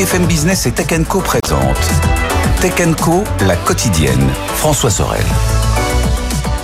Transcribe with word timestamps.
BFM 0.00 0.24
Business 0.24 0.64
et 0.64 0.72
Tech 0.72 0.86
Co 1.06 1.20
présente 1.20 1.76
Tech 2.62 2.72
Co, 2.98 3.22
la 3.46 3.54
quotidienne. 3.54 4.30
François 4.54 4.88
Sorel. 4.88 5.20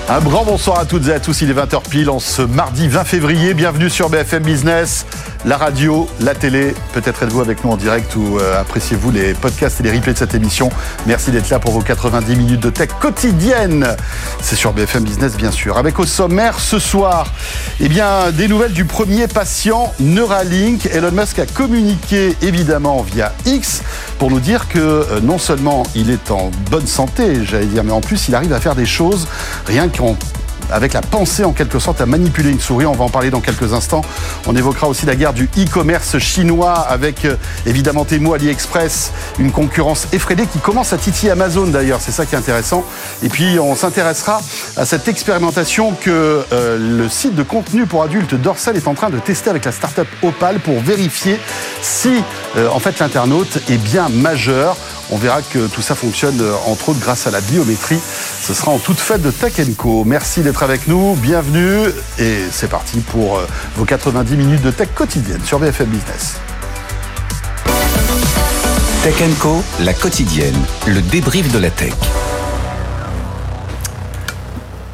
Un 0.09 0.21
grand 0.21 0.43
bonsoir 0.43 0.79
à 0.79 0.87
toutes 0.87 1.09
et 1.09 1.13
à 1.13 1.21
tous, 1.21 1.43
il 1.43 1.51
est 1.51 1.53
20h 1.53 1.83
pile 1.87 2.09
en 2.09 2.19
ce 2.19 2.41
mardi 2.41 2.89
20 2.89 3.05
février. 3.05 3.53
Bienvenue 3.53 3.91
sur 3.91 4.09
BFM 4.09 4.43
Business, 4.43 5.05
la 5.47 5.57
radio, 5.57 6.09
la 6.21 6.35
télé. 6.35 6.75
Peut-être 6.93 7.23
êtes-vous 7.23 7.41
avec 7.41 7.65
nous 7.65 7.71
en 7.71 7.77
direct 7.77 8.17
ou 8.17 8.39
euh, 8.39 8.61
appréciez-vous 8.61 9.13
les 9.13 9.33
podcasts 9.33 9.81
et 9.81 9.85
les 9.85 9.93
replays 9.93 10.13
de 10.13 10.19
cette 10.19 10.35
émission. 10.35 10.71
Merci 11.07 11.31
d'être 11.31 11.49
là 11.51 11.61
pour 11.61 11.71
vos 11.71 11.81
90 11.81 12.35
minutes 12.35 12.61
de 12.61 12.71
tech 12.71 12.89
quotidienne. 13.01 13.97
C'est 14.43 14.57
sur 14.57 14.73
BFM 14.73 15.05
Business 15.05 15.37
bien 15.37 15.53
sûr. 15.53 15.79
Avec 15.79 16.01
au 16.01 16.05
sommaire 16.05 16.59
ce 16.59 16.81
soir, 16.81 17.33
eh 17.81 17.89
bien, 17.89 18.33
des 18.33 18.49
nouvelles 18.49 18.73
du 18.73 18.85
premier 18.85 19.29
patient 19.29 19.95
Neuralink. 20.01 20.87
Elon 20.87 21.13
Musk 21.13 21.39
a 21.39 21.47
communiqué 21.47 22.37
évidemment 22.43 23.03
via 23.03 23.33
X 23.47 23.83
pour 24.19 24.31
nous 24.31 24.41
dire 24.41 24.69
que 24.69 24.79
euh, 24.79 25.21
non 25.23 25.39
seulement 25.39 25.85
il 25.95 26.11
est 26.11 26.33
en 26.33 26.51
bonne 26.71 26.89
santé, 26.89 27.45
j'allais 27.45 27.67
dire, 27.67 27.85
mais 27.85 27.93
en 27.93 28.01
plus 28.01 28.29
il 28.29 28.35
arrive 28.35 28.53
à 28.53 28.61
faire 28.61 28.75
des 28.75 28.87
choses 28.87 29.29
rien 29.67 29.89
que 29.89 29.97
avec 30.71 30.93
la 30.93 31.01
pensée 31.01 31.45
en 31.45 31.53
quelque 31.53 31.79
sorte 31.79 32.01
à 32.01 32.07
manipuler 32.07 32.51
une 32.51 32.61
souris. 32.61 32.87
On 32.87 32.93
va 32.93 33.05
en 33.05 33.09
parler 33.09 33.31
dans 33.31 33.41
quelques 33.41 33.73
instants. 33.73 34.03
On 34.47 34.57
évoquera 34.57 34.89
aussi 34.89 35.07
la 35.07 35.17
guerre 35.17 35.33
du 35.33 35.45
e-commerce 35.45 36.19
chinois 36.19 36.73
avec 36.73 37.25
euh, 37.25 37.37
évidemment 37.67 38.05
Temu, 38.05 38.35
AliExpress, 38.35 39.13
une 39.39 39.53
concurrence 39.53 40.09
effrénée 40.13 40.47
qui 40.47 40.59
commence 40.59 40.93
à 40.93 40.99
titiller 40.99 41.33
Amazon 41.33 41.67
d'ailleurs. 41.67 42.01
C'est 42.01 42.13
ça 42.13 42.27
qui 42.27 42.35
est 42.35 42.39
intéressant. 42.39 42.85
Et 43.23 43.29
puis 43.29 43.59
on 43.59 43.75
s'intéressera 43.75 44.41
à 44.77 44.85
cette 44.85 45.09
expérimentation 45.09 45.93
que 45.93 46.45
euh, 46.53 46.99
le 46.99 47.09
site 47.09 47.35
de 47.35 47.43
contenu 47.43 47.87
pour 47.87 48.03
adultes 48.03 48.35
Dorsal 48.35 48.77
est 48.77 48.89
en 48.89 48.95
train 48.95 49.11
de 49.11 49.19
tester 49.19 49.51
avec 49.51 49.65
la 49.65 49.73
startup 49.73 50.09
Opal 50.23 50.61
pour 50.61 50.81
vérifier 50.81 51.41
si 51.83 52.23
euh, 52.57 52.69
en 52.71 52.79
fait 52.79 52.99
l'internaute 52.99 53.59
est 53.71 53.79
bien 53.79 54.09
majeur. 54.09 54.77
On 55.11 55.17
verra 55.17 55.41
que 55.43 55.67
tout 55.69 55.83
ça 55.83 55.95
fonctionne 55.95 56.43
entre 56.67 56.91
autres 56.91 57.01
grâce 57.01 57.27
à 57.27 57.31
la 57.31 57.41
biométrie. 57.41 58.01
Ce 58.43 58.55
sera 58.55 58.73
en 58.73 58.79
toute 58.79 58.99
fête 58.99 59.23
de 59.23 59.31
Tech 59.31 59.55
Co. 59.77 60.05
Merci 60.05 60.41
d'être 60.41 60.63
avec 60.63 60.89
nous, 60.89 61.15
bienvenue 61.15 61.89
et 62.19 62.39
c'est 62.51 62.69
parti 62.69 62.99
pour 63.01 63.41
vos 63.77 63.85
90 63.85 64.37
minutes 64.37 64.63
de 64.63 64.71
tech 64.71 64.89
quotidienne 64.95 65.41
sur 65.45 65.59
BFM 65.59 65.89
Business. 65.89 66.37
Tech 69.05 69.15
Co, 69.39 69.63
la 69.81 69.95
quotidienne, 69.95 70.57
le 70.87 71.01
débrief 71.01 71.53
de 71.53 71.59
la 71.59 71.71
tech. 71.71 71.95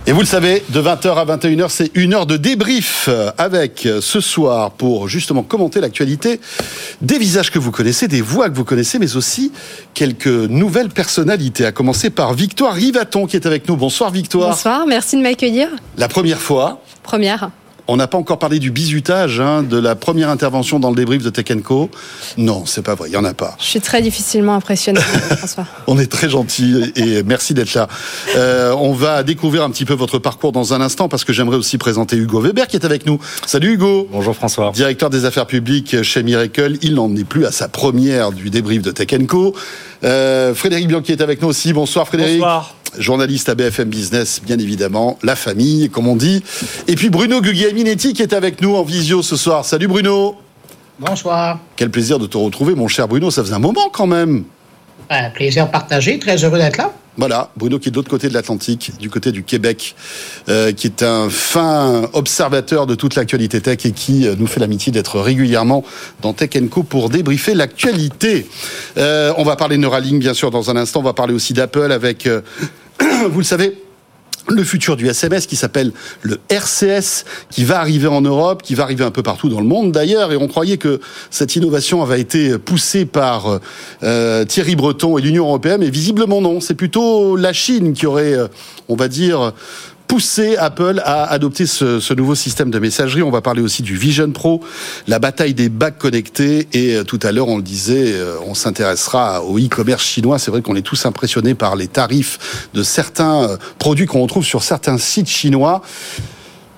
Et 0.04 0.10
vous 0.10 0.18
le 0.18 0.26
savez, 0.26 0.64
de 0.70 0.82
20h 0.82 1.14
à 1.14 1.24
21h, 1.36 1.68
c'est 1.68 1.92
une 1.94 2.12
heure 2.12 2.26
de 2.26 2.36
débrief 2.36 3.08
avec 3.38 3.88
ce 4.00 4.20
soir 4.20 4.72
pour 4.72 5.08
justement 5.08 5.44
commenter 5.44 5.80
l'actualité 5.80 6.40
des 7.00 7.18
visages 7.18 7.52
que 7.52 7.60
vous 7.60 7.70
connaissez, 7.70 8.08
des 8.08 8.20
voix 8.20 8.50
que 8.50 8.56
vous 8.56 8.64
connaissez, 8.64 8.98
mais 8.98 9.14
aussi 9.14 9.52
quelques 9.94 10.26
nouvelles 10.26 10.88
personnalités. 10.88 11.66
À 11.66 11.70
commencer 11.70 12.10
par 12.10 12.34
Victoire 12.34 12.74
Rivaton 12.74 13.26
qui 13.26 13.36
est 13.36 13.46
avec 13.46 13.68
nous. 13.68 13.76
Bonsoir 13.76 14.10
Victoire. 14.10 14.50
Bonsoir, 14.50 14.86
merci 14.88 15.16
de 15.16 15.22
m'accueillir. 15.22 15.68
La 15.96 16.08
première 16.08 16.40
fois. 16.40 16.82
Première. 17.04 17.50
On 17.88 17.96
n'a 17.96 18.06
pas 18.06 18.18
encore 18.18 18.38
parlé 18.38 18.58
du 18.58 18.70
bizutage, 18.70 19.40
hein, 19.40 19.62
de 19.62 19.76
la 19.78 19.94
première 19.94 20.28
intervention 20.30 20.78
dans 20.78 20.90
le 20.90 20.96
débrief 20.96 21.22
de 21.22 21.30
Tech 21.30 21.46
Co. 21.64 21.90
Non, 22.36 22.64
c'est 22.64 22.82
pas 22.82 22.94
vrai, 22.94 23.08
il 23.08 23.12
n'y 23.12 23.16
en 23.16 23.24
a 23.24 23.34
pas. 23.34 23.56
Je 23.58 23.64
suis 23.64 23.80
très 23.80 24.00
difficilement 24.02 24.54
impressionné, 24.54 25.00
François. 25.36 25.66
on 25.86 25.98
est 25.98 26.10
très 26.10 26.28
gentil 26.28 26.92
et 26.96 27.22
merci 27.24 27.54
d'être 27.54 27.74
là. 27.74 27.88
Euh, 28.36 28.72
on 28.78 28.92
va 28.92 29.22
découvrir 29.22 29.64
un 29.64 29.70
petit 29.70 29.84
peu 29.84 29.94
votre 29.94 30.18
parcours 30.18 30.52
dans 30.52 30.74
un 30.74 30.80
instant 30.80 31.08
parce 31.08 31.24
que 31.24 31.32
j'aimerais 31.32 31.56
aussi 31.56 31.76
présenter 31.76 32.16
Hugo 32.16 32.40
Weber 32.40 32.66
qui 32.68 32.76
est 32.76 32.84
avec 32.84 33.04
nous. 33.06 33.18
Salut 33.46 33.74
Hugo. 33.74 34.08
Bonjour 34.12 34.34
François. 34.34 34.70
Directeur 34.72 35.10
des 35.10 35.24
affaires 35.24 35.46
publiques 35.46 36.02
chez 36.02 36.22
Miracle. 36.22 36.76
Il 36.82 36.94
n'en 36.94 37.14
est 37.16 37.24
plus 37.24 37.46
à 37.46 37.52
sa 37.52 37.68
première 37.68 38.32
du 38.32 38.50
débrief 38.50 38.82
de 38.82 38.92
Tech 38.92 39.08
Co. 39.26 39.54
Euh, 40.04 40.54
Frédéric 40.54 40.88
Bianchi 40.88 41.12
est 41.12 41.20
avec 41.20 41.42
nous 41.42 41.48
aussi. 41.48 41.72
Bonsoir 41.72 42.06
Frédéric. 42.06 42.34
Bonsoir 42.38 42.74
journaliste 42.98 43.48
à 43.48 43.54
BFM 43.54 43.88
Business, 43.88 44.40
bien 44.44 44.58
évidemment, 44.58 45.18
la 45.22 45.36
famille, 45.36 45.90
comme 45.90 46.08
on 46.08 46.16
dit. 46.16 46.42
Et 46.88 46.94
puis 46.94 47.10
Bruno 47.10 47.40
Guglielminetti 47.40 48.12
qui 48.12 48.22
est 48.22 48.32
avec 48.32 48.60
nous 48.60 48.74
en 48.74 48.82
visio 48.82 49.22
ce 49.22 49.36
soir. 49.36 49.64
Salut 49.64 49.88
Bruno. 49.88 50.36
Bonsoir. 50.98 51.58
Quel 51.76 51.90
plaisir 51.90 52.18
de 52.18 52.26
te 52.26 52.36
retrouver, 52.36 52.74
mon 52.74 52.88
cher 52.88 53.08
Bruno. 53.08 53.30
Ça 53.30 53.42
faisait 53.42 53.54
un 53.54 53.58
moment 53.58 53.88
quand 53.92 54.06
même. 54.06 54.44
Un 55.10 55.30
plaisir 55.30 55.70
partagé. 55.70 56.18
Très 56.18 56.44
heureux 56.44 56.58
d'être 56.58 56.76
là. 56.76 56.92
Voilà, 57.18 57.50
Bruno 57.56 57.78
qui 57.78 57.88
est 57.88 57.90
de 57.90 57.96
l'autre 57.96 58.08
côté 58.08 58.30
de 58.30 58.32
l'Atlantique, 58.32 58.92
du 58.98 59.10
côté 59.10 59.32
du 59.32 59.42
Québec, 59.42 59.94
euh, 60.48 60.72
qui 60.72 60.86
est 60.86 61.02
un 61.02 61.28
fin 61.28 62.08
observateur 62.14 62.86
de 62.86 62.94
toute 62.94 63.16
l'actualité 63.16 63.60
tech 63.60 63.84
et 63.84 63.92
qui 63.92 64.26
euh, 64.26 64.34
nous 64.38 64.46
fait 64.46 64.60
l'amitié 64.60 64.92
d'être 64.92 65.20
régulièrement 65.20 65.84
dans 66.22 66.32
Tech 66.32 66.50
Co 66.70 66.82
pour 66.82 67.10
débriefer 67.10 67.52
l'actualité. 67.52 68.46
Euh, 68.96 69.34
on 69.36 69.44
va 69.44 69.56
parler 69.56 69.76
Neuralink 69.76 70.20
bien 70.20 70.32
sûr 70.32 70.50
dans 70.50 70.70
un 70.70 70.76
instant, 70.76 71.00
on 71.00 71.02
va 71.02 71.12
parler 71.12 71.34
aussi 71.34 71.52
d'Apple 71.52 71.92
avec, 71.92 72.26
euh, 72.26 72.40
vous 73.28 73.38
le 73.38 73.44
savez, 73.44 73.76
le 74.48 74.64
futur 74.64 74.96
du 74.96 75.06
SMS 75.06 75.46
qui 75.46 75.56
s'appelle 75.56 75.92
le 76.22 76.40
RCS, 76.48 77.24
qui 77.50 77.64
va 77.64 77.78
arriver 77.78 78.08
en 78.08 78.20
Europe, 78.20 78.62
qui 78.62 78.74
va 78.74 78.82
arriver 78.82 79.04
un 79.04 79.10
peu 79.10 79.22
partout 79.22 79.48
dans 79.48 79.60
le 79.60 79.66
monde 79.66 79.92
d'ailleurs, 79.92 80.32
et 80.32 80.36
on 80.36 80.48
croyait 80.48 80.78
que 80.78 81.00
cette 81.30 81.54
innovation 81.54 82.02
avait 82.02 82.20
été 82.20 82.58
poussée 82.58 83.04
par 83.04 83.60
euh, 84.02 84.44
Thierry 84.44 84.74
Breton 84.74 85.16
et 85.16 85.22
l'Union 85.22 85.44
européenne, 85.44 85.80
mais 85.80 85.90
visiblement 85.90 86.40
non, 86.40 86.60
c'est 86.60 86.74
plutôt 86.74 87.36
la 87.36 87.52
Chine 87.52 87.92
qui 87.92 88.06
aurait, 88.06 88.34
euh, 88.34 88.48
on 88.88 88.96
va 88.96 89.08
dire, 89.08 89.52
poussé 90.12 90.58
Apple 90.58 91.00
à 91.06 91.24
adopter 91.24 91.64
ce, 91.64 91.98
ce, 91.98 92.12
nouveau 92.12 92.34
système 92.34 92.70
de 92.70 92.78
messagerie. 92.78 93.22
On 93.22 93.30
va 93.30 93.40
parler 93.40 93.62
aussi 93.62 93.80
du 93.80 93.96
Vision 93.96 94.30
Pro, 94.30 94.60
la 95.08 95.18
bataille 95.18 95.54
des 95.54 95.70
bacs 95.70 95.96
connectés. 95.96 96.68
Et 96.74 96.96
euh, 96.96 97.02
tout 97.02 97.18
à 97.22 97.32
l'heure, 97.32 97.48
on 97.48 97.56
le 97.56 97.62
disait, 97.62 98.12
euh, 98.12 98.36
on 98.46 98.52
s'intéressera 98.52 99.42
au 99.42 99.58
e-commerce 99.58 100.04
chinois. 100.04 100.38
C'est 100.38 100.50
vrai 100.50 100.60
qu'on 100.60 100.76
est 100.76 100.82
tous 100.82 101.06
impressionnés 101.06 101.54
par 101.54 101.76
les 101.76 101.88
tarifs 101.88 102.68
de 102.74 102.82
certains 102.82 103.42
euh, 103.42 103.56
produits 103.78 104.04
qu'on 104.04 104.20
retrouve 104.20 104.44
sur 104.44 104.62
certains 104.62 104.98
sites 104.98 105.30
chinois. 105.30 105.80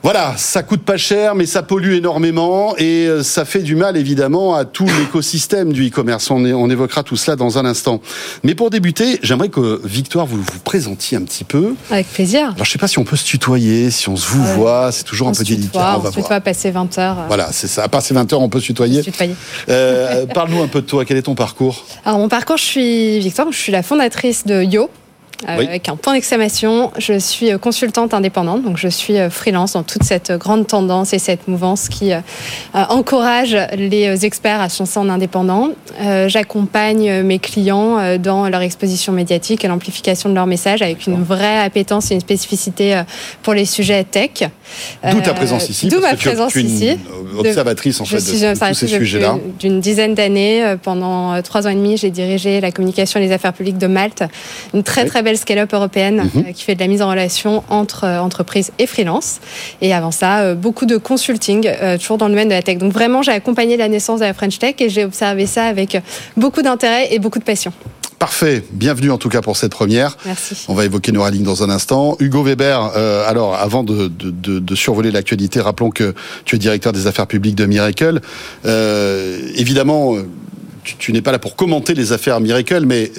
Voilà, 0.04 0.34
ça 0.36 0.62
coûte 0.62 0.82
pas 0.82 0.98
cher, 0.98 1.34
mais 1.34 1.46
ça 1.46 1.62
pollue 1.62 1.94
énormément 1.94 2.76
et 2.76 3.08
ça 3.22 3.46
fait 3.46 3.62
du 3.62 3.74
mal 3.74 3.96
évidemment 3.96 4.54
à 4.54 4.66
tout 4.66 4.84
l'écosystème 5.00 5.72
du 5.72 5.88
e-commerce. 5.88 6.30
On, 6.30 6.44
on, 6.44 6.68
évoquera 6.68 7.02
tout 7.02 7.16
cela 7.16 7.36
dans 7.36 7.56
un 7.56 7.64
instant. 7.64 8.02
Mais 8.42 8.54
pour 8.54 8.68
débuter, 8.68 9.18
j'aimerais 9.22 9.48
que 9.48 9.80
Victoire 9.82 10.26
vous 10.26 10.36
vous 10.36 10.58
présentiez 10.62 11.16
un 11.16 11.22
petit 11.22 11.44
peu. 11.44 11.74
Avec 11.90 12.06
plaisir. 12.12 12.52
Alors 12.54 12.66
je 12.66 12.70
sais 12.70 12.78
pas 12.78 12.86
si 12.86 12.98
on 12.98 13.04
peut 13.04 13.16
se 13.16 13.24
tutoyer, 13.24 13.90
si 13.90 14.10
on 14.10 14.16
se 14.16 14.28
vous 14.28 14.44
ouais. 14.44 14.54
voit, 14.56 14.92
c'est 14.92 15.04
toujours 15.04 15.28
on 15.28 15.30
un 15.30 15.34
peu 15.34 15.42
tutoie, 15.42 15.56
délicat. 15.56 15.94
On, 15.96 16.00
va 16.00 16.10
se 16.10 16.16
tutoie, 16.16 16.40
passer 16.42 16.70
20 16.70 16.98
heures. 16.98 17.16
Voilà, 17.28 17.48
c'est 17.50 17.66
ça. 17.66 17.84
À 17.84 17.88
passer 17.88 18.12
20 18.12 18.30
heures, 18.34 18.42
on 18.42 18.50
peut 18.50 18.60
se 18.60 18.66
tutoyer. 18.66 19.02
Se 19.02 19.08
tutoyer. 19.08 19.34
Euh, 19.70 20.26
Parle-nous 20.26 20.60
un 20.60 20.68
peu 20.68 20.82
de 20.82 20.86
toi. 20.86 21.06
Quel 21.06 21.16
est 21.16 21.22
ton 21.22 21.34
parcours? 21.34 21.86
Alors 22.04 22.18
mon 22.18 22.28
parcours, 22.28 22.58
je 22.58 22.64
suis 22.64 23.20
Victoire, 23.20 23.50
je 23.50 23.56
suis 23.56 23.72
la 23.72 23.82
fondatrice 23.82 24.44
de 24.44 24.62
Yo. 24.62 24.90
Euh, 25.48 25.56
oui. 25.58 25.66
avec 25.66 25.88
un 25.88 25.96
point 25.96 26.14
d'exclamation. 26.14 26.90
Je 26.98 27.18
suis 27.18 27.50
consultante 27.58 28.14
indépendante, 28.14 28.62
donc 28.62 28.78
je 28.78 28.88
suis 28.88 29.16
freelance 29.30 29.72
dans 29.72 29.82
toute 29.82 30.02
cette 30.02 30.32
grande 30.32 30.66
tendance 30.66 31.12
et 31.12 31.18
cette 31.18 31.48
mouvance 31.48 31.88
qui 31.88 32.12
euh, 32.12 32.20
encourage 32.72 33.56
les 33.76 34.24
experts 34.24 34.60
à 34.60 34.68
se 34.68 34.82
lancer 34.82 34.98
en 34.98 35.08
indépendant. 35.08 35.70
Euh, 36.00 36.28
J'accompagne 36.28 37.22
mes 37.22 37.38
clients 37.38 38.16
dans 38.18 38.48
leur 38.48 38.62
exposition 38.62 39.12
médiatique 39.12 39.64
et 39.64 39.68
l'amplification 39.68 40.30
de 40.30 40.34
leur 40.34 40.46
message 40.46 40.82
avec 40.82 41.06
une 41.06 41.22
vraie 41.22 41.58
appétence 41.58 42.10
et 42.10 42.14
une 42.14 42.20
spécificité 42.20 43.02
pour 43.42 43.54
les 43.54 43.66
sujets 43.66 44.04
tech. 44.04 44.48
D'où 45.10 45.20
ta 45.20 45.34
présence 45.34 45.68
ici. 45.68 45.88
D'où 45.88 46.00
ma 46.00 46.14
présence 46.14 46.52
tu 46.52 46.60
es 46.60 46.62
ici. 46.62 46.90
Observatrice 47.38 48.00
en 48.00 48.04
je 48.04 48.16
fait 48.16 48.20
suis 48.20 48.40
de, 48.40 48.52
de 48.52 48.68
tous 48.68 48.74
ces 48.74 48.86
sujets-là. 48.88 49.36
D'une 49.60 49.80
dizaine 49.80 50.14
d'années, 50.14 50.76
pendant 50.82 51.40
trois 51.42 51.66
ans 51.66 51.70
et 51.70 51.74
demi, 51.74 51.96
j'ai 51.96 52.10
dirigé 52.10 52.60
la 52.60 52.72
communication 52.72 53.20
et 53.20 53.26
les 53.26 53.32
affaires 53.32 53.52
publiques 53.52 53.78
de 53.78 53.86
Malte, 53.86 54.24
une 54.72 54.82
très 54.82 55.02
oui. 55.02 55.08
très 55.08 55.22
belle 55.22 55.33
scale-up 55.36 55.72
européenne 55.72 56.16
Mhm. 56.16 56.42
-hmm. 56.42 56.52
qui 56.54 56.62
fait 56.64 56.74
de 56.74 56.80
la 56.80 56.86
mise 56.88 57.02
en 57.02 57.08
relation 57.10 57.62
entre 57.68 58.04
euh, 58.04 58.18
entreprises 58.28 58.70
et 58.78 58.86
freelance. 58.86 59.40
Et 59.80 59.92
avant 59.94 60.10
ça, 60.10 60.30
euh, 60.40 60.54
beaucoup 60.54 60.86
de 60.86 60.96
consulting, 60.96 61.66
euh, 61.66 61.98
toujours 61.98 62.18
dans 62.18 62.26
le 62.28 62.32
domaine 62.34 62.48
de 62.48 62.54
la 62.54 62.62
tech. 62.62 62.78
Donc 62.78 62.92
vraiment, 62.92 63.22
j'ai 63.22 63.32
accompagné 63.32 63.76
la 63.76 63.88
naissance 63.88 64.20
de 64.20 64.26
la 64.26 64.34
French 64.34 64.58
Tech 64.58 64.74
et 64.78 64.88
j'ai 64.94 65.04
observé 65.04 65.46
ça 65.46 65.64
avec 65.74 65.90
beaucoup 66.36 66.62
d'intérêt 66.62 67.04
et 67.12 67.18
beaucoup 67.18 67.38
de 67.38 67.44
passion. 67.44 67.72
Parfait. 68.18 68.62
Bienvenue 68.72 69.10
en 69.10 69.18
tout 69.18 69.28
cas 69.28 69.42
pour 69.42 69.56
cette 69.56 69.72
première. 69.72 70.16
Merci. 70.24 70.54
On 70.68 70.74
va 70.74 70.84
évoquer 70.84 71.10
Neuralink 71.12 71.42
dans 71.44 71.62
un 71.62 71.68
instant. 71.78 72.16
Hugo 72.20 72.42
Weber, 72.42 72.78
euh, 72.96 73.28
alors 73.28 73.54
avant 73.56 73.82
de, 73.84 74.08
de, 74.08 74.30
de, 74.30 74.60
de 74.60 74.74
survoler 74.74 75.10
l'actualité, 75.10 75.60
rappelons 75.60 75.90
que 75.90 76.14
tu 76.46 76.54
es 76.56 76.58
directeur 76.58 76.92
des 76.92 77.06
affaires 77.06 77.26
publiques 77.26 77.56
de 77.56 77.66
Miracle. 77.66 78.20
Euh, 78.64 79.40
évidemment, 79.56 80.14
tu, 80.84 80.96
tu 80.96 81.12
n'es 81.12 81.22
pas 81.22 81.32
là 81.32 81.38
pour 81.38 81.56
commenter 81.56 81.94
les 81.94 82.12
affaires 82.12 82.40
Miracle, 82.40 82.84
mais 82.86 83.10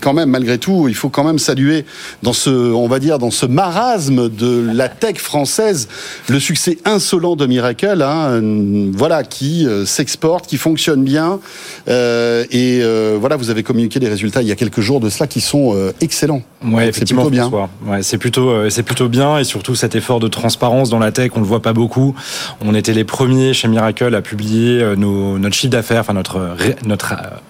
quand 0.00 0.14
même, 0.14 0.30
malgré 0.30 0.58
tout, 0.58 0.86
il 0.88 0.94
faut 0.94 1.08
quand 1.08 1.24
même 1.24 1.38
saluer 1.38 1.84
dans 2.22 2.32
ce, 2.32 2.50
on 2.50 2.86
va 2.86 2.98
dire, 2.98 3.18
dans 3.18 3.30
ce 3.30 3.46
marasme 3.46 4.28
de 4.28 4.70
la 4.72 4.88
tech 4.88 5.18
française, 5.18 5.88
le 6.28 6.38
succès 6.38 6.78
insolent 6.84 7.36
de 7.36 7.46
Miracle, 7.46 8.02
hein, 8.02 8.40
voilà, 8.92 9.24
qui 9.24 9.66
euh, 9.66 9.84
s'exporte, 9.84 10.46
qui 10.46 10.56
fonctionne 10.56 11.02
bien, 11.02 11.40
euh, 11.88 12.44
et 12.50 12.80
euh, 12.82 13.16
voilà, 13.20 13.36
vous 13.36 13.50
avez 13.50 13.62
communiqué 13.62 13.98
les 13.98 14.08
résultats 14.08 14.42
il 14.42 14.48
y 14.48 14.52
a 14.52 14.56
quelques 14.56 14.80
jours 14.80 15.00
de 15.00 15.10
cela 15.10 15.26
qui 15.26 15.40
sont 15.40 15.74
euh, 15.74 15.92
excellents. 16.00 16.42
Ouais, 16.64 16.88
effectivement, 16.88 17.24
c'est 17.24 17.30
plutôt 17.30 17.50
bien. 17.50 17.68
Ouais, 17.86 18.02
c'est 18.02 18.18
plutôt, 18.18 18.50
euh, 18.50 18.70
c'est 18.70 18.84
plutôt 18.84 19.08
bien, 19.08 19.38
et 19.38 19.44
surtout 19.44 19.74
cet 19.74 19.96
effort 19.96 20.20
de 20.20 20.28
transparence 20.28 20.90
dans 20.90 21.00
la 21.00 21.10
tech, 21.10 21.32
on 21.34 21.40
le 21.40 21.46
voit 21.46 21.62
pas 21.62 21.72
beaucoup. 21.72 22.14
On 22.60 22.74
était 22.74 22.92
les 22.92 23.04
premiers 23.04 23.54
chez 23.54 23.66
Miracle 23.66 24.14
à 24.14 24.22
publier 24.22 24.80
euh, 24.80 24.94
nos, 24.94 25.38
notre 25.38 25.56
chiffre 25.56 25.72
d'affaires, 25.72 26.00
enfin 26.00 26.12
notre 26.12 26.40
notre 26.86 26.91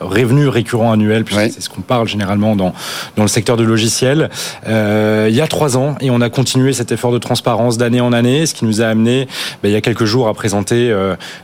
revenu 0.00 0.48
récurrent 0.48 0.92
annuel, 0.92 1.24
puisque 1.24 1.52
c'est 1.52 1.60
ce 1.60 1.68
qu'on 1.68 1.82
parle 1.82 2.08
généralement 2.08 2.56
dans, 2.56 2.74
dans 3.16 3.22
le 3.22 3.28
secteur 3.28 3.56
du 3.56 3.64
logiciel, 3.64 4.30
il 4.66 5.34
y 5.34 5.40
a 5.40 5.46
trois 5.46 5.76
ans. 5.76 5.96
Et 6.00 6.10
on 6.10 6.20
a 6.20 6.30
continué 6.30 6.72
cet 6.72 6.92
effort 6.92 7.12
de 7.12 7.18
transparence 7.18 7.78
d'année 7.78 8.00
en 8.00 8.12
année, 8.12 8.46
ce 8.46 8.54
qui 8.54 8.64
nous 8.64 8.80
a 8.80 8.86
amené, 8.86 9.28
ben, 9.62 9.68
il 9.68 9.72
y 9.72 9.76
a 9.76 9.80
quelques 9.80 10.04
jours, 10.04 10.28
à 10.28 10.34
présenter 10.34 10.94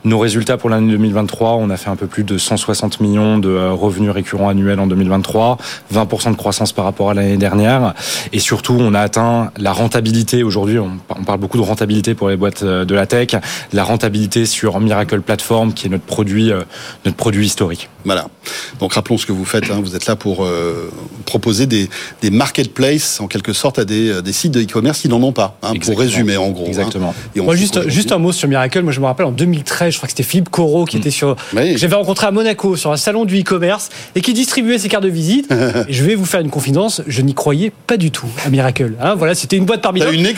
nos 0.04 0.18
résultats 0.18 0.56
pour 0.56 0.70
l'année 0.70 0.90
2023. 0.92 1.54
On 1.54 1.70
a 1.70 1.76
fait 1.76 1.90
un 1.90 1.96
peu 1.96 2.06
plus 2.06 2.24
de 2.24 2.38
160 2.38 3.00
millions 3.00 3.38
de 3.38 3.68
revenus 3.70 4.10
récurrents 4.10 4.48
annuels 4.48 4.80
en 4.80 4.86
2023, 4.86 5.58
20% 5.94 6.32
de 6.32 6.36
croissance 6.36 6.72
par 6.72 6.84
rapport 6.84 7.10
à 7.10 7.14
l'année 7.14 7.36
dernière. 7.36 7.94
Et 8.32 8.38
surtout, 8.38 8.76
on 8.78 8.94
a 8.94 9.00
atteint 9.00 9.50
la 9.56 9.72
rentabilité. 9.72 10.42
Aujourd'hui, 10.42 10.78
on 10.78 11.24
parle 11.24 11.40
beaucoup 11.40 11.58
de 11.58 11.62
rentabilité 11.62 12.14
pour 12.14 12.28
les 12.28 12.36
boîtes 12.36 12.64
de 12.64 12.94
la 12.94 13.06
tech, 13.06 13.28
la 13.72 13.84
rentabilité 13.84 14.46
sur 14.46 14.80
Miracle 14.80 15.20
Platform, 15.20 15.72
qui 15.72 15.86
est 15.86 15.90
notre 15.90 16.04
produit, 16.04 16.52
notre 17.04 17.16
produit 17.16 17.46
historique. 17.46 17.87
Voilà. 18.04 18.28
Donc 18.80 18.94
rappelons 18.94 19.18
ce 19.18 19.26
que 19.26 19.32
vous 19.32 19.44
faites. 19.44 19.70
Hein. 19.70 19.80
Vous 19.82 19.96
êtes 19.96 20.06
là 20.06 20.16
pour 20.16 20.44
euh, 20.44 20.90
proposer 21.24 21.66
des, 21.66 21.90
des 22.22 22.30
marketplaces, 22.30 23.20
en 23.20 23.26
quelque 23.26 23.52
sorte, 23.52 23.78
à 23.78 23.84
des, 23.84 24.08
euh, 24.08 24.22
des 24.22 24.32
sites 24.32 24.52
de 24.52 24.62
e-commerce 24.62 25.00
qui 25.00 25.08
n'en 25.08 25.22
ont 25.22 25.32
pas, 25.32 25.58
hein, 25.62 25.74
pour 25.80 25.98
résumer 25.98 26.36
en 26.36 26.50
gros. 26.50 26.64
Hein. 26.64 26.68
Exactement. 26.68 27.14
Moi, 27.36 27.56
juste, 27.56 27.88
juste 27.88 28.12
un 28.12 28.18
mot 28.18 28.32
sur 28.32 28.48
Miracle. 28.48 28.82
Moi, 28.82 28.92
je 28.92 29.00
me 29.00 29.06
rappelle 29.06 29.26
en 29.26 29.32
2013, 29.32 29.92
je 29.92 29.98
crois 29.98 30.06
que 30.06 30.12
c'était 30.12 30.22
Philippe 30.22 30.48
Corot 30.48 30.84
qui 30.84 30.96
mm. 30.96 31.00
était 31.00 31.10
sur. 31.10 31.36
J'avais 31.52 31.96
rencontré 31.96 32.26
à 32.26 32.30
Monaco 32.30 32.76
sur 32.76 32.92
un 32.92 32.96
salon 32.96 33.24
du 33.24 33.40
e-commerce 33.40 33.88
et 34.14 34.20
qui 34.20 34.32
distribuait 34.32 34.78
ses 34.78 34.88
cartes 34.88 35.04
de 35.04 35.08
visite. 35.08 35.50
et 35.50 35.92
je 35.92 36.04
vais 36.04 36.14
vous 36.14 36.24
faire 36.24 36.40
une 36.40 36.50
confidence, 36.50 37.02
je 37.06 37.22
n'y 37.22 37.34
croyais 37.34 37.72
pas 37.86 37.96
du 37.96 38.10
tout 38.10 38.28
à 38.44 38.48
Miracle. 38.48 38.94
voilà, 39.16 39.34
c'était 39.34 39.56
une 39.56 39.64
boîte 39.64 39.82
parmi 39.82 40.00
d'autres. 40.00 40.12
Une 40.12 40.28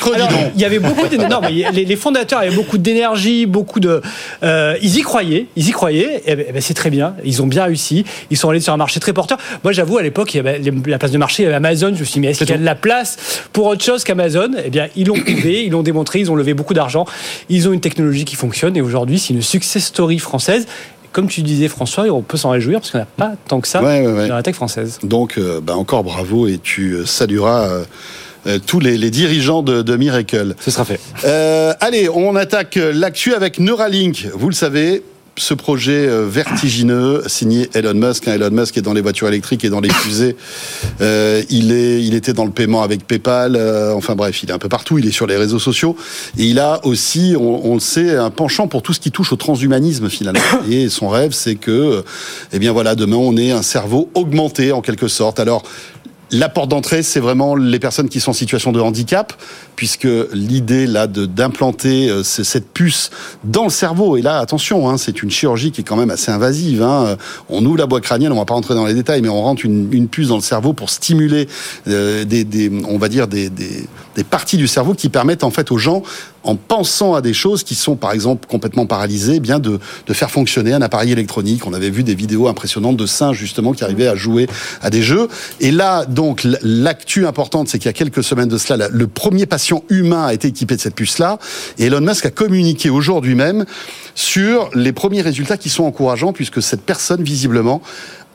Il 0.54 0.60
y 0.60 0.64
avait 0.64 0.78
beaucoup 0.78 1.00
non, 1.30 1.40
mais 1.42 1.70
les, 1.72 1.84
les, 1.84 1.96
fondateurs 1.96 2.40
avaient 2.40 2.54
beaucoup 2.54 2.78
d'énergie, 2.78 3.46
beaucoup 3.46 3.80
de. 3.80 4.00
Euh, 4.42 4.76
ils 4.82 4.96
y 4.96 5.02
croyaient, 5.02 5.46
ils 5.56 5.68
y 5.68 5.72
croyaient. 5.72 6.22
Et, 6.26 6.36
ben, 6.36 6.46
ben, 6.54 6.62
c'est 6.62 6.74
très 6.74 6.90
bien. 6.90 7.14
Ils 7.24 7.39
ont 7.42 7.46
bien 7.46 7.64
réussi. 7.64 8.04
Ils 8.30 8.36
sont 8.36 8.48
allés 8.48 8.60
sur 8.60 8.72
un 8.72 8.76
marché 8.76 9.00
très 9.00 9.12
porteur. 9.12 9.38
Moi, 9.64 9.72
j'avoue, 9.72 9.98
à 9.98 10.02
l'époque, 10.02 10.34
il 10.34 10.38
y 10.38 10.40
avait 10.40 10.60
la 10.86 10.98
place 10.98 11.12
de 11.12 11.18
marché, 11.18 11.42
il 11.42 11.44
y 11.44 11.46
avait 11.46 11.56
Amazon. 11.56 11.92
Je 11.94 12.00
me 12.00 12.04
suis 12.04 12.14
dit, 12.14 12.20
mais 12.20 12.28
est-ce 12.28 12.38
qu'il 12.40 12.50
y 12.50 12.52
a 12.52 12.58
de 12.58 12.64
la 12.64 12.74
place 12.74 13.16
pour 13.52 13.66
autre 13.66 13.84
chose 13.84 14.04
qu'Amazon? 14.04 14.50
Eh 14.64 14.70
bien, 14.70 14.88
ils 14.96 15.06
l'ont 15.06 15.14
prouvé, 15.24 15.64
ils 15.64 15.70
l'ont 15.70 15.82
démontré, 15.82 16.20
ils 16.20 16.30
ont 16.30 16.36
levé 16.36 16.54
beaucoup 16.54 16.74
d'argent. 16.74 17.04
Ils 17.48 17.68
ont 17.68 17.72
une 17.72 17.80
technologie 17.80 18.24
qui 18.24 18.36
fonctionne 18.36 18.76
et 18.76 18.80
aujourd'hui, 18.80 19.18
c'est 19.18 19.34
une 19.34 19.42
success 19.42 19.84
story 19.84 20.18
française 20.18 20.66
comme 21.12 21.28
tu 21.28 21.42
disais 21.42 21.68
François, 21.68 22.04
on 22.04 22.22
peut 22.22 22.36
s'en 22.36 22.50
réjouir 22.50 22.80
parce 22.80 22.92
qu'on 22.92 22.98
n'a 22.98 23.04
pas 23.06 23.32
tant 23.48 23.60
que 23.60 23.68
ça 23.68 23.80
dans 23.80 24.34
la 24.34 24.42
tech 24.42 24.54
française. 24.54 24.98
Donc, 25.02 25.38
euh, 25.38 25.60
bah, 25.60 25.76
encore 25.76 26.04
bravo 26.04 26.46
et 26.46 26.58
tu 26.58 26.92
euh, 26.92 27.06
salueras. 27.06 27.68
Euh, 28.46 28.58
tous 28.66 28.80
les, 28.80 29.10
dirigeants 29.10 29.62
de, 29.62 29.82
de, 29.82 29.96
Miracle. 29.96 30.54
Ce 30.60 30.70
sera 30.70 30.86
fait. 30.86 30.98
allez, 31.80 32.08
on 32.08 32.36
attaque 32.36 32.78
l'actu 32.94 33.34
avec 33.34 33.58
Neuralink. 33.58 34.28
Vous 34.32 34.48
le 34.48 34.54
savez, 34.54 35.02
ce 35.40 35.54
projet 35.54 36.06
euh, 36.06 36.26
vertigineux 36.28 37.22
signé 37.26 37.70
Elon 37.74 37.94
Musk. 37.94 38.28
Hein, 38.28 38.34
Elon 38.34 38.50
Musk 38.50 38.76
est 38.76 38.82
dans 38.82 38.92
les 38.92 39.00
voitures 39.00 39.28
électriques 39.28 39.64
et 39.64 39.70
dans 39.70 39.80
les 39.80 39.88
fusées. 39.90 40.36
Euh, 41.00 41.42
il 41.48 41.72
est, 41.72 42.02
il 42.04 42.14
était 42.14 42.34
dans 42.34 42.44
le 42.44 42.50
paiement 42.50 42.82
avec 42.82 43.06
PayPal. 43.06 43.56
Euh, 43.56 43.94
enfin 43.94 44.14
bref, 44.14 44.42
il 44.42 44.50
est 44.50 44.52
un 44.52 44.58
peu 44.58 44.68
partout. 44.68 44.98
Il 44.98 45.06
est 45.06 45.12
sur 45.12 45.26
les 45.26 45.36
réseaux 45.36 45.58
sociaux 45.58 45.96
et 46.36 46.44
il 46.44 46.58
a 46.58 46.84
aussi, 46.84 47.34
on, 47.38 47.74
le 47.74 47.80
sait, 47.80 48.16
un 48.16 48.30
penchant 48.30 48.68
pour 48.68 48.82
tout 48.82 48.92
ce 48.92 49.00
qui 49.00 49.10
touche 49.10 49.32
au 49.32 49.36
transhumanisme 49.36 50.10
finalement. 50.10 50.40
Et 50.70 50.88
son 50.90 51.08
rêve, 51.08 51.32
c'est 51.32 51.54
que, 51.54 52.04
eh 52.52 52.58
bien 52.58 52.72
voilà, 52.72 52.94
demain 52.94 53.16
on 53.16 53.36
ait 53.36 53.50
un 53.50 53.62
cerveau 53.62 54.10
augmenté 54.14 54.72
en 54.72 54.82
quelque 54.82 55.08
sorte. 55.08 55.40
Alors 55.40 55.62
la 56.32 56.48
porte 56.48 56.68
d'entrée, 56.68 57.02
c'est 57.02 57.18
vraiment 57.18 57.56
les 57.56 57.80
personnes 57.80 58.08
qui 58.08 58.20
sont 58.20 58.30
en 58.30 58.34
situation 58.34 58.70
de 58.70 58.80
handicap, 58.80 59.32
puisque 59.80 60.06
l'idée 60.34 60.86
là 60.86 61.06
d'implanter 61.06 62.10
euh, 62.10 62.22
cette 62.22 62.68
puce 62.68 63.08
dans 63.44 63.64
le 63.64 63.70
cerveau, 63.70 64.18
et 64.18 64.20
là 64.20 64.36
attention, 64.36 64.90
hein, 64.90 64.98
c'est 64.98 65.22
une 65.22 65.30
chirurgie 65.30 65.72
qui 65.72 65.80
est 65.80 65.84
quand 65.84 65.96
même 65.96 66.10
assez 66.10 66.30
invasive. 66.30 66.82
Hein. 66.82 67.16
On 67.48 67.64
ouvre 67.64 67.78
la 67.78 67.86
boîte 67.86 68.02
crânienne, 68.02 68.30
on 68.30 68.36
va 68.36 68.44
pas 68.44 68.52
rentrer 68.52 68.74
dans 68.74 68.84
les 68.84 68.92
détails, 68.92 69.22
mais 69.22 69.30
on 69.30 69.40
rentre 69.40 69.64
une, 69.64 70.08
puce 70.08 70.28
dans 70.28 70.36
le 70.36 70.42
cerveau 70.42 70.74
pour 70.74 70.90
stimuler 70.90 71.48
euh, 71.88 72.26
des, 72.26 72.70
on 72.86 72.98
va 72.98 73.08
dire 73.08 73.26
des, 73.26 73.48
des 73.48 74.24
parties 74.28 74.58
du 74.58 74.68
cerveau 74.68 74.92
qui 74.92 75.08
permettent 75.08 75.44
en 75.44 75.50
fait 75.50 75.70
aux 75.70 75.78
gens 75.78 76.02
en 76.42 76.56
pensant 76.56 77.14
à 77.14 77.20
des 77.20 77.34
choses 77.34 77.64
qui 77.64 77.74
sont 77.74 77.96
par 77.96 78.12
exemple 78.12 78.48
complètement 78.48 78.86
paralysées, 78.86 79.34
eh 79.36 79.40
bien 79.40 79.58
de, 79.58 79.78
de, 80.06 80.14
faire 80.14 80.30
fonctionner 80.30 80.72
un 80.72 80.82
appareil 80.82 81.12
électronique. 81.12 81.66
On 81.66 81.74
avait 81.74 81.90
vu 81.90 82.02
des 82.02 82.14
vidéos 82.14 82.48
impressionnantes 82.48 82.96
de 82.96 83.06
singes 83.06 83.36
justement 83.36 83.72
qui 83.72 83.84
arrivaient 83.84 84.08
à 84.08 84.16
jouer 84.16 84.48
à 84.80 84.90
des 84.90 85.02
jeux. 85.02 85.28
Et 85.60 85.70
là, 85.70 86.06
donc, 86.06 86.46
l'actu 86.62 87.26
importante, 87.26 87.68
c'est 87.68 87.78
qu'il 87.78 87.86
y 87.86 87.90
a 87.90 87.94
quelques 87.94 88.24
semaines 88.24 88.48
de 88.48 88.58
cela, 88.58 88.88
le 88.88 89.06
premier 89.06 89.46
patient 89.46 89.69
humain 89.88 90.26
a 90.26 90.34
été 90.34 90.48
équipé 90.48 90.76
de 90.76 90.80
cette 90.80 90.94
puce-là. 90.94 91.38
Et 91.78 91.86
Elon 91.86 92.00
Musk 92.00 92.26
a 92.26 92.30
communiqué 92.30 92.90
aujourd'hui 92.90 93.34
même 93.34 93.64
sur 94.14 94.70
les 94.74 94.92
premiers 94.92 95.22
résultats 95.22 95.56
qui 95.56 95.68
sont 95.68 95.84
encourageants 95.84 96.32
puisque 96.32 96.62
cette 96.62 96.82
personne, 96.82 97.22
visiblement, 97.22 97.82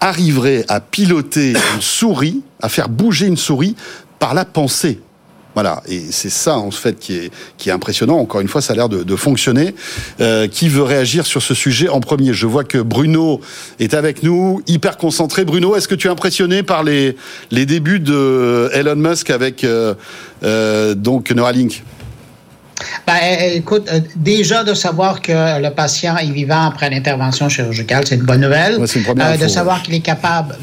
arriverait 0.01 0.65
à 0.67 0.79
piloter 0.79 1.51
une 1.51 1.81
souris, 1.81 2.41
à 2.61 2.69
faire 2.69 2.89
bouger 2.89 3.27
une 3.27 3.37
souris 3.37 3.75
par 4.19 4.33
la 4.33 4.45
pensée. 4.45 4.99
Voilà, 5.55 5.81
et 5.87 6.01
c'est 6.11 6.29
ça 6.29 6.57
en 6.57 6.69
fait 6.69 6.99
qui 6.99 7.15
est, 7.15 7.31
qui 7.57 7.69
est 7.69 7.71
impressionnant. 7.71 8.19
Encore 8.19 8.41
une 8.41 8.47
fois, 8.49 8.61
ça 8.61 8.73
a 8.73 8.75
l'air 8.75 8.89
de, 8.89 9.03
de 9.03 9.15
fonctionner. 9.15 9.73
Euh, 10.19 10.47
qui 10.47 10.67
veut 10.67 10.83
réagir 10.83 11.25
sur 11.25 11.41
ce 11.41 11.53
sujet 11.53 11.87
en 11.87 12.01
premier? 12.01 12.33
Je 12.33 12.45
vois 12.45 12.65
que 12.65 12.77
Bruno 12.77 13.39
est 13.79 13.93
avec 13.93 14.21
nous, 14.21 14.61
hyper 14.67 14.97
concentré. 14.97 15.45
Bruno, 15.45 15.75
est-ce 15.75 15.87
que 15.87 15.95
tu 15.95 16.07
es 16.07 16.11
impressionné 16.11 16.61
par 16.61 16.83
les, 16.83 17.15
les 17.51 17.65
débuts 17.65 18.01
de 18.01 18.69
Elon 18.73 18.97
Musk 18.97 19.29
avec 19.29 19.63
euh, 19.63 19.93
euh, 20.43 20.93
donc 20.93 21.31
Neuralink? 21.31 21.83
Ben, 23.07 23.15
écoute, 23.53 23.87
euh, 23.91 23.99
déjà 24.15 24.63
de 24.63 24.73
savoir 24.73 25.21
que 25.21 25.31
le 25.61 25.69
patient 25.69 26.17
est 26.17 26.29
vivant 26.31 26.65
après 26.67 26.89
l'intervention 26.89 27.47
chirurgicale, 27.49 28.03
c'est 28.07 28.15
une 28.15 28.23
bonne 28.23 28.41
nouvelle. 28.41 28.77
euh, 29.33 29.37
de 29.37 29.47
savoir 29.47 29.81
qu'il 29.83 29.93
est 29.93 29.99
capable 30.01 30.55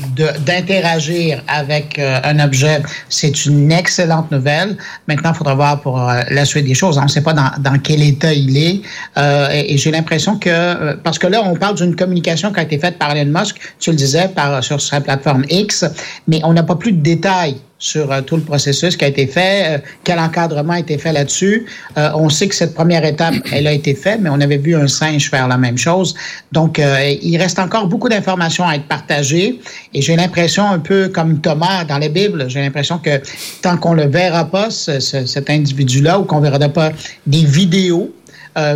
d'interagir 0.47 1.43
avec 1.49 1.99
euh, 1.99 2.21
un 2.25 2.39
objet, 2.41 2.83
c'est 3.09 3.47
une 3.47 3.73
excellente 3.73 4.31
nouvelle. 4.31 4.77
Maintenant, 5.09 5.33
il 5.33 5.37
faudra 5.37 5.55
voir 5.55 5.81
pour 5.81 6.01
euh, 6.01 6.21
la 6.31 6.45
suite 6.45 6.67
des 6.67 6.75
choses. 6.75 6.99
On 6.99 7.03
ne 7.03 7.09
sait 7.09 7.23
pas 7.23 7.33
dans, 7.33 7.51
dans, 7.59 7.79
quel 7.79 8.03
état 8.03 8.33
il 8.33 8.57
est. 8.57 8.83
et, 9.17 9.75
et 9.75 9.79
j'ai 9.79 9.91
l'impression 9.91 10.37
que, 10.39 10.95
parce 10.97 11.19
que 11.19 11.27
là, 11.27 11.43
on 11.45 11.55
parle 11.55 11.77
d'une 11.77 11.97
communication 11.97 12.53
qui 12.53 12.61
a 12.61 12.63
été 12.63 12.79
faite 12.79 12.99
par 12.99 13.15
Elon 13.17 13.39
Musk, 13.41 13.57
tu 13.79 13.91
le 13.91 13.97
disais, 13.97 14.29
par, 14.29 14.63
sur 14.63 14.81
sa 14.81 15.01
plateforme 15.01 15.45
X, 15.49 15.85
mais 16.29 16.41
on 16.45 16.53
n'a 16.53 16.63
pas 16.63 16.77
plus 16.77 16.93
de 16.93 17.01
détails 17.01 17.57
sur 17.83 18.13
euh, 18.13 18.23
tout 18.23 18.37
le 18.37 18.43
processus 18.43 18.97
qui 18.97 19.05
a 19.05 19.09
été 19.09 19.27
fait, 19.27 19.65
euh, 19.67 19.79
quel 20.05 20.19
encadrement 20.21 20.75
a 20.75 20.79
été 20.79 20.97
fait 20.99 21.13
là-dessus. 21.13 21.67
Euh, 21.99 22.11
on 22.15 22.29
sait 22.29 22.47
que 22.47 22.55
cette 22.55 22.75
première 22.75 23.05
étape, 23.05 23.35
elle 23.53 23.67
a 23.67 23.73
été 23.73 23.95
faite, 23.95 24.21
mais 24.23 24.31
on 24.31 24.41
avait 24.41 24.57
vu 24.57 24.77
un 24.77 24.87
singe 24.87 25.29
faire 25.29 25.49
la 25.49 25.59
même 25.59 25.77
chose. 25.77 26.15
Donc, 26.53 26.79
il 26.79 27.37
reste 27.39 27.59
encore 27.59 27.89
beaucoup 27.89 28.09
d'informations 28.09 28.67
à 28.67 28.77
être 28.77 28.87
partagées. 28.87 29.59
Et 29.95 30.01
j'ai 30.01 30.15
l'impression, 30.15 30.65
un 30.65 30.79
peu 30.79 31.09
comme 31.09 31.41
Thomas 31.41 31.85
dans 31.85 31.99
les 31.99 32.09
Bibles, 32.09 32.45
j'ai 32.49 32.61
l'impression 32.61 32.99
que 32.99 33.21
tant 33.63 33.77
qu'on 33.77 33.95
le 33.95 34.07
verra 34.07 34.45
pas, 34.45 34.71
cet 34.71 35.51
individu-là, 35.51 36.21
ou 36.21 36.25
qu'on 36.25 36.41
verra 36.41 36.61
pas 36.69 36.93
des 37.27 37.45
vidéos, 37.45 38.15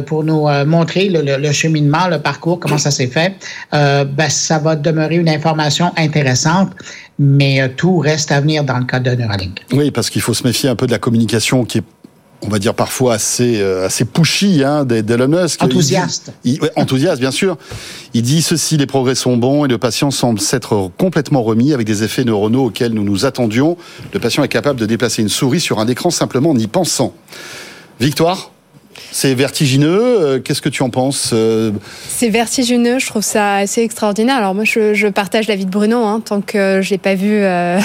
pour 0.06 0.25
nous 0.25 0.49
montrer 0.66 1.09
le, 1.11 1.52
cheminement, 1.52 2.09
le 2.09 2.18
parcours, 2.18 2.59
comment 2.61 2.78
ça 2.78 2.90
s'est 2.90 3.06
fait, 3.06 3.35
ben, 3.73 4.28
ça 4.28 4.59
va 4.59 4.76
demeurer 4.76 5.16
une 5.16 5.28
information 5.28 5.92
intéressante 5.97 6.73
mais 7.18 7.61
euh, 7.61 7.68
tout 7.75 7.99
reste 7.99 8.33
à 8.33 8.40
venir 8.40 8.64
dans 8.64 8.78
le 8.78 8.85
cas 8.85 9.00
de 9.00 9.11
Neuralink. 9.11 9.64
Oui, 9.73 9.90
parce 9.90 10.11
qu'il 10.11 10.23
faut 10.23 10.35
se 10.35 10.45
méfier 10.45 10.68
un 10.68 10.76
peu 10.76 10.87
de 10.87 10.92
la 10.92 10.99
communication 10.99 11.64
qui 11.64 11.78
est 11.78 11.85
on 12.42 12.49
va 12.49 12.59
dire 12.59 12.75
parfois 12.75 13.14
assez 13.14 13.62
euh, 13.62 13.87
assez 13.87 14.04
pushy 14.04 14.62
hein, 14.62 14.85
d'Elon 14.85 15.26
Musk. 15.26 15.62
Enthousiaste. 15.62 16.33
enthousiaste, 16.76 17.18
bien 17.18 17.30
sûr. 17.30 17.56
Il 18.12 18.21
dit 18.21 18.42
ceci 18.42 18.76
les 18.76 18.85
progrès 18.85 19.14
sont 19.14 19.38
bons 19.38 19.64
et 19.64 19.68
le 19.68 19.78
patient 19.78 20.11
semble 20.11 20.38
s'être 20.38 20.90
complètement 20.99 21.42
remis 21.42 21.73
avec 21.73 21.87
des 21.87 22.04
effets 22.04 22.25
neuronaux 22.25 22.66
auxquels 22.66 22.92
nous 22.92 23.04
nous 23.04 23.25
attendions. 23.25 23.78
Le 24.12 24.21
patient 24.21 24.45
est 24.45 24.49
capable 24.49 24.78
de 24.78 24.85
déplacer 24.85 25.23
une 25.23 25.30
souris 25.30 25.61
sur 25.61 25.78
un 25.78 25.88
écran 25.88 26.11
simplement 26.11 26.50
en 26.50 26.59
y 26.59 26.66
pensant. 26.66 27.14
Victoire? 28.00 28.50
C'est 29.12 29.34
vertigineux. 29.34 30.00
Euh, 30.00 30.40
qu'est-ce 30.40 30.62
que 30.62 30.68
tu 30.68 30.82
en 30.82 30.90
penses 30.90 31.30
euh 31.32 31.72
C'est 32.08 32.28
vertigineux. 32.28 32.98
Je 32.98 33.06
trouve 33.06 33.22
ça 33.22 33.56
assez 33.56 33.82
extraordinaire. 33.82 34.36
Alors 34.36 34.54
moi, 34.54 34.64
je, 34.64 35.08
partage 35.08 35.48
l'avis 35.48 35.66
de 35.66 35.70
Bruno. 35.70 36.04
Hein, 36.04 36.20
tant 36.24 36.40
que 36.40 36.80
je 36.82 36.90
l'ai 36.90 36.98
pas 36.98 37.14
vu. 37.14 37.32
Euh, 37.32 37.78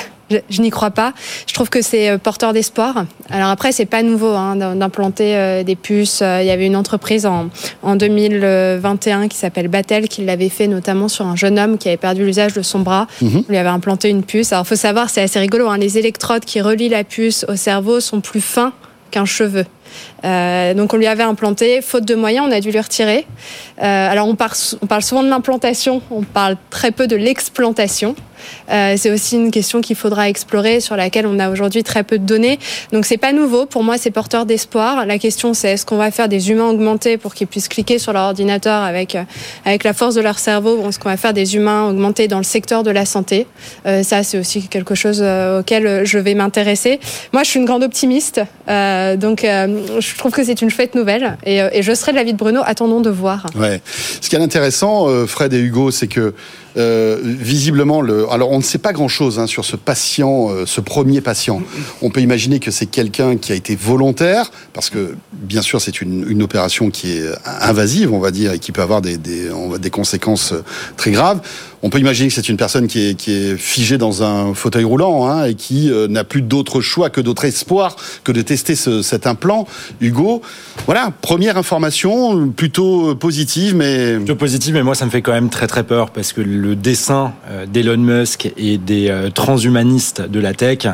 je, 0.50 0.62
n'y 0.62 0.70
crois 0.70 0.92
pas. 0.92 1.14
Je 1.48 1.54
trouve 1.54 1.70
que 1.70 1.82
c'est 1.82 2.18
porteur 2.18 2.54
d'espoir. 2.54 3.06
Alors 3.30 3.50
après, 3.50 3.72
c'est 3.72 3.86
pas 3.86 4.04
nouveau 4.04 4.34
hein, 4.34 4.76
d'implanter 4.76 5.64
des 5.64 5.76
puces. 5.76 6.22
Il 6.22 6.46
y 6.46 6.52
avait 6.52 6.68
une 6.68 6.76
entreprise 6.76 7.26
en, 7.26 7.50
en 7.84 7.96
2021 7.96 9.28
qui 9.28 9.38
s'appelle 9.38 9.68
Batel 9.68 10.08
qui 10.08 10.24
l'avait 10.24 10.50
fait 10.50 10.68
notamment 10.68 11.08
sur 11.08 11.28
un 11.28 11.36
jeune 11.36 11.60
homme 11.60 11.78
qui 11.78 11.90
avait 11.90 11.98
perdu 11.98 12.26
l'usage 12.26 12.54
de 12.54 12.62
son 12.62 12.80
bras. 12.80 13.08
Mhm. 13.22 13.44
On 13.48 13.52
lui 13.52 13.58
avait 13.58 13.70
implanté 13.70 14.10
une 14.10 14.24
puce. 14.24 14.54
Alors 14.54 14.66
faut 14.66 14.76
savoir, 14.76 15.10
c'est 15.10 15.22
assez 15.22 15.40
rigolo. 15.40 15.68
Hein, 15.68 15.78
les 15.78 15.98
électrodes 15.98 16.46
qui 16.46 16.62
relient 16.62 16.90
la 16.90 17.04
puce 17.04 17.46
au 17.48 17.56
cerveau 17.56 18.00
sont 18.00 18.22
plus 18.22 18.42
fins 18.42 18.74
qu'un 19.12 19.26
cheveu. 19.26 19.66
Donc 20.24 20.94
on 20.94 20.98
lui 20.98 21.08
avait 21.08 21.24
implanté, 21.24 21.82
faute 21.82 22.06
de 22.06 22.16
moyens, 22.16 22.48
on 22.48 22.52
a 22.52 22.60
dû 22.60 22.72
lui 22.72 22.80
retirer. 22.80 23.26
alors 23.78 24.28
on, 24.28 24.38
on 24.82 24.86
parle 24.86 25.02
souvent 25.02 25.24
de 25.24 25.30
l'implantation, 25.30 26.02
on 26.12 26.22
parle 26.22 26.58
très 26.70 26.92
peu 26.92 27.08
de 27.08 27.16
l'explantation. 27.16 28.16
Euh, 28.70 28.96
c'est 28.98 29.12
aussi 29.12 29.36
une 29.36 29.52
question 29.52 29.82
qu'il 29.82 29.96
faudra 29.96 30.30
explorer, 30.30 30.80
sur 30.80 30.96
laquelle 30.96 31.26
on 31.26 31.40
a 31.40 31.50
aujourd'hui 31.50 31.84
très 31.84 32.04
peu 32.04 32.18
de 32.18 32.26
données. 32.26 32.60
Donc 32.92 33.06
c'est 33.06 33.18
pas 33.18 33.34
nouveau. 33.34 33.66
Pour 33.66 33.84
moi, 33.84 33.98
c'est 33.98 34.12
porteur 34.12 34.46
d'espoir. 34.46 35.06
La 35.06 35.18
question, 35.18 35.54
c'est 35.54 35.72
est-ce 35.72 35.86
qu'on 35.86 35.98
va 35.98 36.12
faire 36.12 36.30
des 36.30 36.50
humains 36.50 36.70
augmentés 36.70 37.18
pour 37.18 37.34
qu'ils 37.34 37.48
puissent 37.48 37.68
cliquer 37.68 38.00
sur 38.00 38.14
leur 38.14 38.24
ordinateur 38.24 38.82
avec 38.84 39.16
euh, 39.16 39.24
avec 39.66 39.84
la 39.84 39.94
force 39.94 40.16
de 40.16 40.22
leur 40.22 40.40
cerveau, 40.40 40.78
ou 40.78 40.90
est-ce 40.90 41.00
qu'on 41.00 41.10
va 41.10 41.18
faire 41.18 41.34
des 41.34 41.56
humains 41.56 41.90
augmentés 41.90 42.28
dans 42.28 42.38
le 42.38 42.44
secteur 42.44 42.84
de 42.84 42.92
la 42.92 43.06
santé? 43.06 43.48
Euh, 43.86 44.04
Ça, 44.04 44.24
c'est 44.24 44.38
aussi 44.38 44.68
quelque 44.68 44.96
chose 44.96 45.22
auquel 45.22 46.06
je 46.06 46.18
vais 46.18 46.34
m'intéresser. 46.34 47.00
Moi, 47.34 47.44
je 47.44 47.50
suis 47.50 47.60
une 47.60 47.66
grande 47.66 47.84
optimiste, 47.84 48.42
donc 48.68 49.42
je 49.44 50.18
trouve 50.18 50.32
que 50.32 50.44
c'est 50.44 50.62
une 50.62 50.70
chouette 50.70 50.96
nouvelle, 50.96 51.38
et, 51.46 51.58
et 51.58 51.82
je 51.82 51.94
serai 51.94 52.12
de 52.12 52.18
l'avis 52.18 52.34
de 52.34 52.38
Bruno. 52.38 52.62
Attendons 52.66 53.02
de 53.02 53.10
voir. 53.10 53.46
Ouais. 53.56 53.82
Ce 54.22 54.30
qui 54.30 54.36
est 54.36 54.40
intéressant, 54.40 55.08
Fred 55.28 55.54
et 55.54 55.60
Hugo, 55.60 55.92
c'est 55.92 56.08
que 56.08 56.34
euh, 56.78 57.20
visiblement, 57.24 58.02
le... 58.02 58.32
alors 58.32 58.52
on 58.52 58.58
ne 58.58 58.64
sait 58.64 58.78
pas 58.78 58.94
grand-chose 58.94 59.40
hein, 59.40 59.48
sur 59.48 59.66
ce 59.66 59.76
patient, 59.76 60.50
euh, 60.50 60.66
ce 60.66 60.82
premier 60.82 61.22
patient. 61.22 61.62
On 62.02 62.10
peut 62.10 62.22
imaginer 62.22 62.60
que 62.60 62.72
c'est 62.72 62.86
quelqu'un 62.86 63.38
qui 63.38 63.52
a 63.52 63.56
été 63.56 63.76
volontaire, 63.76 64.52
parce 64.74 64.90
que 64.90 65.16
bien 65.34 65.62
sûr 65.62 65.82
c'est 65.82 66.02
une, 66.02 66.30
une, 66.30 66.42
opération 66.42 66.90
qui 66.90 67.18
est 67.18 67.26
invasive, 67.46 68.14
on 68.14 68.20
va 68.20 68.32
dire, 68.32 68.54
et 68.54 68.60
qui 68.60 68.72
peut 68.72 68.82
avoir 68.82 69.02
des, 69.02 69.18
des, 69.18 69.50
des 69.80 69.90
conséquences 69.90 70.54
euh, 70.54 70.64
très 70.98 71.12
graves. 71.12 71.42
On 71.84 71.90
peut 71.90 72.00
imaginer 72.00 72.30
que 72.30 72.36
c'est 72.36 72.50
une 72.50 72.58
personne 72.58 72.88
qui 72.88 73.00
est, 73.00 73.58
figée 73.58 73.98
dans 73.98 74.24
un 74.24 74.54
fauteuil 74.54 74.84
roulant 74.84 75.28
hein, 75.28 75.46
et 75.46 75.56
qui 75.56 75.92
n'a 76.10 76.24
plus 76.24 76.42
d'autre 76.42 76.82
choix 76.82 77.10
que 77.10 77.22
d'autre 77.22 77.46
espoir 77.46 77.96
que 78.24 78.32
de 78.32 78.42
tester 78.42 78.76
ce, 78.76 79.02
cet 79.02 79.28
implant. 79.28 79.68
Hugo, 80.00 80.42
voilà, 80.86 81.12
première 81.22 81.58
information 81.58 82.50
plutôt 82.50 83.16
positive, 83.16 83.76
mais 83.76 84.16
plutôt 84.18 84.36
positive, 84.36 84.74
mais 84.74 84.84
moi 84.84 84.96
ça 84.96 85.06
me 85.06 85.12
fait 85.12 85.22
quand 85.22 85.32
même 85.32 85.50
très 85.50 85.68
très 85.68 85.84
peur 85.84 86.12
parce 86.12 86.34
que 86.34 86.42
le 86.42 86.76
dessin 86.76 87.34
euh, 87.50 87.66
d'Elon 87.66 87.98
Musk 87.98 88.52
et 88.58 88.78
des 88.78 89.10
euh, 89.10 89.30
transhumanistes 89.30 90.22
de 90.22 90.40
la 90.40 90.54
tech, 90.54 90.88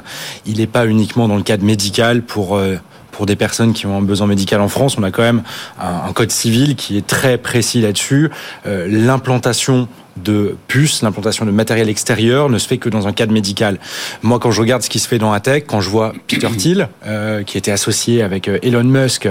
il 0.45 0.57
n'est 0.57 0.67
pas 0.67 0.85
uniquement 0.85 1.27
dans 1.27 1.37
le 1.37 1.43
cadre 1.43 1.63
médical 1.63 2.21
pour 2.21 2.57
euh, 2.57 2.75
pour 3.11 3.25
des 3.25 3.35
personnes 3.35 3.73
qui 3.73 3.87
ont 3.87 3.97
un 3.97 4.01
besoin 4.01 4.27
médical 4.27 4.61
en 4.61 4.67
France. 4.67 4.95
On 4.99 5.03
a 5.03 5.09
quand 5.09 5.23
même 5.23 5.41
un, 5.81 6.13
code 6.13 6.29
civil 6.29 6.75
qui 6.75 6.97
est 6.97 7.07
très 7.07 7.39
précis 7.39 7.81
là-dessus. 7.81 8.29
L'implantation 8.63 9.87
de 10.23 10.55
puces, 10.67 11.01
l'implantation 11.01 11.45
de 11.45 11.51
matériel 11.51 11.89
extérieur 11.89 12.49
ne 12.49 12.57
se 12.57 12.67
fait 12.67 12.77
que 12.77 12.89
dans 12.89 13.07
un 13.07 13.13
cadre 13.13 13.33
médical. 13.33 13.79
Moi, 14.21 14.39
quand 14.39 14.51
je 14.51 14.61
regarde 14.61 14.81
ce 14.81 14.89
qui 14.89 14.99
se 14.99 15.07
fait 15.07 15.17
dans 15.17 15.31
la 15.31 15.39
tech, 15.39 15.63
quand 15.67 15.81
je 15.81 15.89
vois 15.89 16.13
Peter 16.27 16.49
Thiel, 16.57 16.89
euh, 17.05 17.43
qui 17.43 17.57
était 17.57 17.71
associé 17.71 18.21
avec 18.21 18.47
euh, 18.47 18.59
Elon 18.61 18.83
Musk, 18.83 19.27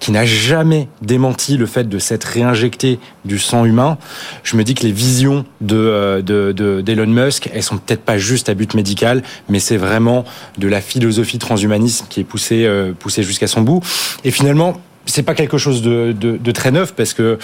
qui 0.00 0.12
n'a 0.12 0.24
jamais 0.24 0.88
démenti 1.02 1.56
le 1.56 1.66
fait 1.66 1.88
de 1.88 1.98
s'être 1.98 2.24
réinjecté 2.24 2.98
du 3.24 3.38
sang 3.38 3.64
humain, 3.64 3.98
je 4.42 4.56
me 4.56 4.64
dis 4.64 4.74
que 4.74 4.82
les 4.82 4.92
visions 4.92 5.44
de 5.60 5.76
euh, 5.76 6.22
d'Elon 6.82 7.06
de, 7.06 7.24
Musk, 7.24 7.50
elles 7.52 7.62
sont 7.62 7.78
peut-être 7.78 8.02
pas 8.02 8.18
juste 8.18 8.48
à 8.48 8.54
but 8.54 8.74
médical, 8.74 9.22
mais 9.48 9.60
c'est 9.60 9.76
vraiment 9.76 10.24
de 10.58 10.68
la 10.68 10.80
philosophie 10.80 11.38
transhumanisme 11.38 12.06
qui 12.08 12.20
est 12.20 12.24
poussée 12.24 12.68
poussée 12.98 13.22
jusqu'à 13.22 13.46
son 13.46 13.62
bout. 13.62 13.82
Et 14.24 14.30
finalement, 14.30 14.80
c'est 15.06 15.22
pas 15.22 15.34
quelque 15.34 15.58
chose 15.58 15.82
de, 15.82 16.12
de, 16.12 16.52
très 16.52 16.70
neuf 16.70 16.94
parce 16.94 17.14
que 17.14 17.38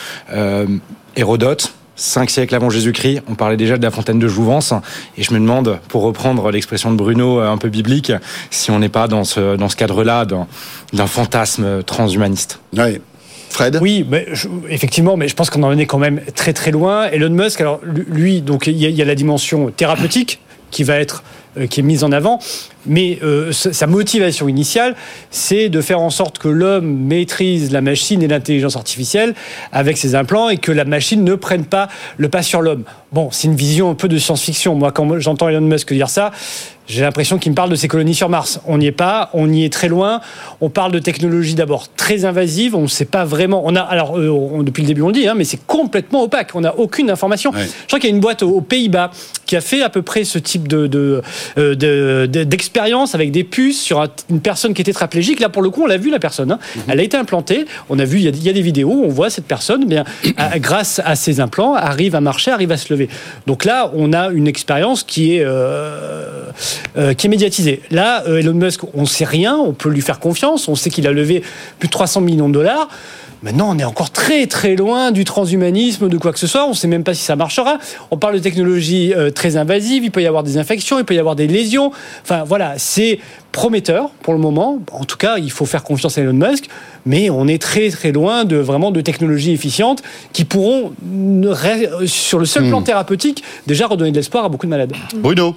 Hérodote, 1.16 1.72
Cinq 1.96 2.30
siècles 2.30 2.54
avant 2.54 2.70
Jésus-Christ, 2.70 3.22
on 3.28 3.34
parlait 3.34 3.56
déjà 3.56 3.76
de 3.76 3.82
la 3.82 3.90
fontaine 3.90 4.18
de 4.18 4.26
Jouvence, 4.26 4.74
et 5.16 5.22
je 5.22 5.32
me 5.32 5.38
demande, 5.38 5.78
pour 5.88 6.02
reprendre 6.02 6.50
l'expression 6.50 6.90
de 6.90 6.96
Bruno 6.96 7.40
euh, 7.40 7.48
un 7.48 7.56
peu 7.56 7.68
biblique, 7.68 8.12
si 8.50 8.72
on 8.72 8.80
n'est 8.80 8.88
pas 8.88 9.06
dans 9.06 9.22
ce, 9.22 9.56
dans 9.56 9.68
ce 9.68 9.76
cadre-là 9.76 10.24
d'un 10.24 11.06
fantasme 11.06 11.84
transhumaniste. 11.84 12.60
Oui. 12.76 13.00
Fred? 13.50 13.78
Oui, 13.80 14.04
mais 14.08 14.26
effectivement, 14.68 15.16
mais 15.16 15.28
je 15.28 15.36
pense 15.36 15.48
qu'on 15.48 15.62
en 15.62 15.78
est 15.78 15.86
quand 15.86 15.98
même 15.98 16.20
très 16.34 16.52
très 16.52 16.72
loin. 16.72 17.06
Elon 17.06 17.30
Musk, 17.30 17.60
alors 17.60 17.80
lui, 17.84 18.40
donc 18.42 18.66
il 18.66 18.76
y, 18.76 19.02
a 19.02 19.04
la 19.04 19.14
dimension 19.14 19.70
thérapeutique 19.70 20.40
qui 20.72 20.82
va 20.82 20.96
être 20.96 21.22
qui 21.68 21.80
est 21.80 21.82
mise 21.84 22.04
en 22.04 22.12
avant, 22.12 22.40
mais 22.87 23.18
euh, 23.23 23.52
sa 23.52 23.87
motivation 23.87 24.49
initiale, 24.49 24.94
c'est 25.30 25.68
de 25.68 25.80
faire 25.80 26.00
en 26.00 26.11
sorte 26.11 26.38
que 26.38 26.49
l'homme 26.49 26.87
maîtrise 26.87 27.73
la 27.73 27.80
machine 27.80 28.23
et 28.23 28.28
l'intelligence 28.28 28.76
artificielle 28.76 29.34
avec 29.73 29.96
ses 29.96 30.14
implants 30.14 30.49
et 30.49 30.58
que 30.58 30.73
la 30.73 30.84
machine 30.84 31.25
ne 31.25 31.34
prenne 31.34 31.64
pas 31.64 31.88
le 32.16 32.28
pas 32.28 32.42
sur 32.42 32.61
l'homme. 32.61 32.84
Bon, 33.12 33.28
c'est 33.30 33.49
une 33.49 33.56
vision 33.56 33.90
un 33.90 33.94
peu 33.94 34.08
de 34.08 34.18
science-fiction. 34.18 34.75
Moi, 34.75 34.92
quand 34.92 35.18
j'entends 35.20 35.49
Elon 35.49 35.61
Musk 35.61 35.92
dire 35.92 36.08
ça, 36.08 36.32
j'ai 36.87 37.03
l'impression 37.03 37.38
qu'il 37.38 37.50
me 37.53 37.57
parle 37.57 37.71
de 37.71 37.76
ses 37.76 37.88
colonies 37.88 38.14
sur 38.14 38.29
Mars. 38.29 38.61
On 38.67 38.79
n'y 38.79 38.87
est 38.87 38.93
pas, 38.93 39.31
on 39.33 39.50
y 39.50 39.64
est 39.64 39.73
très 39.73 39.88
loin. 39.88 40.21
On 40.61 40.69
parle 40.69 40.93
de 40.93 40.99
technologies 40.99 41.55
d'abord 41.55 41.88
très 41.95 42.25
invasives. 42.25 42.75
On 42.75 42.83
ne 42.83 42.87
sait 42.88 43.07
pas 43.07 43.25
vraiment. 43.25 43.62
On 43.64 43.75
a, 43.75 43.81
alors 43.81 44.19
euh, 44.19 44.62
depuis 44.62 44.83
le 44.83 44.88
début 44.88 45.03
on 45.03 45.09
le 45.09 45.14
dit, 45.14 45.26
hein, 45.26 45.35
mais 45.35 45.45
c'est 45.45 45.64
complètement 45.67 46.23
opaque. 46.23 46.50
On 46.55 46.61
n'a 46.61 46.76
aucune 46.79 47.11
information. 47.11 47.53
Je 47.55 47.87
crois 47.87 47.99
qu'il 47.99 48.11
y 48.11 48.12
a 48.12 48.14
une 48.14 48.21
boîte 48.21 48.43
aux, 48.43 48.61
Pays-Bas 48.61 49.11
qui 49.47 49.57
a 49.57 49.61
fait 49.61 49.83
à 49.83 49.91
peu 49.91 50.03
près 50.03 50.25
ce 50.25 50.38
type 50.38 50.69
de, 50.69 50.87
de, 50.87 51.23
euh, 51.59 52.26
d'expérience 52.26 53.14
avec 53.14 53.31
des 53.31 53.45
puces 53.45 53.81
sur 53.81 54.07
une 54.31 54.41
personne 54.41 54.75
qui 54.75 54.83
était 54.83 54.93
tétraplégique. 54.93 55.41
Là, 55.41 55.49
pour 55.49 55.62
le 55.62 55.71
coup, 55.71 55.83
on 55.83 55.87
l'a 55.87 55.97
vu 55.97 56.11
la 56.11 56.19
personne. 56.19 56.53
Hein. 56.53 56.59
Mhm. 56.76 56.83
Elle 56.88 57.00
a 57.00 57.03
été 57.03 57.17
implantée. 57.17 57.67
On 57.88 57.99
a 57.99 58.05
vu, 58.05 58.19
il 58.19 58.25
y 58.45 58.49
a, 58.49 58.53
des 58.53 58.62
vidéos. 58.62 59.03
On 59.05 59.09
voit 59.09 59.31
cette 59.31 59.47
personne, 59.47 59.81
eh 59.85 59.87
bien, 59.87 60.05
grâce 60.57 61.00
à 61.05 61.17
ses 61.17 61.41
implants, 61.41 61.75
arrive 61.75 62.14
à 62.14 62.21
marcher, 62.21 62.50
arrive 62.50 62.73
à 62.73 62.76
se 62.76 62.93
lever. 62.93 63.09
Donc 63.47 63.64
là, 63.64 63.91
on 63.95 64.12
a 64.12 64.29
une 64.29 64.47
expérience 64.47 65.03
qui 65.03 65.37
est 65.37 65.45
euh, 65.45 66.45
euh, 66.97 67.14
qui 67.14 67.26
est 67.26 67.31
médiatisée. 67.31 67.83
Là, 67.90 68.25
euh, 68.26 68.38
Elon 68.38 68.54
Musk, 68.54 68.81
on 68.95 69.02
ne 69.02 69.07
sait 69.07 69.25
rien, 69.25 69.57
on 69.57 69.73
peut 69.73 69.88
lui 69.88 70.00
faire 70.00 70.21
confiance. 70.21 70.69
On 70.69 70.75
sait 70.75 70.90
qu'il 70.90 71.07
a 71.07 71.12
levé 71.12 71.43
plus 71.78 71.88
de 71.88 71.93
300 71.93 72.21
millions 72.21 72.49
de 72.49 72.54
dollars. 72.54 72.88
Maintenant, 73.43 73.75
on 73.75 73.78
est 73.78 73.85
encore 73.85 74.11
très 74.11 74.47
très 74.47 74.75
loin 74.75 75.11
du 75.11 75.25
transhumanisme, 75.25 76.09
de 76.09 76.16
quoi 76.16 76.33
que 76.33 76.38
ce 76.38 76.47
soit. 76.47 76.64
On 76.64 76.71
ne 76.71 76.75
sait 76.75 76.88
même 76.88 77.04
pas 77.04 77.12
si 77.12 77.23
ça 77.23 77.37
marchera. 77.37 77.76
On 78.11 78.16
parle 78.16 78.35
de 78.35 78.38
technologies 78.38 79.12
très 79.35 79.59
invasives. 79.59 80.02
Il 80.02 80.11
peut 80.11 80.23
y 80.23 80.26
avoir 80.26 80.43
des 80.43 80.57
infections, 80.57 80.99
il 80.99 81.04
peut 81.04 81.14
y 81.14 81.19
avoir 81.19 81.37
des 81.37 81.47
lésions. 81.47 81.93
Enfin, 82.23 82.45
voilà, 82.45 82.75
c'est 82.78 83.19
prometteur 83.54 84.11
pour 84.23 84.35
le 84.35 84.40
moment. 84.40 84.81
En 84.93 85.04
tout 85.04 85.16
cas, 85.16 85.38
il 85.38 85.50
faut 85.50 85.64
faire 85.64 85.85
confiance 85.85 86.19
à 86.19 86.23
Elon 86.23 86.33
Musk, 86.33 86.69
mais 87.07 87.31
on 87.31 87.47
est 87.47 87.62
très 87.62 87.88
très 87.90 88.12
loin 88.12 88.45
de 88.45 88.57
vraiment 88.57 88.90
de 88.90 89.00
technologies 89.00 89.52
efficientes 89.52 90.02
qui 90.33 90.45
pourront, 90.45 90.93
sur 92.07 92.38
le 92.38 92.47
seul 92.47 92.69
plan 92.69 92.81
hmm. 92.81 92.85
thérapeutique, 92.85 93.45
déjà 93.66 93.87
redonner 93.87 94.11
de 94.11 94.16
l'espoir 94.16 94.45
à 94.45 94.49
beaucoup 94.49 94.66
de 94.66 94.71
malades. 94.71 94.93
Bruno. 95.14 95.54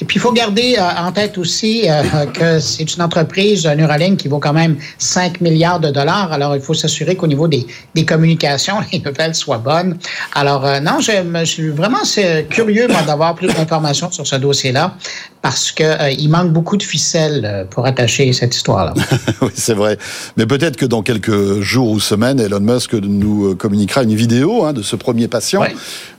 Et 0.00 0.04
puis, 0.04 0.16
il 0.16 0.20
faut 0.20 0.32
garder 0.32 0.76
euh, 0.78 0.82
en 1.06 1.12
tête 1.12 1.38
aussi 1.38 1.88
euh, 1.88 2.26
que 2.26 2.58
c'est 2.58 2.94
une 2.94 3.02
entreprise, 3.02 3.66
Neuralink, 3.66 4.18
qui 4.18 4.28
vaut 4.28 4.40
quand 4.40 4.52
même 4.52 4.76
5 4.98 5.40
milliards 5.40 5.80
de 5.80 5.90
dollars. 5.90 6.32
Alors, 6.32 6.56
il 6.56 6.62
faut 6.62 6.74
s'assurer 6.74 7.14
qu'au 7.14 7.26
niveau 7.28 7.46
des, 7.46 7.66
des, 7.94 8.04
communications, 8.04 8.76
les 8.92 8.98
nouvelles 8.98 9.34
soient 9.34 9.58
bonnes. 9.58 9.98
Alors, 10.34 10.66
euh, 10.66 10.80
non, 10.80 11.00
je, 11.00 11.12
je, 11.40 11.44
suis 11.44 11.68
vraiment 11.68 12.02
curieux, 12.50 12.88
d'avoir 13.06 13.34
plus 13.34 13.48
d'informations 13.48 14.10
sur 14.10 14.26
ce 14.26 14.36
dossier-là 14.36 14.96
parce 15.42 15.72
que 15.72 15.82
euh, 15.82 16.28
manque 16.28 16.52
beaucoup 16.52 16.76
de 16.76 16.84
ficelles 16.84 17.44
euh, 17.44 17.64
pour 17.64 17.84
attacher 17.84 18.32
cette 18.32 18.54
histoire-là. 18.54 18.94
oui, 19.42 19.50
c'est 19.54 19.74
vrai. 19.74 19.98
Mais 20.36 20.46
peut-être 20.46 20.76
que 20.76 20.86
dans 20.86 21.02
quelques 21.02 21.60
jours 21.60 21.90
ou 21.90 22.00
semaines, 22.00 22.38
Elon 22.38 22.60
Musk 22.60 22.94
nous 22.94 23.50
euh, 23.50 23.54
communiquera 23.56 24.04
une 24.04 24.14
vidéo 24.14 24.64
hein, 24.64 24.72
de 24.72 24.82
ce 24.82 24.94
premier 24.94 25.26
patient. 25.26 25.64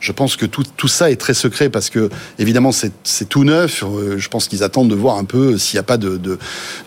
Je 0.01 0.11
pense 0.11 0.35
que 0.35 0.45
tout, 0.45 0.63
tout, 0.75 0.89
ça 0.89 1.09
est 1.09 1.15
très 1.15 1.33
secret 1.33 1.69
parce 1.69 1.89
que, 1.89 2.09
évidemment, 2.37 2.71
c'est 2.71 3.29
tout 3.29 3.45
neuf. 3.45 3.83
Je 4.17 4.27
pense 4.27 4.49
qu'ils 4.49 4.63
attendent 4.63 4.89
de 4.89 4.95
voir 4.95 5.17
un 5.17 5.23
peu 5.23 5.57
s'il 5.57 5.77
n'y 5.77 5.79
a 5.79 5.83
pas 5.83 5.97
de, 5.97 6.17
de, 6.17 6.37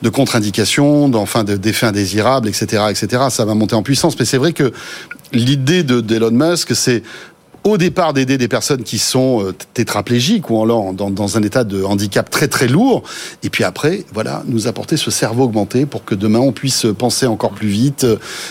de 0.02 0.08
contre-indications, 0.10 1.12
enfin 1.14 1.42
d'effets 1.42 1.86
indésirables, 1.86 2.48
etc., 2.48 2.84
etc. 2.90 3.24
Ça 3.30 3.46
va 3.46 3.54
monter 3.54 3.74
en 3.74 3.82
puissance. 3.82 4.18
Mais 4.18 4.26
c'est 4.26 4.38
vrai 4.38 4.52
que 4.52 4.72
l'idée 5.32 5.82
d'Elon 5.82 6.32
Musk, 6.32 6.76
c'est 6.76 7.02
au 7.66 7.78
départ 7.78 8.12
d'aider 8.12 8.38
des 8.38 8.48
personnes 8.48 8.82
qui 8.82 8.98
sont 8.98 9.42
euh, 9.42 9.54
tétraplégiques 9.74 10.50
ou 10.50 10.62
alors 10.62 10.92
dans, 10.92 11.10
dans, 11.10 11.36
un 11.36 11.42
état 11.42 11.64
de 11.64 11.82
handicap 11.82 12.30
très 12.30 12.48
très 12.48 12.68
lourd, 12.68 13.02
et 13.42 13.50
puis 13.50 13.64
après, 13.64 14.04
voilà, 14.12 14.42
nous 14.46 14.68
apporter 14.68 14.96
ce 14.96 15.10
cerveau 15.10 15.44
augmenté 15.44 15.86
pour 15.86 16.04
que 16.04 16.14
demain 16.14 16.38
on 16.38 16.52
puisse 16.52 16.86
penser 16.96 17.26
encore 17.26 17.50
plus 17.50 17.68
vite, 17.68 18.06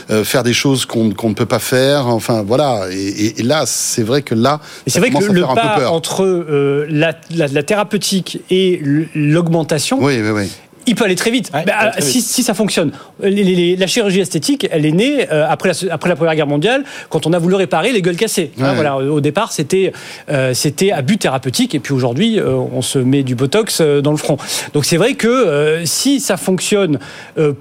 euh, 0.10 0.24
faire 0.24 0.44
des 0.44 0.54
choses 0.54 0.86
qu'on 0.86 1.06
ne 1.06 1.34
peut 1.34 1.46
pas 1.46 1.60
faire, 1.60 2.08
enfin 2.08 2.44
voilà. 2.44 2.88
Et, 2.92 3.40
et, 3.40 3.44
là, 3.44 3.64
c'est 3.66 4.04
vrai 4.04 4.22
que 4.22 4.36
là, 4.36 4.60
c'est 4.88 5.00
vrai 5.00 5.10
que 5.10 5.24
le, 5.24 5.42
pas 5.42 5.90
entre 5.90 6.24
euh, 6.24 6.86
la, 6.90 7.16
la, 7.32 7.48
la, 7.48 7.64
thérapeutique 7.64 8.40
et 8.50 8.82
l'augmentation, 9.16 9.98
oui, 10.02 10.20
oui, 10.22 10.30
oui 10.30 10.52
il 10.86 10.96
peut 10.96 11.06
aller 11.06 11.16
très 11.16 11.32
vite. 11.32 11.52
Bah, 11.52 11.92
si, 12.00 12.22
si, 12.22 12.44
ça 12.44 12.54
fonctionne. 12.54 12.92
la 13.22 13.88
chirurgie 13.88 14.20
esthétique, 14.20 14.68
elle 14.72 14.86
est 14.86 14.92
née 14.92 15.28
euh, 15.32 15.46
après, 15.50 15.70
la, 15.70 15.94
après 15.94 16.10
la 16.10 16.16
Première 16.16 16.36
Guerre 16.36 16.48
mondiale, 16.48 16.84
quand 17.10 17.28
on 17.28 17.34
a 17.34 17.40
voulu 17.40 17.56
réparer 17.56 17.92
les 17.92 18.02
gueules 18.02 18.16
cassées. 18.16 18.52
Hein, 18.60 18.74
voilà, 18.74 18.98
au 18.98 19.22
départ, 19.22 19.52
c'était 19.52 19.92
euh, 20.30 20.54
c'était 20.54 20.92
à 20.92 21.02
but 21.02 21.18
thérapeutique, 21.18 21.76
et 21.76 21.80
puis 21.80 21.94
aujourd'hui, 21.94 22.40
euh, 22.40 22.56
on 22.56 22.82
se 22.82 23.00
met 23.00 23.24
du 23.24 23.36
botox 23.36 23.82
dans 23.82 24.12
le 24.12 24.18
front. 24.18 24.38
Donc 24.74 24.86
c'est 24.86 24.98
vrai 24.98 25.14
que 25.14 25.82
si 25.86 26.20
ça 26.20 26.38
fonctionne 26.38 27.00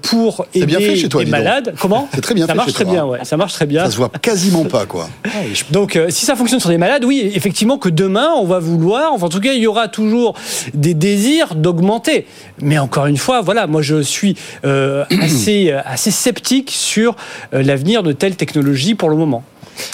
pour 0.01 0.45
aider 0.53 0.65
bien 0.65 0.79
fait 0.79 0.95
chez 0.95 1.09
toi, 1.09 1.23
les 1.23 1.29
malades, 1.29 1.75
comment 1.79 2.07
C'est 2.13 2.21
très 2.21 2.35
bien. 2.35 2.47
Ça 2.47 2.53
marche 2.53 2.73
très 2.73 2.85
bien, 2.85 3.05
ouais. 3.05 3.19
Ça 3.23 3.37
marche 3.37 3.53
très 3.53 3.65
bien. 3.65 3.85
Ça 3.85 3.91
se 3.91 3.97
voit 3.97 4.09
quasiment 4.21 4.65
pas, 4.65 4.85
quoi. 4.85 5.09
Donc 5.71 5.99
si 6.09 6.25
ça 6.25 6.35
fonctionne 6.35 6.59
sur 6.59 6.69
des 6.69 6.77
malades, 6.77 7.03
oui, 7.05 7.31
effectivement 7.33 7.77
que 7.77 7.89
demain, 7.89 8.29
on 8.37 8.45
va 8.45 8.59
vouloir, 8.59 9.13
enfin 9.13 9.27
en 9.27 9.29
tout 9.29 9.39
cas, 9.39 9.53
il 9.53 9.61
y 9.61 9.67
aura 9.67 9.87
toujours 9.87 10.35
des 10.73 10.93
désirs 10.93 11.55
d'augmenter. 11.55 12.25
Mais 12.61 12.77
encore 12.77 13.07
une 13.07 13.14
une 13.15 13.19
fois, 13.19 13.39
voilà, 13.39 13.65
moi 13.65 13.81
je 13.81 14.01
suis 14.01 14.35
assez, 14.63 15.71
assez 15.71 16.11
sceptique 16.11 16.69
sur 16.69 17.15
l'avenir 17.53 18.03
de 18.03 18.11
telle 18.11 18.35
technologie 18.35 18.93
pour 18.93 19.09
le 19.09 19.15
moment. 19.15 19.41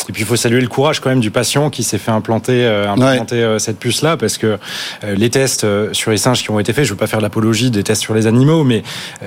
Et 0.10 0.12
puis 0.12 0.24
il 0.24 0.26
faut 0.26 0.36
saluer 0.36 0.62
le 0.62 0.68
courage 0.68 1.00
quand 1.00 1.10
même 1.10 1.20
du 1.20 1.32
patient 1.32 1.70
qui 1.70 1.84
s'est 1.84 1.98
fait 1.98 2.12
implanter, 2.12 2.66
euh, 2.66 2.90
implanter 2.90 3.42
euh, 3.42 3.60
cette 3.60 3.80
puce-là, 3.80 4.18
parce 4.18 4.38
que 4.38 4.58
euh, 5.04 5.16
les 5.16 5.30
tests 5.30 5.66
sur 5.94 6.12
les 6.12 6.18
singes 6.18 6.44
qui 6.44 6.52
ont 6.52 6.60
été 6.60 6.74
faits, 6.74 6.86
je 6.86 6.90
ne 6.90 6.94
veux 6.94 7.00
pas 7.00 7.08
faire 7.08 7.22
l'apologie 7.22 7.72
des 7.72 7.84
tests 7.84 8.02
sur 8.02 8.14
les 8.14 8.28
animaux, 8.28 8.64
mais 8.64 8.84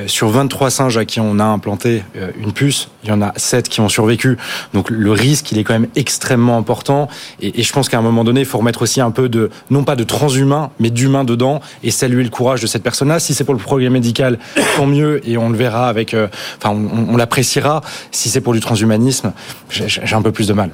sur 0.07 0.29
23 0.29 0.71
singes 0.71 0.99
à 0.99 1.05
qui 1.05 1.21
on 1.21 1.39
a 1.39 1.45
implanté 1.45 2.03
une 2.39 2.53
puce, 2.53 2.89
il 3.03 3.11
y 3.11 3.13
en 3.13 3.23
a 3.23 3.33
7 3.37 3.69
qui 3.69 3.81
ont 3.81 3.89
survécu. 3.89 4.37
Donc 4.73 4.91
le 4.91 5.13
risque, 5.13 5.53
il 5.53 5.59
est 5.59 5.65
quand 5.65 5.75
même 5.75 5.89
extrêmement 5.97 6.57
important. 6.57 7.09
Et, 7.41 7.61
et 7.61 7.63
je 7.63 7.73
pense 7.73 7.89
qu'à 7.89 7.99
un 7.99 8.03
moment 8.03 8.25
donné, 8.25 8.41
il 8.41 8.47
faut 8.47 8.59
remettre 8.59 8.83
aussi 8.83 9.01
un 9.01 9.11
peu 9.11 9.29
de, 9.29 9.51
non 9.71 9.85
pas 9.85 9.97
de 9.97 10.05
transhumain, 10.05 10.71
mais 10.81 10.91
d'humain 10.91 11.25
dedans, 11.25 11.61
et 11.83 11.91
saluer 11.91 12.23
le 12.23 12.31
courage 12.31 12.61
de 12.61 12.67
cette 12.67 12.83
personne-là. 12.83 13.21
Si 13.21 13.35
c'est 13.35 13.45
pour 13.45 13.55
le 13.55 13.61
progrès 13.61 13.91
médical, 13.91 14.39
tant 14.77 14.87
mieux, 14.87 15.21
et 15.29 15.37
on 15.37 15.49
le 15.49 15.57
verra 15.57 15.89
avec, 15.89 16.15
enfin, 16.15 16.71
on, 16.71 17.13
on 17.13 17.17
l'appréciera. 17.17 17.83
Si 18.11 18.29
c'est 18.29 18.41
pour 18.41 18.53
du 18.53 18.61
transhumanisme, 18.61 19.33
j'ai 19.71 20.15
un 20.15 20.23
peu 20.23 20.33
plus 20.33 20.44
de 20.47 20.53
mal. 20.53 20.71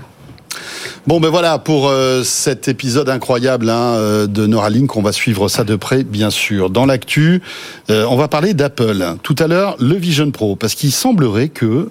Bon, 1.07 1.19
ben 1.19 1.31
voilà 1.31 1.59
pour 1.59 1.89
euh, 1.89 2.23
cet 2.25 2.69
épisode 2.69 3.09
incroyable 3.09 3.71
hein, 3.71 3.95
euh, 3.95 4.27
de 4.27 4.47
Neuralink. 4.47 4.97
On 4.97 5.03
va 5.03 5.13
suivre 5.13 5.49
ça 5.49 5.65
de 5.65 5.75
près, 5.75 6.05
bien 6.05 6.29
sûr. 6.29 6.69
Dans 6.69 6.85
l'actu, 6.85 7.41
euh, 7.89 8.05
on 8.11 8.17
va 8.17 8.29
parler 8.29 8.53
d'Apple. 8.53 9.03
Tout 9.23 9.37
à 9.39 9.47
l'heure, 9.47 9.77
le 9.79 9.95
Vision 9.95 10.31
Pro, 10.31 10.57
parce 10.57 10.75
qu'il 10.75 10.93
semblerait 10.93 11.49
que 11.49 11.91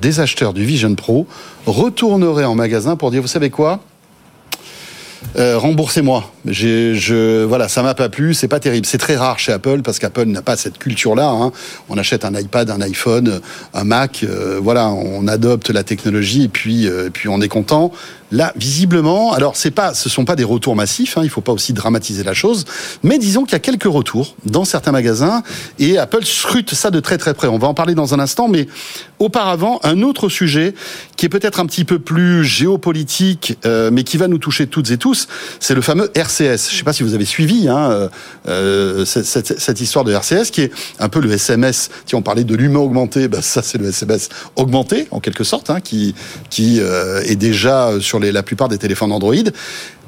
des 0.00 0.20
acheteurs 0.20 0.52
du 0.52 0.64
Vision 0.64 0.94
Pro 0.94 1.26
retourneraient 1.66 2.44
en 2.44 2.54
magasin 2.54 2.96
pour 2.96 3.10
dire, 3.10 3.22
vous 3.22 3.28
savez 3.28 3.50
quoi? 3.50 3.80
Euh, 5.36 5.58
remboursez-moi. 5.58 6.30
Je, 6.46 7.44
voilà, 7.44 7.68
ça 7.68 7.82
m'a 7.82 7.94
pas 7.94 8.08
plu, 8.08 8.34
c'est 8.34 8.48
pas 8.48 8.60
terrible. 8.60 8.86
C'est 8.86 8.98
très 8.98 9.16
rare 9.16 9.38
chez 9.38 9.52
Apple 9.52 9.82
parce 9.82 9.98
qu'Apple 9.98 10.26
n'a 10.26 10.42
pas 10.42 10.56
cette 10.56 10.78
culture-là. 10.78 11.28
Hein. 11.28 11.52
On 11.88 11.98
achète 11.98 12.24
un 12.24 12.34
iPad, 12.34 12.70
un 12.70 12.80
iPhone, 12.80 13.40
un 13.72 13.84
Mac, 13.84 14.24
euh, 14.24 14.60
voilà, 14.62 14.90
on 14.90 15.26
adopte 15.26 15.70
la 15.70 15.82
technologie 15.82 16.44
et 16.44 16.48
puis, 16.48 16.86
euh, 16.86 17.10
puis 17.12 17.28
on 17.28 17.40
est 17.40 17.48
content. 17.48 17.92
Là, 18.34 18.52
visiblement, 18.56 19.32
alors 19.32 19.54
c'est 19.54 19.72
ce 19.94 20.08
sont 20.08 20.24
pas 20.24 20.34
des 20.34 20.42
retours 20.42 20.74
massifs. 20.74 21.16
Hein, 21.16 21.20
il 21.22 21.30
faut 21.30 21.40
pas 21.40 21.52
aussi 21.52 21.72
dramatiser 21.72 22.24
la 22.24 22.34
chose, 22.34 22.64
mais 23.04 23.18
disons 23.18 23.44
qu'il 23.44 23.52
y 23.52 23.54
a 23.54 23.60
quelques 23.60 23.84
retours 23.84 24.34
dans 24.44 24.64
certains 24.64 24.90
magasins 24.90 25.44
et 25.78 25.98
Apple 25.98 26.24
scrute 26.24 26.74
ça 26.74 26.90
de 26.90 26.98
très 26.98 27.16
très 27.16 27.32
près. 27.32 27.46
On 27.46 27.58
va 27.58 27.68
en 27.68 27.74
parler 27.74 27.94
dans 27.94 28.12
un 28.12 28.18
instant, 28.18 28.48
mais 28.48 28.66
auparavant, 29.20 29.78
un 29.84 30.02
autre 30.02 30.28
sujet 30.28 30.74
qui 31.16 31.26
est 31.26 31.28
peut-être 31.28 31.60
un 31.60 31.66
petit 31.66 31.84
peu 31.84 32.00
plus 32.00 32.44
géopolitique, 32.44 33.56
euh, 33.66 33.90
mais 33.92 34.02
qui 34.02 34.16
va 34.16 34.26
nous 34.26 34.38
toucher 34.38 34.66
toutes 34.66 34.90
et 34.90 34.98
tous, 34.98 35.28
c'est 35.60 35.76
le 35.76 35.80
fameux 35.80 36.10
RCS. 36.16 36.70
Je 36.72 36.76
sais 36.76 36.82
pas 36.82 36.92
si 36.92 37.04
vous 37.04 37.14
avez 37.14 37.24
suivi 37.24 37.68
hein, 37.68 37.88
euh, 37.92 38.08
euh 38.48 39.04
cette, 39.04 39.80
histoire 39.80 40.04
de 40.04 40.12
RCS, 40.12 40.50
qui 40.50 40.62
est 40.62 40.72
un 40.98 41.08
peu 41.08 41.20
le 41.20 41.30
SMS. 41.30 41.88
Si 42.04 42.16
on 42.16 42.22
parlait 42.22 42.42
de 42.42 42.56
l'humain 42.56 42.80
augmenté, 42.80 43.28
ben 43.28 43.42
ça 43.42 43.62
c'est 43.62 43.78
le 43.78 43.86
SMS 43.90 44.28
augmenté 44.56 45.06
en 45.12 45.20
quelque 45.20 45.44
sorte, 45.44 45.70
hein, 45.70 45.80
qui 45.80 46.16
qui 46.50 46.80
est 46.80 47.36
déjà 47.36 47.92
sur 48.00 48.18
les 48.18 48.23
la 48.32 48.42
plupart 48.42 48.68
des 48.68 48.78
téléphones 48.78 49.12
Android. 49.12 49.34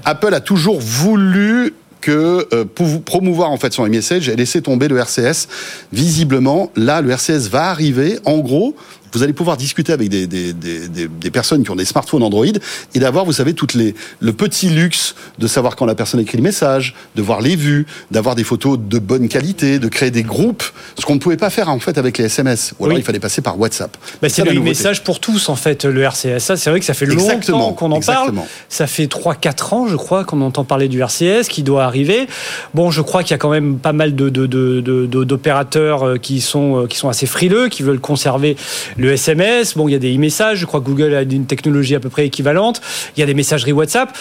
Apple 0.04 0.34
a 0.34 0.40
toujours 0.40 0.80
voulu 0.80 1.74
que 2.00 2.46
euh, 2.52 2.64
promouvoir 3.04 3.50
en 3.50 3.56
fait 3.56 3.72
son 3.72 3.86
message 3.88 4.28
et 4.28 4.36
laisser 4.36 4.62
tomber 4.62 4.86
le 4.86 4.98
RCS. 4.98 5.48
Visiblement, 5.92 6.70
là, 6.76 7.00
le 7.00 7.10
RCS 7.10 7.48
va 7.50 7.70
arriver. 7.70 8.20
En 8.24 8.38
gros, 8.38 8.76
vous 9.12 9.22
allez 9.22 9.32
pouvoir 9.32 9.56
discuter 9.56 9.92
avec 9.92 10.08
des, 10.08 10.26
des, 10.26 10.52
des, 10.52 10.88
des, 10.88 11.30
personnes 11.30 11.62
qui 11.64 11.70
ont 11.70 11.76
des 11.76 11.84
smartphones 11.84 12.22
Android 12.22 12.46
et 12.94 12.98
d'avoir, 12.98 13.24
vous 13.24 13.32
savez, 13.32 13.54
toutes 13.54 13.74
les, 13.74 13.94
le 14.20 14.32
petit 14.32 14.68
luxe 14.68 15.14
de 15.38 15.46
savoir 15.46 15.76
quand 15.76 15.86
la 15.86 15.94
personne 15.94 16.20
écrit 16.20 16.36
le 16.36 16.42
message, 16.42 16.94
de 17.14 17.22
voir 17.22 17.40
les 17.40 17.56
vues, 17.56 17.86
d'avoir 18.10 18.34
des 18.34 18.44
photos 18.44 18.78
de 18.78 18.98
bonne 18.98 19.28
qualité, 19.28 19.78
de 19.78 19.88
créer 19.88 20.10
des 20.10 20.22
groupes, 20.22 20.64
ce 20.98 21.04
qu'on 21.04 21.14
ne 21.14 21.20
pouvait 21.20 21.36
pas 21.36 21.50
faire 21.50 21.68
en 21.68 21.78
fait 21.78 21.98
avec 21.98 22.18
les 22.18 22.24
SMS. 22.24 22.74
Ou 22.78 22.86
alors 22.86 22.98
il 22.98 23.04
fallait 23.04 23.20
passer 23.20 23.42
par 23.42 23.58
WhatsApp. 23.58 23.96
Bah, 24.22 24.28
c'est 24.28 24.44
le 24.44 24.60
message 24.60 25.04
pour 25.04 25.20
tous 25.20 25.48
en 25.48 25.56
fait, 25.56 25.84
le 25.84 26.02
RCS. 26.02 26.54
C'est 26.56 26.70
vrai 26.70 26.80
que 26.80 26.86
ça 26.86 26.94
fait 26.94 27.06
longtemps 27.06 27.72
qu'on 27.72 27.92
en 27.92 28.00
parle. 28.00 28.34
Ça 28.68 28.86
fait 28.86 29.06
3-4 29.06 29.74
ans, 29.74 29.86
je 29.88 29.96
crois, 29.96 30.24
qu'on 30.24 30.40
entend 30.40 30.64
parler 30.64 30.88
du 30.88 31.02
RCS 31.02 31.48
qui 31.48 31.62
doit 31.62 31.84
arriver. 31.84 32.26
Bon, 32.74 32.90
je 32.90 33.00
crois 33.02 33.22
qu'il 33.22 33.32
y 33.32 33.34
a 33.34 33.38
quand 33.38 33.50
même 33.50 33.78
pas 33.78 33.92
mal 33.92 34.14
de, 34.14 34.28
d'opérateurs 35.24 36.02
euh, 36.06 36.16
qui 36.18 36.40
sont, 36.40 36.82
euh, 36.82 36.86
qui 36.86 36.96
sont 36.96 37.08
assez 37.08 37.26
frileux, 37.26 37.68
qui 37.68 37.82
veulent 37.82 38.00
conserver 38.00 38.56
le 38.98 39.12
SMS, 39.12 39.76
bon, 39.76 39.88
il 39.88 39.92
y 39.92 39.94
a 39.94 39.98
des 39.98 40.14
e-messages, 40.14 40.58
je 40.58 40.66
crois 40.66 40.80
que 40.80 40.86
Google 40.86 41.14
a 41.14 41.22
une 41.22 41.46
technologie 41.46 41.94
à 41.94 42.00
peu 42.00 42.08
près 42.08 42.26
équivalente, 42.26 42.80
il 43.16 43.20
y 43.20 43.22
a 43.22 43.26
des 43.26 43.34
messageries 43.34 43.72
WhatsApp, 43.72 44.16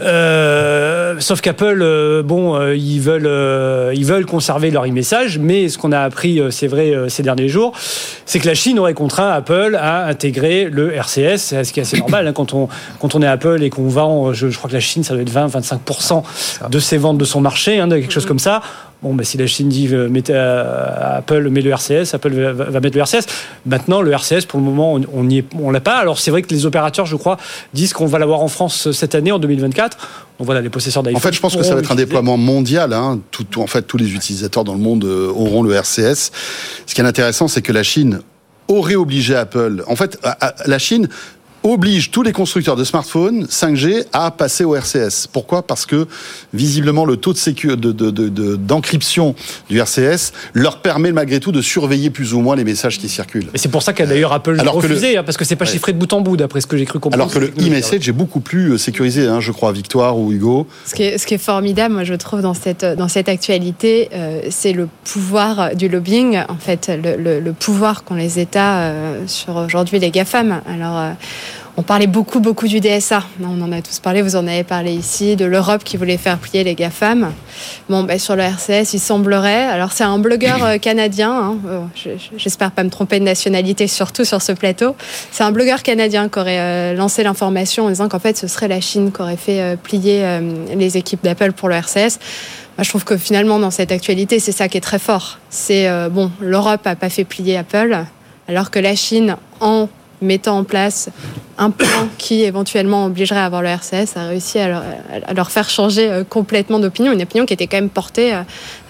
euh, 0.00 1.16
sauf 1.18 1.40
qu'Apple, 1.40 1.80
euh, 1.82 2.22
bon, 2.22 2.56
euh, 2.56 2.74
ils, 2.74 3.00
veulent, 3.00 3.94
ils 3.94 4.04
veulent 4.04 4.26
conserver 4.26 4.70
leur 4.70 4.86
e-message, 4.86 5.38
mais 5.38 5.68
ce 5.68 5.78
qu'on 5.78 5.92
a 5.92 6.00
appris, 6.00 6.40
c'est 6.50 6.66
vrai, 6.66 6.94
ces 7.08 7.22
derniers 7.22 7.48
jours, 7.48 7.72
c'est 8.26 8.38
que 8.38 8.46
la 8.46 8.54
Chine 8.54 8.78
aurait 8.78 8.94
contraint 8.94 9.30
Apple 9.30 9.78
à 9.80 10.06
intégrer 10.06 10.68
le 10.70 10.92
RCS, 10.94 11.62
ce 11.62 11.72
qui 11.72 11.80
est 11.80 11.82
assez 11.82 11.98
normal 11.98 12.26
hein, 12.26 12.32
quand, 12.32 12.54
on, 12.54 12.68
quand 13.00 13.14
on 13.14 13.22
est 13.22 13.26
Apple 13.26 13.62
et 13.62 13.70
qu'on 13.70 13.88
vend, 13.88 14.32
je, 14.32 14.46
crois 14.48 14.68
que 14.68 14.74
la 14.74 14.80
Chine, 14.80 15.04
ça 15.04 15.14
doit 15.14 15.22
être 15.22 15.32
20-25% 15.32 16.22
de 16.70 16.78
ses 16.78 16.96
ventes 16.96 17.18
de 17.18 17.24
son 17.24 17.40
marché, 17.40 17.78
hein, 17.78 17.88
quelque 17.88 18.12
chose 18.12 18.26
comme 18.26 18.38
ça. 18.38 18.62
Bon, 19.04 19.12
bah, 19.12 19.22
si 19.22 19.36
la 19.36 19.46
Chine 19.46 19.68
dit 19.68 19.86
euh, 19.92 20.08
mettez, 20.08 20.32
euh, 20.34 21.18
Apple 21.18 21.50
met 21.50 21.60
le 21.60 21.70
RCS, 21.70 22.14
Apple 22.14 22.32
va, 22.32 22.80
mettre 22.80 22.96
le 22.96 23.02
RCS. 23.02 23.26
Maintenant, 23.66 24.00
le 24.00 24.10
RCS, 24.10 24.46
pour 24.48 24.58
le 24.58 24.64
moment, 24.64 24.98
on 25.12 25.24
n'y 25.24 25.44
on 25.60 25.70
l'a 25.70 25.82
pas. 25.82 25.96
Alors, 25.96 26.18
c'est 26.18 26.30
vrai 26.30 26.40
que 26.40 26.48
les 26.48 26.64
opérateurs, 26.64 27.04
je 27.04 27.14
crois, 27.16 27.36
disent 27.74 27.92
qu'on 27.92 28.06
va 28.06 28.18
l'avoir 28.18 28.40
en 28.40 28.48
France 28.48 28.92
cette 28.92 29.14
année, 29.14 29.30
en 29.30 29.38
2024. 29.38 29.98
Donc 30.38 30.46
voilà, 30.46 30.62
les 30.62 30.70
possesseurs 30.70 31.02
d'iPhone. 31.02 31.18
En 31.18 31.20
fait, 31.20 31.34
je 31.34 31.40
pense 31.40 31.54
que 31.54 31.62
ça 31.62 31.74
va 31.74 31.80
être 31.80 31.92
un 31.92 31.96
déploiement 31.96 32.38
mondial. 32.38 32.94
Hein. 32.94 33.20
Tout, 33.30 33.60
en 33.60 33.66
fait, 33.66 33.82
tous 33.82 33.98
les 33.98 34.14
utilisateurs 34.14 34.64
dans 34.64 34.72
le 34.72 34.80
monde 34.80 35.04
euh, 35.04 35.28
auront 35.28 35.62
le 35.62 35.74
RCS. 35.74 36.32
Ce 36.86 36.94
qui 36.94 37.02
est 37.02 37.04
intéressant, 37.04 37.46
c'est 37.46 37.60
que 37.60 37.72
la 37.72 37.82
Chine 37.82 38.20
aurait 38.68 38.94
obligé 38.94 39.36
Apple. 39.36 39.84
En 39.86 39.96
fait, 39.96 40.18
la 40.64 40.78
Chine 40.78 41.10
oblige 41.64 42.10
tous 42.10 42.22
les 42.22 42.32
constructeurs 42.32 42.76
de 42.76 42.84
smartphones 42.84 43.46
5G 43.46 44.04
à 44.12 44.30
passer 44.30 44.64
au 44.64 44.76
RCS. 44.76 45.26
Pourquoi? 45.32 45.66
Parce 45.66 45.86
que 45.86 46.06
visiblement 46.52 47.06
le 47.06 47.16
taux 47.16 47.32
de 47.32 48.56
d'encryption 48.56 49.28
de, 49.28 49.32
de, 49.32 49.74
du 49.74 49.80
RCS 49.80 50.32
leur 50.52 50.82
permet 50.82 51.10
malgré 51.10 51.40
tout 51.40 51.52
de 51.52 51.62
surveiller 51.62 52.10
plus 52.10 52.34
ou 52.34 52.40
moins 52.40 52.54
les 52.54 52.64
messages 52.64 52.98
qui 52.98 53.08
circulent. 53.08 53.48
Et 53.54 53.58
c'est 53.58 53.70
pour 53.70 53.82
ça 53.82 53.94
qu'a 53.94 54.06
d'ailleurs 54.06 54.32
Apple 54.32 54.60
Alors 54.60 54.74
refusé, 54.74 55.16
hein, 55.16 55.24
parce 55.24 55.38
que 55.38 55.44
c'est 55.44 55.56
pas 55.56 55.64
chiffré 55.64 55.92
de 55.92 55.98
bout 55.98 56.12
en 56.12 56.20
bout 56.20 56.36
d'après 56.36 56.60
ce 56.60 56.66
que 56.66 56.76
j'ai 56.76 56.84
cru 56.84 56.98
comprendre. 56.98 57.22
Alors 57.22 57.32
que 57.32 57.38
le 57.38 57.48
e-message 57.66 58.08
est 58.08 58.12
beaucoup 58.12 58.40
plus 58.40 58.72
euh, 58.72 58.78
sécurisé, 58.78 59.26
hein, 59.26 59.40
je 59.40 59.50
crois, 59.50 59.72
Victoire 59.72 60.18
ou 60.18 60.32
Hugo. 60.32 60.66
Ce 60.84 60.94
qui 60.94 61.02
est, 61.02 61.18
ce 61.18 61.26
qui 61.26 61.34
est 61.34 61.38
formidable, 61.38 61.94
moi 61.94 62.04
je 62.04 62.14
trouve 62.14 62.42
dans 62.42 62.54
cette 62.54 62.84
dans 62.84 63.08
cette 63.08 63.28
actualité, 63.28 64.10
euh, 64.12 64.42
c'est 64.50 64.72
le 64.72 64.88
pouvoir 65.04 65.74
du 65.74 65.88
lobbying, 65.88 66.40
en 66.48 66.56
fait, 66.56 66.90
le, 67.02 67.40
le, 67.40 67.52
pouvoir 67.52 68.04
qu'ont 68.04 68.14
les 68.14 68.38
États 68.38 68.80
euh, 68.80 69.24
sur 69.26 69.56
aujourd'hui 69.56 69.98
les 69.98 70.10
GAFAM. 70.10 70.60
Alors 70.68 71.14
on 71.76 71.82
parlait 71.82 72.06
beaucoup, 72.06 72.38
beaucoup 72.38 72.68
du 72.68 72.78
DSA. 72.78 73.24
On 73.42 73.60
en 73.60 73.72
a 73.72 73.82
tous 73.82 73.98
parlé, 73.98 74.22
vous 74.22 74.36
en 74.36 74.46
avez 74.46 74.62
parlé 74.62 74.92
ici, 74.92 75.34
de 75.34 75.44
l'Europe 75.44 75.82
qui 75.82 75.96
voulait 75.96 76.18
faire 76.18 76.38
plier 76.38 76.62
les 76.62 76.76
GAFAM. 76.76 77.32
Bon, 77.88 78.04
ben, 78.04 78.16
sur 78.16 78.36
le 78.36 78.42
RCS, 78.42 78.94
il 78.94 79.00
semblerait. 79.00 79.64
Alors, 79.64 79.90
c'est 79.90 80.04
un 80.04 80.18
blogueur 80.18 80.64
euh, 80.64 80.78
canadien. 80.78 81.32
Hein, 81.32 81.58
euh, 81.66 81.80
j'espère 82.36 82.70
pas 82.70 82.84
me 82.84 82.90
tromper 82.90 83.18
de 83.18 83.24
nationalité, 83.24 83.88
surtout 83.88 84.24
sur 84.24 84.40
ce 84.40 84.52
plateau. 84.52 84.94
C'est 85.32 85.42
un 85.42 85.50
blogueur 85.50 85.82
canadien 85.82 86.28
qui 86.28 86.38
aurait 86.38 86.60
euh, 86.60 86.94
lancé 86.94 87.24
l'information 87.24 87.86
en 87.86 87.88
disant 87.88 88.08
qu'en 88.08 88.20
fait, 88.20 88.36
ce 88.38 88.46
serait 88.46 88.68
la 88.68 88.80
Chine 88.80 89.10
qui 89.10 89.20
aurait 89.20 89.36
fait 89.36 89.76
plier 89.82 90.40
les 90.76 90.96
équipes 90.96 91.24
d'Apple 91.24 91.52
pour 91.52 91.68
le 91.68 91.74
RCS. 91.74 92.18
Je 92.78 92.88
trouve 92.88 93.04
que 93.04 93.16
finalement, 93.16 93.58
dans 93.58 93.70
cette 93.70 93.90
actualité, 93.90 94.38
c'est 94.38 94.52
ça 94.52 94.68
qui 94.68 94.78
est 94.78 94.80
très 94.80 94.98
fort. 94.98 95.38
C'est, 95.50 95.88
bon, 96.10 96.30
l'Europe 96.40 96.84
n'a 96.84 96.96
pas 96.96 97.08
fait 97.08 97.24
plier 97.24 97.56
Apple, 97.56 97.96
alors 98.48 98.70
que 98.70 98.78
la 98.78 98.94
Chine, 98.94 99.36
en 99.60 99.88
mettant 100.20 100.58
en 100.58 100.64
place 100.64 101.10
un 101.58 101.70
plan 101.70 102.08
qui 102.18 102.42
éventuellement 102.42 103.06
obligerait 103.06 103.38
à 103.38 103.44
avoir 103.44 103.62
le 103.62 103.68
RCS, 103.68 104.16
a 104.16 104.28
réussi 104.28 104.58
à 104.58 104.68
leur, 105.34 105.50
faire 105.50 105.68
changer 105.68 106.10
euh, 106.10 106.24
complètement 106.24 106.78
d'opinion, 106.78 107.12
une 107.12 107.22
opinion 107.22 107.46
qui 107.46 107.54
était 107.54 107.66
quand 107.66 107.76
même 107.76 107.90
portée 107.90 108.34
euh, 108.34 108.42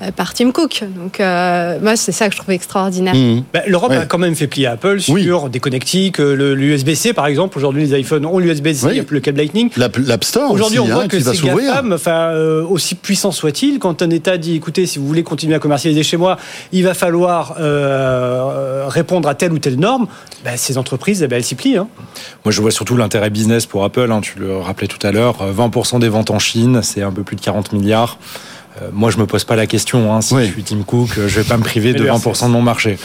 euh, 0.02 0.10
par 0.10 0.34
Tim 0.34 0.50
Cook. 0.50 0.84
Donc 0.96 1.18
moi, 1.18 1.96
c'est 1.96 2.12
ça 2.12 2.28
que 2.28 2.34
je 2.34 2.38
trouve 2.38 2.54
extraordinaire. 2.54 3.14
Mmh. 3.14 3.44
Bah, 3.52 3.62
L'Europe 3.66 3.92
a 3.92 4.06
quand 4.06 4.18
même 4.18 4.34
fait 4.34 4.46
plier 4.46 4.66
Apple 4.66 5.00
sur 5.00 5.48
des 5.48 5.60
connectiques, 5.60 6.18
l'USB-C 6.18 7.12
par 7.12 7.26
exemple. 7.26 7.58
Aujourd'hui, 7.58 7.86
les 7.86 8.00
iPhones 8.00 8.26
ont 8.26 8.38
l'USB-C, 8.38 9.04
le 9.08 9.20
câble 9.20 9.38
Lightning. 9.38 9.70
L'App 9.76 10.24
Store 10.24 10.50
Aujourd'hui, 10.50 10.78
on 10.78 10.86
voit 10.86 11.04
hein, 11.04 11.08
que 11.08 11.20
ces 11.20 11.36
GAFAM, 11.36 11.92
enfin, 11.92 12.32
aussi 12.68 12.94
puissants 12.94 13.32
soient-ils, 13.32 13.78
quand 13.78 14.02
un 14.02 14.10
État 14.10 14.38
dit, 14.38 14.56
écoutez, 14.56 14.86
si 14.86 14.98
vous 14.98 15.06
voulez 15.06 15.22
continuer 15.22 15.54
à 15.54 15.58
commercialiser 15.58 16.02
chez 16.02 16.16
moi, 16.16 16.38
il 16.72 16.84
va 16.84 16.94
falloir 16.94 17.56
répondre 18.88 19.28
à 19.28 19.34
telle 19.34 19.52
ou 19.52 19.58
telle 19.58 19.78
norme, 19.78 20.06
bah, 20.44 20.56
ces 20.56 20.78
entreprises, 20.78 21.13
eh 21.22 21.26
ben, 21.26 21.36
elles 21.36 21.44
s'y 21.44 21.54
plient. 21.54 21.76
Hein. 21.76 21.88
Moi, 22.44 22.52
je 22.52 22.60
vois 22.60 22.70
surtout 22.70 22.96
l'intérêt 22.96 23.30
business 23.30 23.66
pour 23.66 23.84
Apple. 23.84 24.10
Hein, 24.10 24.20
tu 24.20 24.38
le 24.38 24.56
rappelais 24.58 24.88
tout 24.88 25.04
à 25.06 25.12
l'heure. 25.12 25.38
20% 25.52 25.96
euh, 25.96 25.98
des 25.98 26.08
ventes 26.08 26.30
en 26.30 26.38
Chine, 26.38 26.80
c'est 26.82 27.02
un 27.02 27.12
peu 27.12 27.22
plus 27.22 27.36
de 27.36 27.40
40 27.40 27.72
milliards. 27.72 28.18
Euh, 28.82 28.88
moi, 28.92 29.10
je 29.10 29.18
me 29.18 29.26
pose 29.26 29.44
pas 29.44 29.56
la 29.56 29.66
question. 29.66 30.14
Hein, 30.14 30.20
si 30.20 30.34
je 30.36 30.52
suis 30.52 30.62
Tim 30.64 30.82
Cook, 30.82 31.10
euh, 31.18 31.28
je 31.28 31.40
vais 31.40 31.46
pas 31.46 31.56
me 31.56 31.62
priver 31.62 31.92
de 31.92 32.04
20% 32.04 32.46
de 32.46 32.50
mon 32.50 32.62
marché. 32.62 32.98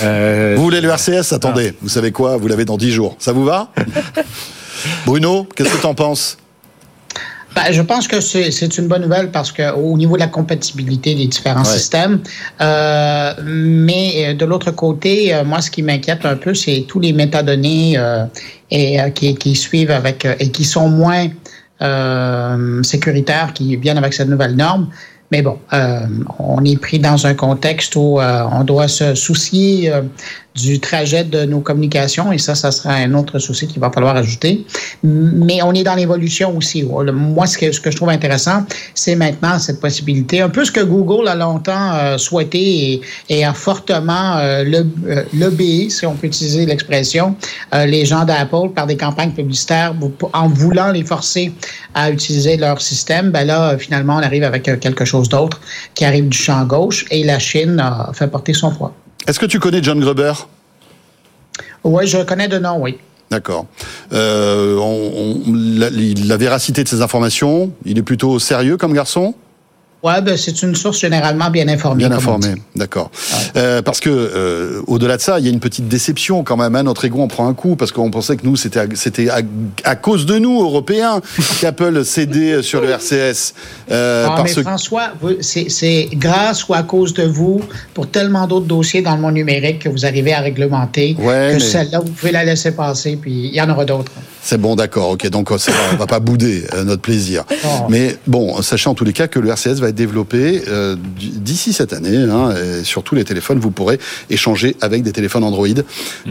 vous 0.00 0.62
voulez 0.62 0.80
le 0.80 0.88
RCS 0.90 1.32
Attendez, 1.32 1.74
vous 1.80 1.88
savez 1.88 2.12
quoi? 2.12 2.36
Vous 2.36 2.48
l'avez 2.48 2.64
dans 2.64 2.76
10 2.76 2.90
jours. 2.90 3.16
Ça 3.18 3.32
vous 3.32 3.44
va? 3.44 3.72
Bruno, 5.06 5.46
qu'est-ce 5.56 5.70
que 5.70 5.80
tu 5.80 5.86
en 5.86 5.94
penses? 5.94 6.36
Ben, 7.54 7.70
je 7.70 7.82
pense 7.82 8.08
que 8.08 8.20
c'est 8.20 8.78
une 8.78 8.88
bonne 8.88 9.02
nouvelle 9.02 9.30
parce 9.30 9.52
qu'au 9.52 9.96
niveau 9.96 10.14
de 10.14 10.20
la 10.20 10.26
compatibilité 10.26 11.14
des 11.14 11.26
différents 11.26 11.64
systèmes, 11.64 12.20
euh, 12.60 13.32
mais 13.44 14.34
de 14.34 14.44
l'autre 14.44 14.72
côté, 14.72 15.32
moi, 15.44 15.60
ce 15.60 15.70
qui 15.70 15.82
m'inquiète 15.82 16.24
un 16.24 16.36
peu, 16.36 16.54
c'est 16.54 16.84
tous 16.88 17.00
les 17.00 17.12
métadonnées 17.12 17.96
et, 18.70 18.98
qui, 19.14 19.34
qui, 19.36 19.54
suivent 19.54 19.92
avec 19.92 20.26
et 20.40 20.50
qui 20.50 20.64
sont 20.64 20.88
moins 20.88 21.28
sécuritaires, 22.82 23.52
qui 23.52 23.76
viennent 23.76 23.98
avec 23.98 24.14
cette 24.14 24.28
nouvelle 24.28 24.56
norme. 24.56 24.88
Mais 25.30 25.42
bon, 25.42 25.58
euh, 25.72 26.00
on 26.38 26.64
est 26.64 26.80
pris 26.80 26.98
dans 26.98 27.26
un 27.26 27.34
contexte 27.34 27.96
où 27.96 28.20
euh, 28.20 28.44
on 28.52 28.62
doit 28.62 28.86
se 28.86 29.14
soucier 29.14 29.92
euh, 29.92 30.02
du 30.54 30.78
trajet 30.78 31.24
de 31.24 31.44
nos 31.44 31.60
communications 31.60 32.30
et 32.30 32.38
ça, 32.38 32.54
ça 32.54 32.70
sera 32.70 32.94
un 32.94 33.12
autre 33.14 33.38
souci 33.40 33.66
qu'il 33.66 33.80
va 33.80 33.90
falloir 33.90 34.14
ajouter. 34.16 34.64
Mais 35.02 35.62
on 35.62 35.72
est 35.72 35.82
dans 35.82 35.96
l'évolution 35.96 36.56
aussi. 36.56 36.84
Moi, 36.84 37.46
ce 37.46 37.58
que, 37.58 37.72
ce 37.72 37.80
que 37.80 37.90
je 37.90 37.96
trouve 37.96 38.10
intéressant, 38.10 38.64
c'est 38.94 39.16
maintenant 39.16 39.58
cette 39.58 39.80
possibilité, 39.80 40.40
un 40.40 40.48
peu 40.48 40.64
ce 40.64 40.70
que 40.70 40.80
Google 40.80 41.26
a 41.28 41.34
longtemps 41.34 41.94
euh, 41.94 42.18
souhaité 42.18 43.00
et, 43.28 43.44
a 43.44 43.52
fortement 43.52 44.36
euh, 44.38 44.84
euh, 45.06 45.88
si 45.88 46.06
on 46.06 46.14
peut 46.14 46.28
utiliser 46.28 46.66
l'expression, 46.66 47.34
euh, 47.74 47.86
les 47.86 48.04
gens 48.04 48.24
d'Apple 48.24 48.70
par 48.74 48.86
des 48.86 48.96
campagnes 48.96 49.32
publicitaires 49.32 49.94
en 50.32 50.48
voulant 50.48 50.92
les 50.92 51.04
forcer 51.04 51.52
à 51.94 52.10
utiliser 52.10 52.56
leur 52.56 52.80
système. 52.80 53.30
Ben 53.30 53.46
là, 53.46 53.76
finalement, 53.76 54.16
on 54.16 54.22
arrive 54.22 54.44
avec 54.44 54.62
quelque 54.62 55.04
chose 55.04 55.28
d'autre 55.28 55.60
qui 55.94 56.04
arrive 56.04 56.28
du 56.28 56.38
champ 56.38 56.64
gauche 56.64 57.04
et 57.10 57.24
la 57.24 57.38
Chine 57.38 57.80
a 57.80 58.10
fait 58.14 58.28
porter 58.28 58.54
son 58.54 58.70
poids. 58.70 58.94
Est-ce 59.26 59.38
que 59.38 59.46
tu 59.46 59.58
connais 59.58 59.82
John 59.82 60.00
Gruber? 60.00 60.32
Oui, 61.82 62.06
je 62.06 62.18
connais 62.18 62.48
de 62.48 62.58
nom, 62.58 62.80
oui. 62.80 62.98
D'accord. 63.30 63.66
Euh, 64.12 64.78
la, 65.46 65.88
la, 65.90 66.36
véracité 66.36 66.84
de 66.84 66.88
ces 66.88 67.02
informations, 67.02 67.72
il 67.84 67.98
est 67.98 68.02
plutôt 68.02 68.38
sérieux 68.38 68.76
comme 68.76 68.92
garçon? 68.92 69.34
Oui, 70.04 70.12
ben, 70.22 70.36
c'est 70.36 70.62
une 70.62 70.74
source 70.74 71.00
généralement 71.00 71.48
bien 71.48 71.66
informée. 71.66 72.06
Bien 72.06 72.12
informée, 72.12 72.56
d'accord. 72.76 73.10
Euh, 73.56 73.80
parce 73.80 74.00
que 74.00 74.10
euh, 74.10 74.82
au-delà 74.86 75.16
de 75.16 75.22
ça, 75.22 75.38
il 75.38 75.46
y 75.46 75.48
a 75.48 75.50
une 75.50 75.60
petite 75.60 75.88
déception 75.88 76.44
quand 76.44 76.58
même. 76.58 76.76
Hein, 76.76 76.82
notre 76.82 77.06
ego 77.06 77.22
en 77.22 77.26
prend 77.26 77.48
un 77.48 77.54
coup 77.54 77.74
parce 77.74 77.90
qu'on 77.90 78.10
pensait 78.10 78.36
que 78.36 78.44
nous, 78.44 78.54
c'était 78.54 78.86
c'était 78.96 79.28
à, 79.30 79.96
cause 79.96 80.26
de 80.26 80.38
nous 80.38 80.60
Européens 80.60 81.22
qu'Apple 81.60 82.04
cédait 82.04 82.62
sur 82.62 82.82
le 82.82 82.90
RCS. 82.90 83.54
Euh, 83.90 84.26
ah, 84.28 84.42
mais 84.44 84.50
François, 84.50 85.12
c'est 85.40 86.08
grâce 86.12 86.68
ou 86.68 86.74
à 86.74 86.82
cause 86.82 87.14
de 87.14 87.22
vous 87.22 87.62
pour 87.94 88.10
tellement 88.10 88.46
d'autres 88.46 88.66
dossiers 88.66 89.00
dans 89.00 89.16
le 89.16 89.22
monde 89.22 89.34
numérique 89.34 89.78
que 89.78 89.88
vous 89.88 90.04
arrivez 90.04 90.34
à 90.34 90.40
réglementer 90.40 91.14
que 91.14 91.58
celle-là 91.58 92.00
vous 92.00 92.12
pouvez 92.12 92.32
la 92.32 92.44
laisser 92.44 92.72
passer, 92.72 93.16
puis 93.16 93.48
il 93.48 93.54
y 93.54 93.60
en 93.62 93.70
aura 93.70 93.86
d'autres. 93.86 94.12
C'est 94.44 94.60
bon, 94.60 94.76
d'accord, 94.76 95.10
ok. 95.12 95.26
Donc 95.30 95.48
ça 95.56 95.72
on 95.94 95.96
va 95.96 96.06
pas 96.06 96.20
bouder 96.20 96.64
euh, 96.74 96.84
notre 96.84 97.00
plaisir. 97.00 97.44
Mais 97.88 98.16
bon, 98.26 98.60
sachez 98.60 98.90
en 98.90 98.94
tous 98.94 99.04
les 99.04 99.14
cas 99.14 99.26
que 99.26 99.38
le 99.38 99.48
RCS 99.48 99.80
va 99.80 99.88
être 99.88 99.93
développé 99.94 100.62
euh, 100.68 100.96
d'ici 101.18 101.72
cette 101.72 101.92
année. 101.92 102.16
Hein, 102.16 102.54
et 102.54 102.84
sur 102.84 103.02
tous 103.02 103.14
les 103.14 103.24
téléphones, 103.24 103.58
vous 103.58 103.70
pourrez 103.70 103.98
échanger 104.30 104.76
avec 104.80 105.02
des 105.02 105.12
téléphones 105.12 105.44
Android 105.44 105.66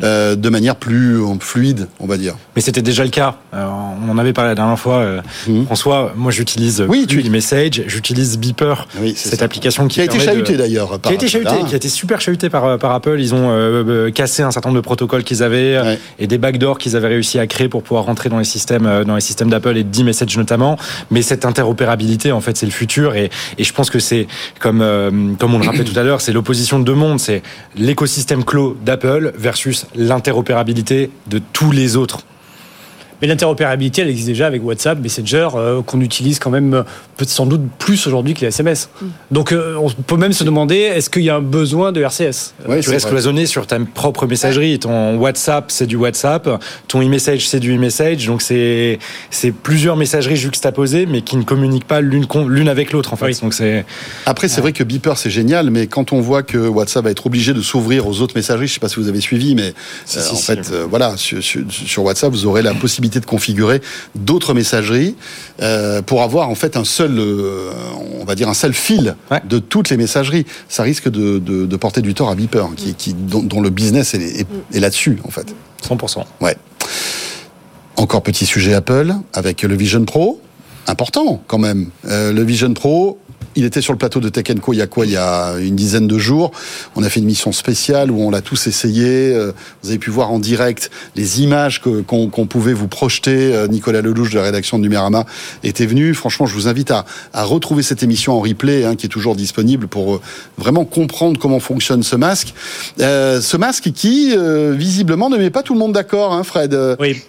euh, 0.04 0.36
de 0.36 0.49
manière 0.49 0.76
plus 0.76 1.19
fluide, 1.39 1.88
on 1.99 2.08
va 2.08 2.17
dire. 2.17 2.36
Mais 2.56 2.62
c'était 2.62 2.82
déjà 2.82 3.04
le 3.04 3.10
cas. 3.10 3.36
on 3.54 4.10
en 4.10 4.17
avait 4.17 4.34
parlé 4.34 4.49
la 4.52 4.56
dernière 4.56 4.80
fois. 4.80 5.21
Mm. 5.47 5.65
François, 5.65 6.13
moi 6.15 6.32
j'utilise 6.32 6.86
oui, 6.88 7.06
tu... 7.08 7.23
message, 7.30 7.84
j'utilise 7.88 8.38
Beeper, 8.38 8.88
oui, 8.99 9.13
cette 9.15 9.41
application 9.41 9.88
qui, 9.88 9.95
qui 9.95 10.02
a 10.02 10.06
été 10.06 10.19
chahutée 10.19 10.58
d'ailleurs. 10.58 10.99
Qui 11.02 11.10
a 11.10 11.13
été 11.13 11.28
chahutée, 11.28 11.63
qui 11.67 11.73
a 11.73 11.78
été 11.78 11.89
super 11.89 12.21
chahutée 12.21 12.49
par, 12.49 12.78
par 12.78 12.91
Apple. 12.91 13.19
Ils 13.19 13.34
ont 13.34 14.12
cassé 14.13 14.43
un 14.43 14.52
certain 14.52 14.69
nombre 14.69 14.82
de 14.82 14.86
protocoles 14.86 15.23
qu'ils 15.23 15.43
avaient 15.43 15.97
et 16.19 16.28
des 16.28 16.38
backdoors 16.38 16.78
qu'ils 16.78 16.95
avaient 16.95 17.08
réussi 17.08 17.39
à 17.39 17.47
créer 17.47 17.69
pour 17.69 17.84
pouvoir 17.84 18.06
rentrer 18.06 18.30
dans 18.30 18.39
les 18.39 18.43
systèmes, 18.43 18.86
euh, 18.86 19.04
dans 19.04 19.15
les 19.15 19.21
systèmes 19.21 19.49
d'Apple 19.49 19.78
et 19.78 19.84
de 19.84 19.89
D-Message 19.89 20.38
notamment. 20.38 20.78
Mais 21.12 21.21
cette 21.21 21.45
interopérabilité, 21.45 22.32
en 22.32 22.41
fait, 22.41 22.58
c'est 22.58 22.65
le 22.65 22.71
futur. 22.71 23.15
Et, 23.15 23.30
et 23.58 23.63
je 23.63 23.74
pense 23.74 23.89
que 23.89 24.00
c'est, 24.00 24.28
comme, 24.60 24.82
euh, 24.82 25.34
comme 25.39 25.54
on 25.54 25.60
le 25.60 25.66
rappelait 25.66 25.84
tout 25.84 25.98
à 25.98 26.04
l'heure, 26.04 26.22
c'est 26.22 26.34
l'opposition 26.34 26.80
de 26.80 26.84
deux 26.84 26.96
mondes. 26.96 27.20
C'est 27.20 27.42
l'écosystème 27.76 28.44
clos 28.44 28.78
d'Apple 28.84 29.34
versus 29.38 29.86
l'interopérabilité 29.96 31.12
de 31.28 31.39
tous 31.52 31.72
les 31.72 31.96
autres. 31.96 32.26
Mais 33.23 33.29
l'interopérabilité, 33.29 34.01
elle 34.01 34.09
existe 34.09 34.27
déjà 34.27 34.47
avec 34.47 34.62
WhatsApp, 34.65 34.99
Messenger, 34.99 35.47
euh, 35.55 35.81
qu'on 35.81 36.01
utilise 36.01 36.39
quand 36.39 36.49
même 36.49 36.73
euh, 36.73 36.83
peut 37.15 37.23
sans 37.25 37.45
doute 37.45 37.62
plus 37.79 38.05
aujourd'hui 38.05 38.33
que 38.33 38.41
les 38.41 38.47
SMS. 38.47 38.89
Mm. 39.01 39.05
Donc 39.31 39.53
euh, 39.53 39.77
on 39.77 39.89
peut 39.89 40.17
même 40.17 40.33
se 40.33 40.43
demander, 40.43 40.75
est-ce 40.75 41.09
qu'il 41.09 41.21
y 41.21 41.29
a 41.29 41.38
un 41.38 41.41
besoin 41.41 41.93
de 41.93 42.01
RCS 42.01 42.53
Tu 42.81 42.89
restes 42.89 43.07
cloisonné 43.07 43.45
sur 43.45 43.65
ta 43.65 43.79
propre 43.79 44.27
messagerie. 44.27 44.77
Ton 44.77 45.15
WhatsApp, 45.15 45.71
c'est 45.71 45.86
du 45.86 45.95
WhatsApp. 45.95 46.49
Ton 46.89 47.01
e-message, 47.01 47.47
c'est 47.47 47.62
du 47.62 47.73
e-message. 47.73 48.27
Donc 48.27 48.41
c'est 48.41 48.99
plusieurs 49.63 49.95
messageries 49.95 50.36
juxtaposées, 50.36 51.05
mais 51.05 51.21
qui 51.21 51.38
ne 51.38 51.43
communiquent 51.43 51.88
pas 51.88 52.01
l'une 52.01 52.67
avec 52.67 52.91
l'autre. 52.91 53.13
En 53.13 53.15
fait. 53.15 53.39
Donc. 53.41 53.55
Après, 54.25 54.49
c'est 54.49 54.59
vrai 54.59 54.73
que 54.73 54.83
Beeper, 54.83 55.17
c'est 55.17 55.29
génial, 55.29 55.69
mais 55.69 55.88
quand 55.88 56.12
on 56.12 56.19
voit 56.19 56.43
que 56.43 56.57
WhatsApp 56.57 57.05
va 57.05 57.12
être 57.12 57.25
obligé 57.25 57.53
de 57.53 57.62
s'ouvrir 57.62 58.05
aux 58.05 58.19
autres 58.19 58.36
messageries, 58.36 58.67
je 58.67 58.71
ne 58.71 58.73
sais 58.73 58.79
pas 58.81 58.89
si 58.89 58.97
vous 58.97 59.07
avez 59.07 59.21
suivi, 59.21 59.55
mais 59.55 59.73
en 60.17 60.36
fait, 60.36 60.73
voilà, 60.89 61.15
sur, 61.15 61.41
sur 61.41 62.03
WhatsApp, 62.03 62.33
vous 62.33 62.45
aurez 62.47 62.62
la 62.62 62.73
possibilité 62.73 63.12
de 63.19 63.26
configurer 63.26 63.82
d'autres 64.15 64.54
messageries 64.54 65.15
euh, 65.62 66.02
pour 66.02 66.21
avoir 66.21 66.49
en 66.49 66.56
fait 66.56 66.78
un 66.78 66.84
seul, 66.84 67.17
euh, 67.17 67.71
on 68.19 68.26
va 68.26 68.36
dire 68.36 68.49
un 68.49 68.54
seul 68.54 68.73
fil 68.73 69.15
de 69.45 69.60
toutes 69.60 69.89
les 69.89 69.97
messageries. 69.97 70.45
Ça 70.69 70.84
risque 70.84 71.10
de, 71.10 71.76
porter 71.78 72.02
du 72.02 72.13
tort 72.13 72.30
à 72.30 72.36
Beeper, 72.36 72.69
qui, 72.76 73.13
dont, 73.13 73.62
le 73.62 73.69
business 73.69 74.13
est, 74.13 74.47
là-dessus 74.73 75.19
en 75.26 75.32
fait. 75.32 75.54
100%. 75.88 76.23
Ouais. 76.41 76.56
Encore 77.97 78.23
petit 78.23 78.45
sujet 78.45 78.73
Apple 78.73 79.13
avec 79.34 79.62
le 79.63 79.76
Vision 79.76 80.06
Pro 80.06 80.41
important 80.88 81.41
quand 81.48 81.58
même. 81.58 81.89
Euh, 82.06 82.32
le 82.32 82.43
Vision 82.43 82.74
Pro, 82.74 83.19
il 83.56 83.65
était 83.65 83.82
sur 83.82 83.93
le 83.93 84.00
plateau 84.00 84.19
de 84.19 84.30
Tech 84.30 84.43
Co 84.62 84.74
il 84.74 84.78
y 84.78 84.82
a 84.82 84.88
quoi? 84.88 85.06
Il 85.06 85.12
y 85.12 85.17
a 85.17 85.56
une 85.60 85.76
dizaine 85.76 86.08
de 86.08 86.17
jours. 86.17 86.52
On 86.96 87.04
a 87.04 87.10
fait 87.10 87.19
une 87.19 87.26
mission 87.26 87.52
spéciale 87.52 88.12
où 88.12 88.22
on 88.22 88.32
l'a 88.32 88.41
tous 88.41 88.67
essayé. 88.67 89.34
Euh, 89.34 89.52
vous 89.82 89.89
avez 89.89 90.00
pu 90.00 90.10
voir 90.10 90.32
en 90.32 90.39
direct 90.39 90.89
les 91.15 91.41
images 91.41 91.82
qu'on 91.82 92.48
pouvait 92.48 92.74
vous 92.74 92.88
projeter. 92.88 93.54
Euh, 93.54 93.67
Nicolas 93.67 94.02
Lelouch 94.02 94.32
de 94.32 94.38
la 94.38 94.43
rédaction 94.43 94.78
de 94.78 94.84
Numérama 94.84 95.26
était 95.63 95.86
venu. 95.86 96.13
Franchement, 96.13 96.46
je 96.46 96.54
vous 96.54 96.67
invite 96.67 96.91
à, 96.91 97.06
retrouver 97.34 97.84
cette 97.84 98.04
émission 98.04 98.34
en 98.34 98.39
replay, 98.39 98.86
hein, 98.86 98.96
qui 98.96 99.06
est 99.06 99.10
toujours 99.10 99.36
disponible 99.36 99.88
pour 99.88 100.15
euh, 100.15 100.22
vraiment 100.58 100.86
comprendre 100.86 101.39
comment 101.39 101.60
fonctionne 101.60 102.04
ce 102.04 102.15
masque. 102.15 102.54
ce 102.98 103.58
masque 103.58 103.91
qui, 103.93 104.36
visiblement, 104.72 105.30
ne 105.30 105.38
met 105.38 105.50
pas 105.50 105.63
tout 105.63 105.74
le 105.74 105.80
monde 105.80 105.93
d'accord, 105.93 106.34
hein, 106.34 106.43
Fred. 106.43 106.78
Oui. 107.00 107.22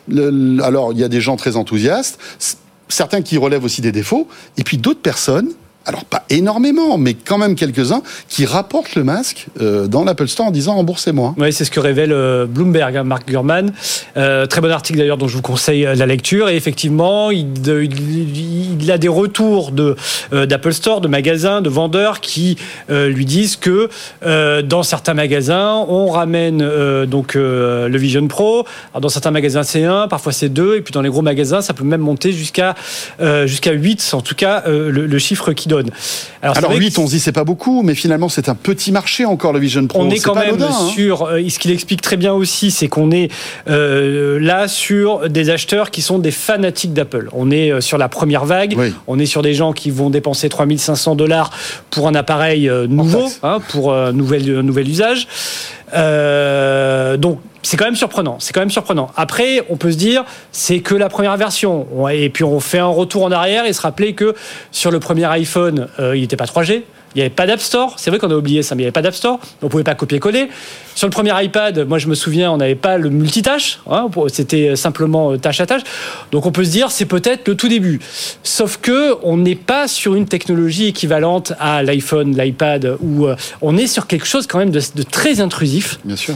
alors, 0.63 0.93
il 0.93 0.99
y 0.99 1.05
a 1.05 1.09
des 1.09 1.21
gens 1.21 1.37
très 1.37 1.57
enthousiastes 1.57 2.19
certains 2.89 3.23
qui 3.23 3.37
relèvent 3.37 3.65
aussi 3.65 3.81
des 3.81 3.93
défauts, 3.93 4.29
et 4.57 4.65
puis 4.65 4.79
d'autres 4.79 5.03
personnes 5.03 5.51
alors 5.87 6.05
pas 6.05 6.25
énormément, 6.31 6.97
mais 6.97 7.15
quand 7.15 7.37
même 7.37 7.55
quelques-uns, 7.55 8.03
qui 8.29 8.47
rapportent 8.47 8.95
le 8.95 9.05
masque 9.05 9.47
euh, 9.61 9.87
dans 9.87 10.05
l'Apple 10.05 10.29
Store 10.29 10.47
en 10.47 10.51
disant 10.51 10.75
remboursez-moi. 10.77 11.35
Oui, 11.37 11.53
c'est 11.53 11.65
ce 11.65 11.71
que 11.71 11.81
révèle 11.81 12.13
euh, 12.13 12.47
Bloomberg, 12.47 12.97
hein, 12.97 13.05
Mark 13.05 13.29
Gurman. 13.29 13.73
Euh, 14.17 14.47
très 14.47 14.61
bon 14.61 14.71
article 14.71 14.99
d'ailleurs 14.99 15.19
dont 15.19 15.29
je 15.29 15.37
vous 15.37 15.43
conseille 15.43 15.83
la 15.83 16.07
lecture. 16.07 16.49
Et 16.49 16.57
effectivement, 16.57 17.31
il, 17.31 18.91
a 18.91 18.99
des 18.99 19.09
retours 19.09 19.73
de 19.73 19.97
d'Apple 20.33 20.73
Store, 20.73 21.01
de 21.01 21.09
magasins, 21.09 21.61
de 21.61 21.69
vendeurs 21.69 22.21
qui 22.21 22.57
lui 22.89 23.25
disent 23.25 23.57
que 23.57 23.89
dans 24.63 24.83
certains 24.83 25.15
magasins, 25.15 25.85
on 25.89 26.09
ramène 26.09 26.59
donc 27.07 27.35
le 27.35 27.97
Vision 27.97 28.27
Pro. 28.27 28.67
Dans 28.99 29.09
certains 29.09 29.31
magasins, 29.31 29.63
c'est 29.63 29.85
1, 29.85 30.09
parfois 30.09 30.33
c'est 30.33 30.49
2, 30.49 30.77
et 30.77 30.81
puis 30.81 30.93
dans 30.93 31.03
les 31.03 31.09
gros 31.09 31.23
magasins, 31.23 31.61
ça 31.61 31.75
peut 31.75 31.85
même 31.85 32.01
monter 32.01 32.33
jusqu'à 32.33 32.75
jusqu'à 33.45 33.73
8, 33.73 34.11
en 34.15 34.21
tout 34.21 34.35
cas 34.35 34.65
le, 34.67 34.91
le 34.91 35.19
chiffre 35.19 35.53
qui 35.53 35.69
donne 35.69 35.74
alors, 36.43 36.57
Alors 36.57 36.73
8, 36.73 36.99
on 36.99 37.07
se 37.07 37.13
dit 37.13 37.21
c'est 37.21 37.33
pas 37.33 37.45
beaucoup, 37.45 37.83
mais 37.83 37.95
finalement 37.95 38.29
c'est 38.29 38.49
un 38.49 38.55
petit 38.55 38.93
marché 38.93 39.25
encore 39.25 39.53
le 39.53 39.59
Vision 39.59 39.87
Pro. 39.87 40.03
On 40.03 40.11
est, 40.11 40.21
quand 40.21 40.35
même 40.35 40.61
hein. 40.61 40.89
sur, 40.95 41.23
euh, 41.23 41.41
ce 41.49 41.59
qu'il 41.59 41.71
explique 41.71 42.01
très 42.01 42.17
bien 42.17 42.33
aussi, 42.33 42.71
c'est 42.71 42.89
qu'on 42.89 43.11
est 43.11 43.31
euh, 43.69 44.39
là 44.41 44.69
sur 44.69 45.29
des 45.29 45.51
acheteurs 45.51 45.91
qui 45.91 46.03
sont 46.03 46.19
des 46.19 46.31
fanatiques 46.31 46.93
d'Apple. 46.93 47.29
On 47.33 47.51
est 47.51 47.73
euh, 47.73 47.81
sur 47.81 47.99
la 47.99 48.09
première 48.09 48.45
vague, 48.45 48.77
on 49.07 49.19
est 49.19 49.27
sur 49.27 49.43
des 49.43 49.55
gens 49.55 49.73
qui 49.73 49.91
vont 49.91 50.11
dépenser 50.11 50.49
3500 50.49 51.15
dollars 51.15 51.51
pour 51.91 52.09
un 52.09 52.15
appareil 52.15 52.71
nouveau, 52.89 53.29
hein, 53.43 53.59
pour 53.69 53.95
un 53.95 54.13
nouvel, 54.13 54.61
nouvel 54.61 54.89
usage. 54.89 55.27
donc 55.93 57.39
c'est 57.65 57.77
quand 57.77 57.87
même 57.87 57.97
surprenant. 57.97 58.37
C'est 58.39 58.53
quand 58.53 58.61
même 58.61 58.71
surprenant. 58.71 59.11
Après, 59.17 59.65
on 59.71 59.77
peut 59.77 59.91
se 59.91 59.97
dire, 59.97 60.25
c'est 60.53 60.81
que 60.81 60.95
la 60.95 61.09
première 61.09 61.37
version. 61.37 61.87
Et 62.13 62.29
puis 62.31 62.45
on 62.45 62.61
fait 62.61 62.79
un 62.79 62.87
retour 62.87 63.25
en 63.25 63.33
arrière 63.33 63.67
et 63.67 63.73
se 63.73 63.81
rappeler 63.81 64.13
que 64.13 64.35
sur 64.71 64.91
le 64.91 65.01
premier 65.01 65.25
iPhone, 65.25 65.89
euh, 65.99 66.17
il 66.17 66.21
n'était 66.21 66.37
pas 66.37 66.45
3G. 66.45 66.83
Il 67.17 67.19
n'y 67.19 67.23
avait 67.23 67.31
pas 67.31 67.47
d'App 67.47 67.61
Store. 67.61 67.95
C'est 67.97 68.11
vrai 68.11 68.19
qu'on 68.19 68.31
a 68.33 68.35
oublié 68.35 68.65
ça, 68.65 68.75
mais 68.75 68.83
il 68.83 68.85
n'y 68.85 68.87
avait 68.89 68.93
pas 68.93 69.01
d'App 69.01 69.15
Store. 69.15 69.39
On 69.63 69.67
ne 69.67 69.71
pouvait 69.71 69.85
pas 69.85 69.95
copier-coller. 69.95 70.49
Sur 70.97 71.07
le 71.07 71.13
premier 71.13 71.31
iPad, 71.45 71.87
moi 71.89 71.99
je 71.99 72.09
me 72.09 72.17
souviens, 72.17 72.51
on 72.51 72.57
n'avait 72.57 72.75
pas 72.75 72.99
le 72.99 73.09
multitâche. 73.09 73.79
Hein, 73.89 74.09
C'était 74.29 74.75
simplement 74.75 75.31
euh, 75.33 75.39
tâche 75.39 75.61
à 75.61 75.67
tâche. 75.67 75.83
Donc 76.33 76.45
on 76.45 76.51
peut 76.51 76.65
se 76.65 76.71
dire, 76.71 76.91
c'est 76.91 77.05
peut-être 77.07 77.47
le 77.47 77.55
tout 77.55 77.69
début. 77.69 78.01
Sauf 78.43 78.79
que 78.79 79.15
on 79.23 79.37
n'est 79.37 79.55
pas 79.55 79.87
sur 79.87 80.17
une 80.17 80.27
technologie 80.27 80.89
équivalente 80.89 81.53
à 81.61 81.85
l'iPhone, 81.85 82.37
l'iPad, 82.37 82.97
où 83.01 83.27
euh, 83.29 83.37
on 83.63 83.77
est 83.77 83.87
sur 83.87 84.09
quelque 84.09 84.27
chose 84.27 84.49
quand 84.49 84.59
même 84.59 84.71
de, 84.73 84.81
de 84.97 85.03
très 85.05 85.41
intrusif, 85.41 86.01
Bien 86.05 86.17
sûr. 86.17 86.35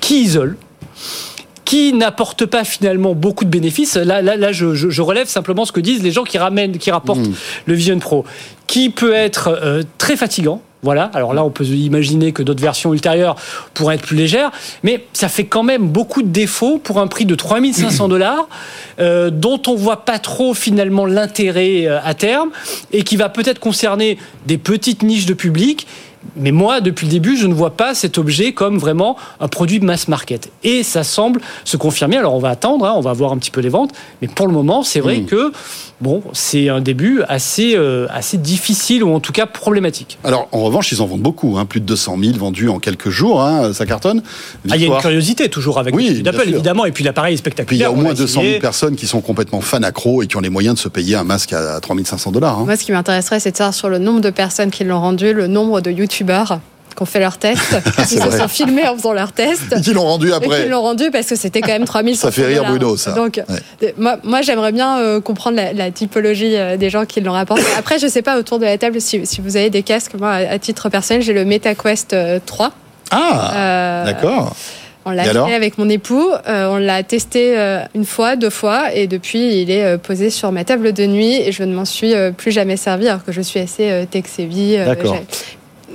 qui 0.00 0.22
isole 0.22 0.56
qui 1.64 1.92
n'apporte 1.92 2.46
pas 2.46 2.64
finalement 2.64 3.14
beaucoup 3.14 3.44
de 3.44 3.50
bénéfices. 3.50 3.94
Là, 3.94 4.22
là, 4.22 4.36
là 4.36 4.50
je, 4.50 4.74
je, 4.74 5.02
relève 5.02 5.28
simplement 5.28 5.64
ce 5.64 5.70
que 5.70 5.80
disent 5.80 6.02
les 6.02 6.10
gens 6.10 6.24
qui 6.24 6.36
ramènent, 6.36 6.78
qui 6.78 6.90
rapportent 6.90 7.20
mmh. 7.20 7.34
le 7.66 7.74
Vision 7.74 7.98
Pro, 8.00 8.24
qui 8.66 8.90
peut 8.90 9.12
être 9.12 9.48
euh, 9.48 9.82
très 9.98 10.16
fatigant 10.16 10.62
voilà. 10.82 11.10
Alors 11.12 11.34
là, 11.34 11.44
on 11.44 11.50
peut 11.50 11.64
imaginer 11.64 12.32
que 12.32 12.42
d'autres 12.42 12.62
versions 12.62 12.94
ultérieures 12.94 13.36
pourraient 13.74 13.96
être 13.96 14.02
plus 14.02 14.16
légères, 14.16 14.50
mais 14.82 15.06
ça 15.12 15.28
fait 15.28 15.44
quand 15.44 15.62
même 15.62 15.88
beaucoup 15.88 16.22
de 16.22 16.28
défauts 16.28 16.78
pour 16.78 17.00
un 17.00 17.06
prix 17.06 17.26
de 17.26 17.34
3500 17.34 18.08
dollars, 18.08 18.48
euh, 18.98 19.30
dont 19.30 19.60
on 19.66 19.74
voit 19.74 20.04
pas 20.04 20.18
trop 20.18 20.54
finalement 20.54 21.04
l'intérêt 21.04 21.86
euh, 21.86 21.98
à 22.02 22.14
terme, 22.14 22.50
et 22.92 23.02
qui 23.02 23.16
va 23.16 23.28
peut-être 23.28 23.58
concerner 23.58 24.16
des 24.46 24.56
petites 24.56 25.02
niches 25.02 25.26
de 25.26 25.34
public 25.34 25.86
mais 26.36 26.52
moi, 26.52 26.80
depuis 26.80 27.06
le 27.06 27.12
début, 27.12 27.36
je 27.36 27.46
ne 27.46 27.54
vois 27.54 27.70
pas 27.70 27.94
cet 27.94 28.18
objet 28.18 28.52
comme 28.52 28.78
vraiment 28.78 29.16
un 29.40 29.48
produit 29.48 29.80
mass 29.80 30.08
market. 30.08 30.50
Et 30.62 30.82
ça 30.82 31.02
semble 31.02 31.40
se 31.64 31.76
confirmer. 31.76 32.18
Alors, 32.18 32.34
on 32.34 32.38
va 32.38 32.50
attendre, 32.50 32.84
hein, 32.84 32.92
on 32.96 33.00
va 33.00 33.12
voir 33.12 33.32
un 33.32 33.38
petit 33.38 33.50
peu 33.50 33.60
les 33.60 33.68
ventes. 33.68 33.92
Mais 34.20 34.28
pour 34.28 34.46
le 34.46 34.52
moment, 34.52 34.82
c'est 34.82 35.00
vrai 35.00 35.20
hmm. 35.20 35.26
que 35.26 35.52
bon, 36.00 36.22
c'est 36.32 36.68
un 36.68 36.80
début 36.80 37.22
assez, 37.28 37.74
euh, 37.76 38.06
assez 38.10 38.36
difficile 38.36 39.04
ou 39.04 39.12
en 39.12 39.20
tout 39.20 39.32
cas 39.32 39.46
problématique. 39.46 40.18
Alors, 40.24 40.48
en 40.52 40.60
revanche, 40.60 40.92
ils 40.92 41.02
en 41.02 41.06
vendent 41.06 41.20
beaucoup. 41.20 41.58
Hein, 41.58 41.64
plus 41.64 41.80
de 41.80 41.86
200 41.86 42.16
000 42.22 42.38
vendus 42.38 42.68
en 42.68 42.78
quelques 42.78 43.10
jours. 43.10 43.42
Hein, 43.42 43.72
ça 43.72 43.86
cartonne. 43.86 44.22
Ah, 44.70 44.76
il 44.76 44.82
y 44.82 44.84
a 44.84 44.88
une 44.88 45.00
curiosité 45.00 45.48
toujours 45.48 45.78
avec 45.78 45.94
oui, 45.94 46.22
d'Apple, 46.22 46.48
évidemment. 46.48 46.84
Et 46.84 46.92
puis 46.92 47.04
l'appareil 47.04 47.34
est 47.34 47.38
spectaculaire. 47.38 47.90
il 47.90 47.92
y 47.92 47.94
a 47.94 47.98
au 47.98 48.02
moins 48.02 48.14
200 48.14 48.42
000 48.42 48.60
personnes 48.60 48.96
qui 48.96 49.06
sont 49.06 49.20
complètement 49.20 49.60
fans 49.60 49.82
accro 49.82 50.22
et 50.22 50.26
qui 50.26 50.36
ont 50.36 50.40
les 50.40 50.50
moyens 50.50 50.76
de 50.76 50.80
se 50.80 50.88
payer 50.88 51.16
un 51.16 51.24
masque 51.24 51.52
à 51.52 51.80
3500 51.80 52.32
dollars. 52.32 52.60
Moi, 52.60 52.76
ce 52.76 52.84
qui 52.84 52.92
m'intéresserait, 52.92 53.40
c'est 53.40 53.52
de 53.52 53.56
savoir 53.56 53.74
sur 53.74 53.88
le 53.88 53.98
nombre 53.98 54.20
de 54.20 54.30
personnes 54.30 54.70
qui 54.70 54.84
l'ont 54.84 55.00
rendu, 55.00 55.32
le 55.32 55.46
nombre 55.46 55.80
de 55.80 55.90
YouTube 55.90 56.10
youtubeurs 56.10 56.60
qui 57.00 57.02
ont 57.02 57.06
fait 57.06 57.20
leur 57.20 57.38
test, 57.38 57.78
qui 58.08 58.16
se 58.16 58.30
sont 58.30 58.48
filmés 58.48 58.86
en 58.86 58.94
faisant 58.94 59.14
leur 59.14 59.32
test. 59.32 59.74
Et 59.76 59.80
qui 59.80 59.94
l'ont 59.94 60.04
rendu 60.04 60.32
après. 60.32 60.60
Et 60.60 60.64
qui 60.64 60.68
l'ont 60.68 60.82
rendu 60.82 61.10
parce 61.10 61.26
que 61.26 61.34
c'était 61.34 61.62
quand 61.62 61.72
même 61.72 61.86
3000 61.86 62.16
Ça 62.16 62.30
fait 62.30 62.44
rire 62.44 62.64
Bruno, 62.64 62.96
ça. 62.96 63.12
Donc, 63.12 63.40
moi, 63.96 64.18
moi 64.22 64.42
j'aimerais 64.42 64.72
bien 64.72 64.98
euh, 64.98 65.20
comprendre 65.20 65.58
la, 65.74 65.90
typologie 65.90 66.56
euh, 66.56 66.76
des 66.76 66.90
gens 66.90 67.06
qui 67.06 67.20
l'ont 67.20 67.32
rapporté. 67.32 67.64
Après, 67.78 67.98
je 67.98 68.04
ne 68.04 68.10
sais 68.10 68.22
pas 68.22 68.38
autour 68.38 68.58
de 68.58 68.64
la 68.64 68.76
table 68.76 69.00
si, 69.00 69.24
si, 69.24 69.40
vous 69.40 69.56
avez 69.56 69.70
des 69.70 69.82
casques. 69.82 70.12
Moi, 70.18 70.30
à 70.30 70.58
titre 70.58 70.90
personnel, 70.90 71.22
j'ai 71.22 71.32
le 71.32 71.44
MetaQuest 71.44 72.14
3. 72.44 72.66
Euh, 72.66 72.70
ah, 73.12 74.02
d'accord. 74.04 74.54
On 75.06 75.12
l'a 75.12 75.22
acheté 75.22 75.54
avec 75.54 75.78
mon 75.78 75.88
époux, 75.88 76.30
on 76.46 76.76
l'a 76.76 77.02
testé 77.02 77.56
une 77.94 78.04
fois, 78.04 78.36
deux 78.36 78.50
fois, 78.50 78.92
et 78.94 79.06
depuis 79.06 79.62
il 79.62 79.70
est 79.70 79.96
posé 79.96 80.28
sur 80.28 80.52
ma 80.52 80.64
table 80.64 80.92
de 80.92 81.06
nuit 81.06 81.36
et 81.36 81.52
je 81.52 81.62
ne 81.62 81.74
m'en 81.74 81.86
suis 81.86 82.12
plus 82.36 82.52
jamais 82.52 82.76
servi 82.76 83.08
alors 83.08 83.24
que 83.24 83.32
je 83.32 83.40
suis 83.40 83.58
assez 83.58 84.06
tech 84.10 84.24
savvy. 84.26 84.76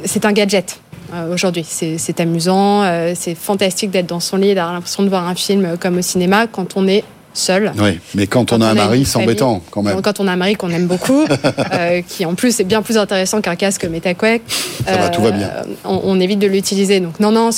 c'est 0.06 0.26
un 0.26 0.32
gadget. 0.32 0.80
Euh, 1.13 1.34
aujourd'hui. 1.34 1.63
C'est 1.63 2.20
amusant, 2.20 2.84
euh, 2.84 3.13
c'est 3.15 3.36
fantastique 3.36 3.91
d'être 3.91 4.08
dans 4.08 4.20
son 4.20 4.38
lit, 4.38 4.56
d'avoir 4.56 4.74
l'impression 4.74 5.04
de 5.04 5.10
voir 5.10 5.28
un 5.28 5.36
film 5.36 5.78
comme 5.80 5.98
au 5.98 6.02
cinéma 6.02 6.48
quand 6.48 6.78
on 6.78 6.88
est 6.88 7.04
seul. 7.38 7.71
Oui, 7.78 8.00
mais 8.13 8.28
quand, 8.28 8.52
on 8.52 8.62
a 8.62 8.67
un 8.67 8.74
mari, 8.74 9.06
c'est 9.06 9.17
embêtant 9.17 9.62
quand 9.71 9.82
même. 9.82 10.02
Quand 10.02 10.19
on 10.19 10.28
a 10.28 10.34
un 10.34 10.38
mari 10.38 10.56
qu'on 10.56 10.69
aime 10.69 10.88
beaucoup, 10.88 11.26
euh, 11.74 12.02
qui 12.08 12.26
en 12.26 12.36
plus 12.36 12.60
est 12.60 12.63
bien 12.63 12.82
plus 12.82 12.98
intéressant 12.98 13.41
qu'un 13.41 13.56
casque 13.56 13.86
MetaQuake. 13.86 14.41
Ça 14.86 14.98
va, 14.98 15.10
tout 15.10 15.21
va 15.21 15.32
bien. 15.32 15.52
On, 15.84 16.02
on 16.04 16.19
évite 16.19 16.39
de 16.39 16.48
l'utiliser. 16.48 17.00
Donc 17.00 17.19
non, 17.19 17.32
non, 17.32 17.50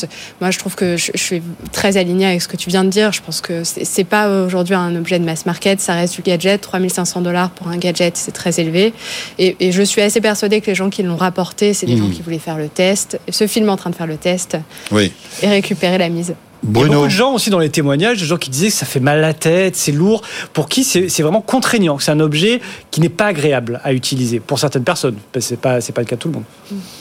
moi 0.42 0.52
je 0.52 0.60
trouve 0.60 0.76
que 0.76 0.98
je, 0.98 1.12
suis 1.16 1.42
très 1.72 1.98
alignée 1.98 2.26
avec 2.26 2.42
ce 2.42 2.48
que 2.48 2.58
tu 2.58 2.70
viens 2.70 2.84
de 2.84 2.90
dire. 2.90 3.12
Je 3.12 3.22
pense 3.22 3.42
que 3.42 3.64
c'est 3.64 4.04
pas 4.04 4.30
aujourd'hui 4.30 4.76
un 4.76 4.96
objet 4.96 5.20
de 5.20 5.26
mass 5.26 5.46
market, 5.46 5.80
ça 5.80 5.94
reste 5.94 6.16
du 6.16 6.22
gadget. 6.22 6.62
3500 6.62 7.22
dollars 7.22 7.50
pour 7.52 7.68
un 7.68 7.78
gadget, 7.78 8.18
c'est 8.18 8.32
très 8.32 8.60
élevé. 8.60 8.94
Et, 9.40 9.56
et, 9.60 9.72
je 9.72 9.82
suis 9.84 10.02
assez 10.02 10.22
persuadée 10.22 10.62
que 10.62 10.68
les 10.68 10.76
gens 10.76 10.90
qui 10.90 11.04
l'ont 11.04 11.16
rapporté, 11.16 11.74
c'est 11.74 11.86
des 11.86 11.98
gens 11.98 12.08
mmh. 12.08 12.12
qui 12.12 12.22
voulaient 12.22 12.40
faire 12.40 12.58
le 12.58 12.68
test, 12.68 13.20
ce 13.30 13.48
film 13.48 13.70
en 13.70 13.78
train 13.78 13.90
de 13.90 13.96
faire 13.96 14.08
le 14.08 14.18
test 14.18 14.58
oui. 14.92 15.12
et 15.42 15.48
récupérer 15.48 15.98
la 15.98 16.10
mise. 16.10 16.34
Il 16.64 16.78
y 16.78 16.84
a 16.84 16.88
beaucoup 16.88 17.06
de 17.06 17.10
gens 17.10 17.34
aussi 17.34 17.50
dans 17.50 17.60
les 17.60 17.70
témoignages, 17.70 18.20
de 18.20 18.26
gens 18.26 18.38
qui 18.38 18.50
disaient 18.50 18.68
que 18.68 18.74
ça 18.74 18.86
fait 18.86 19.00
mal 19.00 19.20
à 19.20 19.22
la 19.22 19.34
tête, 19.34 19.76
c'est 19.76 19.92
lourd, 19.92 20.22
pour 20.54 20.70
qui 20.70 20.84
c'est 20.84 21.22
vraiment 21.22 21.42
contraignant, 21.42 22.00
c'est 22.00 22.12
un 22.12 22.20
objet 22.20 22.62
qui 22.92 23.02
n'est 23.02 23.10
pas 23.10 23.28
agréable 23.28 23.80
à 23.84 23.94
utiliser 23.94 24.40
pour 24.40 24.60
certaines 24.60 24.84
personnes. 24.84 25.18
C'est 25.40 25.60
pas, 25.60 25.80
pas 25.80 26.02
le 26.02 26.08
cas 26.08 26.16
de 26.16 26.22
tout 26.22 26.30
le 26.30 26.34
monde. 26.36 26.44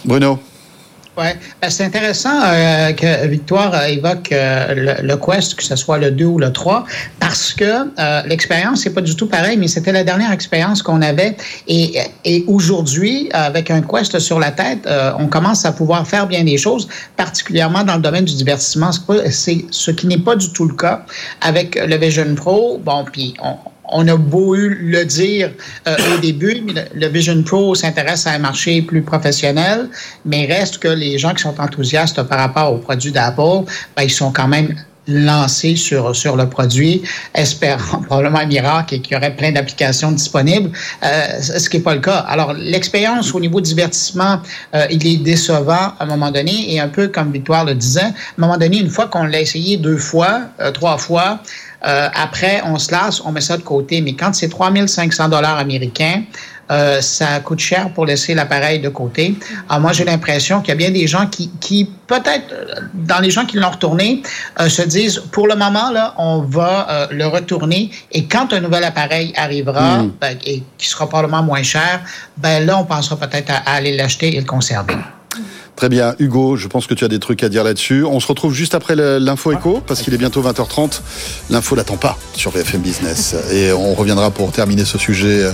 Bruno 0.05 0.39
oui, 1.19 1.29
ben, 1.63 1.71
c'est 1.71 1.85
intéressant 1.85 2.43
euh, 2.45 2.93
que 2.93 3.27
Victoire 3.27 3.85
évoque 3.85 4.33
euh, 4.33 5.01
le, 5.03 5.17
Quest, 5.17 5.55
que 5.55 5.63
ce 5.63 5.75
soit 5.75 5.97
le 5.97 6.11
2 6.11 6.25
ou 6.27 6.39
le 6.39 6.53
3, 6.53 6.85
parce 7.19 7.55
que 7.55 7.65
euh, 7.65 8.23
l'expérience, 8.27 8.83
c'est 8.83 8.93
pas 8.93 9.01
du 9.01 9.17
tout 9.17 9.27
pareil, 9.27 9.57
mais 9.57 9.67
c'était 9.69 9.93
la 9.93 10.05
dernière 10.05 10.31
expérience 10.31 10.83
qu'on 10.83 11.01
avait. 11.01 11.37
Et, 11.69 11.99
et 12.27 12.45
aujourd'hui, 12.47 13.31
avec 13.33 13.71
un 13.71 13.81
Quest 13.81 14.19
sur 14.19 14.39
la 14.39 14.51
tête, 14.51 14.87
on 15.19 15.27
commence 15.29 15.65
à 15.65 15.73
pouvoir 15.73 16.07
faire 16.07 16.27
bien 16.27 16.45
des 16.45 16.59
choses, 16.59 16.87
particulièrement 17.17 17.83
dans 17.83 17.97
le 17.97 18.03
domaine 18.03 18.25
du 18.25 18.35
divertissement. 18.35 18.91
C'est 19.31 19.65
ce 19.71 19.91
qui 19.91 20.07
n'est 20.07 20.19
pas 20.19 20.37
du 20.37 20.53
tout 20.53 20.67
le 20.67 20.75
cas 20.75 21.05
avec 21.41 21.77
le 21.77 21.97
Vision 21.97 22.35
Pro. 22.35 22.79
Bon, 22.85 23.05
puis 23.11 23.35
on, 23.43 23.57
on 23.89 24.07
a 24.09 24.17
beau 24.17 24.55
le 24.57 25.05
dire 25.05 25.51
euh, 25.87 25.97
au 26.15 26.19
début, 26.19 26.63
le 26.95 27.07
Vision 27.09 27.43
Pro 27.43 27.75
s'intéresse 27.75 28.27
à 28.27 28.33
un 28.33 28.39
marché 28.39 28.83
plus 28.83 29.03
professionnel, 29.03 29.89
mais 30.25 30.47
reste 30.47 30.79
que 30.79 30.89
les 30.89 31.19
gens 31.19 31.35
qui 31.35 31.43
sont 31.43 31.61
enthousiastes 31.61 32.23
par 32.25 32.39
rapport 32.39 32.73
aux 32.73 32.79
produits 32.79 33.13
d'Apple, 33.13 33.65
ben, 33.97 34.03
ils 34.03 34.11
sont 34.11 34.33
quand 34.33 34.49
même 34.49 34.75
lancés 35.09 35.77
sur, 35.77 36.17
sur 36.17 36.37
le 36.37 36.49
produit, 36.49 37.03
espérant 37.33 38.03
probablement 38.07 38.41
un 38.41 38.47
miracle 38.47 38.97
et 38.97 39.01
qu'il 39.01 39.13
y 39.13 39.17
aurait 39.17 39.37
plein 39.37 39.53
d'applications 39.53 40.11
disponibles, 40.11 40.73
euh, 41.05 41.41
ce 41.41 41.69
qui 41.71 41.77
n'est 41.77 41.83
pas 41.85 41.95
le 41.95 42.01
cas. 42.01 42.19
Alors, 42.29 42.55
l'expérience 42.55 43.33
au 43.33 43.39
niveau 43.39 43.61
divertissement, 43.61 44.41
euh, 44.75 44.87
il 44.91 45.07
est 45.07 45.19
décevant 45.19 45.73
à 45.73 45.97
un 46.01 46.07
moment 46.07 46.33
donné, 46.33 46.75
et 46.75 46.81
un 46.81 46.89
peu 46.89 47.07
comme 47.07 47.31
Victoire 47.31 47.65
le 47.65 47.75
disait, 47.75 48.01
à 48.01 48.07
un 48.07 48.13
moment 48.39 48.57
donné, 48.57 48.79
une 48.79 48.91
fois 48.91 49.07
qu'on 49.07 49.25
l'a 49.25 49.41
essayé 49.41 49.77
deux 49.77 49.99
fois, 49.99 50.41
trois 50.75 50.99
fois, 50.99 51.41
euh, 51.85 52.09
après, 52.15 52.63
on 52.65 52.79
se 52.79 52.91
lasse, 52.91 53.21
on 53.25 53.33
met 53.33 53.41
ça 53.41 53.57
de 53.57 53.63
côté. 53.63 54.01
Mais 54.01 54.15
quand 54.15 54.35
c'est 54.35 54.49
3500 54.49 55.29
dollars 55.29 55.59
américains, 55.59 56.23
euh, 56.69 57.01
ça 57.01 57.39
coûte 57.41 57.61
cher 57.61 57.91
pour 57.95 58.07
laisser 58.07 58.35
l'appareil 58.35 58.81
de 58.81 58.89
côté. 58.89 59.37
Alors 59.69 59.83
moi, 59.83 59.93
j'ai 59.93 60.05
l'impression 60.05 60.61
qu'il 60.61 60.71
y 60.71 60.73
a 60.73 60.77
bien 60.77 60.91
des 60.91 61.07
gens 61.07 61.27
qui, 61.27 61.51
qui 61.61 61.89
peut-être, 62.09 62.53
euh, 62.53 62.75
dans 62.95 63.21
les 63.21 63.31
gens 63.31 63.45
qui 63.45 63.57
l'ont 63.57 63.71
retourné, 63.71 64.23
se 64.67 64.83
disent, 64.83 65.23
pour 65.31 65.47
le 65.47 65.55
moment, 65.55 65.91
là, 65.91 66.15
on 66.19 66.41
va 66.41 67.09
le 67.13 67.27
retourner. 67.27 67.91
Et 68.11 68.25
quand 68.25 68.53
un 68.53 68.61
nouvel 68.61 68.83
appareil 68.83 69.33
arrivera, 69.37 70.03
mm. 70.03 70.13
ben, 70.21 70.37
et 70.45 70.63
qui 70.77 70.89
sera 70.89 71.09
probablement 71.09 71.43
moins 71.43 71.63
cher, 71.63 72.01
ben 72.37 72.67
là, 72.67 72.79
on 72.79 72.85
pensera 72.85 73.17
peut-être 73.17 73.51
à 73.51 73.75
aller 73.75 73.97
l'acheter 73.97 74.37
et 74.37 74.41
le 74.41 74.47
conserver. 74.47 74.97
Très 75.77 75.89
bien. 75.89 76.15
Hugo, 76.19 76.57
je 76.57 76.69
pense 76.69 76.87
que 76.87 76.95
tu 76.95 77.05
as 77.05 77.09
des 77.09 77.19
trucs 77.19 77.43
à 77.43 77.49
dire 77.49 77.63
là-dessus. 77.63 78.05
On 78.05 78.19
se 78.21 78.27
retrouve 78.27 78.55
juste 78.55 78.75
après 78.75 78.97
l'info 78.97 79.53
écho, 79.53 79.83
parce 79.87 80.03
qu'il 80.03 80.15
est 80.15 80.19
bientôt 80.19 80.43
20h30. 80.43 81.01
L'info 81.51 81.77
n'attend 81.77 81.97
pas 81.97 82.19
sur 82.35 82.51
BFM 82.51 82.81
Business. 82.81 83.37
Et 83.53 83.73
on 83.73 83.95
reviendra 83.95 84.31
pour 84.31 84.53
terminer 84.53 84.85
ce 84.85 84.97
sujet 84.99 85.43
euh, 85.43 85.53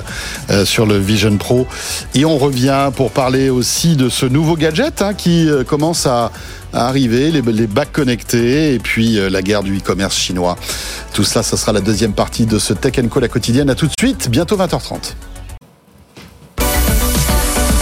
euh, 0.50 0.64
sur 0.64 0.86
le 0.86 0.98
Vision 0.98 1.36
Pro. 1.36 1.66
Et 2.14 2.24
on 2.24 2.38
revient 2.38 2.90
pour 2.94 3.10
parler 3.10 3.50
aussi 3.50 3.96
de 3.96 4.08
ce 4.08 4.26
nouveau 4.26 4.56
gadget 4.56 5.02
hein, 5.02 5.14
qui 5.14 5.48
euh, 5.48 5.64
commence 5.64 6.06
à, 6.06 6.30
arriver, 6.72 7.30
les, 7.30 7.42
les, 7.42 7.66
bacs 7.66 7.92
connectés 7.92 8.72
et 8.72 8.78
puis 8.78 9.18
la 9.30 9.42
guerre 9.42 9.62
du 9.62 9.76
e-commerce 9.76 10.16
chinois. 10.16 10.56
Tout 11.12 11.22
cela, 11.22 11.42
ce 11.42 11.54
sera 11.54 11.72
la 11.72 11.82
deuxième 11.82 12.14
partie 12.14 12.46
de 12.46 12.58
ce 12.58 12.72
Tech 12.72 12.94
Co 13.10 13.20
la 13.20 13.28
quotidienne. 13.28 13.68
À 13.68 13.74
tout 13.74 13.86
de 13.86 13.92
suite, 13.98 14.30
bientôt 14.30 14.56
20h30. 14.56 15.12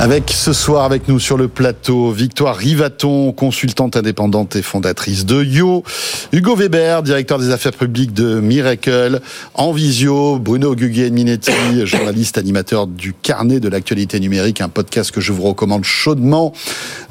Avec 0.00 0.30
ce 0.30 0.52
soir 0.52 0.84
avec 0.84 1.08
nous 1.08 1.18
sur 1.18 1.36
le 1.36 1.48
plateau, 1.48 2.12
Victoire 2.12 2.54
Rivaton, 2.54 3.32
consultante 3.32 3.96
indépendante 3.96 4.54
et 4.54 4.62
fondatrice 4.62 5.26
de 5.26 5.42
Yo, 5.42 5.82
Hugo 6.30 6.54
Weber, 6.54 7.02
directeur 7.02 7.40
des 7.40 7.50
affaires 7.50 7.72
publiques 7.72 8.12
de 8.12 8.38
Miracle, 8.38 9.20
en 9.54 9.72
visio, 9.72 10.38
Bruno 10.38 10.76
Guglielminetti, 10.76 11.50
journaliste 11.84 12.38
animateur 12.38 12.86
du 12.86 13.12
Carnet 13.12 13.58
de 13.58 13.68
l'actualité 13.68 14.20
numérique, 14.20 14.60
un 14.60 14.68
podcast 14.68 15.10
que 15.10 15.20
je 15.20 15.32
vous 15.32 15.42
recommande 15.42 15.82
chaudement 15.82 16.52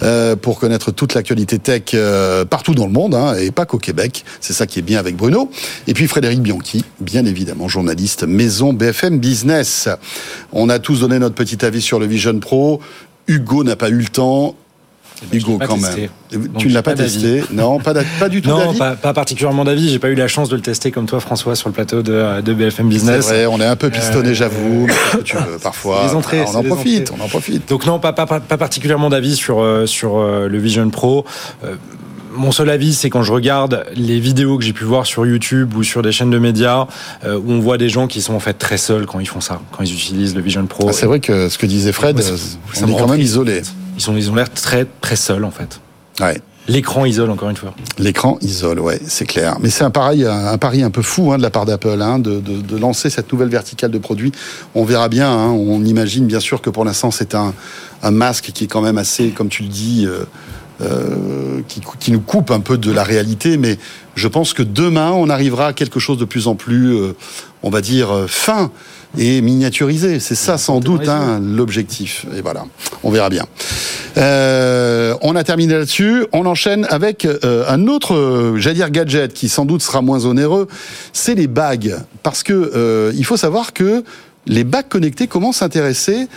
euh, 0.01 0.37
pour 0.37 0.57
connaître 0.57 0.91
toute 0.91 1.13
l'actualité 1.13 1.59
tech 1.59 1.91
euh, 1.93 2.45
partout 2.45 2.73
dans 2.73 2.85
le 2.85 2.93
monde, 2.93 3.15
hein, 3.15 3.35
et 3.35 3.51
pas 3.51 3.65
qu'au 3.65 3.79
Québec. 3.79 4.23
C'est 4.39 4.53
ça 4.53 4.65
qui 4.65 4.79
est 4.79 4.83
bien 4.83 4.99
avec 4.99 5.17
Bruno. 5.17 5.51
Et 5.87 5.93
puis 5.93 6.07
Frédéric 6.07 6.39
Bianchi, 6.39 6.85
bien 7.01 7.25
évidemment, 7.25 7.67
journaliste 7.67 8.23
maison 8.23 8.71
BFM 8.71 9.19
Business. 9.19 9.89
On 10.53 10.69
a 10.69 10.79
tous 10.79 11.01
donné 11.01 11.19
notre 11.19 11.35
petit 11.35 11.65
avis 11.65 11.81
sur 11.81 11.99
le 11.99 12.05
Vision 12.05 12.39
Pro. 12.39 12.76
Hugo 13.27 13.63
n'a 13.63 13.75
pas 13.75 13.89
eu 13.89 13.97
le 13.97 14.07
temps. 14.07 14.55
Hugo, 15.33 15.57
quand 15.57 15.77
même. 15.77 16.09
tu 16.59 16.67
ne 16.67 16.73
l'as 16.73 16.83
pas, 16.83 16.93
testé 16.93 17.43
Non, 17.51 17.79
pas, 17.79 17.93
pas 18.19 18.29
du 18.29 18.41
tout 18.41 18.49
Non, 18.49 18.75
pas, 18.75 18.95
pas, 18.95 19.13
particulièrement 19.13 19.63
d'avis. 19.63 19.89
J'ai 19.89 19.97
pas 19.97 20.09
eu 20.09 20.15
la 20.15 20.27
chance 20.27 20.49
de 20.49 20.55
le 20.55 20.61
tester 20.61 20.91
comme 20.91 21.07
toi, 21.07 21.19
François, 21.19 21.55
sur 21.55 21.69
le 21.69 21.73
plateau 21.73 22.03
de, 22.03 22.41
de 22.41 22.53
BFM 22.53 22.87
Business. 22.87 23.25
C'est 23.25 23.33
vrai, 23.33 23.45
on 23.47 23.59
est 23.59 23.65
un 23.65 23.75
peu 23.75 23.89
pistonné, 23.89 24.29
euh, 24.29 24.33
j'avoue. 24.33 24.87
tu 25.23 25.35
veux, 25.35 25.57
parfois, 25.63 26.03
les 26.07 26.13
entrées, 26.13 26.43
on 26.47 26.55
en 26.55 26.63
profite, 26.63 27.11
on 27.17 27.23
en 27.23 27.27
profite. 27.27 27.67
Donc 27.67 27.85
non, 27.85 27.99
pas, 27.99 28.13
particulièrement 28.13 29.09
d'avis 29.09 29.35
sur, 29.35 29.59
euh, 29.59 29.87
sur 29.87 30.17
euh, 30.17 30.47
le 30.47 30.57
Vision 30.59 30.89
Pro 30.89 31.25
mon 32.37 32.51
seul 32.51 32.69
avis, 32.69 32.93
c'est 32.93 33.09
quand 33.09 33.23
je 33.23 33.33
regarde 33.33 33.85
les 33.95 34.19
vidéos 34.19 34.57
que 34.57 34.63
j'ai 34.63 34.73
pu 34.73 34.83
voir 34.83 35.05
sur 35.05 35.25
YouTube 35.25 35.75
ou 35.75 35.83
sur 35.83 36.01
des 36.01 36.11
chaînes 36.11 36.29
de 36.29 36.39
médias 36.39 36.87
euh, 37.25 37.37
où 37.37 37.51
on 37.51 37.59
voit 37.59 37.77
des 37.77 37.89
gens 37.89 38.07
qui 38.07 38.21
sont 38.21 38.33
en 38.33 38.39
fait 38.39 38.53
très 38.53 38.77
seuls 38.77 39.05
quand 39.05 39.19
ils 39.19 39.27
font 39.27 39.41
ça, 39.41 39.59
quand 39.71 39.83
ils 39.83 39.93
utilisent 39.93 40.35
le 40.35 40.41
Vision 40.41 40.65
Pro. 40.65 40.87
Ah, 40.89 40.93
c'est 40.93 41.05
vrai 41.05 41.19
que 41.19 41.49
ce 41.49 41.57
que 41.57 41.65
disait 41.65 41.91
Fred, 41.91 42.19
ça, 42.21 42.33
on 42.83 42.87
est 42.87 42.97
quand 42.97 43.07
même 43.07 43.19
isolé. 43.19 43.61
Ils 43.95 44.01
sont, 44.01 44.15
ils 44.15 44.29
ont 44.31 44.35
l'air 44.35 44.51
très 44.51 44.85
très 45.01 45.15
seuls 45.15 45.43
en 45.43 45.51
fait. 45.51 45.79
Ouais. 46.19 46.41
L'écran 46.69 47.05
isole 47.05 47.29
encore 47.29 47.49
une 47.49 47.55
fois. 47.55 47.73
L'écran 47.97 48.37
isole, 48.41 48.81
ouais, 48.81 48.99
c'est 49.07 49.25
clair. 49.25 49.57
Mais 49.61 49.69
c'est 49.69 49.85
un 49.85 49.89
pari, 49.89 50.25
un, 50.25 50.57
pari 50.57 50.83
un 50.83 50.89
peu 50.89 51.01
fou 51.01 51.31
hein, 51.31 51.37
de 51.37 51.41
la 51.41 51.49
part 51.49 51.65
d'Apple 51.65 52.01
hein, 52.01 52.19
de, 52.19 52.41
de, 52.41 52.59
de, 52.59 52.77
lancer 52.77 53.09
cette 53.09 53.31
nouvelle 53.31 53.47
verticale 53.47 53.89
de 53.89 53.97
produits. 53.97 54.33
On 54.75 54.83
verra 54.83 55.07
bien. 55.07 55.31
Hein, 55.31 55.51
on 55.51 55.85
imagine 55.85 56.25
bien 56.25 56.41
sûr 56.41 56.61
que 56.61 56.69
pour 56.69 56.83
l'instant 56.83 57.09
c'est 57.09 57.35
un, 57.35 57.53
un, 58.03 58.11
masque 58.11 58.51
qui 58.53 58.65
est 58.65 58.67
quand 58.67 58.81
même 58.81 58.97
assez, 58.97 59.29
comme 59.29 59.47
tu 59.47 59.63
le 59.63 59.69
dis. 59.69 60.05
Euh, 60.05 60.25
euh, 60.81 61.61
qui, 61.67 61.81
qui, 61.99 62.11
nous 62.11 62.21
coupe 62.21 62.51
un 62.51 62.59
peu 62.59 62.77
de 62.77 62.91
la 62.91 63.03
réalité, 63.03 63.57
mais 63.57 63.77
je 64.15 64.27
pense 64.27 64.53
que 64.53 64.63
demain, 64.63 65.11
on 65.11 65.29
arrivera 65.29 65.67
à 65.67 65.73
quelque 65.73 65.99
chose 65.99 66.17
de 66.17 66.25
plus 66.25 66.47
en 66.47 66.55
plus, 66.55 66.95
euh, 66.95 67.15
on 67.63 67.69
va 67.69 67.81
dire, 67.81 68.11
euh, 68.11 68.27
fin 68.27 68.71
et 69.17 69.41
miniaturisé. 69.41 70.19
C'est 70.19 70.35
ça 70.35 70.57
sans 70.57 70.79
doute 70.79 71.07
hein, 71.07 71.39
l'objectif. 71.41 72.25
Et 72.35 72.41
voilà, 72.41 72.65
on 73.03 73.11
verra 73.11 73.29
bien. 73.29 73.45
Euh, 74.17 75.15
on 75.21 75.35
a 75.35 75.43
terminé 75.43 75.73
là-dessus. 75.73 76.25
On 76.33 76.45
enchaîne 76.45 76.85
avec 76.89 77.25
euh, 77.25 77.63
un 77.67 77.87
autre, 77.87 78.15
euh, 78.15 78.57
j'allais 78.57 78.75
dire 78.75 78.89
gadget, 78.89 79.33
qui 79.33 79.49
sans 79.49 79.65
doute 79.65 79.81
sera 79.81 80.01
moins 80.01 80.25
onéreux. 80.25 80.67
C'est 81.13 81.35
les 81.35 81.47
bagues, 81.47 81.95
parce 82.23 82.43
que 82.43 83.11
il 83.15 83.25
faut 83.25 83.37
savoir 83.37 83.73
que 83.73 84.03
les 84.45 84.63
bagues 84.63 84.87
connectées 84.87 85.27
commencent 85.27 85.61
à 85.61 85.65
intéresser 85.65 86.27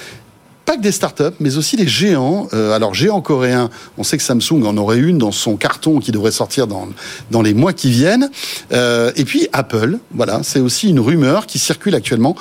pas 0.70 0.76
des 0.76 0.92
startups, 0.92 1.34
mais 1.40 1.56
aussi 1.56 1.74
des 1.74 1.88
géants. 1.88 2.46
Euh, 2.52 2.70
alors, 2.70 2.94
géants 2.94 3.20
coréens, 3.20 3.70
on 3.98 4.04
sait 4.04 4.16
que 4.16 4.22
Samsung 4.22 4.62
en 4.64 4.76
aurait 4.76 4.98
une 4.98 5.18
dans 5.18 5.32
son 5.32 5.56
carton 5.56 5.98
qui 5.98 6.12
devrait 6.12 6.30
sortir 6.30 6.68
dans, 6.68 7.42
les 7.42 7.54
mois 7.54 7.72
qui 7.72 7.90
viennent. 7.90 8.30
Euh, 8.70 9.10
et 9.16 9.24
puis 9.24 9.48
Apple, 9.52 9.98
voilà, 10.12 10.44
c'est 10.44 10.60
aussi 10.60 10.88
une 10.88 11.00
rumeur 11.00 11.46
qui 11.46 11.58
circule 11.58 11.96
actuellement. 11.96 12.36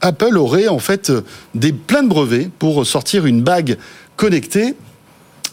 Apple 0.00 0.38
aurait 0.38 0.68
en 0.68 0.78
fait 0.78 1.10
des 1.56 1.72
plein 1.72 2.04
de 2.04 2.08
brevets 2.08 2.52
pour 2.56 2.86
sortir 2.86 3.26
une 3.26 3.42
bague 3.42 3.76
connectée 4.14 4.76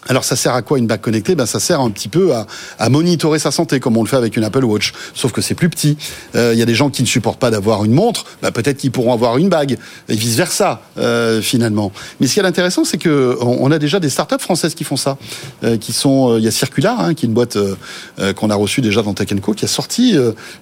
alors 0.08 0.24
ça 0.24 0.36
sert 0.36 0.54
à 0.54 0.62
quoi 0.62 0.78
une 0.78 0.88
bague 0.88 1.02
connectée? 1.02 1.36
Ben, 1.36 1.46
Ça 1.46 1.60
sert 1.60 1.82
un 1.82 1.90
petit 1.92 2.08
peu 2.08 2.34
à, 2.34 2.48
à, 2.80 2.90
monitorer 2.90 3.38
sa 3.38 3.52
santé, 3.52 3.80
comme 3.80 3.98
on 3.98 4.04
le 4.04 4.08
fait 4.08 4.16
avec 4.16 4.38
une 4.38 4.44
Apple 4.44 4.64
Watch. 4.64 4.94
Sauf 5.14 5.32
que 5.32 5.42
c'est 5.42 5.56
plus 5.56 5.70
petit. 5.70 5.98
Il 6.34 6.40
euh, 6.40 6.54
y 6.56 6.62
a 6.62 6.66
des 6.66 6.76
gens 6.76 6.90
qui 6.90 7.02
ne 7.02 7.08
supportent 7.08 7.40
pas 7.40 7.52
d'avoir 7.52 7.84
une 7.84 7.94
montre, 7.94 8.26
ben, 8.42 8.52
peut-être 8.52 8.78
qu'ils 8.78 8.92
pourront 8.92 9.14
avoir 9.14 9.38
une 9.38 9.50
bague, 9.50 9.78
et 10.08 10.16
vice-versa, 10.16 10.82
euh, 10.98 11.42
finalement. 11.42 11.92
Mais 12.20 12.28
ce 12.28 12.34
qui 12.34 12.40
est 12.40 12.44
intéressant, 12.44 12.86
c'est 12.86 12.98
que 12.98 13.38
on, 13.42 13.72
a 13.72 13.80
déjà 13.80 14.00
des 14.00 14.10
startups 14.10 14.40
françaises 14.40 14.74
qui 14.74 14.84
font 14.84 14.98
ça. 14.98 15.18
Euh, 15.64 15.78
qui 15.78 15.94
sont, 15.94 16.38
Il 16.38 16.44
y 16.44 16.48
a 16.48 16.52
Circular, 16.52 17.00
hein, 17.00 17.14
qui 17.14 17.26
est 17.26 17.28
une 17.28 17.34
boîte 17.34 17.58
euh, 17.58 18.34
qu'on 18.34 18.50
a 18.50 18.56
reçue 18.56 18.82
déjà 18.82 19.02
dans 19.02 19.14
Tech 19.14 19.28
qui 19.56 19.66
a 19.66 19.68
sorti 19.68 20.16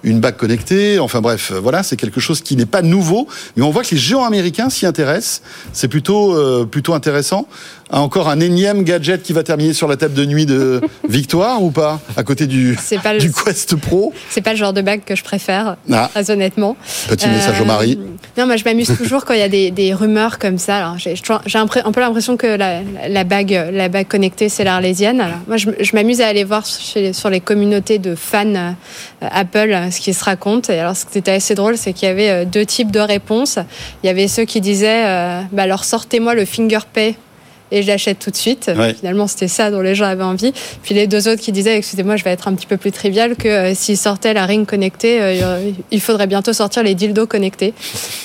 une 0.04 0.20
bague 0.20 0.36
connectée. 0.36 1.00
Enfin 1.00 1.22
bref, 1.22 1.54
voilà, 1.54 1.84
c'est 1.84 1.96
quelque 1.96 2.20
chose 2.20 2.42
qui 2.42 2.56
n'est 2.58 2.66
pas 2.66 2.82
nouveau. 2.82 3.28
Mais 3.56 3.64
on 3.64 3.70
voit 3.70 3.84
que 3.84 3.92
les 3.92 3.98
géants 3.98 4.26
américains 4.26 4.70
s'y 4.70 4.86
intéressent. 4.86 5.42
C'est 5.72 5.88
plutôt, 5.88 6.66
plutôt 6.66 6.94
intéressant 6.94 7.48
encore 7.92 8.30
un 8.30 8.40
énième 8.40 8.84
gadget 8.84 9.24
qui 9.24 9.34
va 9.34 9.44
terminer 9.44 9.74
sur 9.74 9.88
la 9.88 9.98
table 9.98 10.14
de 10.14 10.26
nuit 10.26 10.46
de 10.46 10.82
Victoire 11.10 11.64
ou 11.64 11.72
pas 11.72 12.00
À 12.16 12.24
côté 12.24 12.48
du, 12.48 12.78
le, 12.92 13.20
du 13.20 13.32
Quest 13.32 13.76
Pro 13.76 14.14
C'est 14.30 14.42
pas 14.42 14.52
le 14.52 14.58
genre 14.58 14.74
de 14.74 14.82
bague 14.82 15.02
que 15.06 15.16
je 15.16 15.24
préfère, 15.24 15.78
ah. 15.92 16.10
très 16.12 16.32
honnêtement. 16.32 16.76
Petit 17.08 17.28
message 17.28 17.62
au 17.62 17.66
mari. 17.66 17.98
Euh, 18.00 18.40
non, 18.42 18.46
moi 18.46 18.58
je 18.58 18.64
m'amuse 18.64 18.92
toujours 18.98 19.26
quand 19.26 19.34
il 19.34 19.40
y 19.40 19.44
a 19.44 19.50
des, 19.50 19.72
des, 19.72 19.94
rumeurs 19.94 20.40
comme 20.40 20.58
ça. 20.58 20.78
Alors 20.78 20.98
j'ai 20.98 21.14
un, 21.58 21.68
un, 21.86 21.92
peu 21.92 22.00
l'impression 22.00 22.38
que 22.38 22.48
la, 22.48 22.82
la, 23.08 23.24
bague, 23.24 23.70
la 23.72 23.90
bague 23.90 24.08
connectée, 24.08 24.50
c'est 24.50 24.64
l'Arlésienne. 24.64 25.22
Alors 25.22 25.40
moi 25.48 25.58
je, 25.58 25.70
je 25.80 25.96
m'amuse 25.96 26.22
à 26.22 26.28
aller 26.28 26.44
voir 26.44 26.66
chez, 26.66 27.14
sur 27.14 27.30
les 27.30 27.40
communautés 27.40 28.00
de 28.00 28.16
fans 28.16 28.46
euh, 28.56 28.72
Apple 29.22 29.72
euh, 29.72 29.92
ce 29.92 30.00
qui 30.00 30.14
se 30.14 30.24
raconte. 30.24 30.70
Et 30.70 30.80
alors 30.80 30.96
ce 30.96 31.06
qui 31.06 31.18
était 31.18 31.32
assez 31.32 31.56
drôle, 31.56 31.78
c'est 31.78 31.94
qu'il 31.94 32.08
y 32.08 32.12
avait 32.12 32.46
deux 32.46 32.66
types 32.66 32.92
de 32.92 33.00
réponses. 33.00 33.60
Il 34.04 34.08
y 34.08 34.10
avait 34.10 34.28
ceux 34.28 34.46
qui 34.46 34.62
disaient 34.62 35.06
euh, 35.06 35.42
bah, 35.52 35.64
alors 35.64 35.84
sortez-moi 35.84 36.36
le 36.36 36.46
finger 36.46 36.80
pay 36.92 37.16
et 37.72 37.82
je 37.82 37.88
l'achète 37.88 38.20
tout 38.20 38.32
de 38.32 38.36
suite. 38.36 38.72
Ouais. 38.76 38.94
Finalement, 38.94 39.28
c'était 39.28 39.48
ça 39.48 39.72
dont 39.72 39.82
les 39.82 39.96
gens 39.96 40.06
avaient 40.06 40.24
envie. 40.24 40.54
Puis 40.84 40.96
les 40.96 41.08
deux 41.08 41.28
autres 41.28 41.42
qui 41.42 41.52
disaient, 41.52 41.78
excusez-moi, 41.78 42.16
je 42.16 42.24
vais 42.24 42.32
être 42.32 42.48
un 42.48 42.54
petit 42.54 42.66
peu 42.66 42.78
plus 42.78 42.92
trivial, 42.92 43.36
que 43.36 43.48
euh, 43.48 43.74
s'ils 43.76 43.98
sortaient 43.98 44.34
la 44.34 44.46
ring 44.46 44.66
connectée, 44.66 45.22
euh, 45.22 45.72
il 45.92 46.02
faudrait 46.02 46.28
bientôt 46.28 46.54
sortir 46.54 46.84
les 46.84 46.96
dildos 46.96 47.28
connectés. 47.28 47.74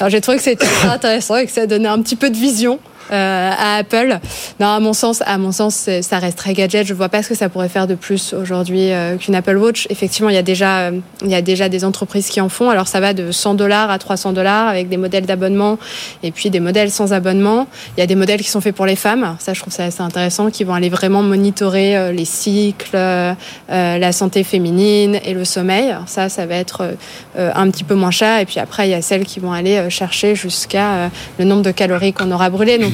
Alors 0.01 0.11
j'ai 0.11 0.21
trouvé 0.21 0.39
que 0.39 0.45
c'était 0.45 0.65
très 0.65 0.89
intéressant 0.89 1.37
et 1.37 1.47
que 1.47 1.53
ça 1.53 1.67
donnait 1.67 1.89
un 1.89 2.01
petit 2.03 2.17
peu 2.17 2.31
de 2.31 2.37
vision 2.37 2.79
euh, 2.79 3.02
à 3.11 3.77
Apple. 3.77 4.19
Non, 4.61 4.69
à 4.69 4.81
mon 4.81 4.93
sens, 4.93 5.23
à 5.27 5.39
mon 5.39 5.53
sens, 5.53 5.89
ça 6.01 6.19
reste 6.19 6.39
très 6.39 6.55
gadget. 6.55 6.87
Je 6.87 6.95
vois 6.95 7.09
pas 7.09 7.23
ce 7.23 7.31
que 7.31 7.35
ça 7.35 7.49
pourrait 7.49 7.69
faire 7.69 7.87
de 7.87 7.95
plus 7.95 8.35
aujourd'hui 8.35 8.93
euh, 8.93 9.17
qu'une 9.17 9.35
Apple 9.35 9.57
Watch. 9.57 9.87
Effectivement, 9.91 10.29
il 10.29 10.35
y 10.35 10.39
a 10.39 10.43
déjà, 10.43 10.81
euh, 10.81 11.01
il 11.23 11.31
y 11.31 11.35
a 11.35 11.43
déjà 11.43 11.69
des 11.69 11.85
entreprises 11.85 12.29
qui 12.29 12.41
en 12.41 12.49
font. 12.49 12.71
Alors 12.71 12.89
ça 12.89 13.01
va 13.01 13.15
de 13.15 13.31
100 13.31 13.55
dollars 13.55 13.91
à 13.91 13.99
300 13.99 14.33
dollars 14.33 14.69
avec 14.69 14.89
des 14.89 14.97
modèles 14.97 15.27
d'abonnement 15.27 15.79
et 16.23 16.31
puis 16.31 16.51
des 16.51 16.61
modèles 16.61 16.91
sans 16.91 17.13
abonnement. 17.13 17.67
Il 17.97 18.01
y 18.01 18.03
a 18.03 18.07
des 18.07 18.15
modèles 18.15 18.41
qui 18.41 18.51
sont 18.51 18.61
faits 18.61 18.75
pour 18.75 18.87
les 18.87 18.97
femmes. 18.97 19.37
Ça, 19.39 19.55
je 19.55 19.61
trouve 19.61 19.73
ça 19.73 19.85
assez 19.85 20.03
intéressant, 20.03 20.51
qui 20.51 20.65
vont 20.65 20.75
aller 20.75 20.89
vraiment 20.89 21.23
monitorer 21.23 21.97
euh, 21.97 22.13
les 22.13 22.25
cycles, 22.25 22.97
euh, 22.97 23.35
la 23.69 24.13
santé 24.13 24.45
féminine 24.45 25.19
et 25.25 25.35
le 25.35 25.45
sommeil. 25.45 25.95
Ça, 26.07 26.29
ça 26.29 26.47
va 26.47 26.57
être 26.57 26.95
euh, 27.37 27.51
un 27.55 27.71
petit 27.71 27.85
peu 27.85 27.95
moins 27.95 28.11
cher. 28.11 28.41
Et 28.41 28.47
puis 28.47 28.61
après, 28.61 28.89
il 28.89 28.91
y 28.91 28.95
a 28.95 29.03
celles 29.03 29.25
qui 29.25 29.41
vont 29.41 29.53
aller 29.53 29.91
chercher 29.91 30.35
jusqu'à 30.35 31.11
le 31.39 31.45
nombre 31.45 31.63
de 31.63 31.71
calories 31.71 32.13
qu'on 32.13 32.31
aura 32.31 32.51
brûlé. 32.51 32.79
Donc 32.79 32.93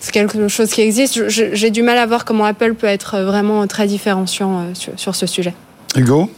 c'est 0.00 0.12
quelque 0.12 0.48
chose 0.48 0.70
qui 0.70 0.80
existe. 0.80 1.28
J'ai 1.28 1.70
du 1.70 1.82
mal 1.82 1.98
à 1.98 2.06
voir 2.06 2.24
comment 2.24 2.44
Apple 2.44 2.74
peut 2.74 2.86
être 2.86 3.20
vraiment 3.20 3.66
très 3.66 3.86
différenciant 3.86 4.60
euh, 4.60 4.74
sur, 4.74 4.92
sur 4.96 5.14
ce 5.14 5.26
sujet. 5.26 5.54
Hugo? 5.94 6.30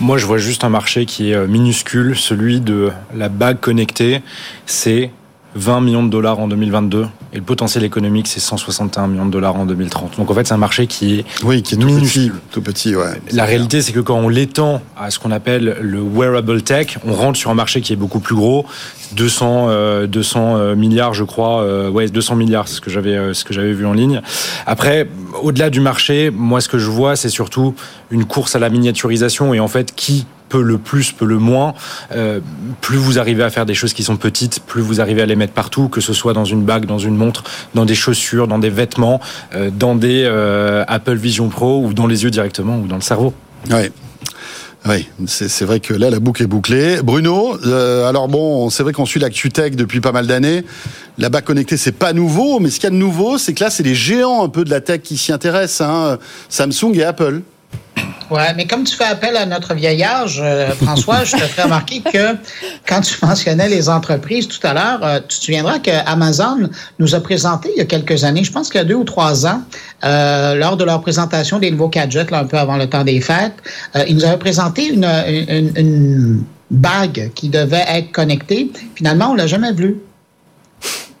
Moi, 0.00 0.18
je 0.18 0.26
vois 0.26 0.38
juste 0.38 0.64
un 0.64 0.68
marché 0.68 1.04
qui 1.04 1.32
est 1.32 1.46
minuscule, 1.46 2.16
celui 2.16 2.60
de 2.60 2.90
la 3.14 3.28
bague 3.28 3.60
connectée. 3.60 4.22
C'est 4.66 5.10
20 5.54 5.80
millions 5.82 6.02
de 6.02 6.08
dollars 6.08 6.38
en 6.38 6.48
2022 6.48 7.06
et 7.32 7.36
le 7.36 7.42
potentiel 7.42 7.84
économique 7.84 8.26
c'est 8.26 8.40
161 8.40 9.06
millions 9.06 9.26
de 9.26 9.30
dollars 9.30 9.56
en 9.56 9.66
2030. 9.66 10.16
Donc 10.16 10.30
en 10.30 10.34
fait 10.34 10.46
c'est 10.46 10.54
un 10.54 10.58
marché 10.58 10.86
qui 10.86 11.18
est 11.18 11.24
oui 11.44 11.62
qui 11.62 11.74
est 11.74 11.78
tout 11.78 11.88
petit, 11.88 12.30
tout 12.50 12.62
petit 12.62 12.96
ouais. 12.96 13.20
La 13.32 13.44
réalité 13.44 13.82
c'est 13.82 13.92
que 13.92 14.00
quand 14.00 14.16
on 14.16 14.28
l'étend 14.28 14.80
à 14.98 15.10
ce 15.10 15.18
qu'on 15.18 15.30
appelle 15.30 15.76
le 15.80 16.00
wearable 16.00 16.62
tech, 16.62 16.98
on 17.06 17.12
rentre 17.12 17.38
sur 17.38 17.50
un 17.50 17.54
marché 17.54 17.80
qui 17.80 17.92
est 17.92 17.96
beaucoup 17.96 18.20
plus 18.20 18.34
gros, 18.34 18.64
200 19.14 19.66
euh, 19.68 20.06
200 20.06 20.74
milliards 20.76 21.14
je 21.14 21.24
crois, 21.24 21.62
euh, 21.62 21.90
ouais 21.90 22.08
200 22.08 22.36
milliards 22.36 22.68
c'est 22.68 22.76
ce 22.76 22.80
que 22.80 22.90
j'avais 22.90 23.16
euh, 23.16 23.34
ce 23.34 23.44
que 23.44 23.52
j'avais 23.52 23.72
vu 23.72 23.86
en 23.86 23.92
ligne. 23.92 24.20
Après 24.66 25.08
au-delà 25.42 25.70
du 25.70 25.80
marché, 25.80 26.30
moi 26.30 26.60
ce 26.60 26.68
que 26.68 26.78
je 26.78 26.90
vois 26.90 27.16
c'est 27.16 27.28
surtout 27.28 27.74
une 28.10 28.24
course 28.24 28.56
à 28.56 28.58
la 28.58 28.68
miniaturisation 28.68 29.54
et 29.54 29.60
en 29.60 29.68
fait 29.68 29.94
qui 29.94 30.26
peut 30.52 30.62
le 30.62 30.76
plus, 30.76 31.12
peut 31.12 31.24
le 31.24 31.38
moins. 31.38 31.72
Euh, 32.14 32.40
plus 32.82 32.98
vous 32.98 33.18
arrivez 33.18 33.42
à 33.42 33.48
faire 33.48 33.64
des 33.64 33.72
choses 33.72 33.94
qui 33.94 34.02
sont 34.02 34.16
petites, 34.16 34.60
plus 34.60 34.82
vous 34.82 35.00
arrivez 35.00 35.22
à 35.22 35.26
les 35.26 35.34
mettre 35.34 35.54
partout, 35.54 35.88
que 35.88 36.02
ce 36.02 36.12
soit 36.12 36.34
dans 36.34 36.44
une 36.44 36.62
bague, 36.62 36.84
dans 36.84 36.98
une 36.98 37.16
montre, 37.16 37.42
dans 37.74 37.86
des 37.86 37.94
chaussures, 37.94 38.46
dans 38.46 38.58
des 38.58 38.68
vêtements, 38.68 39.18
euh, 39.54 39.70
dans 39.72 39.94
des 39.94 40.24
euh, 40.26 40.84
Apple 40.88 41.14
Vision 41.14 41.48
Pro 41.48 41.82
ou 41.82 41.94
dans 41.94 42.06
les 42.06 42.24
yeux 42.24 42.30
directement 42.30 42.76
ou 42.76 42.86
dans 42.86 42.96
le 42.96 43.00
cerveau. 43.00 43.32
Oui. 43.70 43.90
Oui, 44.84 45.06
c'est 45.26 45.64
vrai 45.64 45.78
que 45.78 45.94
là, 45.94 46.10
la 46.10 46.18
boucle 46.18 46.42
est 46.42 46.48
bouclée. 46.48 47.02
Bruno, 47.02 47.56
euh, 47.64 48.08
alors 48.08 48.26
bon, 48.26 48.68
c'est 48.68 48.82
vrai 48.82 48.92
qu'on 48.92 49.06
suit 49.06 49.20
l'actu 49.20 49.50
tech 49.50 49.76
depuis 49.76 50.00
pas 50.00 50.10
mal 50.10 50.26
d'années. 50.26 50.64
La 51.18 51.28
bague 51.28 51.44
connectée, 51.44 51.76
c'est 51.76 51.92
pas 51.92 52.12
nouveau, 52.12 52.58
mais 52.58 52.68
ce 52.68 52.80
qu'il 52.80 52.84
y 52.84 52.86
a 52.88 52.90
de 52.90 52.96
nouveau, 52.96 53.38
c'est 53.38 53.54
que 53.54 53.62
là, 53.62 53.70
c'est 53.70 53.84
les 53.84 53.94
géants 53.94 54.42
un 54.42 54.48
peu 54.48 54.64
de 54.64 54.70
la 54.70 54.80
tech 54.80 55.02
qui 55.02 55.16
s'y 55.16 55.30
intéressent, 55.32 55.88
hein, 55.88 56.18
Samsung 56.48 56.94
et 56.94 57.04
Apple. 57.04 57.42
Ouais, 58.32 58.54
mais 58.56 58.66
comme 58.66 58.84
tu 58.84 58.96
fais 58.96 59.04
appel 59.04 59.36
à 59.36 59.44
notre 59.44 59.74
vieil 59.74 60.02
âge, 60.02 60.40
euh, 60.42 60.70
François, 60.70 61.22
je 61.22 61.32
te 61.32 61.42
fais 61.42 61.64
remarquer 61.64 62.00
que 62.00 62.34
quand 62.88 63.02
tu 63.02 63.14
mentionnais 63.22 63.68
les 63.68 63.90
entreprises 63.90 64.48
tout 64.48 64.66
à 64.66 64.72
l'heure, 64.72 65.04
euh, 65.04 65.20
tu 65.28 65.38
te 65.38 65.44
souviendras 65.44 65.80
que 65.80 65.90
Amazon 66.06 66.70
nous 66.98 67.14
a 67.14 67.20
présenté 67.20 67.68
il 67.76 67.78
y 67.78 67.82
a 67.82 67.84
quelques 67.84 68.24
années, 68.24 68.42
je 68.42 68.50
pense 68.50 68.70
qu'il 68.70 68.78
y 68.78 68.80
a 68.80 68.86
deux 68.86 68.94
ou 68.94 69.04
trois 69.04 69.46
ans, 69.46 69.60
euh, 70.04 70.54
lors 70.54 70.78
de 70.78 70.84
leur 70.84 71.02
présentation 71.02 71.58
des 71.58 71.70
nouveaux 71.70 71.90
gadgets, 71.90 72.32
un 72.32 72.44
peu 72.44 72.56
avant 72.56 72.78
le 72.78 72.88
temps 72.88 73.04
des 73.04 73.20
fêtes, 73.20 73.56
euh, 73.96 74.04
ils 74.08 74.16
nous 74.16 74.24
avaient 74.24 74.38
présenté 74.38 74.86
une, 74.86 75.04
une, 75.04 75.72
une, 75.76 76.44
bague 76.70 77.30
qui 77.34 77.50
devait 77.50 77.84
être 77.86 78.12
connectée. 78.12 78.72
Finalement, 78.94 79.32
on 79.32 79.34
l'a 79.34 79.46
jamais 79.46 79.72
vue. 79.74 79.98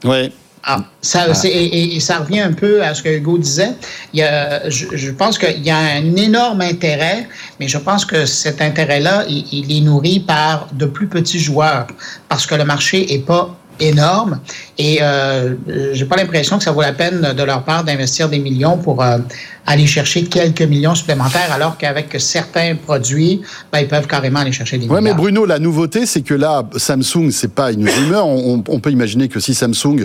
Oui. 0.02 0.32
Ah, 0.64 0.84
ça, 1.00 1.26
ah. 1.28 1.46
Et, 1.46 1.96
et, 1.96 2.00
ça 2.00 2.18
revient 2.18 2.40
un 2.40 2.52
peu 2.52 2.84
à 2.84 2.94
ce 2.94 3.02
que 3.02 3.08
Hugo 3.08 3.36
disait. 3.36 3.72
Il 4.12 4.20
y 4.20 4.22
a, 4.22 4.68
je, 4.70 4.86
je, 4.92 5.10
pense 5.10 5.36
qu'il 5.36 5.62
y 5.64 5.70
a 5.70 5.76
un 5.76 6.14
énorme 6.14 6.60
intérêt, 6.60 7.28
mais 7.58 7.66
je 7.66 7.78
pense 7.78 8.04
que 8.04 8.26
cet 8.26 8.60
intérêt-là, 8.60 9.24
il, 9.28 9.44
il, 9.50 9.76
est 9.76 9.80
nourri 9.80 10.20
par 10.20 10.68
de 10.72 10.86
plus 10.86 11.08
petits 11.08 11.40
joueurs, 11.40 11.88
parce 12.28 12.46
que 12.46 12.54
le 12.54 12.64
marché 12.64 13.12
est 13.12 13.26
pas 13.26 13.56
énorme. 13.80 14.40
Et 14.78 14.98
euh, 15.02 15.54
j'ai 15.92 16.04
pas 16.04 16.16
l'impression 16.16 16.58
que 16.58 16.64
ça 16.64 16.72
vaut 16.72 16.82
la 16.82 16.92
peine 16.92 17.34
de 17.36 17.42
leur 17.42 17.64
part 17.64 17.84
d'investir 17.84 18.28
des 18.28 18.38
millions 18.38 18.78
pour 18.78 19.02
euh, 19.02 19.18
aller 19.66 19.86
chercher 19.86 20.24
quelques 20.24 20.62
millions 20.62 20.94
supplémentaires 20.94 21.52
alors 21.52 21.76
qu'avec 21.76 22.14
certains 22.18 22.74
produits 22.74 23.42
ben, 23.72 23.80
ils 23.80 23.88
peuvent 23.88 24.06
carrément 24.06 24.40
aller 24.40 24.52
chercher 24.52 24.78
des 24.78 24.86
ouais, 24.86 25.00
milliards. 25.00 25.16
mais 25.16 25.22
Bruno 25.22 25.44
la 25.44 25.58
nouveauté 25.58 26.06
c'est 26.06 26.22
que 26.22 26.34
là 26.34 26.64
Samsung 26.76 27.30
c'est 27.30 27.54
pas 27.54 27.70
une 27.70 27.88
rumeur. 27.88 28.26
On, 28.26 28.62
on, 28.66 28.80
peut 28.80 28.90
imaginer 28.90 29.28
que 29.28 29.38
si 29.38 29.54
Samsung 29.54 30.04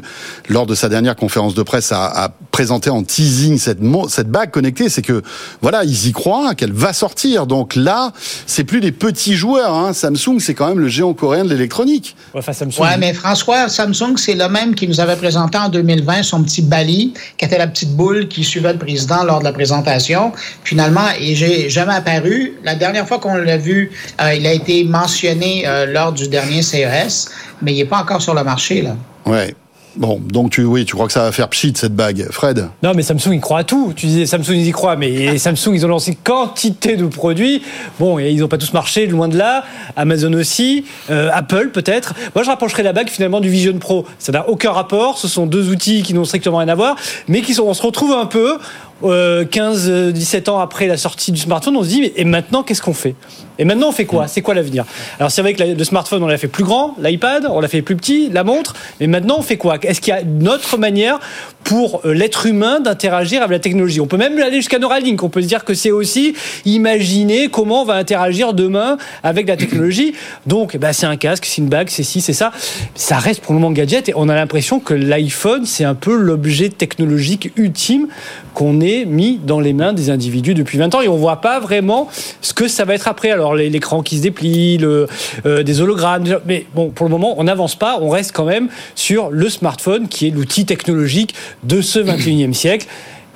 lors 0.50 0.68
de 0.68 0.76
sa 0.76 0.90
dernière 0.90 1.16
conférence 1.16 1.56
de 1.56 1.64
presse 1.64 1.92
a, 1.92 2.06
a 2.06 2.30
présenté 2.52 2.90
en 2.90 3.04
teasing 3.04 3.58
cette, 3.58 3.80
cette 4.10 4.30
bague 4.30 4.52
connectée 4.52 4.90
c'est 4.90 5.02
que 5.02 5.24
voilà 5.62 5.84
ils 5.84 6.08
y 6.08 6.12
croient 6.12 6.54
qu'elle 6.54 6.74
va 6.74 6.94
sortir. 6.94 7.48
Donc 7.48 7.76
là 7.76 8.12
c'est 8.46 8.64
plus 8.64 8.80
des 8.80 8.92
petits 8.92 9.36
joueurs 9.36 9.74
hein. 9.74 9.94
Samsung 9.94 10.40
c'est 10.40 10.54
quand 10.54 10.68
même 10.68 10.80
le 10.80 10.88
géant 10.88 11.14
coréen 11.14 11.46
de 11.46 11.50
l'électronique. 11.50 12.16
Ouais, 12.36 12.42
Samsung... 12.42 12.82
ouais 12.82 12.98
mais 13.00 13.14
François 13.14 13.57
Samsung, 13.68 14.18
c'est 14.18 14.36
le 14.36 14.48
même 14.48 14.76
qui 14.76 14.88
nous 14.88 15.00
avait 15.00 15.16
présenté 15.16 15.58
en 15.58 15.70
2020 15.70 16.24
son 16.24 16.44
petit 16.44 16.62
Bali, 16.62 17.14
qui 17.38 17.46
était 17.46 17.58
la 17.58 17.68
petite 17.68 17.92
boule 17.96 18.28
qui 18.28 18.44
suivait 18.44 18.74
le 18.74 18.80
président 18.80 19.24
lors 19.24 19.40
de 19.40 19.44
la 19.46 19.54
présentation. 19.54 20.32
Finalement, 20.64 21.08
et 21.20 21.36
j'ai 21.36 21.70
jamais 21.70 21.94
apparu. 21.94 22.54
La 22.64 22.76
dernière 22.76 23.08
fois 23.08 23.20
qu'on 23.20 23.36
l'a 23.36 23.58
vu, 23.58 23.92
euh, 24.22 24.34
il 24.34 24.46
a 24.46 24.54
été 24.54 24.84
mentionné 24.84 25.68
euh, 25.68 25.86
lors 25.86 26.14
du 26.14 26.28
dernier 26.28 26.62
CES, 26.62 27.30
mais 27.62 27.74
il 27.74 27.78
n'est 27.78 27.86
pas 27.86 28.02
encore 28.02 28.22
sur 28.22 28.34
le 28.34 28.44
marché. 28.44 28.82
Là. 28.82 28.96
Ouais. 29.26 29.54
Bon, 29.98 30.22
donc 30.24 30.52
tu, 30.52 30.64
oui, 30.64 30.86
tu 30.86 30.94
crois 30.94 31.08
que 31.08 31.14
ça 31.14 31.24
va 31.24 31.32
faire 31.32 31.50
pchit 31.50 31.74
cette 31.76 31.96
bague, 31.96 32.28
Fred? 32.30 32.70
Non, 32.84 32.92
mais 32.96 33.02
Samsung, 33.02 33.34
il 33.34 33.42
croit 33.42 33.60
à 33.60 33.64
tout. 33.64 33.94
Tu 33.96 34.06
disais 34.06 34.26
Samsung, 34.28 34.52
ils 34.52 34.68
y 34.68 34.72
croient, 34.72 34.96
mais 34.96 35.38
Samsung, 35.40 35.74
ils 35.74 35.86
ont 35.86 35.90
lancé 35.90 36.16
quantité 36.24 36.98
de 36.98 37.08
produits. 37.08 37.64
Bon, 38.00 38.20
et 38.20 38.30
ils 38.30 38.40
n'ont 38.42 38.48
pas 38.48 38.60
tous 38.60 38.74
marché, 38.74 39.08
loin 39.08 39.28
de 39.28 39.38
là. 39.38 39.64
Amazon 39.96 40.34
aussi, 40.34 40.86
euh, 41.10 41.30
Apple 41.34 41.70
peut-être. 41.70 42.14
Moi, 42.36 42.44
je 42.44 42.50
rapprocherais 42.50 42.84
la 42.84 42.94
bague 42.94 43.10
finalement 43.10 43.40
du 43.40 43.50
Vision 43.50 43.78
Pro. 43.80 44.06
Ça 44.20 44.32
n'a 44.32 44.48
aucun 44.48 44.72
rapport. 44.72 45.18
Ce 45.18 45.28
sont 45.28 45.48
deux 45.48 45.70
outils 45.70 46.04
qui 46.04 46.14
n'ont 46.14 46.26
strictement 46.26 46.58
rien 46.58 46.70
à 46.70 46.76
voir, 46.76 46.96
mais 47.28 47.42
qui 47.42 47.56
sont, 47.56 47.64
on 47.64 47.74
se 47.74 47.82
retrouve 47.82 48.12
un 48.12 48.28
peu 48.28 48.58
15-17 49.04 50.50
ans 50.50 50.60
après 50.60 50.88
la 50.88 50.98
sortie 50.98 51.32
du 51.32 51.40
smartphone, 51.40 51.78
on 51.78 51.84
se 51.84 51.90
dit, 51.90 52.12
et 52.16 52.26
maintenant, 52.26 52.64
qu'est-ce 52.64 52.82
qu'on 52.82 52.94
fait? 52.94 53.16
Et 53.60 53.66
maintenant, 53.66 53.90
on 53.90 53.92
fait 53.92 54.06
quoi? 54.06 54.28
C'est 54.28 54.42
quoi 54.42 54.54
l'avenir? 54.54 54.86
Alors, 55.20 55.32
c'est 55.32 55.42
vrai 55.42 55.54
que 55.54 55.64
le 55.64 55.84
smartphone, 55.84 56.22
on 56.24 56.28
l'a 56.28 56.38
fait 56.38 56.48
plus 56.48 56.64
grand, 56.64 56.96
l'iPad, 57.02 57.48
on 57.50 57.60
l'a 57.60 57.68
fait 57.68 57.82
plus 57.82 57.96
petit, 57.96 58.30
la 58.32 58.44
montre, 58.44 58.76
mais 59.00 59.08
maintenant, 59.08 59.38
on 59.40 59.42
fait 59.42 59.58
quoi? 59.58 59.78
Est-ce 59.82 60.02
qu'il 60.02 60.14
y 60.14 60.18
a 60.18 60.22
une 60.22 60.48
autre 60.48 60.78
manière 60.78 61.20
pour 61.64 62.02
euh, 62.06 62.14
l'être 62.14 62.46
humain 62.46 62.80
d'interagir 62.80 63.42
avec 63.42 63.52
la 63.52 63.60
technologie? 63.60 64.00
On 64.00 64.08
peut 64.08 64.18
même 64.18 64.40
aller 64.40 64.58
jusqu'à 64.58 64.80
Neuralink, 64.80 65.22
on 65.24 65.30
peut 65.30 65.42
se 65.42 65.48
dire 65.48 65.66
que 65.66 65.74
c'est 65.74 65.92
aussi 65.92 66.36
imaginer 66.66 67.50
comment 67.50 67.82
on 67.82 67.86
va 67.86 67.96
interagir 67.96 68.54
demain 68.54 68.98
avec 69.24 69.48
la 69.48 69.58
technologie. 69.58 70.14
Donc, 70.46 70.78
bah, 70.78 70.94
c'est 70.94 71.08
un 71.08 71.18
casque, 71.18 71.46
c'est 71.46 71.62
une 71.62 71.70
bague, 71.70 71.90
c'est 71.90 72.04
ci, 72.04 72.22
c'est 72.22 72.34
ça. 72.34 72.52
Ça 72.94 73.18
reste 73.18 73.42
pour 73.42 73.54
le 73.54 73.60
moment 73.60 73.72
gadget, 73.72 74.10
et 74.10 74.14
on 74.16 74.30
a 74.30 74.36
l'impression 74.36 74.80
que 74.80 74.94
l'iPhone, 74.94 75.66
c'est 75.66 75.84
un 75.84 75.96
peu 75.96 76.16
l'objet 76.16 76.70
technologique 76.70 77.52
ultime 77.56 78.08
qu'on 78.54 78.82
est 78.82 78.87
mis 79.06 79.40
dans 79.44 79.60
les 79.60 79.74
mains 79.74 79.94
des 79.94 80.10
individus 80.10 80.54
depuis 80.54 80.78
20 80.78 80.96
ans 80.96 81.02
et 81.02 81.08
on 81.08 81.18
voit 81.18 81.42
pas 81.42 81.60
vraiment 81.60 82.08
ce 82.42 82.54
que 82.54 82.68
ça 82.68 82.86
va 82.86 82.96
être 82.96 83.08
après. 83.08 83.32
Alors 83.32 83.56
l'écran 83.56 84.04
qui 84.04 84.18
se 84.18 84.22
déplie, 84.22 84.78
le, 84.78 85.08
euh, 85.46 85.64
des 85.64 85.82
hologrammes, 85.82 86.40
mais 86.46 86.66
bon, 86.76 86.90
pour 86.90 87.06
le 87.06 87.10
moment, 87.10 87.36
on 87.38 87.44
n'avance 87.46 87.76
pas, 87.76 88.00
on 88.02 88.10
reste 88.10 88.32
quand 88.32 88.46
même 88.46 88.70
sur 88.96 89.30
le 89.30 89.50
smartphone 89.50 90.08
qui 90.08 90.28
est 90.28 90.32
l'outil 90.32 90.66
technologique 90.66 91.34
de 91.64 91.82
ce 91.82 92.00
21e 92.00 92.54
siècle. 92.54 92.88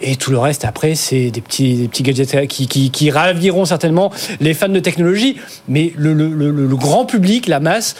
Et 0.04 0.16
tout 0.16 0.32
le 0.32 0.40
reste, 0.40 0.66
après, 0.66 0.96
c'est 0.96 1.30
des 1.30 1.42
petits, 1.42 1.88
gadgets 2.02 2.48
qui, 2.48 3.12
raviront 3.12 3.66
certainement 3.66 4.12
les 4.40 4.56
fans 4.56 4.68
de 4.68 4.80
technologie. 4.80 5.38
Mais 5.68 5.94
le, 5.96 6.14
le 6.14 6.76
grand 6.76 7.06
public, 7.06 7.46
la 7.48 7.60
masse, 7.60 7.96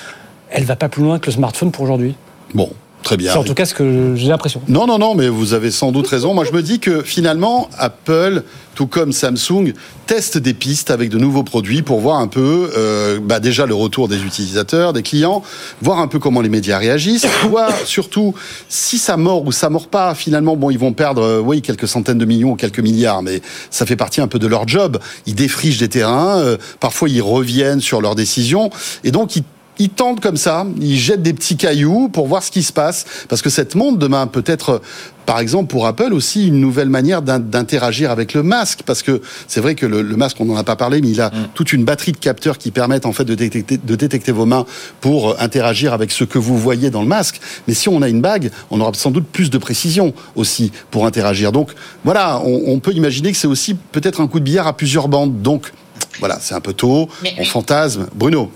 elle 0.50 0.64
va 0.64 0.76
pas 0.76 0.90
plus 0.90 1.04
loin 1.04 1.20
que 1.20 1.28
le 1.28 1.34
smartphone 1.34 1.72
pour 1.72 1.84
aujourd'hui. 1.84 2.16
Bon, 2.56 2.72
Très 3.04 3.18
bien. 3.18 3.32
C'est 3.32 3.38
en 3.38 3.44
tout 3.44 3.54
cas 3.54 3.66
ce 3.66 3.74
que 3.74 4.16
j'ai 4.16 4.28
l'impression. 4.28 4.62
Non, 4.68 4.86
non, 4.86 5.00
non, 5.00 5.16
mais 5.16 5.28
vous 5.28 5.54
avez 5.54 5.72
sans 5.72 5.92
doute 5.92 6.08
raison. 6.08 6.34
Moi, 6.34 6.46
je 6.46 6.52
me 6.52 6.62
dis 6.62 6.80
que 6.80 7.02
finalement, 7.02 7.68
Apple, 7.78 8.44
tout 8.76 8.88
comme 8.88 9.12
Samsung, 9.12 9.74
teste 10.06 10.38
des 10.38 10.54
pistes 10.54 10.92
avec 10.92 11.10
de 11.10 11.18
nouveaux 11.18 11.44
produits 11.44 11.82
pour 11.82 12.00
voir 12.00 12.20
un 12.20 12.28
peu, 12.28 12.72
euh, 12.78 13.20
bah 13.22 13.40
déjà 13.40 13.66
le 13.66 13.74
retour 13.74 14.08
des 14.08 14.22
utilisateurs, 14.24 14.94
des 14.94 15.04
clients, 15.04 15.42
voir 15.82 16.00
un 16.00 16.08
peu 16.08 16.20
comment 16.20 16.42
les 16.42 16.50
médias 16.50 16.78
réagissent, 16.78 17.26
voir 17.50 17.72
surtout 17.86 18.34
si 18.70 18.98
ça 18.98 19.18
mord 19.18 19.46
ou 19.46 19.52
ça 19.52 19.70
mord 19.70 19.88
pas. 19.88 20.14
Finalement, 20.16 20.56
bon, 20.56 20.70
ils 20.70 20.80
vont 20.80 20.94
perdre, 20.94 21.24
euh, 21.24 21.40
oui, 21.40 21.62
quelques 21.62 21.88
centaines 21.88 22.18
de 22.18 22.26
millions 22.26 22.52
ou 22.52 22.56
quelques 22.56 22.80
milliards, 22.80 23.24
mais 23.24 23.42
ça 23.70 23.86
fait 23.86 23.96
partie 23.96 24.22
un 24.22 24.28
peu 24.28 24.40
de 24.40 24.48
leur 24.48 24.68
job. 24.68 25.00
Ils 25.26 25.36
défrichent 25.36 25.80
des 25.80 25.90
terrains, 25.90 26.40
euh, 26.40 26.58
parfois 26.80 27.10
ils 27.10 27.22
reviennent 27.22 27.82
sur 27.82 28.02
leurs 28.02 28.16
décisions, 28.16 28.70
et 29.04 29.12
donc 29.12 29.36
ils 29.36 29.44
ils 29.82 29.90
tentent 29.90 30.20
comme 30.20 30.38
ça, 30.38 30.68
ils 30.80 30.98
jettent 30.98 31.24
des 31.24 31.34
petits 31.34 31.58
cailloux 31.58 32.08
pour 32.08 32.28
voir 32.28 32.44
ce 32.44 32.52
qui 32.52 32.62
se 32.62 32.72
passe. 32.72 33.06
Parce 33.28 33.42
que 33.42 33.50
cette 33.50 33.74
montre, 33.74 33.98
demain, 33.98 34.28
peut 34.28 34.44
être, 34.46 34.80
par 35.26 35.40
exemple, 35.40 35.72
pour 35.72 35.88
Apple 35.88 36.14
aussi, 36.14 36.48
une 36.48 36.60
nouvelle 36.60 36.90
manière 36.90 37.24
d'interagir 37.24 38.12
avec 38.12 38.36
le 38.36 38.44
masque. 38.44 38.82
Parce 38.86 39.02
que 39.02 39.24
c'est 39.48 39.60
vrai 39.60 39.74
que 39.74 39.88
le, 39.88 40.04
masque, 40.16 40.38
on 40.40 40.46
n'en 40.46 40.56
a 40.56 40.64
pas 40.64 40.76
parlé, 40.76 41.02
mais 41.02 41.10
il 41.10 41.20
a 41.20 41.30
mm. 41.30 41.48
toute 41.56 41.74
une 41.74 41.84
batterie 41.84 42.12
de 42.12 42.18
capteurs 42.18 42.60
qui 42.60 42.70
permettent 42.70 43.08
en 43.08 43.12
fait 43.12 43.26
de 43.26 43.34
détecter, 43.34 43.80
de 43.84 43.96
détecter 43.96 44.32
vos 44.32 44.46
mains 44.46 44.68
pour 45.00 45.42
interagir 45.42 45.94
avec 45.94 46.12
ce 46.12 46.26
que 46.26 46.38
vous 46.38 46.60
voyez 46.60 46.92
dans 46.92 47.02
le 47.02 47.08
masque. 47.08 47.42
Mais 47.68 47.74
si 47.74 47.90
on 47.90 48.04
a 48.04 48.08
une 48.08 48.22
bague, 48.22 48.52
on 48.70 48.80
aura 48.82 48.94
sans 48.94 49.10
doute 49.10 49.26
plus 49.26 49.50
de 49.50 49.58
précision 49.58 50.14
aussi 50.36 50.72
pour 50.92 51.08
interagir. 51.08 51.52
Donc 51.52 51.72
voilà, 52.04 52.40
on, 52.46 52.80
peut 52.80 52.94
imaginer 52.94 53.32
que 53.32 53.38
c'est 53.38 53.48
aussi 53.48 53.74
peut-être 53.74 54.22
un 54.22 54.28
coup 54.28 54.40
de 54.40 54.46
billard 54.46 54.68
à 54.68 54.78
plusieurs 54.78 55.08
bandes. 55.08 55.42
Donc 55.42 55.74
voilà, 56.20 56.38
c'est 56.40 56.54
un 56.54 56.62
peu 56.62 56.74
tôt, 56.74 57.10
on 57.40 57.46
fantasme. 57.46 58.08
Bruno 58.14 58.52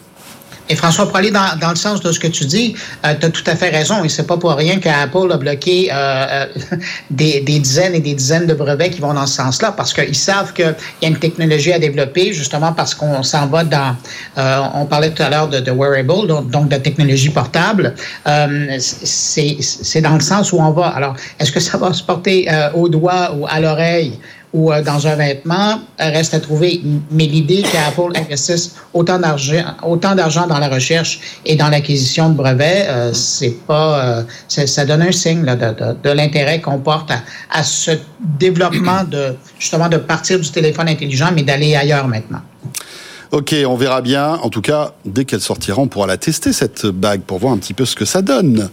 et 0.68 0.76
François, 0.76 1.08
pour 1.08 1.18
aller 1.18 1.32
dans, 1.32 1.58
dans, 1.60 1.70
le 1.70 1.76
sens 1.76 2.02
de 2.02 2.12
ce 2.12 2.20
que 2.20 2.28
tu 2.28 2.46
dis, 2.46 2.76
euh, 3.06 3.14
tu 3.20 3.26
as 3.26 3.30
tout 3.30 3.44
à 3.46 3.56
fait 3.56 3.70
raison. 3.70 4.04
Et 4.04 4.10
c'est 4.10 4.26
pas 4.26 4.38
pour 4.38 4.52
rien 4.54 4.80
qu'Apple 4.80 5.32
a 5.32 5.38
bloqué 5.38 5.90
euh, 5.92 5.96
euh 5.96 6.46
des, 7.12 7.42
des, 7.42 7.60
dizaines 7.60 7.94
et 7.94 8.00
des 8.00 8.16
dizaines 8.16 8.48
de 8.48 8.54
brevets 8.54 8.90
qui 8.90 9.00
vont 9.00 9.14
dans 9.14 9.28
ce 9.28 9.36
sens-là, 9.36 9.74
parce 9.74 9.94
qu'ils 9.94 10.16
savent 10.16 10.54
qu'il 10.54 10.76
y 11.02 11.06
a 11.06 11.10
une 11.10 11.20
technologie 11.20 11.72
à 11.72 11.80
développer, 11.80 12.34
justement 12.34 12.74
parce 12.74 12.96
qu'on 12.96 13.22
s'en 13.24 13.48
va 13.48 13.64
dans... 13.64 13.96
Euh, 14.38 14.62
on 14.74 14.86
parlait 14.86 15.12
tout 15.12 15.24
à 15.24 15.30
l'heure 15.30 15.48
de, 15.48 15.60
de, 15.60 15.72
wearable, 15.72 16.28
donc, 16.28 16.50
donc, 16.50 16.70
de 16.70 16.78
technologie 16.78 17.30
portable. 17.30 17.94
Euh, 18.28 18.78
c'est 18.80 20.02
dans 20.02 20.16
le 20.16 20.22
sens 20.22 20.52
où 20.52 20.58
on 20.60 20.72
va. 20.72 20.88
Alors, 20.88 21.16
est-ce 21.40 21.52
que 21.52 21.60
ça 21.60 21.78
va 21.78 21.94
se 21.94 22.04
porter 22.04 22.48
au 22.74 22.90
doigt 22.90 23.36
ou 23.36 23.46
à 23.48 23.60
l'oreille? 23.60 24.20
Ou 24.56 24.72
euh, 24.72 24.82
dans 24.82 25.06
un 25.06 25.16
vêtement 25.16 25.82
reste 26.00 26.34
à 26.34 26.40
trouver. 26.40 26.82
Mais 27.12 27.26
l'idée 27.26 27.62
qu'Apple 27.62 28.18
investisse 28.18 28.76
autant 28.94 29.20
d'argent, 29.20 29.64
autant 29.84 30.16
d'argent 30.16 30.48
dans 30.48 30.60
la 30.60 30.70
recherche 30.70 31.20
et 31.46 31.58
dans 31.58 31.68
l'acquisition 31.68 32.30
de 32.30 32.36
brevets, 32.36 32.88
euh, 32.88 33.14
c'est 33.14 33.58
pas, 33.68 34.00
euh, 34.00 34.24
ça 34.48 34.86
donne 34.86 35.02
un 35.02 35.12
signe 35.12 35.44
de 35.44 36.10
l'intérêt 36.10 36.62
qu'on 36.62 36.80
porte 36.80 37.12
à, 37.12 37.20
à, 37.52 37.64
ce 37.64 37.92
développement 38.20 39.04
de 39.04 39.36
justement 39.60 39.90
de 39.90 39.98
partir 39.98 40.40
du 40.40 40.50
téléphone 40.50 40.88
intelligent, 40.88 41.32
mais 41.36 41.44
d'aller 41.44 41.76
ailleurs 41.76 42.08
maintenant. 42.08 42.42
Ok, 43.36 43.54
on 43.68 43.76
verra 43.76 44.00
bien. 44.00 44.36
En 44.44 44.50
tout 44.50 44.62
cas, 44.62 44.94
dès 45.04 45.26
qu'elle 45.26 45.42
sortira, 45.42 45.82
on 45.82 45.88
pourra 45.88 46.08
la 46.08 46.16
tester, 46.16 46.54
cette 46.54 46.86
bague, 46.86 47.20
pour 47.20 47.38
voir 47.38 47.52
un 47.52 47.58
petit 47.58 47.74
peu 47.74 47.84
ce 47.84 47.94
que 47.94 48.06
ça 48.06 48.22
donne. 48.22 48.70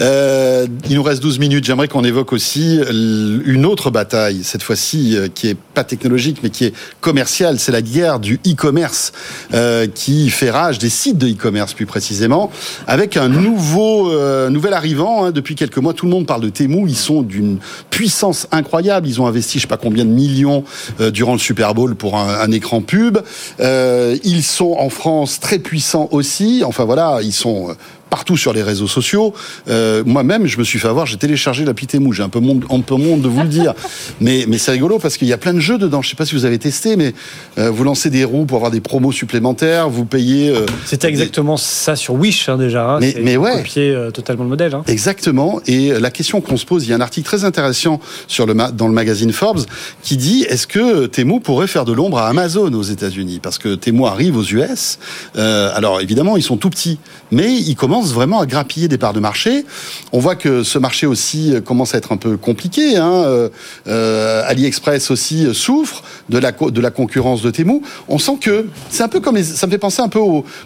Euh, 0.00 0.66
il 0.88 0.94
nous 0.94 1.02
reste 1.02 1.22
12 1.22 1.38
minutes. 1.38 1.66
J'aimerais 1.66 1.88
qu'on 1.88 2.04
évoque 2.04 2.32
aussi 2.32 2.80
une 2.88 3.66
autre 3.66 3.90
bataille, 3.90 4.44
cette 4.44 4.62
fois-ci, 4.62 5.14
euh, 5.14 5.28
qui 5.28 5.48
est 5.48 5.58
pas 5.74 5.84
technologique, 5.84 6.38
mais 6.42 6.48
qui 6.48 6.64
est 6.64 6.74
commerciale. 7.02 7.58
C'est 7.58 7.70
la 7.70 7.82
guerre 7.82 8.18
du 8.18 8.40
e-commerce, 8.46 9.12
euh, 9.52 9.86
qui 9.86 10.30
fait 10.30 10.50
rage 10.50 10.78
des 10.78 10.88
sites 10.88 11.18
de 11.18 11.28
e-commerce, 11.28 11.74
plus 11.74 11.84
précisément, 11.84 12.50
avec 12.86 13.18
un 13.18 13.28
nouveau, 13.28 14.10
euh, 14.10 14.48
nouvel 14.48 14.72
arrivant. 14.72 15.26
Hein, 15.26 15.32
depuis 15.32 15.54
quelques 15.54 15.76
mois, 15.76 15.92
tout 15.92 16.06
le 16.06 16.12
monde 16.12 16.26
parle 16.26 16.40
de 16.40 16.48
Temu. 16.48 16.88
Ils 16.88 16.96
sont 16.96 17.20
d'une 17.20 17.58
puissance 17.90 18.46
incroyable. 18.52 19.08
Ils 19.08 19.20
ont 19.20 19.26
investi, 19.26 19.58
je 19.58 19.62
sais 19.62 19.68
pas 19.68 19.76
combien 19.76 20.04
de 20.04 20.10
millions 20.10 20.62
euh, 21.00 21.10
durant 21.10 21.32
le 21.32 21.40
Super 21.40 21.74
Bowl 21.74 21.96
pour 21.96 22.16
un, 22.16 22.50
écran 22.52 22.80
pub. 22.80 23.18
Euh, 23.58 23.97
ils 24.24 24.42
sont 24.42 24.76
en 24.78 24.90
France 24.90 25.40
très 25.40 25.58
puissants 25.58 26.08
aussi. 26.10 26.62
Enfin 26.64 26.84
voilà, 26.84 27.20
ils 27.22 27.32
sont 27.32 27.76
partout 28.08 28.36
sur 28.36 28.52
les 28.52 28.62
réseaux 28.62 28.86
sociaux. 28.86 29.34
Euh, 29.68 30.02
moi-même, 30.04 30.46
je 30.46 30.58
me 30.58 30.64
suis 30.64 30.78
fait 30.78 30.88
avoir, 30.88 31.06
j'ai 31.06 31.16
téléchargé 31.16 31.64
l'appli 31.64 31.86
Temu. 31.86 32.12
J'ai 32.12 32.22
un 32.22 32.28
peu 32.28 32.40
monde, 32.40 32.64
un 32.70 32.80
peu 32.80 32.96
monde 32.96 33.22
de 33.22 33.28
vous 33.28 33.42
le 33.42 33.48
dire, 33.48 33.74
mais 34.20 34.44
mais 34.48 34.58
c'est 34.58 34.72
rigolo 34.72 34.98
parce 34.98 35.16
qu'il 35.16 35.28
y 35.28 35.32
a 35.32 35.38
plein 35.38 35.54
de 35.54 35.60
jeux 35.60 35.78
dedans. 35.78 36.02
Je 36.02 36.10
sais 36.10 36.16
pas 36.16 36.26
si 36.26 36.34
vous 36.34 36.44
avez 36.44 36.58
testé, 36.58 36.96
mais 36.96 37.14
euh, 37.58 37.70
vous 37.70 37.84
lancez 37.84 38.10
des 38.10 38.24
roues 38.24 38.46
pour 38.46 38.56
avoir 38.56 38.70
des 38.70 38.80
promos 38.80 39.12
supplémentaires, 39.12 39.88
vous 39.88 40.04
payez. 40.04 40.50
Euh, 40.50 40.66
C'était 40.84 41.08
exactement 41.08 41.56
ça 41.56 41.96
sur 41.96 42.14
Wish 42.14 42.48
hein, 42.48 42.56
déjà. 42.56 42.90
Hein. 42.90 42.98
mais 43.00 43.14
mais 43.22 43.36
ouais, 43.36 43.58
copier 43.58 43.96
totalement 44.12 44.44
le 44.44 44.50
modèle. 44.50 44.74
Hein. 44.74 44.82
Exactement. 44.86 45.60
Et 45.66 45.90
la 45.98 46.10
question 46.10 46.40
qu'on 46.40 46.56
se 46.56 46.66
pose, 46.66 46.84
il 46.84 46.90
y 46.90 46.92
a 46.92 46.96
un 46.96 47.00
article 47.00 47.26
très 47.26 47.44
intéressant 47.44 48.00
sur 48.26 48.46
le 48.46 48.54
dans 48.72 48.88
le 48.88 48.94
magazine 48.94 49.32
Forbes 49.32 49.60
qui 50.02 50.16
dit 50.16 50.44
est-ce 50.48 50.66
que 50.66 51.06
Temu 51.06 51.40
pourrait 51.40 51.66
faire 51.66 51.84
de 51.84 51.92
l'ombre 51.92 52.18
à 52.18 52.28
Amazon 52.28 52.72
aux 52.72 52.82
États-Unis? 52.82 53.40
Parce 53.42 53.58
que 53.58 53.74
Temu 53.74 54.06
arrive 54.06 54.36
aux 54.36 54.44
US. 54.44 54.98
alors 55.34 56.00
évidemment, 56.00 56.36
ils 56.36 56.42
sont 56.42 56.56
tout 56.56 56.70
petits, 56.70 56.98
mais 57.30 57.54
ils 57.54 57.76
commencent 57.76 57.97
vraiment 58.06 58.40
à 58.40 58.46
grappiller 58.46 58.88
des 58.88 58.98
parts 58.98 59.12
de 59.12 59.20
marché. 59.20 59.64
On 60.12 60.18
voit 60.18 60.36
que 60.36 60.62
ce 60.62 60.78
marché 60.78 61.06
aussi 61.06 61.54
euh, 61.54 61.60
commence 61.60 61.94
à 61.94 61.98
être 61.98 62.12
un 62.12 62.16
peu 62.16 62.36
compliqué. 62.36 62.96
Hein. 62.96 63.12
Euh, 63.26 63.48
euh, 63.86 64.42
AliExpress 64.46 65.10
aussi 65.10 65.54
souffre 65.54 66.02
de 66.28 66.38
la, 66.38 66.90
concurrence 66.90 67.42
de 67.42 67.50
Temu. 67.50 67.80
On 68.08 68.18
sent 68.18 68.38
que 68.40 68.66
c'est 68.90 69.02
un 69.02 69.08
peu 69.08 69.20
comme 69.20 69.42
ça 69.42 69.66
me 69.66 69.72
fait 69.72 69.78
penser 69.78 70.02
un 70.02 70.08
peu 70.08 70.20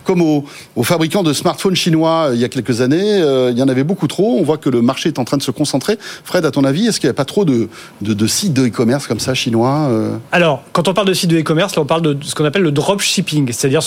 comme 0.04 0.22
aux, 0.22 0.44
fabricants 0.82 1.22
de 1.22 1.32
smartphones 1.32 1.76
chinois 1.76 2.30
il 2.32 2.40
y 2.40 2.44
a 2.44 2.48
quelques 2.48 2.80
années. 2.80 3.18
il 3.50 3.58
y 3.58 3.62
en 3.62 3.68
avait 3.68 3.84
beaucoup 3.84 4.06
trop. 4.06 4.38
On 4.38 4.42
voit 4.42 4.58
que 4.58 4.70
le 4.70 4.82
marché 4.82 5.08
est 5.08 5.18
en 5.18 5.24
train 5.24 5.36
de 5.36 5.42
se 5.42 5.50
concentrer. 5.50 5.98
Fred, 6.24 6.44
à 6.44 6.50
ton 6.50 6.64
avis, 6.64 6.86
est-ce 6.86 7.00
qu'il 7.00 7.08
n'y 7.08 7.12
a 7.12 7.14
pas 7.14 7.24
trop 7.24 7.44
de, 7.44 7.68
sites 8.26 8.52
de 8.52 8.66
e-commerce 8.66 9.06
comme 9.06 9.20
ça 9.20 9.34
chinois 9.34 9.90
Alors, 10.30 10.62
quand 10.72 10.88
on 10.88 10.94
parle 10.94 11.08
de 11.08 11.14
sites 11.14 11.30
de 11.30 11.38
e-commerce, 11.38 11.76
là, 11.76 11.82
on 11.82 11.86
parle 11.86 12.02
de 12.02 12.16
ce 12.22 12.34
qu'on 12.34 12.44
appelle 12.44 12.62
le 12.62 12.72
dropshipping, 12.72 13.52
c'est-à-dire 13.52 13.82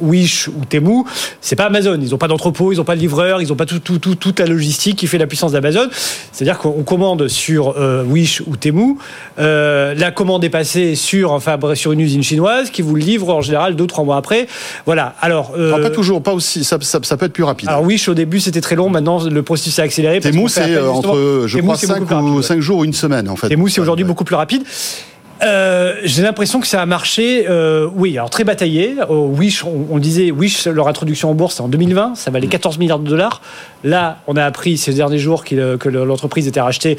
Wish 0.00 0.48
ou 0.48 0.64
Temu, 0.68 1.04
c'est 1.40 1.56
pas 1.56 1.66
Amazon. 1.66 1.98
N'ont 2.12 2.18
pas 2.18 2.28
d'entrepôt, 2.28 2.72
ils 2.72 2.76
n'ont 2.76 2.84
pas 2.84 2.94
de 2.94 3.00
livreur, 3.00 3.42
ils 3.42 3.48
n'ont 3.48 3.56
pas 3.56 3.66
tout, 3.66 3.78
tout, 3.78 3.98
tout, 3.98 4.14
toute 4.14 4.40
la 4.40 4.46
logistique 4.46 4.96
qui 4.96 5.06
fait 5.06 5.18
la 5.18 5.26
puissance 5.26 5.52
d'Amazon. 5.52 5.88
C'est-à-dire 6.32 6.58
qu'on 6.58 6.82
commande 6.82 7.28
sur 7.28 7.74
euh, 7.76 8.04
Wish 8.04 8.42
ou 8.46 8.56
Temu, 8.56 8.96
euh, 9.38 9.94
la 9.94 10.10
commande 10.10 10.44
est 10.44 10.50
passée 10.50 10.94
sur, 10.94 11.32
enfin, 11.32 11.58
sur 11.74 11.92
une 11.92 12.00
usine 12.00 12.22
chinoise 12.22 12.70
qui 12.70 12.82
vous 12.82 12.94
le 12.94 13.00
livre 13.00 13.34
en 13.34 13.40
général 13.40 13.76
deux, 13.76 13.86
trois 13.86 14.04
mois 14.04 14.16
après. 14.16 14.46
Voilà. 14.86 15.14
Alors, 15.20 15.52
euh, 15.56 15.82
pas 15.82 15.90
toujours, 15.90 16.22
pas 16.22 16.32
aussi, 16.32 16.64
ça, 16.64 16.78
ça, 16.80 17.00
ça, 17.02 17.16
peut 17.16 17.26
être 17.26 17.32
plus 17.32 17.44
rapide. 17.44 17.68
Alors 17.68 17.82
Wish 17.82 18.08
au 18.08 18.14
début 18.14 18.40
c'était 18.40 18.60
très 18.60 18.76
long, 18.76 18.88
maintenant 18.88 19.24
le 19.24 19.42
processus 19.42 19.74
s'est 19.74 19.82
accéléré. 19.82 20.20
Temu 20.20 20.48
c'est 20.48 20.78
entre, 20.78 21.44
je 21.46 21.58
crois, 21.58 21.76
5, 21.76 22.10
ou, 22.22 22.42
5 22.42 22.60
jours 22.60 22.78
ou 22.78 22.84
une 22.84 22.92
semaine 22.92 23.28
en 23.28 23.36
fait. 23.36 23.48
Temu 23.48 23.68
c'est 23.68 23.80
aujourd'hui 23.80 24.04
beaucoup 24.04 24.24
plus 24.24 24.36
rapide. 24.36 24.62
Euh, 25.42 25.96
j'ai 26.04 26.22
l'impression 26.22 26.60
que 26.60 26.66
ça 26.66 26.80
a 26.80 26.86
marché, 26.86 27.46
euh, 27.48 27.88
oui, 27.94 28.16
alors 28.16 28.30
très 28.30 28.44
bataillé. 28.44 28.96
Wish, 29.08 29.64
on, 29.64 29.98
disait, 29.98 30.30
Wish, 30.30 30.66
leur 30.66 30.88
introduction 30.88 31.30
en 31.30 31.34
bourse, 31.34 31.56
c'est 31.56 31.62
en 31.62 31.68
2020, 31.68 32.14
ça 32.14 32.30
valait 32.30 32.46
14 32.46 32.78
milliards 32.78 33.00
de 33.00 33.08
dollars. 33.08 33.40
Là, 33.84 34.18
on 34.26 34.36
a 34.36 34.44
appris 34.44 34.78
ces 34.78 34.92
derniers 34.92 35.18
jours 35.18 35.44
que 35.44 35.88
l'entreprise 35.88 36.46
était 36.46 36.60
rachetée 36.60 36.96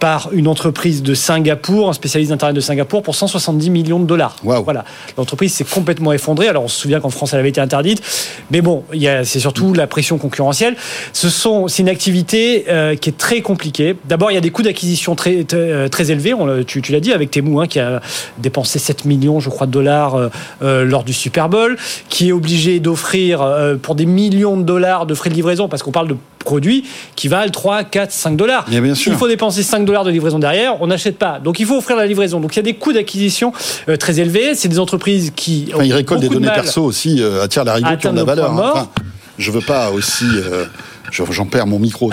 par 0.00 0.30
une 0.32 0.48
entreprise 0.48 1.02
de 1.02 1.14
Singapour, 1.14 1.88
un 1.88 1.92
spécialiste 1.92 2.30
d'Internet 2.30 2.56
de 2.56 2.60
Singapour, 2.60 3.02
pour 3.02 3.14
170 3.14 3.70
millions 3.70 4.00
de 4.00 4.06
dollars. 4.06 4.36
Voilà. 4.42 4.84
L'entreprise 5.16 5.52
s'est 5.54 5.64
complètement 5.64 6.12
effondrée. 6.12 6.48
Alors, 6.48 6.64
on 6.64 6.68
se 6.68 6.80
souvient 6.80 7.00
qu'en 7.00 7.10
France, 7.10 7.32
elle 7.32 7.40
avait 7.40 7.50
été 7.50 7.60
interdite. 7.60 8.02
Mais 8.50 8.60
bon, 8.60 8.84
c'est 9.24 9.40
surtout 9.40 9.74
la 9.74 9.86
pression 9.86 10.18
concurrentielle. 10.18 10.76
Ce 11.12 11.28
sont, 11.28 11.68
c'est 11.68 11.82
une 11.82 11.88
activité 11.88 12.64
euh, 12.68 12.96
qui 12.96 13.10
est 13.10 13.18
très 13.18 13.40
compliquée. 13.42 13.96
D'abord, 14.06 14.30
il 14.30 14.34
y 14.34 14.38
a 14.38 14.40
des 14.40 14.50
coûts 14.50 14.62
d'acquisition 14.62 15.14
très, 15.14 15.44
très, 15.44 16.10
élevés. 16.10 16.34
On, 16.34 16.64
tu, 16.64 16.82
tu 16.82 16.92
l'as 16.92 17.00
dit 17.00 17.12
avec 17.12 17.30
Temu, 17.30 17.60
hein, 17.60 17.66
qui 17.66 17.78
a 17.78 18.00
dépensé 18.38 18.78
7 18.78 19.04
millions, 19.04 19.38
je 19.40 19.50
crois, 19.50 19.66
de 19.66 19.72
dollars 19.72 20.14
euh, 20.14 20.28
euh, 20.62 20.84
lors 20.84 21.04
du 21.04 21.12
Super 21.12 21.48
Bowl, 21.48 21.76
qui 22.08 22.28
est 22.28 22.32
obligé 22.32 22.80
d'offrir 22.80 23.42
euh, 23.42 23.76
pour 23.76 23.94
des 23.94 24.06
millions 24.06 24.56
de 24.56 24.62
dollars 24.62 25.06
de 25.06 25.14
frais 25.14 25.30
de 25.30 25.34
livraison, 25.34 25.68
parce 25.68 25.82
qu'on 25.82 25.92
parle 25.92 26.08
de 26.08 26.16
produits 26.44 26.84
qui 27.16 27.28
valent 27.28 27.50
3, 27.50 27.84
4, 27.84 28.10
5 28.10 28.36
dollars. 28.36 28.66
Il 28.70 28.94
faut 28.96 29.28
dépenser 29.28 29.62
5 29.62 29.84
dollars 29.84 30.04
de 30.04 30.10
livraison 30.10 30.38
derrière, 30.38 30.80
on 30.82 30.88
n'achète 30.88 31.18
pas. 31.18 31.38
Donc 31.38 31.60
il 31.60 31.66
faut 31.66 31.76
offrir 31.76 31.96
la 31.96 32.06
livraison. 32.06 32.40
Donc 32.40 32.54
il 32.54 32.56
y 32.56 32.60
a 32.60 32.64
des 32.64 32.74
coûts 32.74 32.92
d'acquisition 32.92 33.52
très 33.98 34.20
élevés. 34.20 34.54
C'est 34.54 34.68
des 34.68 34.78
entreprises 34.78 35.32
qui. 35.34 35.70
Enfin, 35.74 35.84
ils 35.84 35.92
récoltent 35.92 36.20
des 36.20 36.28
données 36.28 36.48
perso 36.48 36.82
aussi, 36.84 37.20
euh, 37.20 37.42
attirent 37.42 37.64
la 37.64 37.74
rigueur 37.74 37.98
qui 37.98 38.06
ont 38.08 38.12
de 38.12 38.16
la 38.16 38.24
valeur. 38.24 38.52
Hein. 38.52 38.70
Enfin, 38.72 38.88
je 39.38 39.50
veux 39.50 39.60
pas 39.60 39.90
aussi 39.90 40.26
j'en 41.30 41.46
perds 41.46 41.66
mon 41.66 41.78
micro. 41.78 42.10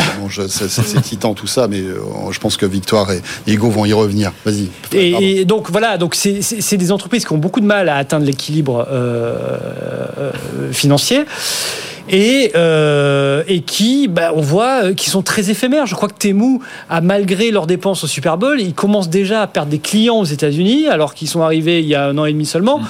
C'est 0.47 1.01
titan 1.01 1.33
tout 1.33 1.47
ça, 1.47 1.67
mais 1.67 1.81
euh, 1.81 1.99
je 2.31 2.39
pense 2.39 2.57
que 2.57 2.65
Victoire 2.65 3.11
et 3.11 3.21
Hugo 3.47 3.69
vont 3.69 3.85
y 3.85 3.93
revenir. 3.93 4.31
Vas-y. 4.45 4.69
Et, 4.93 5.45
donc 5.45 5.71
voilà, 5.71 5.97
donc 5.97 6.15
c'est 6.15 6.77
des 6.77 6.91
entreprises 6.91 7.25
qui 7.25 7.33
ont 7.33 7.37
beaucoup 7.37 7.59
de 7.59 7.65
mal 7.65 7.89
à 7.89 7.97
atteindre 7.97 8.25
l'équilibre 8.25 8.87
euh, 8.89 9.35
euh, 10.17 10.31
financier 10.71 11.25
et, 12.09 12.51
euh, 12.55 13.43
et 13.47 13.61
qui, 13.61 14.07
bah, 14.07 14.31
on 14.35 14.41
voit, 14.41 14.93
qui 14.93 15.09
sont 15.09 15.21
très 15.21 15.49
éphémères. 15.49 15.85
Je 15.85 15.95
crois 15.95 16.09
que 16.09 16.17
Temu 16.17 16.59
a, 16.89 17.01
malgré 17.01 17.51
leurs 17.51 17.67
dépenses 17.67 18.03
au 18.03 18.07
Super 18.07 18.37
Bowl, 18.37 18.59
ils 18.59 18.73
commencent 18.73 19.09
déjà 19.09 19.41
à 19.41 19.47
perdre 19.47 19.69
des 19.69 19.79
clients 19.79 20.17
aux 20.17 20.25
États-Unis, 20.25 20.87
alors 20.87 21.13
qu'ils 21.13 21.27
sont 21.27 21.41
arrivés 21.41 21.79
il 21.79 21.87
y 21.87 21.95
a 21.95 22.07
un 22.07 22.17
an 22.17 22.25
et 22.25 22.33
demi 22.33 22.45
seulement. 22.45 22.79
Mmh. 22.79 22.87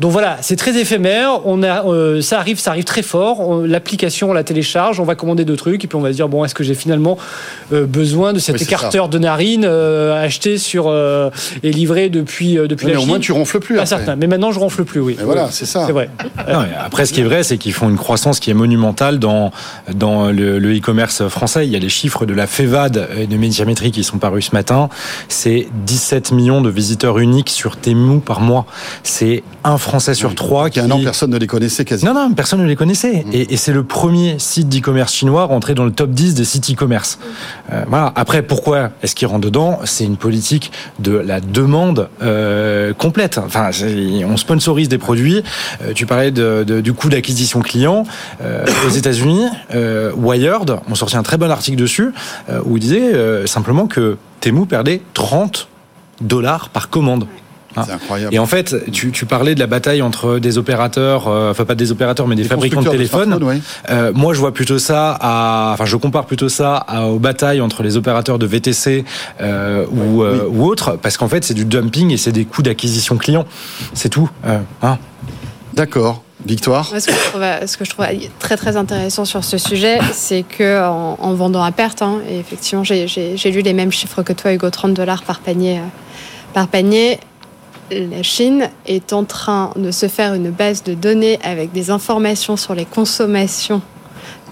Donc 0.00 0.10
voilà, 0.10 0.38
c'est 0.40 0.56
très 0.56 0.76
éphémère. 0.76 1.46
On 1.46 1.62
a, 1.62 1.84
euh, 1.86 2.20
ça 2.20 2.38
arrive, 2.38 2.58
ça 2.58 2.70
arrive 2.70 2.84
très 2.84 3.02
fort. 3.02 3.62
L'application, 3.64 4.30
on 4.30 4.32
la 4.32 4.42
télécharge, 4.42 4.98
on 4.98 5.04
va 5.04 5.14
commander 5.14 5.44
deux 5.44 5.56
trucs 5.56 5.84
et 5.84 5.86
puis 5.86 5.96
on 5.96 6.00
va 6.00 6.10
se 6.10 6.16
dire 6.16 6.28
bon, 6.28 6.44
est-ce 6.44 6.54
que 6.54 6.64
j'ai 6.64 6.74
finalement 6.74 7.16
euh, 7.72 7.86
besoin 7.86 8.32
de 8.32 8.38
cet 8.38 8.60
écarteur 8.60 9.08
de 9.08 9.18
narine 9.18 9.64
euh, 9.64 10.24
acheté 10.24 10.58
sur 10.58 10.92
et 11.62 11.70
livré 11.70 12.08
depuis 12.08 12.54
depuis 12.54 12.86
mais 12.86 12.94
la 12.94 13.00
Au 13.00 13.06
moins, 13.06 13.20
tu 13.20 13.32
ronfles 13.32 13.60
plus. 13.60 13.76
Pas 13.76 13.86
certain. 13.86 14.16
Mais 14.16 14.26
maintenant, 14.26 14.52
je 14.52 14.58
ronfle 14.58 14.84
plus. 14.84 15.00
Oui. 15.00 15.16
voilà, 15.22 15.48
c'est 15.50 15.66
ça. 15.66 15.84
C'est 15.86 15.92
vrai. 15.92 16.10
après, 16.84 17.06
ce 17.06 17.12
qui 17.12 17.20
est 17.20 17.24
vrai, 17.24 17.42
c'est 17.42 17.58
qu'ils 17.58 17.72
font 17.72 17.88
une 17.88 17.96
croissance 17.96 18.40
qui 18.40 18.50
est 18.50 18.53
monumentale 18.54 19.18
dans 19.18 19.50
dans 19.92 20.30
le 20.30 20.76
e-commerce 20.76 21.28
français. 21.28 21.66
Il 21.66 21.72
y 21.72 21.76
a 21.76 21.78
les 21.78 21.88
chiffres 21.88 22.26
de 22.26 22.34
la 22.34 22.46
FEVAD 22.46 23.08
et 23.18 23.26
de 23.26 23.36
Médiamétrie 23.36 23.90
qui 23.90 24.04
sont 24.04 24.18
parus 24.18 24.46
ce 24.46 24.52
matin. 24.52 24.88
C'est 25.28 25.68
17 25.86 26.32
millions 26.32 26.60
de 26.60 26.70
visiteurs 26.70 27.18
uniques 27.18 27.50
sur 27.50 27.76
Temu 27.76 28.20
par 28.20 28.40
mois. 28.40 28.66
C'est 29.02 29.42
un 29.64 29.78
Français 29.78 30.14
sur 30.14 30.34
trois. 30.34 30.70
Qui, 30.70 30.80
a 30.80 30.84
un 30.84 30.90
an, 30.90 31.00
personne 31.02 31.30
ne 31.30 31.38
les 31.38 31.46
connaissait 31.46 31.84
quasiment. 31.84 32.12
Non, 32.12 32.28
non, 32.28 32.34
personne 32.34 32.60
ne 32.60 32.66
les 32.66 32.76
connaissait. 32.76 33.24
Mm. 33.24 33.30
Et, 33.32 33.54
et 33.54 33.56
c'est 33.56 33.72
le 33.72 33.84
premier 33.84 34.38
site 34.38 34.68
d'e-commerce 34.68 35.12
chinois 35.12 35.44
rentré 35.44 35.74
dans 35.74 35.84
le 35.84 35.92
top 35.92 36.10
10 36.10 36.34
des 36.34 36.44
sites 36.44 36.70
e-commerce. 36.70 37.18
Euh, 37.72 37.84
voilà. 37.88 38.12
Après, 38.16 38.42
pourquoi 38.42 38.90
est-ce 39.02 39.14
qu'il 39.14 39.26
rentre 39.26 39.46
dedans? 39.46 39.80
C'est 39.84 40.04
une 40.04 40.16
politique 40.16 40.72
de 40.98 41.12
la 41.12 41.40
demande 41.40 42.08
euh, 42.22 42.92
complète. 42.92 43.38
Enfin, 43.38 43.70
on 44.26 44.36
sponsorise 44.36 44.88
des 44.88 44.98
produits. 44.98 45.42
Euh, 45.82 45.92
tu 45.94 46.06
parlais 46.06 46.30
de, 46.30 46.64
de, 46.66 46.80
du 46.80 46.92
coût 46.92 47.08
d'acquisition 47.08 47.60
client. 47.60 48.04
Euh, 48.44 48.64
aux 48.86 48.90
États-Unis, 48.90 49.46
euh, 49.74 50.12
Wired 50.16 50.78
ont 50.88 50.94
sorti 50.94 51.16
un 51.16 51.22
très 51.22 51.36
bon 51.36 51.50
article 51.50 51.76
dessus 51.76 52.12
où 52.64 52.76
il 52.76 52.80
disait 52.80 53.46
simplement 53.46 53.86
que 53.86 54.16
Temu 54.40 54.66
perdait 54.66 55.00
30 55.14 55.68
dollars 56.20 56.68
par 56.68 56.90
commande. 56.90 57.26
C'est 57.82 57.92
incroyable. 57.92 58.34
Et 58.34 58.38
en 58.38 58.46
fait, 58.46 58.90
tu, 58.92 59.10
tu, 59.10 59.26
parlais 59.26 59.54
de 59.54 59.60
la 59.60 59.66
bataille 59.66 60.02
entre 60.02 60.38
des 60.38 60.58
opérateurs, 60.58 61.26
euh, 61.28 61.50
enfin 61.50 61.64
pas 61.64 61.74
des 61.74 61.90
opérateurs, 61.90 62.28
mais 62.28 62.36
des, 62.36 62.44
fabricants 62.44 62.82
de 62.82 62.88
téléphones. 62.88 63.38
euh, 63.90 64.12
moi, 64.14 64.34
je 64.34 64.40
vois 64.40 64.54
plutôt 64.54 64.78
ça 64.78 65.16
à, 65.20 65.72
enfin, 65.74 65.84
je 65.84 65.96
compare 65.96 66.26
plutôt 66.26 66.48
ça 66.48 66.76
à, 66.76 67.06
aux 67.06 67.18
batailles 67.18 67.60
entre 67.60 67.82
les 67.82 67.96
opérateurs 67.96 68.38
de 68.38 68.46
VTC 68.46 69.04
euh, 69.40 69.86
ou, 69.90 70.22
euh, 70.22 70.46
ou 70.48 70.64
autres, 70.64 70.96
parce 70.96 71.16
qu'en 71.16 71.28
fait, 71.28 71.44
c'est 71.44 71.54
du 71.54 71.64
dumping 71.64 72.10
et 72.12 72.16
c'est 72.16 72.32
des 72.32 72.44
coûts 72.44 72.62
d'acquisition 72.62 73.16
client. 73.16 73.44
C'est 73.92 74.08
tout. 74.08 74.30
Euh, 74.46 74.58
hein 74.82 74.98
D'accord. 75.74 76.22
Victoire 76.46 76.86
ce, 76.86 77.76
que 77.76 77.84
je 77.84 77.90
trouve, 77.90 78.04
très 78.38 78.56
très 78.56 78.76
intéressant 78.76 79.24
sur 79.24 79.44
ce 79.44 79.56
sujet, 79.56 79.98
c'est 80.12 80.42
que 80.42 80.86
en, 80.86 81.16
en, 81.18 81.34
vendant 81.34 81.62
à 81.62 81.72
perte, 81.72 82.02
hein, 82.02 82.20
et 82.28 82.38
effectivement 82.38 82.84
j'ai 82.84 83.50
lu 83.50 83.62
les 83.62 83.72
mêmes 83.72 83.92
chiffres 83.92 84.22
que 84.22 84.34
toi, 84.34 84.52
Hugo, 84.52 84.68
30 84.68 84.92
dollars 84.92 85.22
par 85.22 85.40
panier, 85.40 85.80
par 86.52 86.68
panier, 86.68 87.18
la 87.90 88.22
Chine 88.22 88.70
est 88.86 89.12
en 89.12 89.24
train 89.24 89.72
de 89.76 89.90
se 89.90 90.08
faire 90.08 90.34
une 90.34 90.50
base 90.50 90.82
de 90.82 90.94
données 90.94 91.38
avec 91.42 91.72
des 91.72 91.90
informations 91.90 92.56
sur 92.56 92.74
les 92.74 92.84
consommations 92.84 93.82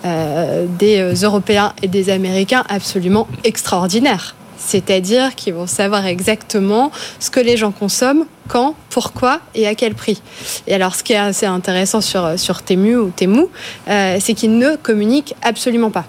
euh, 0.04 0.66
des 0.78 0.98
euh, 0.98 1.14
Européens 1.22 1.72
et 1.82 1.88
des 1.88 2.10
Américains 2.10 2.64
absolument 2.68 3.28
extraordinaires. 3.44 4.34
C'est-à-dire 4.64 5.34
qu'ils 5.34 5.54
vont 5.54 5.66
savoir 5.66 6.06
exactement 6.06 6.90
ce 7.18 7.30
que 7.30 7.40
les 7.40 7.56
gens 7.56 7.72
consomment, 7.72 8.26
quand, 8.48 8.74
pourquoi 8.90 9.40
et 9.54 9.66
à 9.66 9.74
quel 9.74 9.94
prix. 9.94 10.20
Et 10.66 10.74
alors, 10.74 10.94
ce 10.94 11.02
qui 11.02 11.12
est 11.12 11.16
assez 11.16 11.46
intéressant 11.46 12.00
sur, 12.00 12.38
sur 12.38 12.62
Temu 12.62 12.96
ou 12.96 13.10
Temu, 13.14 13.44
euh, 13.88 14.16
c'est 14.20 14.34
qu'ils 14.34 14.58
ne 14.58 14.76
communiquent 14.76 15.34
absolument 15.42 15.90
pas 15.90 16.06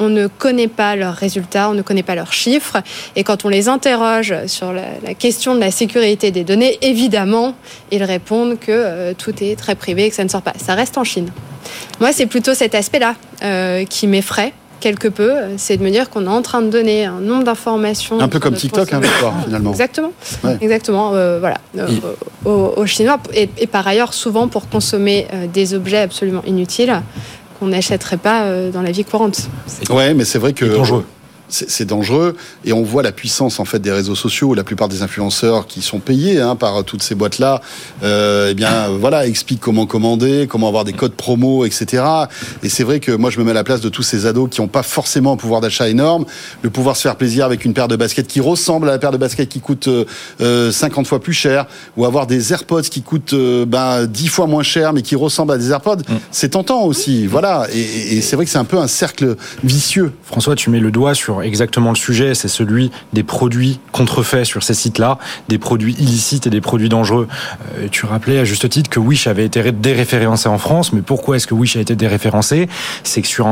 on 0.00 0.08
ne 0.08 0.26
connaît 0.26 0.66
pas 0.66 0.96
leurs 0.96 1.14
résultats, 1.14 1.68
on 1.68 1.74
ne 1.74 1.82
connaît 1.82 2.02
pas 2.02 2.14
leurs 2.14 2.32
chiffres. 2.32 2.78
Et 3.16 3.22
quand 3.22 3.44
on 3.44 3.48
les 3.48 3.68
interroge 3.68 4.34
sur 4.46 4.72
la, 4.72 5.14
question 5.14 5.54
de 5.54 5.60
la 5.60 5.70
sécurité 5.70 6.30
des 6.30 6.42
données, 6.42 6.78
évidemment, 6.80 7.54
ils 7.92 8.02
répondent 8.02 8.58
que 8.58 8.72
euh, 8.72 9.12
tout 9.16 9.34
est 9.44 9.56
très 9.56 9.74
privé 9.74 10.06
et 10.06 10.08
que 10.08 10.16
ça 10.16 10.24
ne 10.24 10.30
sort 10.30 10.40
pas. 10.40 10.54
Ça 10.56 10.74
reste 10.74 10.96
en 10.96 11.04
Chine. 11.04 11.30
Moi, 12.00 12.12
c'est 12.12 12.26
plutôt 12.26 12.54
cet 12.54 12.74
aspect-là 12.74 13.14
euh, 13.42 13.84
qui 13.84 14.06
m'effraie 14.06 14.54
quelque 14.80 15.08
peu, 15.08 15.32
c'est 15.56 15.76
de 15.76 15.84
me 15.84 15.90
dire 15.90 16.10
qu'on 16.10 16.24
est 16.24 16.28
en 16.28 16.42
train 16.42 16.62
de 16.62 16.70
donner 16.70 17.04
un 17.04 17.20
nombre 17.20 17.44
d'informations. 17.44 18.20
Un 18.20 18.28
peu 18.28 18.40
comme 18.40 18.54
TikTok, 18.54 18.92
hein, 18.92 19.00
finalement. 19.44 19.70
Exactement. 19.70 20.12
Ouais. 20.42 20.56
Exactement. 20.60 21.14
Euh, 21.14 21.38
voilà. 21.38 21.58
Euh, 21.78 21.86
aux, 22.44 22.74
aux, 22.76 22.86
Chinois. 22.86 23.18
Et, 23.34 23.48
et, 23.58 23.66
par 23.66 23.86
ailleurs, 23.86 24.14
souvent 24.14 24.48
pour 24.48 24.68
consommer 24.68 25.26
euh, 25.32 25.46
des 25.46 25.74
objets 25.74 25.98
absolument 25.98 26.42
inutiles 26.46 27.02
qu'on 27.58 27.68
n'achèterait 27.68 28.16
pas 28.16 28.44
euh, 28.44 28.70
dans 28.70 28.82
la 28.82 28.90
vie 28.90 29.04
courante. 29.04 29.48
Ouais, 29.90 30.14
mais 30.14 30.24
c'est 30.24 30.38
vrai 30.38 30.52
que 30.52 30.64
dangereux 30.64 31.04
c'est 31.50 31.84
dangereux 31.84 32.36
et 32.64 32.72
on 32.72 32.82
voit 32.82 33.02
la 33.02 33.12
puissance 33.12 33.60
en 33.60 33.64
fait 33.64 33.78
des 33.78 33.92
réseaux 33.92 34.14
sociaux. 34.14 34.54
La 34.54 34.64
plupart 34.64 34.88
des 34.88 35.02
influenceurs 35.02 35.66
qui 35.66 35.82
sont 35.82 35.98
payés 35.98 36.40
hein, 36.40 36.56
par 36.56 36.84
toutes 36.84 37.02
ces 37.02 37.14
boîtes 37.14 37.38
là, 37.38 37.60
euh, 38.02 38.48
eh 38.50 38.54
bien 38.54 38.88
voilà, 38.88 39.26
expliquent 39.26 39.60
comment 39.60 39.86
commander, 39.86 40.46
comment 40.48 40.68
avoir 40.68 40.84
des 40.84 40.92
codes 40.92 41.12
promo, 41.12 41.64
etc. 41.64 42.02
Et 42.62 42.68
c'est 42.68 42.84
vrai 42.84 43.00
que 43.00 43.12
moi 43.12 43.30
je 43.30 43.38
me 43.38 43.44
mets 43.44 43.50
à 43.50 43.54
la 43.54 43.64
place 43.64 43.80
de 43.80 43.88
tous 43.88 44.02
ces 44.02 44.26
ados 44.26 44.48
qui 44.50 44.60
n'ont 44.60 44.68
pas 44.68 44.82
forcément 44.82 45.32
un 45.32 45.36
pouvoir 45.36 45.60
d'achat 45.60 45.88
énorme, 45.88 46.24
le 46.62 46.70
pouvoir 46.70 46.96
se 46.96 47.02
faire 47.02 47.16
plaisir 47.16 47.44
avec 47.44 47.64
une 47.64 47.74
paire 47.74 47.88
de 47.88 47.96
baskets 47.96 48.26
qui 48.26 48.40
ressemble 48.40 48.88
à 48.88 48.92
la 48.92 48.98
paire 48.98 49.12
de 49.12 49.18
baskets 49.18 49.48
qui 49.48 49.60
coûte 49.60 49.88
euh, 50.40 50.72
50 50.72 51.06
fois 51.06 51.20
plus 51.20 51.32
cher, 51.32 51.66
ou 51.96 52.04
avoir 52.04 52.26
des 52.26 52.52
AirPods 52.52 52.82
qui 52.82 53.02
coûtent 53.02 53.32
euh, 53.32 53.64
ben, 53.66 54.06
10 54.06 54.28
fois 54.28 54.46
moins 54.46 54.62
cher 54.62 54.92
mais 54.92 55.02
qui 55.02 55.16
ressemblent 55.16 55.52
à 55.52 55.58
des 55.58 55.70
AirPods, 55.70 55.96
mmh. 55.96 56.14
c'est 56.30 56.50
tentant 56.50 56.84
aussi. 56.84 57.26
Voilà, 57.26 57.66
et, 57.72 58.16
et 58.16 58.20
c'est 58.20 58.36
vrai 58.36 58.44
que 58.44 58.50
c'est 58.50 58.58
un 58.58 58.64
peu 58.64 58.78
un 58.78 58.88
cercle 58.88 59.36
vicieux. 59.64 60.12
François, 60.24 60.54
tu 60.54 60.70
mets 60.70 60.80
le 60.80 60.90
doigt 60.90 61.14
sur 61.14 61.39
exactement 61.42 61.90
le 61.90 61.96
sujet, 61.96 62.34
c'est 62.34 62.48
celui 62.48 62.90
des 63.12 63.22
produits 63.22 63.80
contrefaits 63.92 64.44
sur 64.44 64.62
ces 64.62 64.74
sites-là, 64.74 65.18
des 65.48 65.58
produits 65.58 65.94
illicites 65.98 66.46
et 66.46 66.50
des 66.50 66.60
produits 66.60 66.88
dangereux. 66.88 67.28
Euh, 67.78 67.88
tu 67.90 68.06
rappelais 68.06 68.38
à 68.38 68.44
juste 68.44 68.68
titre 68.68 68.90
que 68.90 69.00
Wish 69.00 69.26
avait 69.26 69.44
été 69.44 69.72
déréférencé 69.72 70.48
en 70.48 70.58
France, 70.58 70.92
mais 70.92 71.02
pourquoi 71.02 71.36
est-ce 71.36 71.46
que 71.46 71.54
Wish 71.54 71.76
a 71.76 71.80
été 71.80 71.96
déréférencé? 71.96 72.68
C'est 73.02 73.22
que 73.22 73.28
sur 73.28 73.46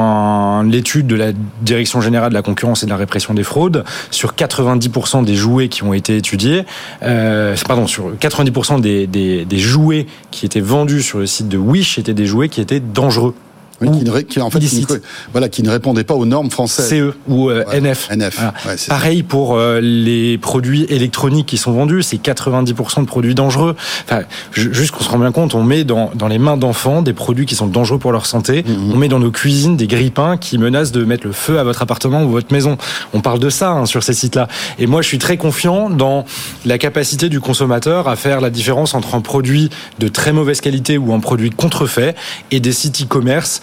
l'étude 0.65 1.07
de 1.07 1.15
la 1.15 1.33
Direction 1.63 2.01
générale 2.01 2.31
de 2.31 2.35
la 2.35 2.43
concurrence 2.43 2.83
et 2.83 2.87
de 2.87 2.91
la 2.91 2.97
répression 2.97 3.35
des 3.35 3.43
fraudes, 3.43 3.85
sur 4.11 4.35
90% 4.35 5.25
des 5.25 5.35
jouets 5.35 5.69
qui 5.69 5.83
ont 5.83 5.93
été 5.93 6.17
étudiés, 6.17 6.65
euh, 7.03 7.57
pardon, 7.67 7.87
sur 7.87 8.13
90% 8.15 8.81
des, 8.81 9.59
jouets 9.59 10.07
qui 10.31 10.47
étaient 10.47 10.61
vendus 10.61 11.03
sur 11.03 11.19
le 11.19 11.27
site 11.27 11.49
de 11.49 11.59
Wish 11.59 11.99
étaient 11.99 12.15
des 12.15 12.27
jouets 12.27 12.49
qui 12.49 12.61
étaient 12.61 12.81
dangereux. 12.81 13.35
Qui, 13.81 14.05
ne, 14.05 14.21
qui, 14.21 14.41
en 14.41 14.51
fait, 14.51 14.59
qui, 14.59 14.87
voilà, 15.33 15.49
qui 15.49 15.63
ne 15.63 15.71
répondait 15.71 16.05
pas 16.05 16.15
aux 16.15 16.27
normes 16.27 16.51
françaises. 16.51 16.89
CE 16.89 17.15
ou 17.29 17.49
euh, 17.51 17.65
NF. 17.73 18.09
NF. 18.11 18.41
Pareil 18.89 19.23
pour 19.23 19.57
euh, 19.57 19.81
les 19.81 20.37
produits 20.39 20.85
électroniques 20.89 21.47
qui 21.47 21.59
sont 21.59 21.73
vendus, 21.73 22.03
c'est 22.03 22.17
90% 22.17 23.03
de 23.03 23.07
produits 23.07 23.35
dangereux. 23.35 23.77
Enfin, 24.05 24.23
juste 24.53 24.91
qu'on 24.91 25.05
se 25.05 25.09
rend 25.09 25.19
bien 25.19 25.33
compte, 25.33 25.55
on 25.55 25.63
met 25.63 25.85
dans, 25.85 26.11
dans 26.15 26.29
les 26.29 26.39
mains 26.39 26.57
d'enfants 26.57 27.03
des 27.03 27.13
produits 27.13 27.47
qui 27.47 27.55
sont 27.55 27.67
dangereux 27.67 27.99
pour 27.99 28.13
leur 28.13 28.27
santé. 28.27 28.63
Mm-hmm. 28.63 28.93
On 28.93 28.97
met 28.97 29.09
dans 29.09 29.21
nos 29.21 29.31
cuisines 29.31 29.77
des 29.77 29.87
grippins 29.87 30.37
qui 30.37 30.59
menacent 30.59 30.93
de 30.93 31.05
mettre 31.05 31.27
le 31.27 31.33
feu 31.33 31.59
à 31.59 31.65
votre 31.65 31.83
appartement 31.83 32.23
ou 32.25 32.31
votre 32.31 32.53
maison. 32.53 32.79
On 33.13 33.21
parle 33.21 33.39
de 33.39 33.51
ça 33.51 33.71
hein, 33.71 33.87
sur 33.87 34.03
ces 34.03 34.15
sites-là. 34.15 34.49
Et 34.79 34.87
moi, 34.87 35.03
je 35.03 35.09
suis 35.09 35.19
très 35.19 35.37
confiant 35.37 35.91
dans 35.91 36.25
la 36.65 36.79
capacité 36.79 37.29
du 37.29 37.41
consommateur 37.41 38.09
à 38.09 38.17
faire 38.17 38.41
la 38.41 38.51
différence 38.51 38.95
entre 38.95 39.15
un 39.15 39.21
produit 39.21 39.71
de 39.99 40.09
très 40.09 40.33
mauvaise 40.33 40.61
qualité 40.61 40.99
ou 40.99 41.13
un 41.13 41.21
produit 41.21 41.51
contrefait 41.51 42.15
et 42.51 42.61
des 42.61 42.73
sites 42.73 43.03
e-commerce 43.03 43.63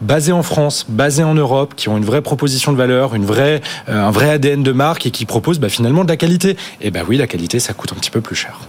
basés 0.00 0.32
en 0.32 0.42
France, 0.42 0.86
basés 0.88 1.22
en 1.22 1.34
Europe, 1.34 1.74
qui 1.76 1.88
ont 1.88 1.96
une 1.96 2.04
vraie 2.04 2.22
proposition 2.22 2.72
de 2.72 2.76
valeur, 2.76 3.14
une 3.14 3.24
vraie, 3.24 3.60
euh, 3.88 4.02
un 4.02 4.10
vrai 4.10 4.30
ADN 4.30 4.62
de 4.62 4.72
marque 4.72 5.06
et 5.06 5.10
qui 5.10 5.24
proposent 5.24 5.58
bah, 5.58 5.68
finalement 5.68 6.04
de 6.04 6.08
la 6.08 6.16
qualité. 6.16 6.56
Et 6.80 6.90
ben 6.90 7.04
oui, 7.08 7.16
la 7.16 7.26
qualité, 7.26 7.58
ça 7.58 7.72
coûte 7.72 7.92
un 7.92 7.96
petit 7.96 8.10
peu 8.10 8.20
plus 8.20 8.36
cher. 8.36 8.60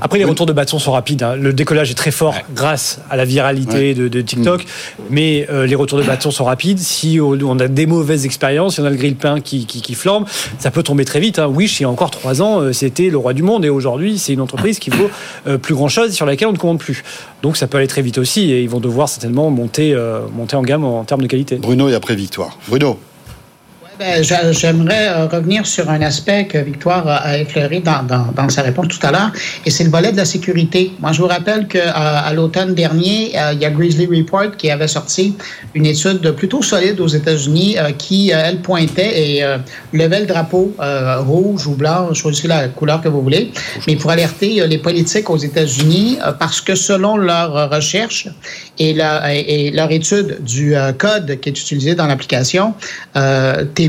Après, 0.00 0.18
les 0.18 0.24
retours 0.24 0.46
de 0.46 0.52
bâton 0.52 0.78
sont 0.78 0.92
rapides. 0.92 1.22
Hein. 1.22 1.36
Le 1.36 1.52
décollage 1.52 1.90
est 1.90 1.94
très 1.94 2.10
fort 2.10 2.34
grâce 2.54 3.00
à 3.10 3.16
la 3.16 3.24
viralité 3.24 3.94
de, 3.94 4.20
TikTok, 4.20 4.62
mm. 4.62 5.02
mais 5.10 5.46
euh, 5.50 5.66
les 5.66 5.74
retours 5.74 5.98
de 5.98 6.04
bâton 6.04 6.30
sont 6.30 6.44
rapides. 6.44 6.78
Si 6.78 7.18
on 7.20 7.58
a 7.58 7.68
des 7.68 7.86
mauvaises 7.86 8.24
expériences, 8.24 8.74
si 8.74 8.80
on 8.80 8.84
a 8.84 8.90
le 8.90 8.96
grille-pain 8.96 9.40
qui, 9.40 9.66
qui, 9.66 9.82
qui, 9.82 9.94
flambe, 9.94 10.24
ça 10.58 10.70
peut 10.70 10.82
tomber 10.82 11.04
très 11.04 11.20
vite. 11.20 11.38
Hein. 11.38 11.46
Wish, 11.46 11.80
il 11.80 11.84
y 11.84 11.86
a 11.86 11.90
encore 11.90 12.10
trois 12.10 12.42
ans, 12.42 12.60
euh, 12.60 12.72
c'était 12.72 13.10
le 13.10 13.18
roi 13.18 13.32
du 13.32 13.42
monde, 13.42 13.64
et 13.64 13.70
aujourd'hui, 13.70 14.18
c'est 14.18 14.32
une 14.32 14.40
entreprise 14.40 14.78
qui 14.78 14.90
vaut 14.90 15.10
plus 15.62 15.74
grand-chose 15.74 16.12
sur 16.12 16.26
laquelle 16.26 16.48
on 16.48 16.52
ne 16.52 16.58
compte 16.58 16.78
plus. 16.78 17.02
Donc 17.42 17.56
ça 17.56 17.66
peut 17.66 17.78
aller 17.78 17.86
très 17.86 18.02
vite 18.02 18.18
aussi, 18.18 18.52
et 18.52 18.62
ils 18.62 18.68
vont 18.68 18.80
devoir 18.80 19.08
certainement 19.08 19.50
monter, 19.50 19.96
monter 20.34 20.56
en 20.56 20.62
gamme 20.62 20.69
en 20.78 21.04
termes 21.04 21.22
de 21.22 21.26
qualité. 21.26 21.56
Bruno 21.56 21.88
et 21.88 21.94
après 21.94 22.14
Victoire. 22.14 22.58
Bruno. 22.68 22.98
Ben, 24.00 24.24
j'aimerais 24.52 25.08
euh, 25.08 25.26
revenir 25.26 25.66
sur 25.66 25.90
un 25.90 26.00
aspect 26.00 26.46
que 26.46 26.56
Victoire 26.56 27.06
a 27.06 27.36
effleuré 27.36 27.80
dans, 27.80 28.48
sa 28.48 28.62
réponse 28.62 28.88
tout 28.88 29.06
à 29.06 29.10
l'heure, 29.10 29.30
et 29.66 29.70
c'est 29.70 29.84
le 29.84 29.90
volet 29.90 30.10
de 30.10 30.16
la 30.16 30.24
sécurité. 30.24 30.92
Moi, 31.00 31.12
je 31.12 31.20
vous 31.20 31.28
rappelle 31.28 31.68
qu'à 31.68 31.80
euh, 31.80 32.28
à, 32.28 32.32
l'automne 32.32 32.72
dernier, 32.72 33.38
euh, 33.38 33.52
il 33.52 33.60
y 33.60 33.66
a 33.66 33.70
Grizzly 33.70 34.06
Report 34.06 34.56
qui 34.56 34.70
avait 34.70 34.88
sorti 34.88 35.36
une 35.74 35.84
étude 35.84 36.30
plutôt 36.30 36.62
solide 36.62 36.98
aux 36.98 37.08
États-Unis 37.08 37.76
qui, 37.98 38.30
elle, 38.30 38.62
pointait 38.62 39.12
et 39.22 39.44
levait 39.92 40.20
le 40.20 40.26
drapeau 40.26 40.74
rouge 41.18 41.66
ou 41.66 41.74
blanc, 41.74 42.14
choisissez 42.14 42.48
la 42.48 42.68
couleur 42.68 43.02
que 43.02 43.08
vous 43.08 43.20
voulez, 43.20 43.52
mais 43.86 43.96
pour 43.96 44.10
alerter 44.10 44.66
les 44.66 44.78
politiques 44.78 45.28
aux 45.28 45.36
États-Unis 45.36 46.18
parce 46.38 46.60
que 46.60 46.74
selon 46.74 47.16
leur 47.16 47.70
recherche 47.70 48.28
et, 48.78 48.94
la, 48.94 49.34
et 49.34 49.70
leur 49.70 49.90
étude 49.92 50.42
du 50.42 50.74
code 50.98 51.38
qui 51.40 51.50
est 51.50 51.60
utilisé 51.60 51.94
dans 51.94 52.06
l'application, 52.06 52.74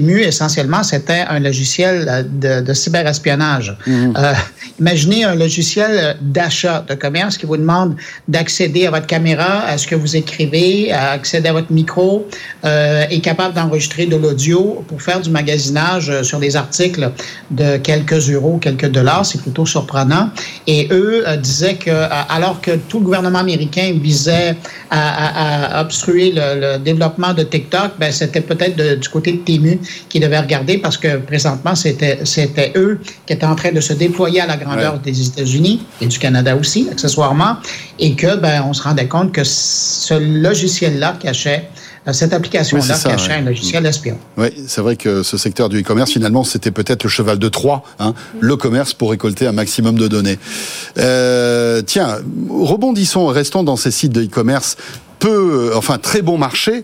essentiellement, 0.09 0.83
c'était 0.83 1.23
un 1.27 1.39
logiciel 1.39 2.25
de, 2.29 2.61
de 2.61 2.73
cyberespionnage. 2.73 3.75
Mhm. 3.85 4.13
Euh, 4.17 4.33
imaginez 4.79 5.23
un 5.23 5.35
logiciel 5.35 6.17
d'achat 6.21 6.83
de 6.87 6.95
commerce 6.95 7.37
qui 7.37 7.45
vous 7.45 7.57
demande 7.57 7.95
d'accéder 8.27 8.87
à 8.87 8.91
votre 8.91 9.07
caméra, 9.07 9.65
à 9.65 9.77
ce 9.77 9.87
que 9.87 9.95
vous 9.95 10.15
écrivez, 10.15 10.91
à 10.91 11.11
accéder 11.11 11.49
à 11.49 11.53
votre 11.53 11.71
micro, 11.71 12.27
euh, 12.65 13.05
est 13.09 13.19
capable 13.19 13.55
d'enregistrer 13.55 14.05
de 14.05 14.15
l'audio 14.15 14.83
pour 14.87 15.01
faire 15.01 15.21
du 15.21 15.29
magasinage 15.29 16.21
sur 16.23 16.39
des 16.39 16.55
articles 16.55 17.11
de 17.51 17.77
quelques 17.77 18.29
euros, 18.29 18.57
quelques 18.57 18.89
dollars. 18.89 19.25
C'est 19.25 19.41
plutôt 19.41 19.65
surprenant. 19.65 20.29
Et 20.67 20.87
eux 20.91 21.23
euh, 21.27 21.37
disaient 21.37 21.75
que, 21.75 21.91
alors 22.29 22.61
que 22.61 22.71
tout 22.89 22.99
le 22.99 23.05
gouvernement 23.05 23.39
américain 23.39 23.93
visait 24.01 24.55
à, 24.89 25.81
obstruer 25.81 26.33
le, 26.35 26.77
développement 26.77 27.33
de 27.33 27.43
TikTok, 27.43 27.91
ben, 27.99 28.11
c'était 28.11 28.41
peut-être 28.41 28.99
du 28.99 29.09
côté 29.09 29.33
de 29.33 29.37
Temu 29.37 29.79
qui 30.09 30.19
devaient 30.19 30.39
regarder 30.39 30.77
parce 30.77 30.97
que 30.97 31.17
présentement, 31.17 31.75
c'était, 31.75 32.19
eux 32.75 32.99
qui 33.25 33.33
étaient 33.33 33.45
en 33.45 33.55
train 33.55 33.71
de 33.71 33.81
se 33.81 33.93
déployer 33.93 34.41
à 34.41 34.47
la 34.47 34.57
grandeur 34.57 34.99
des 34.99 35.27
États-Unis 35.27 35.83
et 36.01 36.07
du 36.07 36.19
Canada 36.19 36.55
aussi, 36.55 36.87
accessoirement, 36.91 37.57
et 37.99 38.15
que 38.15 38.35
ben, 38.37 38.63
on 38.67 38.73
se 38.73 38.83
rendait 38.83 39.07
compte 39.07 39.31
que 39.31 39.43
ce 39.43 40.13
logiciel-là 40.13 41.17
cachait 41.21 41.69
euh, 42.07 42.13
cette 42.13 42.33
application-là 42.33 42.97
cachait 42.97 43.33
un 43.33 43.41
logiciel 43.41 43.85
espion. 43.85 44.17
Oui, 44.35 44.47
c'est 44.67 44.81
vrai 44.81 44.95
que 44.95 45.21
ce 45.21 45.37
secteur 45.37 45.69
du 45.69 45.81
e-commerce, 45.81 46.11
finalement, 46.11 46.43
c'était 46.43 46.71
peut-être 46.71 47.03
le 47.03 47.09
cheval 47.09 47.37
de 47.37 47.47
Troie, 47.47 47.83
hein, 47.99 48.13
le 48.39 48.55
commerce 48.55 48.93
pour 48.93 49.11
récolter 49.11 49.45
un 49.45 49.51
maximum 49.51 49.97
de 49.99 50.07
données. 50.07 50.39
Euh, 50.97 51.83
tiens, 51.83 52.17
rebondissons, 52.49 53.27
restons 53.27 53.63
dans 53.63 53.75
ces 53.75 53.91
sites 53.91 54.13
de 54.13 54.23
e-commerce 54.23 54.77
peu, 55.21 55.69
euh, 55.69 55.77
enfin 55.77 55.99
très 55.99 56.23
bon 56.23 56.37
marché, 56.37 56.83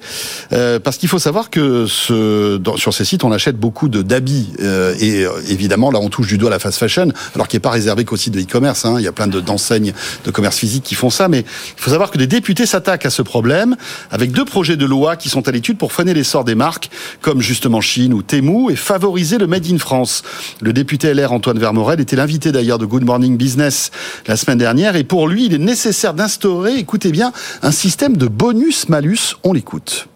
euh, 0.54 0.80
parce 0.80 0.98
qu'il 0.98 1.10
faut 1.10 1.18
savoir 1.20 1.50
que 1.50 1.88
ce, 1.88 2.58
dans, 2.58 2.78
sur 2.78 2.94
ces 2.94 3.04
sites, 3.04 3.24
on 3.24 3.32
achète 3.32 3.58
beaucoup 3.58 3.90
de 3.90 4.04
d'habits 4.04 4.50
euh, 4.62 4.94
et 5.00 5.26
euh, 5.26 5.32
évidemment 5.50 5.90
là, 5.90 6.00
on 6.00 6.10
touche 6.10 6.28
du 6.28 6.38
doigt 6.38 6.52
la 6.52 6.60
fast 6.60 6.78
fashion, 6.78 7.12
alors 7.34 7.48
qui 7.48 7.56
n'est 7.56 7.62
pas 7.62 7.72
réservé 7.72 8.06
qu'aux 8.06 8.16
sites 8.16 8.36
de 8.36 8.40
e-commerce. 8.40 8.86
Hein, 8.86 8.98
il 9.00 9.04
y 9.04 9.08
a 9.08 9.12
plein 9.12 9.28
d'enseignes 9.28 9.92
de, 10.24 10.32
commerce 10.32 10.58
physique 10.58 10.84
qui 10.84 10.94
font 10.94 11.10
ça, 11.10 11.28
mais 11.28 11.40
il 11.40 11.82
faut 11.82 11.90
savoir 11.90 12.12
que 12.12 12.20
les 12.20 12.28
députés 12.28 12.68
s'attaquent 12.68 13.08
à 13.08 13.10
ce 13.10 13.24
problème 13.24 13.76
avec 14.12 14.32
deux 14.32 14.46
projets 14.46 14.78
de 14.78 14.86
loi 14.86 15.16
qui 15.16 15.30
sont 15.30 15.48
à 15.48 15.52
l'étude 15.52 15.80
pour 15.80 15.92
freiner 15.92 16.14
l'essor 16.14 16.44
des 16.44 16.54
marques 16.56 16.92
comme 17.22 17.42
justement 17.42 17.82
Chine 17.82 18.14
ou 18.14 18.22
Temu 18.22 18.72
et 18.72 18.76
favoriser 18.76 19.40
le 19.40 19.48
Made 19.48 19.66
in 19.66 19.80
France. 19.80 20.22
Le 20.62 20.74
député 20.74 21.12
LR 21.12 21.32
Antoine 21.32 21.58
Vermorel 21.58 22.00
était 22.00 22.16
l'invité 22.16 22.52
d'ailleurs 22.52 22.78
de 22.78 22.86
Good 22.86 23.04
Morning 23.04 23.36
Business 23.36 23.90
la 24.28 24.38
semaine 24.38 24.60
dernière 24.60 24.96
et 24.96 25.04
pour 25.04 25.28
lui, 25.28 25.48
il 25.48 25.56
est 25.56 25.58
nécessaire 25.58 26.14
d'instaurer, 26.14 26.76
écoutez 26.76 27.12
bien, 27.12 27.32
un 27.64 27.72
système 27.72 28.16
de 28.16 28.27
bonus-malus. 28.30 29.38
On 29.44 29.54
l'écoute. 29.54 30.08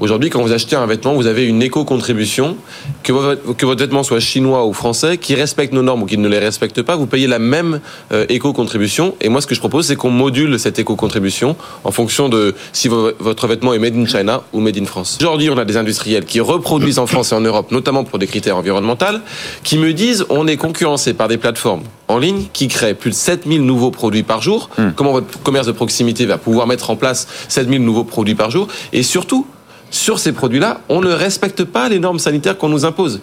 Aujourd'hui, 0.00 0.30
quand 0.30 0.42
vous 0.42 0.52
achetez 0.52 0.76
un 0.76 0.86
vêtement, 0.86 1.14
vous 1.14 1.26
avez 1.26 1.46
une 1.46 1.62
éco-contribution. 1.62 2.56
Que, 3.02 3.12
votre 3.12 3.76
vêtement 3.76 4.02
soit 4.02 4.20
chinois 4.20 4.66
ou 4.66 4.72
français, 4.72 5.18
qui 5.18 5.34
respecte 5.34 5.72
nos 5.72 5.82
normes 5.82 6.02
ou 6.02 6.06
qui 6.06 6.18
ne 6.18 6.28
les 6.28 6.38
respecte 6.38 6.82
pas, 6.82 6.96
vous 6.96 7.06
payez 7.06 7.26
la 7.26 7.38
même 7.38 7.80
euh, 8.12 8.26
éco-contribution. 8.28 9.14
Et 9.20 9.28
moi, 9.28 9.40
ce 9.40 9.46
que 9.46 9.54
je 9.54 9.60
propose, 9.60 9.86
c'est 9.86 9.96
qu'on 9.96 10.10
module 10.10 10.58
cette 10.58 10.78
éco-contribution 10.78 11.56
en 11.84 11.90
fonction 11.90 12.28
de 12.28 12.54
si 12.72 12.88
votre 12.88 13.46
vêtement 13.46 13.74
est 13.74 13.78
made 13.78 13.96
in 13.96 14.06
China 14.06 14.42
ou 14.52 14.60
made 14.60 14.76
in 14.76 14.84
France. 14.84 15.18
Aujourd'hui, 15.20 15.50
on 15.50 15.58
a 15.58 15.64
des 15.64 15.76
industriels 15.76 16.24
qui 16.24 16.40
reproduisent 16.40 16.98
en 16.98 17.06
France 17.06 17.32
et 17.32 17.34
en 17.34 17.40
Europe, 17.40 17.70
notamment 17.70 18.04
pour 18.04 18.18
des 18.18 18.26
critères 18.26 18.56
environnementaux, 18.56 19.18
qui 19.62 19.78
me 19.78 19.92
disent 19.92 20.26
on 20.28 20.46
est 20.46 20.56
concurrencé 20.56 21.14
par 21.14 21.28
des 21.28 21.38
plateformes 21.38 21.82
en 22.12 22.18
ligne 22.18 22.44
qui 22.52 22.68
créent 22.68 22.94
plus 22.94 23.10
de 23.10 23.14
7000 23.14 23.62
nouveaux 23.62 23.90
produits 23.90 24.22
par 24.22 24.42
jour. 24.42 24.70
Hmm. 24.78 24.90
Comment 24.94 25.12
votre 25.12 25.42
commerce 25.42 25.66
de 25.66 25.72
proximité 25.72 26.26
va 26.26 26.38
pouvoir 26.38 26.66
mettre 26.66 26.90
en 26.90 26.96
place 26.96 27.26
7000 27.48 27.82
nouveaux 27.82 28.04
produits 28.04 28.34
par 28.34 28.50
jour? 28.50 28.68
Et 28.92 29.02
surtout, 29.02 29.46
sur 29.90 30.18
ces 30.18 30.32
produits-là, 30.32 30.80
on 30.88 31.00
ne 31.00 31.12
respecte 31.12 31.64
pas 31.64 31.88
les 31.88 31.98
normes 31.98 32.18
sanitaires 32.18 32.56
qu'on 32.58 32.68
nous 32.68 32.84
impose. 32.84 33.20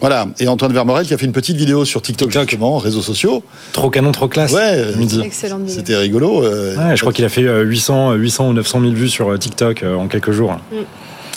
Voilà, 0.00 0.26
et 0.38 0.46
Antoine 0.46 0.72
Vermorel 0.72 1.06
qui 1.06 1.14
a 1.14 1.18
fait 1.18 1.24
une 1.24 1.32
petite 1.32 1.56
vidéo 1.56 1.84
sur 1.84 2.02
TikTok, 2.02 2.28
TikTok. 2.28 2.50
justement, 2.50 2.76
réseaux 2.78 3.02
sociaux. 3.02 3.42
Trop 3.72 3.88
canon, 3.90 4.12
trop 4.12 4.28
classe. 4.28 4.52
Ouais, 4.52 4.84
excellente 5.24 5.68
C'était 5.68 5.96
rigolo. 5.96 6.44
Euh, 6.44 6.76
ouais, 6.76 6.96
je 6.96 7.00
crois 7.00 7.12
qu'il 7.12 7.24
a 7.24 7.28
fait 7.28 7.42
800, 7.42 8.12
euh, 8.12 8.14
800 8.14 8.50
ou 8.50 8.52
900 8.52 8.80
000 8.80 8.92
vues 8.92 9.08
sur 9.08 9.30
euh, 9.30 9.38
TikTok 9.38 9.84
en 9.84 10.06
quelques 10.08 10.32
jours. 10.32 10.58
Mm. 10.70 10.76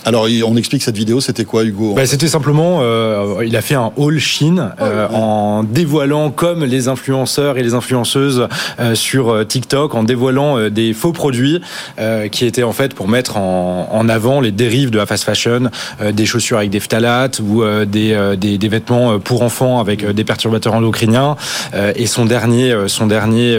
Alors, 0.05 0.27
on 0.45 0.55
explique 0.55 0.81
cette 0.81 0.97
vidéo, 0.97 1.19
c'était 1.19 1.45
quoi, 1.45 1.63
Hugo 1.63 1.93
bah, 1.93 2.05
C'était 2.05 2.27
simplement, 2.27 2.79
euh, 2.81 3.43
il 3.45 3.55
a 3.57 3.61
fait 3.61 3.75
un 3.75 3.91
haul 3.97 4.19
Chine 4.19 4.71
euh, 4.81 5.07
en 5.09 5.63
dévoilant, 5.63 6.31
comme 6.31 6.63
les 6.63 6.87
influenceurs 6.87 7.57
et 7.57 7.63
les 7.63 7.73
influenceuses 7.73 8.47
euh, 8.79 8.95
sur 8.95 9.45
TikTok, 9.45 9.95
en 9.95 10.03
dévoilant 10.03 10.69
des 10.69 10.93
faux 10.93 11.11
produits 11.11 11.61
qui 12.31 12.45
étaient 12.45 12.63
en 12.63 12.71
fait 12.71 12.93
pour 12.93 13.07
mettre 13.07 13.37
en, 13.37 13.89
en, 13.91 14.09
avant 14.09 14.41
les 14.41 14.51
dérives 14.51 14.89
de 14.89 14.97
la 14.97 15.05
fast 15.05 15.23
fashion, 15.23 15.69
des 16.11 16.25
chaussures 16.25 16.57
avec 16.57 16.69
des 16.69 16.79
phtalates 16.79 17.39
ou 17.39 17.63
des, 17.85 18.35
des, 18.37 18.57
des, 18.57 18.67
vêtements 18.67 19.19
pour 19.19 19.41
enfants 19.41 19.79
avec 19.79 20.05
des 20.05 20.23
perturbateurs 20.23 20.73
endocriniens. 20.73 21.35
et 21.95 22.05
son 22.05 22.25
dernier, 22.25 22.75
son 22.87 23.07
dernier 23.07 23.57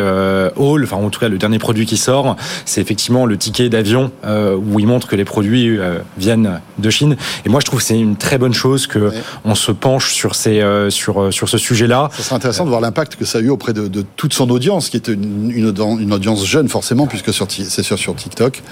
haul, 0.57 0.85
enfin 0.85 0.97
en 0.97 1.11
tout 1.11 1.21
cas 1.21 1.29
le 1.29 1.39
dernier 1.39 1.59
produit 1.59 1.87
qui 1.87 1.97
sort, 1.97 2.37
c'est 2.65 2.81
effectivement 2.81 3.27
le 3.27 3.37
ticket 3.37 3.69
d'avion 3.69 4.11
où 4.27 4.81
il 4.81 4.87
montre 4.87 5.07
que 5.07 5.17
les 5.17 5.25
produits 5.25 5.79
viennent 6.19 6.30
de 6.37 6.91
Chine. 6.91 7.17
Et 7.45 7.49
moi, 7.49 7.61
je 7.61 7.67
trouve 7.67 7.81
que 7.81 7.85
c'est 7.85 7.99
une 7.99 8.17
très 8.17 8.39
bonne 8.39 8.55
chose 8.55 8.87
que 8.87 9.13
on 9.45 9.55
se 9.55 9.73
penche 9.73 10.13
sur 10.13 10.35
ces 10.35 10.61
euh, 10.61 10.91
sur 10.91 11.21
euh, 11.21 11.31
sur 11.31 11.49
ce 11.49 11.59
sujet-là. 11.59 12.11
Ça 12.13 12.23
serait 12.23 12.37
intéressant 12.37 12.65
de 12.65 12.71
voir 12.71 12.81
l'impact 12.81 13.17
que 13.17 13.25
ça 13.25 13.39
a 13.39 13.41
eu 13.41 13.51
auprès 13.51 13.73
de, 13.73 14.05
toute 14.17 14.35
son 14.35 14.51
audience, 14.51 14.89
qui 14.89 14.97
est 14.97 15.09
une, 15.09 15.51
une, 15.51 16.13
audience 16.13 16.47
jeune 16.47 16.69
forcément, 16.69 17.07
puisque 17.07 17.33
c'est 17.33 17.83
sur, 17.83 17.99
sur 17.99 18.15
TikTok. 18.17 18.63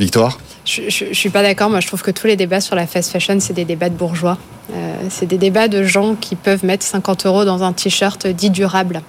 Victoire? 0.00 0.38
Je, 0.64 0.82
je, 0.88 1.12
suis 1.12 1.30
pas 1.30 1.42
d'accord. 1.42 1.70
Moi, 1.70 1.80
je 1.80 1.88
trouve 1.88 2.02
que 2.02 2.12
tous 2.12 2.28
les 2.28 2.36
débats 2.36 2.60
sur 2.60 2.76
la 2.76 2.86
fast 2.86 3.10
fashion, 3.10 3.38
c'est 3.40 3.52
des 3.52 3.64
débats 3.64 3.88
de 3.88 3.96
bourgeois. 3.96 4.38
Euh, 4.72 4.94
c'est 5.08 5.26
des 5.26 5.38
débats 5.38 5.66
de 5.66 5.82
gens 5.82 6.14
qui 6.14 6.36
peuvent 6.36 6.64
mettre 6.64 6.84
50 6.84 7.26
euros 7.26 7.44
dans 7.44 7.62
un 7.62 7.72
t-shirt 7.72 8.26
dit 8.26 8.50
durable. 8.50 9.02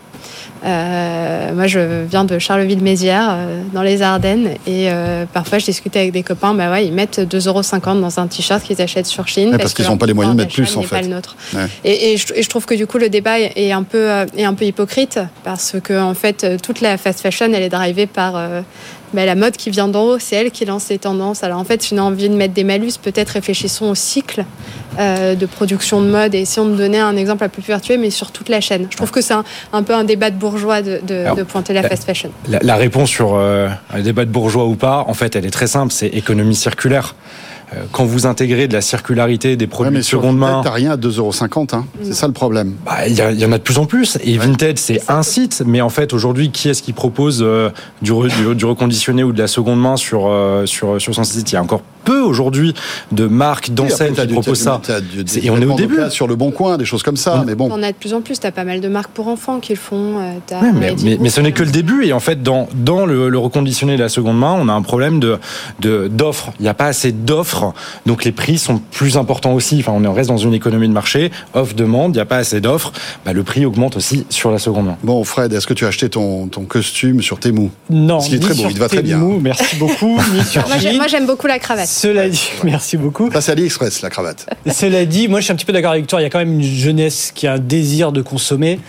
Moi, 0.64 1.68
je 1.68 2.06
viens 2.06 2.26
de 2.26 2.40
Charleville-Mézières, 2.40 3.38
dans 3.74 3.82
les 3.82 4.02
Ardennes, 4.02 4.52
et 4.68 4.90
parfois, 5.34 5.60
je 5.60 5.66
discute 5.66 5.96
avec 5.96 6.12
des 6.12 6.24
copains, 6.24 6.54
bah 6.54 6.72
ouais, 6.72 6.86
ils 6.86 6.94
mettent 6.94 7.20
2,50 7.20 7.48
euros 7.48 8.02
dans 8.02 8.20
un 8.20 8.28
t-shirt 8.28 8.64
qu'ils 8.64 8.82
achètent 8.82 9.06
sur 9.06 9.28
Chine. 9.28 9.56
parce, 9.58 9.74
qu'ils 9.74 9.86
n'ont 9.86 9.98
pas 9.98 10.06
les 10.06 10.14
moyens 10.14 10.36
de 10.36 10.42
mettre 10.42 10.54
plus, 10.54 10.76
en 10.76 10.82
fait. 10.82 11.02
le 11.02 11.08
nôtre. 11.08 11.36
Et, 11.84 12.18
je, 12.18 12.50
trouve 12.50 12.66
que 12.66 12.76
du 12.76 12.88
coup, 12.88 12.98
le 12.98 13.10
débat 13.10 13.40
est 13.40 13.72
un 13.72 13.84
peu, 13.84 14.10
est 14.36 14.44
un 14.44 14.54
peu 14.54 14.66
hypocrite, 14.66 15.20
parce 15.44 15.76
que, 15.84 16.00
en 16.00 16.14
fait, 16.14 16.46
toute 16.62 16.82
la 16.82 16.98
fast 16.98 17.22
fashion, 17.22 17.48
elle 17.54 17.64
est 17.64 17.70
drivée 17.70 18.08
par 18.08 18.36
bah, 19.14 19.26
la 19.26 19.36
mode 19.36 19.58
qui 19.58 19.72
vient 19.72 19.88
d'en 19.88 20.04
haut, 20.04 20.20
c'est 20.20 20.36
elle 20.36 20.52
qui 20.52 20.66
lance 20.66 20.90
les 20.90 21.00
tendances. 21.00 21.44
Alors 21.44 21.60
en 21.60 21.64
fait, 21.64 21.82
si 21.82 21.94
on 21.94 21.98
a 21.98 22.02
envie 22.02 22.30
de 22.30 22.36
mettre 22.36 22.54
des 22.54 22.64
malus, 22.64 22.94
peut-être 23.02 23.30
réfléchissons 23.30 23.86
au 23.86 23.96
cycle 23.96 24.46
euh, 25.00 25.36
de 25.36 25.46
production 25.46 26.02
de 26.02 26.08
mode 26.08 26.36
et 26.36 26.40
essayons 26.40 26.68
de 26.68 26.76
donner 26.76 27.00
un 27.00 27.16
exemple 27.16 27.44
un 27.44 27.50
peu 27.50 27.62
plus 27.62 27.72
vertueux, 27.72 27.98
mais 27.98 28.10
sur 28.10 28.32
toute 28.32 28.50
la 28.50 28.62
chaîne. 28.62 28.88
Je 28.90 28.98
trouve 28.98 29.12
que 29.12 29.22
c'est 29.22 29.34
un, 29.34 29.84
peu 29.84 29.94
un 29.94 30.04
débat 30.04 30.30
de 30.30 30.36
bourgeois 30.36 30.82
de, 30.82 31.44
pointer 31.44 31.74
la, 31.74 31.84
fast 31.84 32.04
fashion. 32.04 32.32
La, 32.48 32.76
réponse 32.76 33.10
sur 33.10 33.36
euh, 33.36 33.70
un 33.94 34.02
débat 34.02 34.26
de 34.26 34.32
bourgeois 34.32 34.66
ou 34.66 34.76
pas, 34.76 35.06
en 35.08 35.14
fait, 35.14 35.36
elle 35.36 35.46
est 35.46 35.52
très 35.52 35.68
simple, 35.68 35.94
c'est 35.94 36.08
économie 36.08 36.56
circulaire. 36.56 37.16
Euh, 37.74 37.84
quand 37.92 38.06
vous 38.06 38.26
intégrez 38.26 38.68
de 38.68 38.74
la 38.74 38.82
circularité 38.82 39.56
des 39.56 39.68
produits 39.68 39.98
de 39.98 40.02
seconde 40.02 40.38
main. 40.38 40.62
T'as 40.64 40.72
rien 40.72 40.92
à 40.92 40.98
2,50 40.98 41.76
hein. 41.76 41.86
C'est 42.02 42.14
ça 42.14 42.26
le 42.26 42.34
problème. 42.34 42.74
Bah, 42.86 43.08
il 43.08 43.16
y, 43.16 43.46
en 43.46 43.52
a 43.52 43.58
de 43.58 43.64
plus 43.64 43.78
en 43.78 43.86
plus. 43.86 44.18
Et 44.24 44.38
Vinted, 44.38 44.80
c'est 44.80 45.02
un 45.08 45.22
site. 45.22 45.62
Mais 45.66 45.82
en 45.82 45.90
fait, 45.90 46.14
aujourd'hui, 46.14 46.50
qui 46.52 46.70
est-ce 46.70 46.82
qui 46.82 46.94
propose 46.94 47.42
euh, 47.42 47.70
du, 48.02 48.12
du, 48.56 48.66
reconditionné 48.66 49.24
ou 49.24 49.34
de 49.34 49.40
la 49.40 49.48
seconde 49.48 49.80
main 49.80 49.98
sur, 49.98 50.28
euh, 50.28 50.66
sur, 50.66 51.00
sur 51.00 51.14
son 51.14 51.24
site? 51.24 51.52
Il 51.52 51.56
y 51.56 51.58
a 51.58 51.62
encore 51.62 51.82
peu 52.06 52.22
aujourd'hui 52.22 52.74
de 53.12 53.28
marques, 53.28 53.72
d'enseignes 53.72 54.16
qui 54.16 54.28
proposent 54.28 54.60
ça. 54.60 54.82
et 55.42 55.50
on 55.52 55.58
est 55.58 55.66
au 55.66 55.76
début. 55.76 56.00
Sur 56.10 56.28
le 56.28 56.36
bon 56.36 56.50
coin, 56.50 56.78
des 56.78 56.86
choses 56.86 57.04
comme 57.04 57.18
ça. 57.18 57.44
Mais 57.46 57.54
bon. 57.54 57.70
On 57.72 57.84
a 57.84 57.92
de 57.92 57.98
plus 57.98 58.16
en 58.16 58.22
plus. 58.22 58.40
T'as 58.40 58.52
pas 58.52 58.64
mal 58.64 58.82
de 58.82 58.88
marques 58.88 59.12
pour 59.12 59.28
enfants 59.28 59.60
qui 59.60 59.74
le 59.74 59.80
font. 59.80 60.16
mais, 60.74 60.96
mais, 61.20 61.30
ce 61.30 61.42
n'est 61.42 61.52
que 61.52 61.64
le 61.64 61.72
début. 61.72 62.06
Et 62.06 62.14
en 62.14 62.20
fait, 62.20 62.42
dans, 62.42 62.68
dans 62.74 63.06
le, 63.06 63.38
reconditionné 63.38 63.96
de 63.96 64.02
la 64.02 64.10
seconde 64.10 64.40
main, 64.40 64.56
on 64.60 64.70
a 64.70 64.74
un 64.74 64.82
problème 64.82 65.20
de 65.20 65.40
d'offres. 66.08 66.52
Il 66.60 66.64
n'y 66.64 66.70
a 66.70 66.74
pas 66.74 66.88
assez 66.88 67.12
d'offres 67.12 67.59
donc 68.06 68.24
les 68.24 68.32
prix 68.32 68.58
sont 68.58 68.82
plus 68.92 69.18
importants 69.18 69.54
aussi. 69.54 69.78
Enfin, 69.80 69.92
on 69.92 70.14
reste 70.14 70.30
dans 70.30 70.38
une 70.38 70.54
économie 70.54 70.88
de 70.88 70.94
marché, 70.94 71.32
offre 71.54 71.76
demande, 71.76 72.16
il 72.16 72.18
n'y 72.18 72.22
a 72.22 72.26
pas 72.26 72.38
assez 72.38 72.62
d'offres, 72.62 72.92
bah, 73.26 73.34
le 73.34 73.44
prix 73.44 73.66
augmente 73.66 73.98
aussi 73.98 74.26
sur 74.30 74.52
la 74.52 74.60
seconde 74.60 74.88
main. 74.88 74.98
Bon, 75.04 75.24
Fred, 75.24 75.54
est-ce 75.54 75.68
que 75.68 75.74
tu 75.74 75.86
as 75.86 75.90
acheté 75.90 76.10
ton, 76.10 76.48
ton 76.48 76.64
costume 76.64 77.22
sur 77.22 77.40
Temu 77.40 77.70
Non, 77.90 78.20
Ce 78.20 78.30
qui 78.30 78.36
est 78.36 78.40
très 78.40 78.54
beau, 78.54 78.66
il 78.70 78.74
te 78.74 78.80
va 78.80 78.90
très 78.90 79.02
bien. 79.02 79.20
Merci 79.42 79.76
beaucoup. 79.76 80.18
moi, 80.96 81.08
j'aime 81.08 81.26
beaucoup 81.26 81.48
la 81.48 81.60
cravate. 81.60 81.88
Cela 81.88 82.30
dit, 82.30 82.50
merci 82.64 82.98
beaucoup. 82.98 83.32
Ça, 83.32 83.42
c'est 83.42 83.52
AliExpress, 83.52 84.02
la 84.02 84.10
cravate. 84.10 84.48
Cela 84.72 85.06
dit, 85.06 85.28
moi, 85.28 85.40
je 85.40 85.46
suis 85.46 85.54
un 85.54 85.56
petit 85.56 85.66
peu 85.66 85.74
d'accord 85.74 85.92
avec 85.92 86.08
toi. 86.08 86.20
Il 86.20 86.24
y 86.24 86.28
a 86.28 86.30
quand 86.30 86.40
même 86.40 86.60
une 86.60 86.64
jeunesse 86.64 87.32
qui 87.34 87.48
a 87.48 87.54
un 87.54 87.60
désir 87.60 88.12
de 88.12 88.22
consommer. 88.22 88.80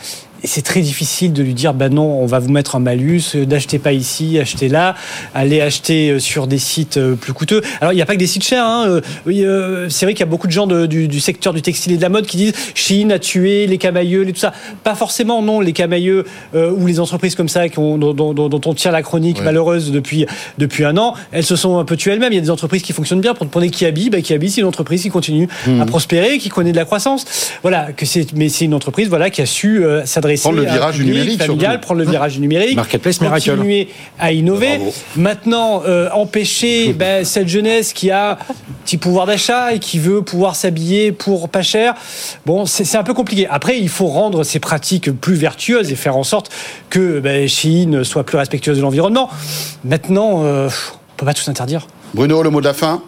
Et 0.42 0.46
c'est 0.46 0.62
très 0.62 0.80
difficile 0.80 1.32
de 1.32 1.42
lui 1.42 1.54
dire, 1.54 1.74
ben 1.74 1.92
non, 1.92 2.22
on 2.22 2.26
va 2.26 2.38
vous 2.38 2.50
mettre 2.50 2.76
un 2.76 2.78
malus, 2.78 3.34
euh, 3.34 3.44
n'achetez 3.44 3.78
pas 3.78 3.92
ici, 3.92 4.38
achetez 4.38 4.68
là, 4.68 4.94
allez 5.34 5.60
acheter 5.60 6.10
euh, 6.10 6.18
sur 6.18 6.46
des 6.46 6.58
sites 6.58 6.96
euh, 6.96 7.14
plus 7.14 7.34
coûteux. 7.34 7.60
Alors, 7.80 7.92
il 7.92 7.96
n'y 7.96 8.02
a 8.02 8.06
pas 8.06 8.14
que 8.14 8.18
des 8.18 8.26
sites 8.26 8.44
chers. 8.44 8.64
Hein. 8.64 9.00
Oui, 9.26 9.44
c'est 9.88 10.06
vrai 10.06 10.14
qu'il 10.14 10.20
y 10.20 10.28
a 10.28 10.30
beaucoup 10.30 10.46
de 10.46 10.52
gens 10.52 10.66
du, 10.66 11.20
secteur 11.20 11.52
du 11.52 11.62
textile 11.62 11.92
et 11.92 11.96
de 11.96 12.02
la 12.02 12.08
mode 12.08 12.26
qui 12.26 12.36
disent 12.36 12.54
Chine 12.74 13.12
a 13.12 13.18
tué 13.18 13.66
les 13.66 13.78
camailleux, 13.78 14.26
et 14.26 14.32
tout 14.32 14.38
ça. 14.38 14.52
Pas 14.82 14.94
forcément, 14.94 15.42
non, 15.42 15.60
les 15.60 15.72
camailleux 15.72 16.24
ou 16.54 16.86
les 16.86 17.00
entreprises 17.00 17.34
comme 17.34 17.48
ça 17.48 17.68
qui 17.68 17.78
ont, 17.78 17.98
dont, 17.98 18.60
on 18.64 18.74
tire 18.74 18.92
la 18.92 19.02
chronique 19.02 19.42
malheureuse 19.42 19.90
depuis, 19.90 20.26
depuis 20.58 20.84
un 20.84 20.96
an, 20.96 21.14
elles 21.32 21.44
se 21.44 21.56
sont 21.56 21.78
un 21.78 21.84
peu 21.84 21.96
tuées 21.96 22.12
elles-mêmes. 22.12 22.32
Il 22.32 22.36
y 22.36 22.38
a 22.38 22.42
des 22.42 22.50
entreprises 22.50 22.82
qui 22.82 22.92
fonctionnent 22.92 23.20
bien. 23.20 23.34
Prenez 23.34 23.70
Kiabi, 23.70 24.10
bah, 24.10 24.20
Kiabi, 24.20 24.50
c'est 24.50 24.60
une 24.60 24.66
entreprise 24.66 25.02
qui 25.02 25.10
continue 25.10 25.48
à 25.66 25.70
mmh. 25.70 25.86
prospérer, 25.86 26.38
qui 26.38 26.48
connaît 26.48 26.72
de 26.72 26.76
la 26.76 26.84
croissance. 26.84 27.24
Voilà, 27.62 27.92
que 27.92 28.04
mais 28.34 28.48
c'est 28.48 28.64
une 28.64 28.74
entreprise 28.74 29.08
voilà, 29.08 29.30
qui 29.30 29.42
a 29.42 29.46
su 29.46 29.84
s'adresser 30.04 30.29
Prendre 30.36 30.56
le 30.56 30.64
virage 30.64 31.00
numérique, 31.00 31.42
familial, 31.42 31.80
prendre 31.80 32.00
le 32.00 32.06
virage 32.06 32.38
numérique, 32.38 32.76
Marketplace 32.76 33.18
continuer 33.18 33.88
à 34.18 34.32
innover. 34.32 34.80
Maintenant, 35.16 35.82
euh, 35.86 36.08
empêcher 36.12 36.92
ben, 36.98 37.24
cette 37.24 37.48
jeunesse 37.48 37.92
qui 37.92 38.10
a 38.10 38.32
un 38.32 38.38
petit 38.84 38.96
pouvoir 38.96 39.26
d'achat 39.26 39.74
et 39.74 39.78
qui 39.78 39.98
veut 39.98 40.22
pouvoir 40.22 40.56
s'habiller 40.56 41.12
pour 41.12 41.48
pas 41.48 41.62
cher, 41.62 41.94
bon, 42.46 42.66
c'est 42.66 42.96
un 42.96 43.02
peu 43.02 43.14
compliqué. 43.14 43.46
Après, 43.48 43.78
il 43.78 43.88
faut 43.88 44.06
rendre 44.06 44.44
ces 44.44 44.60
pratiques 44.60 45.10
plus 45.10 45.34
vertueuses 45.34 45.90
et 45.92 45.96
faire 45.96 46.16
en 46.16 46.24
sorte 46.24 46.50
que 46.88 47.20
ben, 47.20 47.48
Chine 47.48 48.04
soit 48.04 48.24
plus 48.24 48.38
respectueuse 48.38 48.76
de 48.76 48.82
l'environnement. 48.82 49.30
Maintenant, 49.84 50.44
euh, 50.44 50.68
on 50.68 51.16
peut 51.16 51.26
pas 51.26 51.34
tout 51.34 51.48
interdire. 51.50 51.86
Bruno, 52.14 52.42
le 52.42 52.50
mot 52.50 52.60
de 52.60 52.66
la 52.66 52.74
fin? 52.74 53.02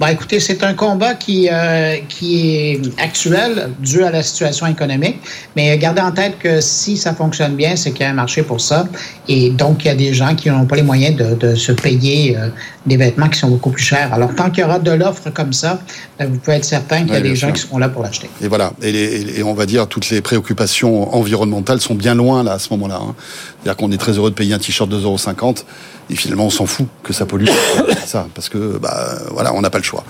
Bah, 0.00 0.12
écoutez, 0.12 0.40
c'est 0.40 0.62
un 0.62 0.74
combat 0.74 1.14
qui, 1.14 1.48
euh, 1.50 1.96
qui 2.08 2.56
est 2.56 2.80
actuel 3.00 3.70
dû 3.80 4.02
à 4.04 4.10
la 4.10 4.22
situation 4.22 4.66
économique, 4.66 5.18
mais 5.56 5.76
gardez 5.78 6.00
en 6.00 6.12
tête 6.12 6.38
que 6.38 6.60
si 6.60 6.96
ça 6.96 7.14
fonctionne 7.14 7.56
bien, 7.56 7.76
c'est 7.76 7.92
qu'il 7.92 8.02
y 8.02 8.04
a 8.04 8.10
un 8.10 8.14
marché 8.14 8.42
pour 8.42 8.60
ça. 8.60 8.86
Et 9.28 9.50
donc, 9.50 9.84
il 9.84 9.88
y 9.88 9.90
a 9.90 9.94
des 9.94 10.14
gens 10.14 10.34
qui 10.34 10.50
n'ont 10.50 10.66
pas 10.66 10.76
les 10.76 10.82
moyens 10.82 11.16
de, 11.16 11.34
de 11.34 11.54
se 11.54 11.72
payer 11.72 12.36
euh, 12.36 12.48
des 12.86 12.96
vêtements 12.96 13.28
qui 13.28 13.38
sont 13.38 13.48
beaucoup 13.48 13.70
plus 13.70 13.82
chers. 13.82 14.12
Alors, 14.12 14.34
tant 14.34 14.50
qu'il 14.50 14.62
y 14.62 14.64
aura 14.64 14.78
de 14.78 14.90
l'offre 14.90 15.30
comme 15.30 15.52
ça, 15.52 15.80
ben, 16.18 16.28
vous 16.28 16.38
pouvez 16.38 16.56
être 16.56 16.64
certain 16.64 17.04
qu'il 17.04 17.12
y 17.12 17.16
a 17.16 17.20
des 17.20 17.36
gens 17.36 17.52
qui 17.52 17.60
seront 17.60 17.78
là 17.78 17.88
pour 17.88 18.02
l'acheter. 18.02 18.30
Et 18.40 18.48
voilà. 18.48 18.72
Et, 18.82 19.38
et, 19.38 19.42
on 19.42 19.54
va 19.54 19.66
dire, 19.66 19.86
toutes 19.86 20.08
les 20.10 20.20
préoccupations 20.20 21.14
environnementales 21.14 21.80
sont 21.80 21.94
bien 21.94 22.14
loin, 22.14 22.42
là, 22.42 22.52
à 22.52 22.58
ce 22.58 22.70
moment-là. 22.70 23.00
Hein. 23.02 23.14
C'est-à-dire 23.62 23.76
qu'on 23.76 23.92
est 23.92 23.98
très 23.98 24.12
heureux 24.12 24.30
de 24.30 24.34
payer 24.34 24.54
un 24.54 24.58
t-shirt 24.58 24.90
2,50 24.90 25.02
euros. 25.02 25.54
Et 26.10 26.16
finalement, 26.16 26.46
on 26.46 26.50
s'en 26.50 26.66
fout 26.66 26.86
que 27.02 27.12
ça 27.12 27.26
pollue. 27.26 27.46
ça, 28.06 28.26
parce 28.34 28.48
que, 28.48 28.78
bah, 28.78 29.18
voilà, 29.30 29.52
on 29.54 29.60
n'a 29.60 29.70
pas 29.70 29.78
le 29.78 29.84
choix. 29.84 30.04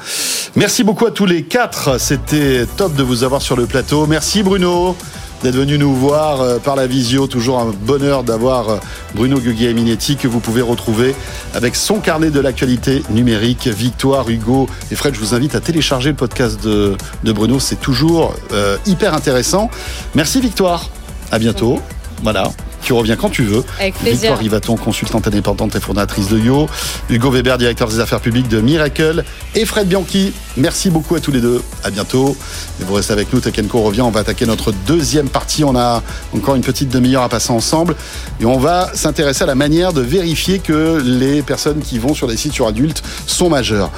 Merci 0.55 0.85
beaucoup 0.85 1.07
à 1.07 1.11
tous 1.11 1.27
les 1.27 1.43
quatre. 1.43 1.99
C'était 1.99 2.67
top 2.77 2.95
de 2.95 3.03
vous 3.03 3.25
avoir 3.25 3.43
sur 3.43 3.57
le 3.57 3.67
plateau. 3.67 4.07
Merci 4.07 4.43
Bruno 4.43 4.97
d'être 5.43 5.55
venu 5.55 5.79
nous 5.79 5.95
voir 5.95 6.41
euh, 6.41 6.59
par 6.59 6.77
la 6.77 6.87
visio. 6.87 7.27
Toujours 7.27 7.59
un 7.61 7.67
bonheur 7.67 8.25
d'avoir 8.25 8.69
euh, 8.69 8.77
Bruno 9.15 9.39
Guglielminetti 9.39 10.17
que 10.17 10.29
vous 10.29 10.41
pouvez 10.41 10.63
retrouver 10.63 11.15
avec 11.55 11.77
son 11.77 12.01
carnet 12.01 12.31
de 12.31 12.41
l'actualité 12.41 13.03
numérique. 13.11 13.69
Victoire, 13.69 14.29
Hugo 14.29 14.69
et 14.91 14.97
Fred, 14.97 15.15
je 15.15 15.21
vous 15.21 15.35
invite 15.35 15.55
à 15.55 15.61
télécharger 15.61 16.11
le 16.11 16.17
podcast 16.17 16.63
de, 16.63 16.97
Bruno. 17.25 17.61
C'est 17.61 17.81
toujours 17.81 18.35
euh, 18.53 18.77
hyper 18.87 19.15
intéressant. 19.15 19.71
Merci 20.15 20.41
Victoire. 20.41 20.91
À 21.31 21.39
bientôt. 21.39 21.81
Voilà. 22.23 22.51
Tu 22.83 22.93
reviens 22.93 23.17
quand 23.17 23.31
tu 23.31 23.43
veux. 23.43 23.65
Avec 23.79 23.95
plaisir. 23.95 24.21
Victoire 24.21 24.39
Rivaton, 24.39 24.77
consultante 24.77 25.27
indépendante 25.27 25.77
et 25.77 25.81
fondatrice 25.81 26.29
de 26.29 26.39
Yo. 26.39 26.69
Hugo 27.11 27.31
Weber, 27.31 27.59
directeur 27.59 27.89
des 27.89 28.01
affaires 28.01 28.21
publiques 28.21 28.49
de 28.49 28.61
Miracle. 28.61 29.25
Et 29.55 29.65
Fred 29.65 29.89
Bianchi. 29.89 30.33
Merci 30.57 30.91
beaucoup 30.91 31.15
à 31.15 31.21
tous 31.21 31.31
les 31.31 31.41
deux. 31.41 31.63
À 31.85 31.91
bientôt. 31.91 32.37
Et 32.81 32.85
vous 32.85 32.95
restez 32.95 33.13
avec 33.13 33.33
nous. 33.33 33.41
Tekenko 33.41 33.83
revient. 33.83 34.03
On 34.03 34.11
va 34.11 34.21
attaquer 34.21 34.47
notre 34.47 34.73
deuxième 34.87 35.29
partie. 35.29 35.65
On 35.65 35.77
a 35.77 36.03
encore 36.35 36.55
une 36.55 36.63
petite 36.63 36.89
demi-heure 36.89 37.23
à 37.23 37.29
passer 37.29 37.53
ensemble. 37.53 37.95
Et 38.41 38.47
on 38.47 38.59
va 38.59 38.91
s'intéresser 38.95 39.45
à 39.45 39.47
la 39.47 39.55
manière 39.55 39.93
de 39.93 40.01
vérifier 40.01 40.59
que 40.59 41.03
les 41.05 41.43
personnes 41.43 41.81
qui 41.81 41.99
vont 41.99 42.15
sur 42.15 42.27
des 42.27 42.37
sites 42.37 42.53
sur 42.53 42.67
adultes 42.67 43.03
sont 43.27 43.51
majeures. 43.51 43.91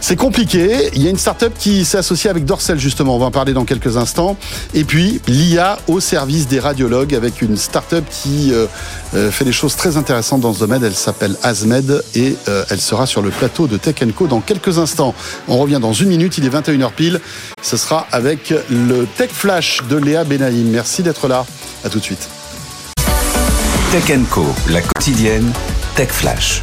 C'est 0.00 0.16
compliqué. 0.16 0.90
Il 0.94 1.02
y 1.02 1.08
a 1.08 1.10
une 1.10 1.18
start-up 1.18 1.52
qui 1.58 1.84
s'est 1.84 1.98
associée 1.98 2.30
avec 2.30 2.44
Dorsel, 2.44 2.78
justement. 2.78 3.16
On 3.16 3.18
va 3.18 3.26
en 3.26 3.30
parler 3.30 3.52
dans 3.52 3.64
quelques 3.64 3.96
instants. 3.96 4.36
Et 4.72 4.84
puis, 4.84 5.20
l'IA 5.26 5.78
au 5.88 5.98
service 5.98 6.46
des 6.46 6.60
radiologues 6.60 7.14
avec 7.14 7.42
une 7.42 7.56
start-up 7.56 8.04
qui 8.08 8.15
euh, 8.26 8.66
euh, 9.14 9.30
fait 9.30 9.44
des 9.44 9.52
choses 9.52 9.76
très 9.76 9.96
intéressantes 9.96 10.40
dans 10.40 10.52
ce 10.52 10.60
domaine. 10.60 10.82
Elle 10.84 10.94
s'appelle 10.94 11.36
Azmed 11.42 12.02
et 12.14 12.36
euh, 12.48 12.64
elle 12.70 12.80
sera 12.80 13.06
sur 13.06 13.22
le 13.22 13.30
plateau 13.30 13.66
de 13.66 13.76
Tech 13.76 13.96
Co 14.14 14.26
dans 14.26 14.40
quelques 14.40 14.78
instants. 14.78 15.14
On 15.48 15.58
revient 15.58 15.78
dans 15.80 15.92
une 15.92 16.08
minute. 16.08 16.38
Il 16.38 16.44
est 16.44 16.50
21h 16.50 16.92
pile. 16.92 17.20
Ce 17.62 17.76
sera 17.76 18.06
avec 18.12 18.52
le 18.70 19.06
Tech 19.16 19.30
Flash 19.30 19.82
de 19.88 19.96
Léa 19.96 20.24
Benaïm. 20.24 20.68
Merci 20.70 21.02
d'être 21.02 21.28
là. 21.28 21.46
À 21.84 21.88
tout 21.88 21.98
de 21.98 22.04
suite. 22.04 22.28
Tech 23.92 24.18
Co, 24.30 24.44
la 24.68 24.82
quotidienne 24.82 25.52
Tech 25.94 26.08
Flash. 26.08 26.62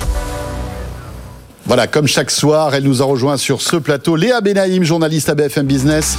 Voilà, 1.66 1.88
comme 1.88 2.08
chaque 2.08 2.30
soir, 2.30 2.76
elle 2.76 2.84
nous 2.84 3.02
a 3.02 3.06
rejoint 3.06 3.38
sur 3.38 3.62
ce 3.62 3.78
plateau. 3.78 4.16
Léa 4.16 4.42
Benaïm, 4.42 4.84
journaliste 4.84 5.30
à 5.30 5.36
BFM 5.36 5.66
Business. 5.66 6.18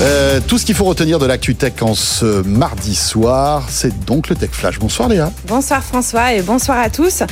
Euh, 0.00 0.38
tout 0.46 0.58
ce 0.58 0.64
qu'il 0.64 0.76
faut 0.76 0.84
retenir 0.84 1.18
de 1.18 1.26
l'actu 1.26 1.56
tech 1.56 1.72
en 1.80 1.92
ce 1.92 2.42
mardi 2.42 2.94
soir, 2.94 3.64
c'est 3.68 4.04
donc 4.04 4.28
le 4.28 4.36
Tech 4.36 4.50
Flash. 4.52 4.78
Bonsoir 4.78 5.08
Léa. 5.08 5.32
Bonsoir 5.48 5.82
François 5.82 6.34
et 6.34 6.42
bonsoir 6.42 6.78
à 6.78 6.88
tous. 6.88 7.24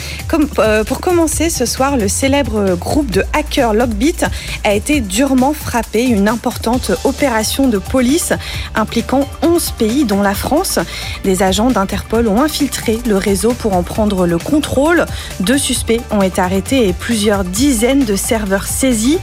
Euh, 0.58 0.82
pour 0.82 1.00
commencer 1.00 1.48
ce 1.48 1.64
soir, 1.64 1.96
le 1.96 2.08
célèbre 2.08 2.74
groupe 2.74 3.08
de 3.12 3.22
hackers 3.34 3.72
Lockbit 3.72 4.16
a 4.64 4.74
été 4.74 5.00
durement 5.00 5.52
frappé. 5.52 6.06
Une 6.06 6.28
importante 6.28 6.90
opération 7.04 7.68
de 7.68 7.78
police 7.78 8.32
impliquant 8.74 9.28
11 9.42 9.70
pays 9.78 10.04
dont 10.04 10.22
la 10.22 10.34
France. 10.34 10.80
Des 11.22 11.44
agents 11.44 11.70
d'Interpol 11.70 12.26
ont 12.26 12.42
infiltré 12.42 12.98
le 13.06 13.16
réseau 13.16 13.52
pour 13.52 13.74
en 13.74 13.84
prendre 13.84 14.26
le 14.26 14.38
contrôle. 14.38 15.06
Deux 15.38 15.58
suspects 15.58 16.00
ont 16.10 16.22
été 16.22 16.40
arrêtés 16.40 16.88
et 16.88 16.92
plusieurs 16.92 17.44
dizaines 17.44 18.04
de 18.04 18.16
serveurs 18.16 18.66
saisis. 18.66 19.18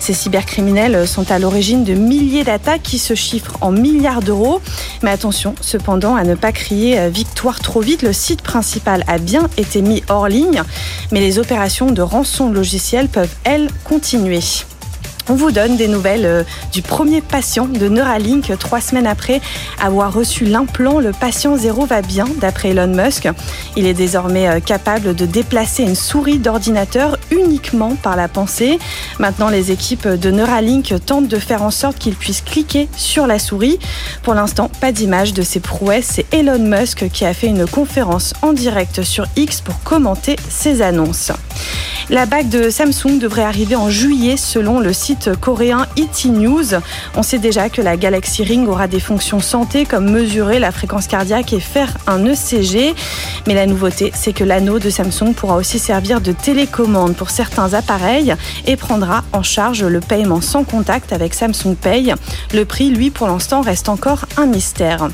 Ces 0.00 0.14
cybercriminels 0.14 1.06
sont 1.06 1.30
à 1.30 1.38
l'origine 1.38 1.84
de 1.84 1.94
milliers 1.94 2.42
d'attaques 2.42 2.87
qui 2.88 2.98
se 2.98 3.14
chiffre 3.14 3.58
en 3.60 3.70
milliards 3.70 4.22
d'euros. 4.22 4.62
Mais 5.02 5.10
attention, 5.10 5.54
cependant, 5.60 6.16
à 6.16 6.24
ne 6.24 6.34
pas 6.34 6.52
crier 6.52 6.98
euh, 6.98 7.08
victoire 7.10 7.60
trop 7.60 7.80
vite. 7.80 8.02
Le 8.02 8.14
site 8.14 8.40
principal 8.40 9.04
a 9.06 9.18
bien 9.18 9.48
été 9.58 9.82
mis 9.82 10.02
hors 10.08 10.28
ligne, 10.28 10.62
mais 11.12 11.20
les 11.20 11.38
opérations 11.38 11.90
de 11.90 12.00
rançon 12.00 12.50
logiciel 12.50 13.08
peuvent, 13.08 13.34
elles, 13.44 13.68
continuer. 13.84 14.40
On 15.30 15.34
vous 15.34 15.50
donne 15.50 15.76
des 15.76 15.88
nouvelles 15.88 16.24
euh, 16.24 16.42
du 16.72 16.80
premier 16.80 17.20
patient 17.20 17.66
de 17.66 17.88
Neuralink 17.88 18.50
trois 18.58 18.80
semaines 18.80 19.06
après 19.06 19.42
avoir 19.78 20.14
reçu 20.14 20.46
l'implant. 20.46 21.00
Le 21.00 21.12
patient 21.12 21.54
zéro 21.54 21.84
va 21.84 22.00
bien, 22.00 22.24
d'après 22.40 22.70
Elon 22.70 22.86
Musk. 22.86 23.28
Il 23.76 23.84
est 23.84 23.92
désormais 23.92 24.48
euh, 24.48 24.60
capable 24.60 25.14
de 25.14 25.26
déplacer 25.26 25.82
une 25.82 25.94
souris 25.94 26.38
d'ordinateur 26.38 27.18
uniquement 27.30 27.94
par 28.02 28.16
la 28.16 28.26
pensée. 28.28 28.78
Maintenant, 29.18 29.50
les 29.50 29.70
équipes 29.70 30.08
de 30.08 30.30
Neuralink 30.30 30.94
tentent 31.04 31.28
de 31.28 31.38
faire 31.38 31.62
en 31.62 31.70
sorte 31.70 31.98
qu'il 31.98 32.14
puisse 32.14 32.40
cliquer 32.40 32.88
sur 32.96 33.26
la 33.26 33.38
souris. 33.38 33.78
Pour 34.22 34.32
l'instant, 34.32 34.70
pas 34.80 34.92
d'image 34.92 35.34
de 35.34 35.42
ses 35.42 35.60
prouesses. 35.60 36.12
C'est 36.14 36.34
Elon 36.34 36.58
Musk 36.58 37.10
qui 37.10 37.26
a 37.26 37.34
fait 37.34 37.48
une 37.48 37.66
conférence 37.66 38.32
en 38.40 38.54
direct 38.54 39.02
sur 39.02 39.26
X 39.36 39.60
pour 39.60 39.82
commenter 39.82 40.36
ses 40.48 40.80
annonces. 40.80 41.32
La 42.10 42.24
bague 42.24 42.48
de 42.48 42.70
Samsung 42.70 43.18
devrait 43.20 43.42
arriver 43.42 43.76
en 43.76 43.90
juillet 43.90 44.38
selon 44.38 44.80
le 44.80 44.94
site 44.94 45.17
coréen 45.40 45.86
ET 45.96 46.28
News. 46.28 46.74
On 47.16 47.22
sait 47.22 47.38
déjà 47.38 47.68
que 47.68 47.82
la 47.82 47.96
Galaxy 47.96 48.42
Ring 48.42 48.68
aura 48.68 48.86
des 48.86 49.00
fonctions 49.00 49.40
santé 49.40 49.84
comme 49.84 50.10
mesurer 50.10 50.58
la 50.58 50.72
fréquence 50.72 51.06
cardiaque 51.06 51.52
et 51.52 51.60
faire 51.60 51.96
un 52.06 52.24
ECG. 52.24 52.94
Mais 53.46 53.54
la 53.54 53.66
nouveauté, 53.66 54.12
c'est 54.14 54.32
que 54.32 54.44
l'anneau 54.44 54.78
de 54.78 54.90
Samsung 54.90 55.34
pourra 55.34 55.56
aussi 55.56 55.78
servir 55.78 56.20
de 56.20 56.32
télécommande 56.32 57.16
pour 57.16 57.30
certains 57.30 57.74
appareils 57.74 58.34
et 58.66 58.76
prendra 58.76 59.24
en 59.32 59.42
charge 59.42 59.84
le 59.84 60.00
paiement 60.00 60.40
sans 60.40 60.64
contact 60.64 61.12
avec 61.12 61.34
Samsung 61.34 61.74
Pay. 61.80 62.14
Le 62.54 62.64
prix, 62.64 62.90
lui, 62.90 63.10
pour 63.10 63.26
l'instant, 63.26 63.60
reste 63.60 63.88
encore 63.88 64.26
un 64.36 64.46
mystère. 64.46 65.08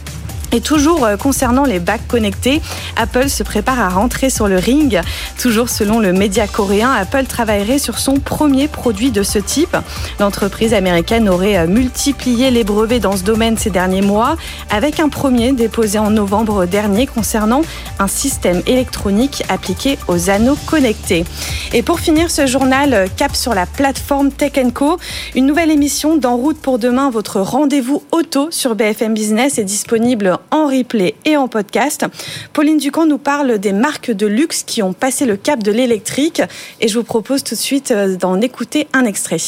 Et 0.54 0.60
toujours 0.60 1.04
euh, 1.04 1.16
concernant 1.16 1.64
les 1.64 1.80
bacs 1.80 2.06
connectés, 2.06 2.62
Apple 2.94 3.28
se 3.28 3.42
prépare 3.42 3.80
à 3.80 3.88
rentrer 3.88 4.30
sur 4.30 4.46
le 4.46 4.56
ring. 4.56 5.00
Toujours 5.36 5.68
selon 5.68 5.98
le 5.98 6.12
média 6.12 6.46
coréen, 6.46 6.92
Apple 6.92 7.24
travaillerait 7.24 7.80
sur 7.80 7.98
son 7.98 8.20
premier 8.20 8.68
produit 8.68 9.10
de 9.10 9.24
ce 9.24 9.40
type. 9.40 9.76
L'entreprise 10.20 10.72
américaine 10.72 11.28
aurait 11.28 11.58
euh, 11.58 11.66
multiplié 11.66 12.52
les 12.52 12.62
brevets 12.62 13.00
dans 13.00 13.16
ce 13.16 13.24
domaine 13.24 13.58
ces 13.58 13.70
derniers 13.70 14.00
mois, 14.00 14.36
avec 14.70 15.00
un 15.00 15.08
premier 15.08 15.50
déposé 15.50 15.98
en 15.98 16.10
novembre 16.10 16.66
dernier 16.66 17.08
concernant 17.08 17.62
un 17.98 18.06
système 18.06 18.62
électronique 18.68 19.42
appliqué 19.48 19.98
aux 20.06 20.30
anneaux 20.30 20.56
connectés. 20.66 21.24
Et 21.72 21.82
pour 21.82 21.98
finir 21.98 22.30
ce 22.30 22.46
journal, 22.46 22.94
euh, 22.94 23.06
cap 23.16 23.34
sur 23.34 23.54
la 23.54 23.66
plateforme 23.66 24.30
Tech 24.30 24.52
Co, 24.72 24.98
une 25.34 25.46
nouvelle 25.46 25.72
émission 25.72 26.16
d'En 26.16 26.36
route 26.36 26.58
pour 26.58 26.78
demain, 26.78 27.10
votre 27.10 27.40
rendez-vous 27.40 28.04
auto 28.12 28.52
sur 28.52 28.76
BFM 28.76 29.14
Business 29.14 29.58
est 29.58 29.64
disponible 29.64 30.38
en 30.50 30.66
replay 30.66 31.14
et 31.24 31.36
en 31.36 31.48
podcast. 31.48 32.06
Pauline 32.52 32.78
Ducamp 32.78 33.06
nous 33.06 33.18
parle 33.18 33.58
des 33.58 33.72
marques 33.72 34.10
de 34.10 34.26
luxe 34.26 34.62
qui 34.62 34.82
ont 34.82 34.92
passé 34.92 35.26
le 35.26 35.36
cap 35.36 35.62
de 35.62 35.72
l'électrique 35.72 36.42
et 36.80 36.88
je 36.88 36.98
vous 36.98 37.04
propose 37.04 37.42
tout 37.44 37.54
de 37.54 37.60
suite 37.60 37.90
euh, 37.90 38.16
d'en 38.16 38.40
écouter 38.40 38.88
un 38.92 39.04
extrait. 39.04 39.38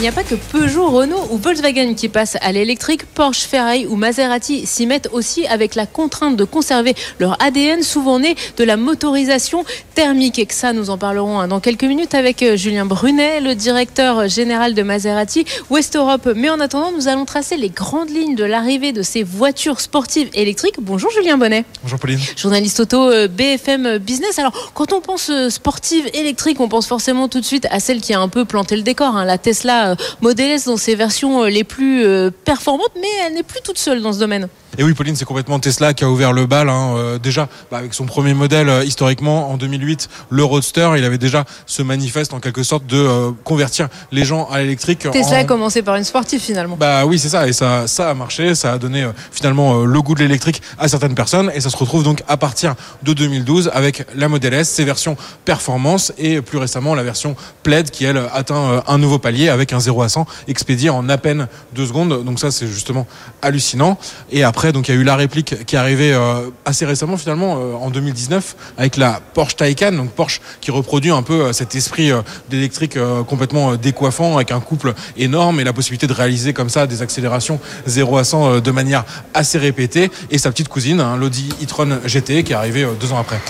Il 0.00 0.04
n'y 0.04 0.08
a 0.08 0.12
pas 0.12 0.24
que 0.24 0.34
Peugeot, 0.34 0.88
Renault 0.88 1.28
ou 1.30 1.36
Volkswagen 1.36 1.92
qui 1.92 2.08
passent 2.08 2.38
à 2.40 2.52
l'électrique. 2.52 3.04
Porsche, 3.04 3.42
Ferrari 3.42 3.84
ou 3.86 3.96
Maserati 3.96 4.64
s'y 4.64 4.86
mettent 4.86 5.10
aussi 5.12 5.46
avec 5.46 5.74
la 5.74 5.84
contrainte 5.84 6.36
de 6.36 6.44
conserver 6.44 6.94
leur 7.18 7.36
ADN, 7.42 7.82
souvent 7.82 8.18
né 8.18 8.34
de 8.56 8.64
la 8.64 8.78
motorisation 8.78 9.62
thermique. 9.94 10.38
Et 10.38 10.46
que 10.46 10.54
ça, 10.54 10.72
nous 10.72 10.88
en 10.88 10.96
parlerons 10.96 11.38
hein, 11.38 11.48
dans 11.48 11.60
quelques 11.60 11.84
minutes 11.84 12.14
avec 12.14 12.42
euh, 12.42 12.56
Julien 12.56 12.86
Brunet, 12.86 13.42
le 13.42 13.54
directeur 13.54 14.26
général 14.26 14.72
de 14.72 14.82
Maserati 14.82 15.44
West 15.68 15.96
Europe. 15.96 16.30
Mais 16.34 16.48
en 16.48 16.60
attendant, 16.60 16.92
nous 16.92 17.06
allons 17.06 17.26
tracer 17.26 17.58
les 17.58 17.68
grandes 17.68 18.08
lignes 18.08 18.36
de 18.36 18.44
l'arrivée 18.44 18.92
de 18.92 19.02
ces 19.02 19.22
voitures 19.22 19.82
sportives 19.82 20.30
électriques. 20.32 20.76
Bonjour 20.80 21.10
Julien 21.10 21.36
Bonnet. 21.36 21.66
Bonjour 21.82 21.98
Pauline. 21.98 22.20
Journaliste 22.38 22.80
auto 22.80 23.10
euh, 23.10 23.28
BFM 23.28 23.98
Business. 23.98 24.38
Alors, 24.38 24.72
quand 24.72 24.94
on 24.94 25.02
pense 25.02 25.28
euh, 25.28 25.50
sportive 25.50 26.08
électrique, 26.14 26.58
on 26.58 26.70
pense 26.70 26.86
forcément 26.86 27.28
tout 27.28 27.40
de 27.40 27.44
suite 27.44 27.66
à 27.70 27.80
celle 27.80 28.00
qui 28.00 28.14
a 28.14 28.20
un 28.20 28.28
peu 28.28 28.46
planté 28.46 28.76
le 28.76 28.82
décor, 28.82 29.14
hein, 29.14 29.26
la 29.26 29.36
Tesla 29.36 29.89
euh, 29.90 29.94
Model 30.20 30.50
S 30.50 30.64
dans 30.64 30.76
ses 30.76 30.94
versions 30.94 31.44
euh, 31.44 31.48
les 31.48 31.64
plus 31.64 32.04
euh, 32.04 32.30
performantes, 32.30 32.92
mais 32.96 33.08
elle 33.26 33.34
n'est 33.34 33.42
plus 33.42 33.60
toute 33.62 33.78
seule 33.78 34.02
dans 34.02 34.12
ce 34.12 34.18
domaine. 34.18 34.48
Et 34.78 34.84
oui, 34.84 34.94
Pauline, 34.94 35.16
c'est 35.16 35.24
complètement 35.24 35.58
Tesla 35.58 35.94
qui 35.94 36.04
a 36.04 36.08
ouvert 36.08 36.32
le 36.32 36.46
bal. 36.46 36.68
Hein. 36.68 36.94
Euh, 36.96 37.18
déjà, 37.18 37.48
bah, 37.70 37.78
avec 37.78 37.92
son 37.92 38.06
premier 38.06 38.34
modèle, 38.34 38.68
euh, 38.68 38.84
historiquement, 38.84 39.50
en 39.50 39.56
2008, 39.56 40.08
le 40.30 40.44
Roadster, 40.44 40.90
il 40.96 41.04
avait 41.04 41.18
déjà 41.18 41.44
ce 41.66 41.82
manifeste, 41.82 42.32
en 42.34 42.40
quelque 42.40 42.62
sorte, 42.62 42.86
de 42.86 42.96
euh, 42.96 43.30
convertir 43.44 43.88
les 44.12 44.24
gens 44.24 44.48
à 44.50 44.58
l'électrique. 44.58 45.10
Tesla 45.10 45.38
en... 45.38 45.40
a 45.40 45.44
commencé 45.44 45.82
par 45.82 45.96
une 45.96 46.04
sportive, 46.04 46.40
finalement. 46.40 46.76
Bah 46.76 47.04
oui, 47.04 47.18
c'est 47.18 47.30
ça. 47.30 47.48
Et 47.48 47.52
ça, 47.52 47.86
ça 47.86 48.10
a 48.10 48.14
marché. 48.14 48.54
Ça 48.54 48.72
a 48.72 48.78
donné, 48.78 49.08
finalement, 49.32 49.84
le 49.84 50.02
goût 50.02 50.14
de 50.14 50.20
l'électrique 50.20 50.62
à 50.78 50.88
certaines 50.88 51.14
personnes. 51.14 51.50
Et 51.54 51.60
ça 51.60 51.70
se 51.70 51.76
retrouve 51.76 52.04
donc 52.04 52.22
à 52.28 52.36
partir 52.36 52.74
de 53.02 53.12
2012 53.12 53.70
avec 53.74 54.06
la 54.14 54.28
Model 54.28 54.54
S, 54.54 54.68
ses 54.68 54.84
versions 54.84 55.16
performance 55.44 56.12
et 56.18 56.40
plus 56.40 56.58
récemment 56.58 56.94
la 56.94 57.02
version 57.02 57.34
Plaid 57.62 57.90
qui, 57.90 58.04
elle, 58.04 58.22
atteint 58.32 58.82
un 58.86 58.98
nouveau 58.98 59.18
palier 59.18 59.48
avec 59.48 59.72
un 59.72 59.80
0 59.80 60.02
à 60.02 60.08
100 60.08 60.26
expédié 60.48 60.90
en 60.90 61.08
à 61.08 61.18
peine 61.18 61.48
deux 61.74 61.86
secondes. 61.86 62.24
Donc 62.24 62.38
ça, 62.38 62.50
c'est 62.50 62.66
justement 62.66 63.06
hallucinant. 63.42 63.98
Et 64.30 64.44
après, 64.44 64.59
donc 64.68 64.88
il 64.88 64.94
y 64.94 64.98
a 64.98 65.00
eu 65.00 65.04
la 65.04 65.16
réplique 65.16 65.64
qui 65.64 65.74
est 65.74 65.78
arrivée 65.78 66.12
euh, 66.12 66.50
assez 66.66 66.84
récemment 66.84 67.16
finalement 67.16 67.56
euh, 67.58 67.74
en 67.74 67.90
2019 67.90 68.56
avec 68.76 68.98
la 68.98 69.20
Porsche 69.32 69.56
Taycan, 69.56 69.92
donc 69.92 70.10
Porsche 70.10 70.40
qui 70.60 70.70
reproduit 70.70 71.10
un 71.10 71.22
peu 71.22 71.46
euh, 71.46 71.52
cet 71.52 71.74
esprit 71.74 72.12
d'électrique 72.50 72.98
complètement 73.26 73.76
décoiffant 73.76 74.36
avec 74.36 74.50
un 74.50 74.60
couple 74.60 74.94
énorme 75.16 75.60
et 75.60 75.64
la 75.64 75.72
possibilité 75.72 76.06
de 76.06 76.12
réaliser 76.12 76.52
comme 76.52 76.68
ça 76.68 76.86
des 76.86 77.02
accélérations 77.02 77.58
0 77.86 78.18
à 78.18 78.24
100 78.24 78.60
de 78.60 78.70
manière 78.70 79.04
assez 79.34 79.58
répétée 79.58 80.10
et 80.30 80.38
sa 80.38 80.50
petite 80.50 80.68
cousine, 80.68 81.00
hein, 81.00 81.16
l'Audi 81.16 81.48
e-tron 81.62 82.00
GT 82.04 82.44
qui 82.44 82.52
est 82.52 82.56
arrivée 82.56 82.86
deux 83.00 83.12
ans 83.12 83.18
après. 83.18 83.40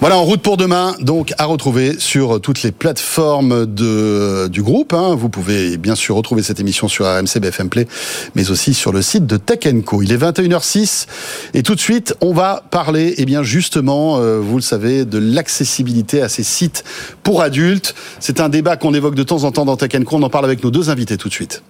Voilà, 0.00 0.16
en 0.16 0.24
route 0.24 0.42
pour 0.42 0.56
demain, 0.56 0.94
donc 1.00 1.32
à 1.38 1.46
retrouver 1.46 1.98
sur 1.98 2.40
toutes 2.40 2.62
les 2.62 2.72
plateformes 2.72 3.66
de, 3.66 4.48
du 4.48 4.62
groupe. 4.62 4.92
Hein. 4.92 5.14
Vous 5.14 5.28
pouvez 5.28 5.76
bien 5.76 5.94
sûr 5.94 6.16
retrouver 6.16 6.42
cette 6.42 6.60
émission 6.60 6.88
sur 6.88 7.06
RMC 7.06 7.40
BFM 7.40 7.68
Play, 7.68 7.88
mais 8.34 8.50
aussi 8.50 8.74
sur 8.74 8.92
le 8.92 9.02
site 9.02 9.26
de 9.26 9.36
Tech 9.36 9.60
Co. 9.84 10.02
Il 10.02 10.12
est 10.12 10.18
21h06 10.18 11.06
et 11.54 11.62
tout 11.62 11.74
de 11.74 11.80
suite, 11.80 12.14
on 12.20 12.32
va 12.32 12.64
parler, 12.70 13.14
eh 13.16 13.24
bien 13.24 13.42
justement, 13.42 14.18
euh, 14.18 14.38
vous 14.38 14.56
le 14.56 14.62
savez, 14.62 15.04
de 15.04 15.18
l'accessibilité 15.18 16.22
à 16.22 16.28
ces 16.28 16.42
sites 16.42 16.84
pour 17.22 17.42
adultes. 17.42 17.94
C'est 18.20 18.40
un 18.40 18.48
débat 18.48 18.76
qu'on 18.76 18.94
évoque 18.94 19.14
de 19.14 19.22
temps 19.22 19.44
en 19.44 19.52
temps 19.52 19.64
dans 19.64 19.76
Tech 19.76 19.92
Co. 20.04 20.16
On 20.16 20.22
en 20.22 20.30
parle 20.30 20.44
avec 20.44 20.62
nos 20.62 20.70
deux 20.70 20.90
invités 20.90 21.16
tout 21.16 21.28
de 21.28 21.34
suite. 21.34 21.62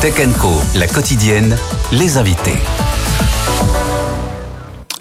Tech 0.00 0.14
Co, 0.38 0.52
la 0.74 0.86
quotidienne, 0.86 1.56
les 1.92 2.18
invités. 2.18 2.58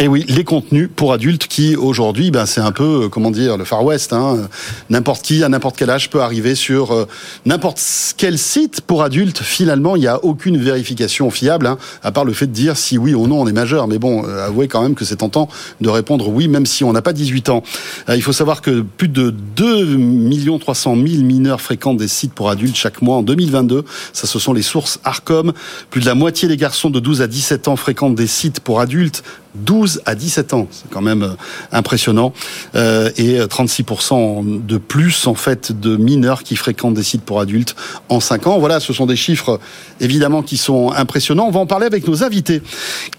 Et 0.04 0.10
oui, 0.10 0.26
les 0.28 0.43
contenus 0.43 0.89
pour 0.93 1.14
adultes 1.14 1.47
qui 1.47 1.78
aujourd'hui, 1.78 2.30
ben, 2.30 2.45
c'est 2.45 2.60
un 2.60 2.74
peu, 2.74 3.04
euh, 3.06 3.08
comment 3.08 3.32
dire, 3.32 3.56
le 3.56 3.64
Far 3.64 3.86
West. 3.86 4.12
Hein. 4.12 4.49
N'importe 4.89 5.22
qui, 5.22 5.45
à 5.45 5.47
n'importe 5.47 5.78
quel 5.78 5.89
âge, 5.89 6.10
peut 6.10 6.20
arriver 6.20 6.56
sur 6.56 6.91
euh, 6.91 7.08
n'importe 7.45 7.82
quel 8.18 8.38
site 8.38 8.82
pour 8.82 9.01
adultes. 9.01 9.39
Finalement, 9.39 9.95
il 9.95 9.99
n'y 9.99 10.08
a 10.08 10.22
aucune 10.26 10.58
vérification 10.58 11.32
fiable, 11.32 11.68
hein, 11.68 11.78
à 12.04 12.12
part 12.12 12.26
le 12.26 12.34
fait 12.34 12.47
de 12.47 12.51
dire 12.51 12.76
si 12.76 12.97
oui 12.97 13.14
ou 13.14 13.28
non 13.28 13.39
on 13.39 13.47
est 13.47 13.54
majeur. 13.54 13.88
Mais 13.88 13.97
bon, 13.97 14.26
euh, 14.26 14.45
avouez 14.45 14.68
quand 14.68 14.82
même 14.82 14.93
que 14.93 15.06
c'est 15.06 15.16
tentant 15.16 15.47
de 15.80 15.88
répondre 15.88 16.28
oui, 16.28 16.49
même 16.49 16.66
si 16.66 16.84
on 16.84 16.91
n'a 16.91 17.01
pas 17.01 17.14
18 17.14 17.47
ans. 17.47 17.64
il 18.10 18.22
faut 18.22 18.34
savoir 18.34 18.62
que 18.62 18.82
plus 18.82 19.08
de 19.08 19.30
2 19.56 20.60
300 20.60 20.95
000 20.95 21.24
mineurs 21.24 21.62
fréquentent 21.62 21.95
des 21.95 22.10
sites 22.10 22.34
pour 22.34 22.49
adultes 22.49 22.76
chaque 22.76 23.01
mois 23.01 23.16
en 23.16 23.24
2022. 23.24 23.86
Ça, 24.12 24.28
ce 24.28 24.38
sont 24.38 24.51
les 24.51 24.64
sources 24.64 24.99
Arcom. 25.06 25.54
Plus 25.89 26.01
de 26.01 26.06
la 26.08 26.16
moitié 26.16 26.49
des 26.49 26.58
garçons 26.58 26.89
de 26.89 26.99
12 26.99 27.22
à 27.22 27.28
17 27.28 27.70
ans 27.70 27.78
fréquentent 27.78 28.16
des 28.16 28.28
sites 28.28 28.60
pour 28.60 28.82
adultes 28.82 29.24
12 29.56 30.01
à 30.06 30.16
17 30.16 30.54
ans, 30.54 30.68
c'est 30.72 30.89
quand 30.89 31.01
même 31.01 31.24
euh, 31.24 31.30
impressionnant, 31.72 32.34
euh, 32.76 33.10
et 33.18 33.39
36% 33.39 34.66
de 34.66 34.78
plus 34.78 35.28
en 35.28 35.36
fait 35.36 35.80
de 35.80 35.95
mineurs 35.95 36.43
qui 36.43 36.56
fréquentent 36.56 36.93
des 36.95 37.04
sites 37.04 37.24
pour 37.24 37.39
adultes 37.39 37.76
en 38.10 38.20
5 38.20 38.47
ans. 38.47 38.60
Voilà, 38.60 38.80
ce 38.80 38.93
sont 38.93 39.06
des 39.06 39.16
chiffres 39.16 39.60
évidemment 39.99 40.41
qui 40.41 40.58
sont 40.58 40.91
impressionnants. 40.91 41.45
On 41.47 41.51
va 41.51 41.60
en 41.60 41.66
parler 41.66 41.86
avec 41.86 42.08
nos 42.08 42.24
invités. 42.24 42.62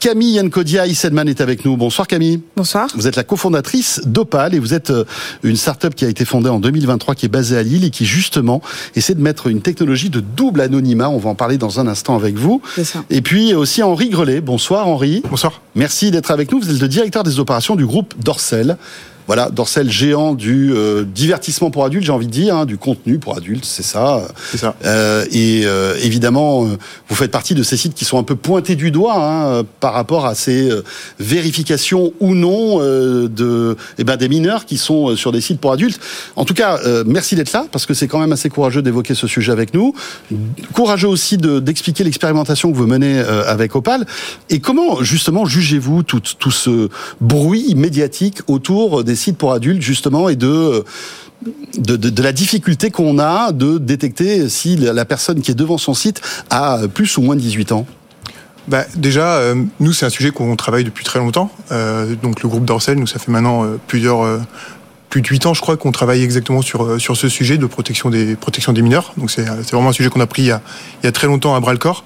Camille 0.01 0.35
Yankodia 0.35 0.87
Isedman 0.87 1.29
est 1.29 1.41
avec 1.41 1.65
nous. 1.65 1.77
Bonsoir 1.77 2.07
Camille. 2.07 2.41
Bonsoir. 2.57 2.89
Vous 2.95 3.07
êtes 3.07 3.17
la 3.17 3.25
cofondatrice 3.25 4.01
d'Opal 4.05 4.55
et 4.55 4.59
vous 4.59 4.75
êtes 4.75 4.91
euh, 4.91 5.05
une 5.43 5.57
start-up 5.57 5.95
qui 5.95 6.05
a 6.05 6.09
été 6.09 6.25
fondée 6.25 6.49
en 6.49 6.61
2023 6.61 7.15
qui 7.15 7.27
est 7.27 7.29
basée 7.29 7.57
à 7.57 7.63
Lille 7.63 7.85
et 7.85 7.91
qui 7.91 8.05
justement 8.05 8.61
essaie 8.97 9.15
de 9.15 9.23
mettre 9.23 9.47
une 9.47 9.63
technologie 9.63 10.11
de 10.11 10.21
double 10.21 10.61
anonymat. 10.61 11.09
On 11.09 11.19
va 11.19 11.31
en 11.31 11.35
parler 11.35 11.59
dans 11.59 11.81
un 11.81 11.87
instant 11.87 12.17
avec 12.17 12.37
vous. 12.37 12.61
Ça. 12.83 13.05
Et 13.11 13.23
puis 13.23 13.55
aussi 13.55 13.83
Henri 13.83 14.09
Grelet. 14.09 14.41
Bonsoir 14.41 14.89
Henri. 14.89 15.23
Bonsoir. 15.31 15.61
Merci 15.75 16.11
d'être 16.11 16.24
avec 16.31 16.51
nous. 16.53 16.61
Vous 16.61 16.71
êtes 16.71 16.81
le 16.81 16.89
directeur 16.89 17.23
des 17.23 17.39
opérations 17.39 17.77
du 17.77 17.87
groupe 17.87 18.15
Dorsel. 18.19 18.77
Voilà, 19.27 19.49
Dorsel 19.51 19.91
géant 19.91 20.35
du 20.35 20.73
euh, 20.75 21.05
divertissement 21.05 21.71
pour 21.71 21.85
adultes, 21.85 22.05
j'ai 22.05 22.13
envie 22.13 22.27
de 22.27 22.31
dire, 22.33 22.57
hein, 22.57 22.67
du 22.67 22.77
contenu 22.77 23.19
pour 23.19 23.37
adultes, 23.37 23.65
c'est 23.65 23.83
ça. 23.83 24.29
C'est 24.51 24.59
ça. 24.59 24.75
Euh, 24.85 25.25
et 25.33 25.63
euh, 25.65 25.97
évidemment, 26.03 26.65
euh, 26.67 26.77
vous 27.09 27.15
faites 27.15 27.31
partie 27.31 27.55
de 27.55 27.63
ces 27.63 27.77
sites 27.79 27.95
qui 27.95 28.05
sont 28.05 28.19
un 28.19 28.23
peu 28.23 28.37
pointés 28.37 28.77
du 28.77 28.91
doigt 28.91 29.15
hein, 29.17 29.63
par 29.81 29.95
rapport 29.95 30.27
à 30.27 30.35
ces 30.35 30.71
euh, 30.71 30.83
vérifications 31.19 32.13
ou 32.21 32.35
non 32.35 32.81
euh, 32.81 33.29
de, 33.29 33.77
eh 33.99 34.05
ben, 34.05 34.17
des 34.17 34.29
mineurs 34.29 34.67
qui 34.67 34.77
sont 34.77 35.17
sur 35.17 35.33
des 35.33 35.41
sites 35.41 35.61
pour 35.61 35.73
adultes. 35.73 35.99
En 36.37 36.45
tout 36.45 36.55
cas, 36.55 36.79
merci 37.07 37.35
d'être 37.35 37.53
là 37.53 37.67
parce 37.73 37.87
que 37.87 37.95
c'est 37.95 38.09
quand 38.09 38.19
même 38.19 38.33
assez 38.33 38.49
courageux 38.51 38.83
d'évoquer 38.83 39.15
ce 39.15 39.27
sujet 39.27 39.53
avec 39.53 39.73
nous. 39.75 39.95
Courageux 40.73 41.09
aussi 41.09 41.37
de- 41.39 41.61
d'expliquer 41.61 42.05
l'expérimentation 42.05 42.71
que 42.71 42.77
vous 42.77 42.87
menez 42.87 43.19
avec 43.21 43.75
Opal. 43.75 44.07
Et 44.51 44.61
comment 44.61 45.03
justement 45.03 45.47
jugez-vous 45.47 46.03
tout, 46.03 46.21
tout 46.39 46.51
ce 46.51 46.89
bruit 47.21 47.75
médiatique 47.75 48.39
autour 48.49 49.03
des 49.05 49.14
sites 49.17 49.39
pour 49.39 49.53
adultes 49.53 49.83
justement 49.83 50.29
et 50.29 50.37
de 50.37 50.85
de, 51.77 51.97
de, 51.97 52.23
la 52.23 52.33
difficulté 52.33 52.91
qu'on 52.91 53.19
a 53.19 53.53
de 53.53 53.77
détecter 53.77 54.49
si 54.49 54.77
la 54.77 55.05
personne 55.05 55.43
qui 55.43 55.51
est 55.51 55.57
devant 55.57 55.77
son 55.77 55.93
site 55.93 56.23
a 56.49 56.89
plus 56.89 57.19
ou 57.19 57.23
moins 57.23 57.37
de 57.37 57.41
18 57.41 57.73
ans 57.73 57.87
bah, 58.67 58.85
déjà, 58.97 59.37
euh, 59.37 59.63
nous, 59.81 59.93
c'est 59.93 60.07
un 60.07 60.11
sujet 60.11 60.31
qu'on 60.31 60.57
travaille 60.57 60.85
depuis 60.85 61.05
très 61.05 61.19
longtemps. 61.19 61.51
Euh, 61.71 62.15
donc, 62.23 62.43
le 62.43 62.49
groupe 62.49 62.65
Dorsel, 62.65 62.99
nous, 62.99 63.07
ça 63.07 63.19
fait 63.19 63.31
maintenant 63.31 63.65
euh, 63.65 63.79
plusieurs, 63.87 64.23
euh, 64.23 64.39
plus 65.11 65.21
de 65.21 65.29
8 65.29 65.47
ans, 65.47 65.55
je 65.55 65.61
crois, 65.61 65.77
qu'on 65.77 65.93
travaille 65.93 66.23
exactement 66.23 66.63
sur, 66.63 66.85
euh, 66.85 66.99
sur 66.99 67.17
ce 67.17 67.29
sujet 67.29 67.59
de 67.59 67.67
protection 67.67 68.09
des, 68.09 68.37
protection 68.37 68.73
des 68.73 68.81
mineurs. 68.81 69.13
Donc, 69.19 69.31
c'est 69.31 69.45
c'est 69.45 69.73
vraiment 69.73 69.91
un 69.91 69.93
sujet 69.93 70.09
qu'on 70.09 70.21
a 70.21 70.27
pris 70.27 70.43
il 70.43 70.47
y 70.47 70.51
a, 70.51 70.63
il 71.03 71.07
y 71.07 71.09
a 71.09 71.13
très 71.13 71.27
longtemps 71.27 71.55
à 71.55 71.61
bras 71.61 71.73
le 71.73 71.79
corps. 71.79 72.05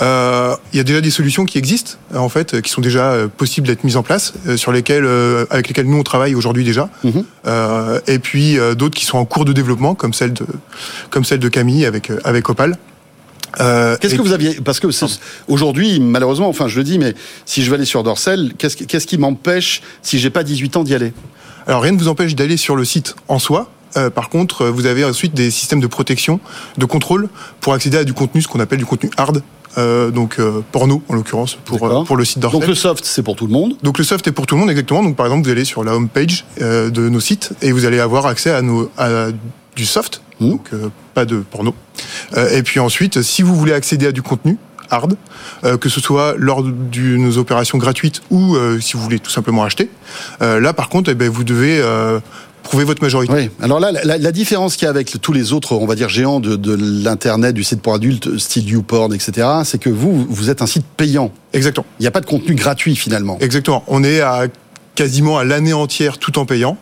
Euh, 0.00 0.54
il 0.72 0.76
y 0.76 0.80
a 0.80 0.84
déjà 0.84 1.00
des 1.00 1.10
solutions 1.10 1.44
qui 1.44 1.58
existent, 1.58 1.92
en 2.14 2.28
fait, 2.28 2.60
qui 2.62 2.70
sont 2.70 2.80
déjà 2.80 3.14
possibles 3.36 3.66
d'être 3.66 3.84
mises 3.84 3.96
en 3.96 4.02
place, 4.02 4.32
sur 4.56 4.70
lesquelles, 4.72 5.06
avec 5.50 5.68
lesquelles 5.68 5.86
nous 5.88 5.98
on 5.98 6.02
travaille 6.04 6.34
aujourd'hui 6.34 6.64
déjà. 6.64 6.88
Mhm. 7.04 7.24
Euh, 7.46 8.00
et 8.06 8.18
puis 8.18 8.56
d'autres 8.76 8.94
qui 8.96 9.04
sont 9.04 9.18
en 9.18 9.24
cours 9.24 9.44
de 9.44 9.52
développement, 9.52 9.94
comme 9.94 10.12
celle 10.12 10.32
de, 10.32 10.46
comme 11.10 11.24
celle 11.24 11.40
de 11.40 11.48
Camille 11.48 11.84
avec 11.86 12.10
avec 12.24 12.48
Opal. 12.48 12.76
Euh, 13.60 13.96
Qu'est-ce 14.00 14.14
que 14.14 14.22
vous 14.22 14.32
aviez 14.32 14.60
Parce 14.60 14.78
que 14.78 14.88
aujourd'hui, 15.48 16.00
malheureusement, 16.00 16.48
enfin, 16.48 16.68
je 16.68 16.76
le 16.76 16.84
dis, 16.84 16.98
mais 16.98 17.14
si 17.46 17.62
je 17.64 17.70
veux 17.70 17.76
aller 17.76 17.86
sur 17.86 18.02
Dorsel, 18.02 18.52
qu'est-ce 18.58 18.76
qui- 18.76 18.86
qu'est-ce 18.86 19.06
qui 19.06 19.16
m'empêche, 19.18 19.80
si 20.02 20.18
j'ai 20.18 20.30
pas 20.30 20.44
18 20.44 20.76
ans, 20.76 20.84
d'y 20.84 20.94
aller? 20.94 21.12
Alors 21.66 21.82
rien 21.82 21.92
ne 21.92 21.98
vous 21.98 22.08
empêche 22.08 22.34
d'aller 22.34 22.56
sur 22.56 22.76
le 22.76 22.84
site 22.84 23.16
en 23.26 23.38
soi. 23.38 23.70
Euh, 23.96 24.10
par 24.10 24.28
contre, 24.28 24.66
vous 24.66 24.86
avez 24.86 25.04
ensuite 25.04 25.34
des 25.34 25.50
systèmes 25.50 25.80
de 25.80 25.86
protection, 25.86 26.40
de 26.76 26.84
contrôle 26.84 27.28
pour 27.60 27.72
accéder 27.74 27.98
à 27.98 28.04
du 28.04 28.12
contenu, 28.12 28.42
ce 28.42 28.48
qu'on 28.48 28.60
appelle 28.60 28.78
du 28.78 28.86
contenu 28.86 29.10
hard, 29.16 29.42
euh, 29.76 30.10
donc 30.10 30.38
euh, 30.38 30.62
porno 30.72 31.02
en 31.08 31.14
l'occurrence 31.14 31.56
pour 31.64 31.86
euh, 31.86 32.04
pour 32.04 32.16
le 32.16 32.24
site 32.24 32.38
Dorsel. 32.38 32.60
Donc 32.60 32.68
le 32.68 32.74
soft, 32.74 33.04
c'est 33.04 33.22
pour 33.22 33.36
tout 33.36 33.46
le 33.46 33.52
monde. 33.52 33.76
Donc 33.82 33.98
le 33.98 34.04
soft 34.04 34.26
est 34.26 34.32
pour 34.32 34.46
tout 34.46 34.54
le 34.54 34.60
monde 34.60 34.70
exactement. 34.70 35.02
Donc 35.02 35.16
par 35.16 35.26
exemple, 35.26 35.44
vous 35.44 35.50
allez 35.52 35.64
sur 35.64 35.84
la 35.84 35.94
home 35.94 36.08
page 36.08 36.44
euh, 36.60 36.90
de 36.90 37.08
nos 37.08 37.20
sites 37.20 37.52
et 37.62 37.72
vous 37.72 37.84
allez 37.84 38.00
avoir 38.00 38.26
accès 38.26 38.50
à 38.50 38.62
nos 38.62 38.90
à 38.98 39.28
du 39.76 39.86
soft, 39.86 40.22
Mhm. 40.40 40.50
donc 40.50 40.68
euh, 40.72 40.88
pas 41.14 41.24
de 41.24 41.36
porno. 41.38 41.74
Euh, 42.36 42.56
et 42.56 42.62
puis 42.62 42.80
ensuite, 42.80 43.22
si 43.22 43.42
vous 43.42 43.54
voulez 43.54 43.72
accéder 43.72 44.06
à 44.06 44.12
du 44.12 44.22
contenu 44.22 44.56
hard, 44.90 45.16
euh, 45.64 45.76
que 45.76 45.88
ce 45.88 46.00
soit 46.00 46.34
lors 46.38 46.62
de 46.62 47.16
nos 47.16 47.36
opérations 47.38 47.76
gratuites 47.78 48.22
ou 48.30 48.56
euh, 48.56 48.80
si 48.80 48.94
vous 48.96 49.02
voulez 49.02 49.18
tout 49.18 49.30
simplement 49.30 49.62
acheter, 49.64 49.90
euh, 50.42 50.60
là 50.60 50.72
par 50.72 50.88
contre, 50.88 51.10
eh 51.10 51.14
ben, 51.14 51.28
vous 51.28 51.44
devez 51.44 51.78
euh, 51.80 52.20
prouver 52.68 52.84
votre 52.84 53.02
majorité. 53.02 53.32
Oui. 53.32 53.50
Alors 53.60 53.80
là, 53.80 53.90
la, 53.92 54.18
la 54.18 54.32
différence 54.32 54.76
qu'il 54.76 54.84
y 54.84 54.86
a 54.86 54.90
avec 54.90 55.12
le- 55.12 55.18
tous 55.18 55.32
les 55.32 55.52
autres, 55.52 55.72
on 55.74 55.86
va 55.86 55.94
dire 55.94 56.08
géants 56.08 56.40
de, 56.40 56.56
de 56.56 56.76
l'internet, 57.04 57.54
du 57.54 57.64
site 57.64 57.80
pour 57.82 57.94
adultes, 57.94 58.38
style 58.38 58.68
YouPorn, 58.68 59.12
etc., 59.14 59.46
c'est 59.64 59.78
que 59.78 59.90
vous, 59.90 60.26
vous 60.28 60.50
êtes 60.50 60.62
un 60.62 60.66
site 60.66 60.84
payant. 60.96 61.30
Exactement. 61.52 61.86
Il 61.98 62.02
n'y 62.02 62.06
a 62.08 62.10
pas 62.10 62.20
de 62.20 62.26
contenu 62.26 62.54
gratuit 62.54 62.94
finalement. 62.96 63.38
Exactement. 63.40 63.82
On 63.88 64.04
est 64.04 64.20
à 64.20 64.44
quasiment 64.94 65.38
à 65.38 65.44
l'année 65.44 65.72
entière 65.72 66.18
tout 66.18 66.38
en 66.38 66.44
payant. 66.46 66.76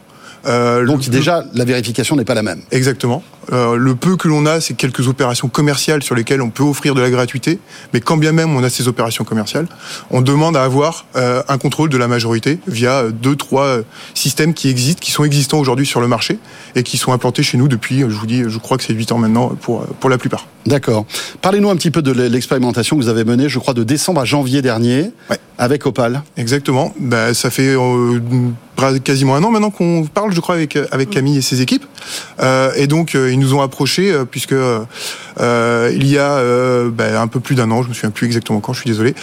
Euh, 0.47 0.85
Donc 0.85 1.09
déjà, 1.09 1.45
la 1.55 1.65
vérification 1.65 2.17
n'est 2.17 2.25
pas 2.25 2.35
la 2.35 2.43
même. 2.43 2.61
Exactement. 2.71 3.23
Euh, 3.53 3.77
le 3.77 3.95
peu 3.95 4.17
que 4.17 4.27
l'on 4.29 4.45
a, 4.47 4.61
c'est 4.61 4.75
quelques 4.75 5.07
opérations 5.09 5.49
commerciales 5.49 6.03
sur 6.03 6.15
lesquelles 6.15 6.43
on 6.43 6.51
peut 6.51 6.65
offrir 6.65 6.95
de 6.95 7.01
la 7.01 7.11
gratuité. 7.11 7.59
Mais 7.93 8.01
quand 8.01 8.17
bien 8.17 8.33
même 8.33 8.55
on 8.57 8.63
a 8.65 8.71
ces 8.71 8.89
opérations 8.89 9.25
commerciales, 9.25 9.67
on 10.11 10.21
demande 10.21 10.57
à 10.57 10.65
avoir 10.65 11.07
euh, 11.17 11.43
un 11.49 11.59
contrôle 11.59 11.89
de 11.89 11.97
la 11.97 12.09
majorité 12.09 12.59
via 12.67 13.05
deux, 13.11 13.37
trois 13.37 13.79
systèmes 14.15 14.53
qui 14.55 14.69
existent, 14.69 15.01
qui 15.01 15.13
sont 15.13 15.25
existants 15.25 15.59
aujourd'hui 15.59 15.87
sur 15.87 16.01
le 16.01 16.09
marché 16.09 16.39
et 16.75 16.83
qui 16.83 16.97
sont 16.97 17.13
implantés 17.13 17.43
chez 17.45 17.57
nous 17.59 17.69
depuis, 17.69 18.01
je 18.01 18.05
vous 18.07 18.27
dis, 18.27 18.43
je 18.49 18.59
crois 18.59 18.77
que 18.79 18.85
c'est 18.85 18.95
8 18.95 19.13
ans 19.13 19.19
maintenant 19.19 19.49
pour, 19.61 19.87
pour 19.87 20.11
la 20.11 20.19
plupart. 20.19 20.47
D'accord. 20.67 21.07
Parlez-nous 21.43 21.71
un 21.71 21.77
petit 21.77 21.93
peu 21.93 22.03
de 22.03 22.11
l'expérimentation 22.11 22.97
que 22.97 23.03
vous 23.03 23.09
avez 23.09 23.23
menée, 23.25 23.49
je 23.49 23.59
crois, 23.61 23.75
de 23.75 23.85
décembre 23.85 24.21
à 24.21 24.25
janvier 24.25 24.63
dernier, 24.63 25.13
Ouais. 25.31 25.39
avec 25.59 25.87
Opal. 25.87 26.23
Exactement. 26.37 26.93
Bah, 26.99 27.33
ça 27.35 27.51
fait 27.51 27.75
euh, 27.77 28.19
quasiment 29.05 29.37
un 29.37 29.45
an 29.45 29.51
maintenant 29.53 29.71
qu'on 29.71 30.05
parle, 30.13 30.33
je 30.37 30.41
crois, 30.41 30.55
avec, 30.55 30.77
euh, 30.77 30.87
avec 30.93 31.11
Camille 31.11 31.39
et 31.39 31.43
ses 31.43 31.61
équipes. 31.63 31.85
Euh, 32.41 32.71
et 32.77 32.87
donc, 32.87 33.15
euh, 33.17 33.33
ils 33.33 33.39
nous 33.39 33.55
ont 33.55 33.61
approchés, 33.63 34.15
puisque 34.31 34.53
euh, 34.53 34.85
il 35.95 36.07
y 36.07 36.19
a 36.19 36.33
euh, 36.39 36.91
bah, 36.91 37.21
un 37.21 37.27
peu 37.27 37.41
plus 37.41 37.55
d'un 37.57 37.71
an, 37.73 37.83
je 37.83 37.89
me 37.89 37.95
souviens 37.95 38.11
plus 38.11 38.27
exactement 38.27 38.61
quand, 38.61 38.73
je 38.73 38.81
suis 38.83 38.91
désolé. 38.91 39.15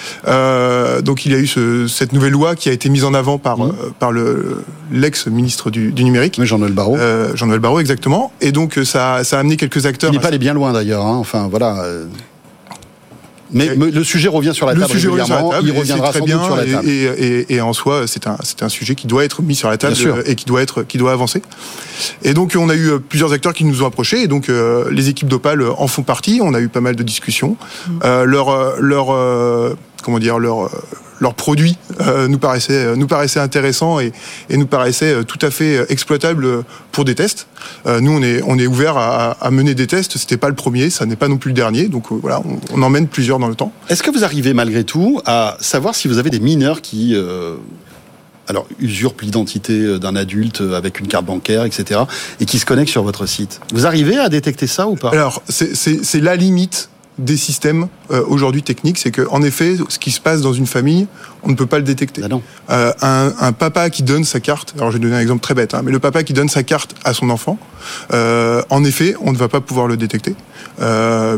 Donc, 1.04 1.26
il 1.26 1.32
y 1.32 1.36
a 1.36 1.38
eu 1.40 1.48
ce- 1.48 1.88
cette 1.88 2.12
nouvelle 2.14 2.34
loi 2.34 2.56
qui 2.56 2.68
a 2.70 2.72
été 2.72 2.90
mise 2.90 3.06
en 3.06 3.14
avant 3.14 3.38
par, 3.38 3.64
euh, 3.64 3.94
par 4.00 4.12
le 4.12 4.64
l'ex-ministre 4.92 5.72
du, 5.72 5.92
du 5.92 6.04
numérique. 6.04 6.36
Oui, 6.40 6.46
Jean-Noël 6.46 6.74
Barrot. 6.74 6.98
Jean-Noël 7.36 7.60
Barrot, 7.60 7.80
exactement. 7.80 8.32
Et 8.42 8.52
donc, 8.52 8.80
ça, 8.84 9.24
ça 9.24 9.38
a 9.38 9.40
amené 9.40 9.56
quelques 9.58 9.86
acteurs. 9.86 10.12
Il 10.12 10.16
n'est 10.18 10.22
pas 10.22 10.28
allé 10.28 10.38
bien 10.38 10.54
loin 10.54 10.74
d'ailleurs. 10.74 11.06
hein. 11.06 11.16
Enfin, 11.18 11.48
voilà. 11.50 11.84
Mais, 13.54 13.66
Et- 13.68 13.76
le 13.76 14.04
sujet 14.04 14.28
revient 14.30 14.52
sur 14.54 14.66
la 14.66 14.74
le 14.74 14.82
table 14.82 14.92
sujet 14.94 15.08
revient 15.08 15.26
sur 15.26 15.36
la 15.36 15.42
table, 15.50 15.68
Il 15.68 15.78
reviendra 15.78 16.10
très 16.10 16.20
sans 16.20 16.26
bien, 16.26 16.38
doute 16.38 16.46
sur 16.46 16.56
la 16.56 16.66
et- 16.66 16.72
table. 16.72 16.90
Et, 16.90 17.04
et- 17.04 17.54
et 17.56 17.62
en 17.62 17.74
soi, 17.74 18.08
c'est 18.08 18.28
un, 18.28 18.38
c'est 18.44 18.64
un 18.64 18.70
sujet 18.70 18.96
qui 18.96 19.08
doit 19.08 19.24
être 19.24 19.42
mis 19.42 19.56
sur 19.56 19.70
la 19.70 19.78
table 19.78 19.96
et 20.26 20.36
qui 20.36 20.46
doit 20.46 20.62
être, 20.62 20.84
qui 20.84 20.98
doit 20.98 21.12
avancer. 21.12 21.42
Et 22.24 22.34
donc, 22.34 22.56
on 22.58 22.70
a 22.70 22.76
eu 22.76 22.90
euh, 22.90 23.00
plusieurs 23.00 23.32
acteurs 23.34 23.54
qui 23.54 23.64
nous 23.66 23.84
ont 23.84 23.86
approchés, 23.86 24.22
et 24.24 24.28
donc 24.28 24.50
euh, 24.50 24.90
les 24.92 25.10
équipes 25.10 25.28
d'Opal 25.28 25.64
en 25.64 25.88
font 25.88 26.04
partie. 26.04 26.40
On 26.44 26.54
a 26.54 26.60
eu 26.60 26.68
pas 26.68 26.82
mal 26.82 26.96
de 26.96 27.04
discussions. 27.04 27.56
Euh, 28.04 28.26
leur, 28.26 28.50
euh, 28.50 28.76
leur, 28.80 29.12
euh, 29.12 29.76
comment 30.04 30.20
dire, 30.20 30.38
leur, 30.38 30.66
euh, 30.66 30.70
leur 31.20 31.34
produit 31.34 31.78
euh, 32.02 32.28
nous 32.28 32.38
paraissait, 32.38 32.86
euh, 32.86 32.96
nous 32.96 33.08
paraissait 33.08 33.40
intéressant 33.40 34.00
et, 34.00 34.12
et 34.50 34.58
nous 34.58 34.68
paraissait 34.68 35.14
euh, 35.14 35.24
tout 35.24 35.40
à 35.42 35.50
fait 35.50 35.92
exploitable 35.92 36.46
euh, 36.46 36.62
pour 36.92 37.06
des 37.06 37.16
tests. 37.16 37.48
Euh, 37.86 38.00
nous, 38.02 38.12
on 38.12 38.22
est, 38.22 38.42
on 38.46 38.60
est 38.60 38.68
ouvert 38.68 38.98
à, 38.98 39.32
à 39.32 39.52
mener 39.52 39.74
des 39.74 39.88
tests. 39.88 40.18
C'était 40.18 40.38
pas 40.38 40.50
le 40.50 40.56
premier, 40.56 40.90
ça 40.90 41.06
n'est 41.06 41.16
pas 41.16 41.28
non 41.30 41.38
plus 41.38 41.50
le 41.50 41.56
dernier. 41.56 41.88
Donc 41.88 42.12
euh, 42.12 42.16
voilà, 42.22 42.42
on, 42.42 42.60
on 42.78 42.82
emmène 42.84 43.08
plusieurs 43.08 43.40
dans 43.40 43.48
le 43.48 43.56
temps. 43.56 43.72
Est-ce 43.90 44.04
que 44.04 44.12
vous 44.12 44.24
arrivez 44.24 44.54
malgré 44.54 44.84
tout 44.84 45.22
à 45.26 45.58
savoir 45.62 45.96
si 45.96 46.08
vous 46.08 46.18
avez 46.18 46.30
des 46.30 46.40
mineurs 46.40 46.82
qui 46.82 47.16
alors 48.50 48.68
usurpent 48.80 49.22
l'identité 49.22 49.98
d'un 50.00 50.18
adulte 50.18 50.62
avec 50.76 51.00
une 51.00 51.08
carte 51.08 51.26
bancaire, 51.26 51.64
etc., 51.64 52.02
et 52.42 52.46
qui 52.46 52.60
se 52.60 52.66
connectent 52.66 52.92
sur 52.92 53.04
votre 53.04 53.26
site? 53.26 53.62
Vous 53.72 53.86
arrivez 53.86 54.18
à 54.18 54.28
détecter 54.28 54.68
ça 54.68 54.88
ou 54.88 54.96
pas? 54.96 55.12
Alors, 55.12 55.42
c'est 55.48 56.20
la 56.22 56.36
limite 56.36 56.90
des 57.18 57.38
systèmes 57.38 57.88
euh, 58.12 58.24
aujourd'hui 58.28 58.64
techniques, 58.64 58.98
c'est 58.98 59.12
que 59.12 59.28
en 59.30 59.42
effet, 59.44 59.76
ce 59.90 60.00
qui 60.00 60.12
se 60.12 60.20
passe 60.20 60.42
dans 60.42 60.54
une 60.54 60.66
famille, 60.66 61.08
on 61.44 61.50
ne 61.50 61.56
peut 61.56 61.66
pas 61.66 61.78
le 61.78 61.84
détecter. 61.84 62.22
Ah 62.24 62.28
non. 62.28 62.42
Euh, 62.70 62.92
un, 63.02 63.34
un 63.40 63.52
papa 63.52 63.90
qui 63.90 64.04
donne 64.04 64.24
sa 64.24 64.40
carte, 64.40 64.74
alors 64.78 64.92
je 64.92 64.98
vais 64.98 65.04
donner 65.04 65.16
un 65.16 65.20
exemple 65.20 65.42
très 65.42 65.54
bête, 65.54 65.74
hein, 65.74 65.82
mais 65.84 65.92
le 65.92 66.00
papa 66.00 66.24
qui 66.24 66.34
donne 66.34 66.50
sa 66.50 66.64
carte 66.64 66.96
à 67.04 67.14
son 67.14 67.30
enfant, 67.30 67.60
euh, 68.14 68.62
en 68.70 68.84
effet, 68.84 69.16
on 69.22 69.32
ne 69.32 69.38
va 69.38 69.48
pas 69.48 69.62
pouvoir 69.62 69.88
le 69.88 69.98
détecter, 69.98 70.36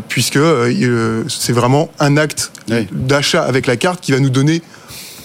puisque 0.07 0.39
c'est 1.27 1.53
vraiment 1.53 1.89
un 1.99 2.17
acte 2.17 2.51
Oui. 2.69 2.87
d'achat 2.91 3.43
avec 3.43 3.67
la 3.67 3.75
carte 3.75 3.99
qui 4.01 4.11
va 4.11 4.19
nous 4.19 4.29
donner, 4.29 4.61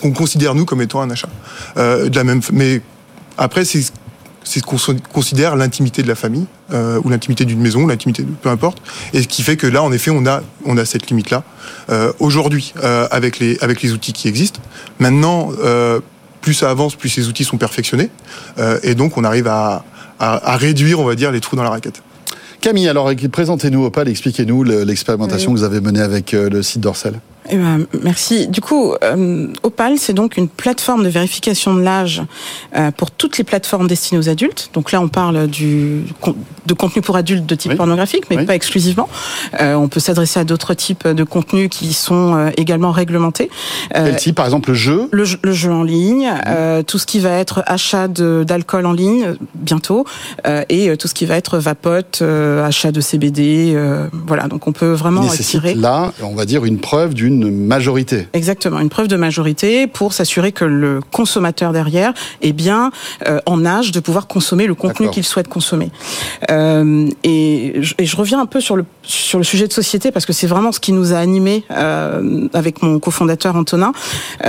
qu'on 0.03 0.13
considère 0.13 0.55
nous 0.55 0.65
comme 0.65 0.83
étant 0.83 1.01
un 1.01 1.11
achat. 1.11 1.29
De 1.77 2.15
la 2.15 2.25
même, 2.25 2.41
mais 2.53 2.81
après, 3.39 3.65
c'est 3.65 3.85
c'est 4.45 4.61
ce 4.61 4.65
qu'on 4.65 4.77
considère 5.13 5.55
l'intimité 5.57 6.03
de 6.03 6.09
la 6.09 6.15
famille 6.15 6.47
euh, 6.73 7.01
ou 7.05 7.09
l'intimité 7.11 7.45
d'une 7.45 7.61
maison, 7.61 7.87
l'intimité 7.87 8.23
de 8.23 8.29
peu 8.43 8.49
importe, 8.49 8.79
et 9.13 9.23
ce 9.23 9.29
qui 9.29 9.43
fait 9.43 9.57
que 9.57 9.67
là, 9.67 9.83
en 9.83 9.93
effet, 9.93 10.11
on 10.11 10.27
a 10.27 10.43
on 10.65 10.77
a 10.79 10.85
cette 10.85 11.09
limite 11.11 11.31
là 11.31 11.43
aujourd'hui 12.19 12.73
euh, 12.83 13.07
avec 13.11 13.39
les 13.39 13.59
avec 13.61 13.83
les 13.83 13.93
outils 13.93 14.13
qui 14.13 14.29
existent. 14.29 14.61
Maintenant, 14.99 15.51
euh, 15.63 16.01
plus 16.41 16.55
ça 16.55 16.71
avance, 16.71 16.95
plus 16.97 17.09
ces 17.09 17.29
outils 17.29 17.45
sont 17.45 17.59
perfectionnés, 17.59 18.11
euh, 18.59 18.79
et 18.83 18.95
donc 18.95 19.17
on 19.17 19.25
arrive 19.25 19.47
à, 19.47 19.85
à 20.19 20.53
à 20.53 20.57
réduire, 20.57 21.01
on 21.01 21.05
va 21.05 21.15
dire, 21.15 21.31
les 21.33 21.41
trous 21.41 21.57
dans 21.57 21.63
la 21.65 21.71
raquette. 21.71 22.03
Camille, 22.61 22.89
alors 22.89 23.11
présentez-nous 23.33 23.85
Opal, 23.87 24.07
expliquez-nous 24.09 24.65
le- 24.65 24.85
l'expérimentation 24.85 25.53
que 25.53 25.59
vous 25.59 25.65
avez 25.65 25.81
menée 25.81 26.01
avec 26.03 26.35
euh, 26.35 26.51
le 26.51 26.63
site 26.63 26.81
Dorsel. 26.81 27.15
Eh 27.53 27.57
ben, 27.57 27.87
merci. 28.03 28.47
Du 28.49 28.61
coup, 28.61 28.95
euh, 29.03 29.49
Opal, 29.63 29.99
c'est 29.99 30.13
donc 30.13 30.37
une 30.37 30.49
plateforme 30.49 31.03
de 31.03 31.09
vérification 31.09 31.75
de 31.75 31.81
l'âge 31.83 32.23
euh, 32.77 32.91
pour 32.93 33.11
toutes 33.11 33.39
les 33.39 33.45
plateformes 33.45 33.89
destinées 33.89 34.21
aux 34.21 34.29
adultes. 34.29 34.71
Donc 34.73 34.93
là, 34.93 35.01
on 35.01 35.09
parle 35.09 35.49
du, 35.49 36.03
de 36.67 36.75
contenu 36.75 37.03
pour 37.03 37.17
adultes 37.17 37.47
de 37.47 37.55
type 37.57 37.73
Oui. 37.73 37.77
pornographique, 37.77 38.25
mais 38.31 38.37
Oui. 38.37 38.47
pas 38.47 38.55
exclusivement. 38.55 39.09
Euh, 39.61 39.75
on 39.75 39.89
peut 39.89 40.01
s'adresser 40.01 40.39
à 40.39 40.45
d'autres 40.45 40.75
types 40.75 41.09
de 41.09 41.25
contenus 41.25 41.69
qui 41.71 41.93
sont 41.93 42.53
également 42.57 42.93
réglementés. 42.93 43.51
Quel 43.93 44.17
type, 44.17 44.37
par 44.37 44.45
exemple, 44.45 44.69
le 44.71 44.75
jeu? 44.77 45.09
le, 45.11 45.25
jeu- 45.25 45.39
le 45.43 45.53
jeu 45.53 45.73
en 45.73 45.83
ligne, 45.83 46.31
tout 46.87 46.99
ce 46.99 47.07
qui 47.07 47.19
va 47.19 47.31
être 47.31 47.63
achat 47.67 48.07
d'alcool 48.09 48.87
en 48.87 48.93
ligne 48.93 49.35
bientôt, 49.55 50.05
et 50.69 50.97
tout 50.97 51.09
ce 51.09 51.15
qui 51.15 51.27
va 51.27 51.37
être 51.37 51.59
vapote, 51.59 52.23
achat 52.65 52.93
de 52.93 53.01
CBD. 53.01 53.77
voilà, 54.27 54.47
donc 54.47 54.67
on 54.69 54.73
peut 54.73 54.93
vraiment 54.93 55.23
nécessite 55.23 55.61
tirer. 55.63 55.75
là, 55.75 56.13
on 56.23 56.35
va 56.35 56.45
dire, 56.45 56.65
une 56.65 56.79
preuve 56.79 57.15
d'une 57.15 57.40
majorité. 57.49 58.29
Exactement, 58.33 58.81
une 58.81 58.89
preuve 58.89 59.09
de 59.09 59.17
majorité 59.17 59.87
pour 59.87 60.13
s'assurer 60.13 60.53
que 60.53 60.65
le 60.65 61.01
consommateur 61.13 61.73
derrière 61.73 62.13
est 62.43 62.53
bien 62.53 62.91
euh, 63.27 63.41
en 63.47 63.65
âge 63.65 63.93
de 63.93 64.01
pouvoir 64.01 64.27
consommer 64.27 64.67
le 64.67 64.75
contenu 64.75 65.09
qu'il 65.11 65.25
souhaite 65.25 65.49
consommer. 65.49 65.91
Euh, 66.51 67.09
et, 67.25 67.75
je, 67.81 67.95
et 67.99 68.07
je 68.07 68.17
reviens 68.17 68.41
un 68.41 68.47
peu 68.47 68.61
sur 68.61 68.77
le 68.77 68.85
sur 69.03 69.39
le 69.39 69.45
sujet 69.45 69.67
de 69.67 69.73
société 69.73 70.13
parce 70.13 70.27
que 70.27 70.33
c'est 70.33 70.47
vraiment 70.47 70.73
ce 70.73 70.79
qui 70.79 70.93
nous 70.93 71.13
a 71.13 71.17
animés 71.17 71.65
euh, 71.71 72.49
avec 72.53 72.83
mon 72.83 72.99
cofondateur 72.99 73.57
Antonin. 73.57 73.93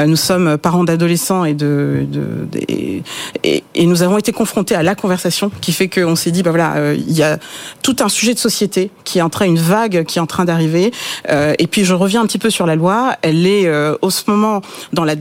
Nous 0.05 0.15
sommes 0.15 0.57
parents 0.57 0.83
d'adolescents 0.83 1.45
et 1.45 1.53
de, 1.53 2.05
de, 2.07 2.47
et, 2.67 3.01
et, 3.43 3.63
et 3.73 3.85
nous 3.85 4.03
avons 4.03 4.17
été 4.17 4.31
confrontés 4.31 4.75
à 4.75 4.83
la 4.83 4.93
conversation 4.93 5.51
qui 5.61 5.71
fait 5.71 5.89
qu'on 5.89 6.15
s'est 6.15 6.31
dit 6.31 6.43
bah 6.43 6.51
voilà 6.51 6.93
il 6.93 7.11
y 7.11 7.23
a 7.23 7.39
tout 7.81 7.95
un 8.01 8.09
sujet 8.09 8.33
de 8.33 8.39
société 8.39 8.91
qui 9.03 9.19
est 9.19 9.21
en 9.21 9.29
train 9.29 9.45
une 9.45 9.59
vague 9.59 10.03
qui 10.05 10.19
est 10.19 10.21
en 10.21 10.27
train 10.27 10.45
d'arriver 10.45 10.91
et 11.29 11.67
puis 11.67 11.83
je 11.83 11.93
reviens 11.93 12.21
un 12.21 12.25
petit 12.25 12.39
peu 12.39 12.49
sur 12.49 12.65
la 12.65 12.70
loi 12.75 13.15
elle 13.21 13.45
est 13.45 13.67
euh, 13.67 13.95
au 14.01 14.09
ce 14.09 14.23
moment 14.29 14.61
dans 14.93 15.03
la 15.05 15.15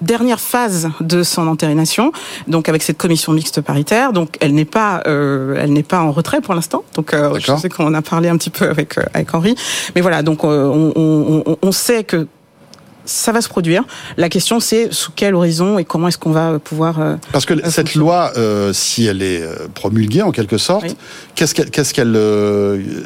dernière 0.00 0.40
phase 0.40 0.88
de 1.00 1.22
son 1.22 1.46
entérination, 1.46 2.12
donc 2.48 2.68
avec 2.68 2.82
cette 2.82 2.96
commission 2.96 3.32
mixte 3.32 3.60
paritaire. 3.60 4.12
Donc 4.12 4.36
elle 4.40 4.54
n'est 4.54 4.64
pas, 4.64 5.02
euh, 5.06 5.56
elle 5.58 5.72
n'est 5.72 5.82
pas 5.82 6.00
en 6.00 6.12
retrait 6.12 6.40
pour 6.40 6.54
l'instant. 6.54 6.84
Donc 6.94 7.12
euh, 7.12 7.38
je 7.38 7.54
sais 7.56 7.68
qu'on 7.68 7.92
a 7.94 8.02
parlé 8.02 8.28
un 8.28 8.36
petit 8.36 8.50
peu 8.50 8.68
avec 8.68 8.96
euh, 8.98 9.04
avec 9.12 9.34
Henri, 9.34 9.54
mais 9.94 10.00
voilà. 10.00 10.22
Donc 10.22 10.44
euh, 10.44 10.66
on, 10.68 11.44
on, 11.44 11.56
on 11.60 11.72
sait 11.72 12.04
que 12.04 12.26
ça 13.10 13.32
va 13.32 13.40
se 13.40 13.48
produire. 13.48 13.82
La 14.16 14.28
question, 14.28 14.60
c'est 14.60 14.92
sous 14.92 15.10
quel 15.14 15.34
horizon 15.34 15.78
et 15.78 15.84
comment 15.84 16.08
est-ce 16.08 16.18
qu'on 16.18 16.30
va 16.30 16.58
pouvoir. 16.58 17.00
Euh, 17.00 17.16
Parce 17.32 17.44
que 17.44 17.68
cette 17.68 17.94
loi, 17.94 18.32
euh, 18.36 18.72
si 18.72 19.06
elle 19.06 19.22
est 19.22 19.42
euh, 19.42 19.66
promulguée 19.74 20.22
en 20.22 20.30
quelque 20.30 20.58
sorte, 20.58 20.96
qu'est-ce 21.34 21.54
qu'elle, 21.54 21.70
qu'est-ce 21.70 21.92
qu'elle, 21.92 22.14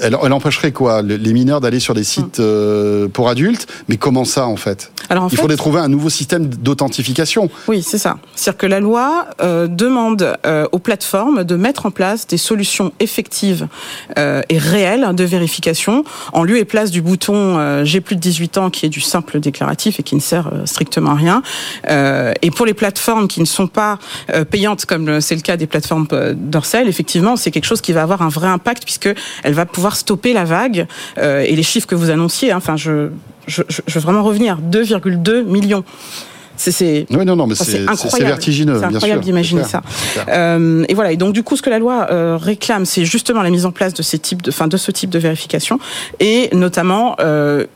elle, 0.03 0.17
elle, 0.23 0.33
empêcherait 0.33 0.73
quoi? 0.73 1.03
Les 1.03 1.33
mineurs 1.33 1.61
d'aller 1.61 1.81
sur 1.81 1.95
des 1.95 2.05
sites 2.05 2.39
hum. 2.39 3.09
pour 3.13 3.29
adultes? 3.29 3.67
Mais 3.89 3.97
comment 3.97 4.25
ça 4.25 4.47
en 4.47 4.57
fait? 4.57 4.93
Alors, 5.09 5.29
Il 5.33 5.39
faudrait 5.39 5.57
trouver 5.57 5.81
un 5.81 5.89
nouveau 5.89 6.11
système 6.11 6.47
d'authentification. 6.47 7.49
Oui, 7.69 7.83
c'est 7.83 7.99
ça. 7.99 8.17
C'est-à-dire 8.35 8.59
que 8.59 8.67
la 8.67 8.81
loi 8.81 9.27
demande 9.69 10.37
aux 10.73 10.79
plateformes 10.79 11.45
de 11.45 11.57
mettre 11.57 11.87
en 11.87 11.91
place 11.91 12.27
des 12.27 12.37
solutions 12.37 12.93
effectives 13.01 13.69
et 14.17 14.59
réelles 14.59 15.15
de 15.15 15.25
vérification 15.25 16.05
en 16.33 16.43
lieu 16.43 16.59
et 16.59 16.65
place 16.65 16.91
du 16.91 17.03
bouton 17.03 17.85
j'ai 17.85 18.01
plus 18.01 18.17
de 18.17 18.21
18 18.21 18.59
ans 18.59 18.71
qui 18.71 18.87
est 18.87 18.91
du 18.91 19.01
simple 19.01 19.41
déclaratif 19.41 19.94
et 20.01 20.03
qui 20.03 20.15
ne 20.15 20.21
sert 20.21 20.49
euh, 20.49 20.67
strictement 20.67 21.13
à 21.13 21.15
rien. 21.15 21.43
Euh, 21.91 22.33
et 22.43 22.51
pour 22.51 22.67
les 22.67 22.75
plateformes 22.75 23.29
qui 23.29 23.41
ne 23.41 23.47
sont 23.47 23.67
pas 23.67 23.99
euh, 24.33 24.45
payantes, 24.45 24.87
comme 24.87 25.21
c'est 25.21 25.35
le 25.35 25.41
cas 25.41 25.57
des 25.57 25.67
plateformes 25.67 26.07
d'Orcel, 26.35 26.89
effectivement, 26.89 27.37
c'est 27.37 27.51
quelque 27.51 27.67
chose 27.67 27.81
qui 27.81 27.93
va 27.93 28.03
avoir 28.03 28.23
un 28.23 28.29
vrai 28.29 28.49
impact 28.49 28.85
puisque 28.85 29.09
elle 29.43 29.55
va 29.55 29.67
pouvoir 29.67 29.97
stopper 29.97 30.33
la 30.33 30.45
vague 30.45 30.87
et 31.19 31.55
les 31.55 31.63
chiffres 31.63 31.87
que 31.87 31.95
vous 31.95 32.11
annonciez. 32.11 32.53
Hein, 32.53 32.57
enfin, 32.59 32.77
je, 32.77 33.09
je, 33.47 33.63
je, 33.69 33.95
veux 33.95 34.01
vraiment 34.01 34.23
revenir 34.23 34.59
2,2 34.61 35.45
millions. 35.45 35.85
C'est 36.57 37.07
oui, 37.11 37.25
non, 37.25 37.37
non, 37.37 37.47
mais 37.47 37.55
c'est 37.55 37.85
vertigineux. 38.23 38.79
C'est 38.79 38.85
incroyable 38.85 39.23
d'imaginer 39.23 39.65
ça. 39.65 39.83
Euh, 40.29 40.85
et 40.89 40.95
voilà. 40.95 41.13
Et 41.13 41.17
donc 41.17 41.33
du 41.33 41.43
coup, 41.43 41.57
ce 41.57 41.63
que 41.63 41.71
la 41.71 41.79
loi 41.79 42.09
euh, 42.11 42.39
réclame, 42.41 42.85
c'est 42.85 43.05
justement 43.05 43.43
la 43.43 43.51
mise 43.51 43.67
en 43.67 43.73
place 43.73 43.95
de 43.95 44.03
ces 44.03 44.19
types 44.19 44.43
de, 44.43 44.51
enfin, 44.51 44.69
de 44.69 44.77
ce 44.77 44.91
type 44.91 45.11
de 45.11 45.19
vérification, 45.19 45.79
et 46.21 46.49
notamment 46.53 47.17
euh, 47.21 47.67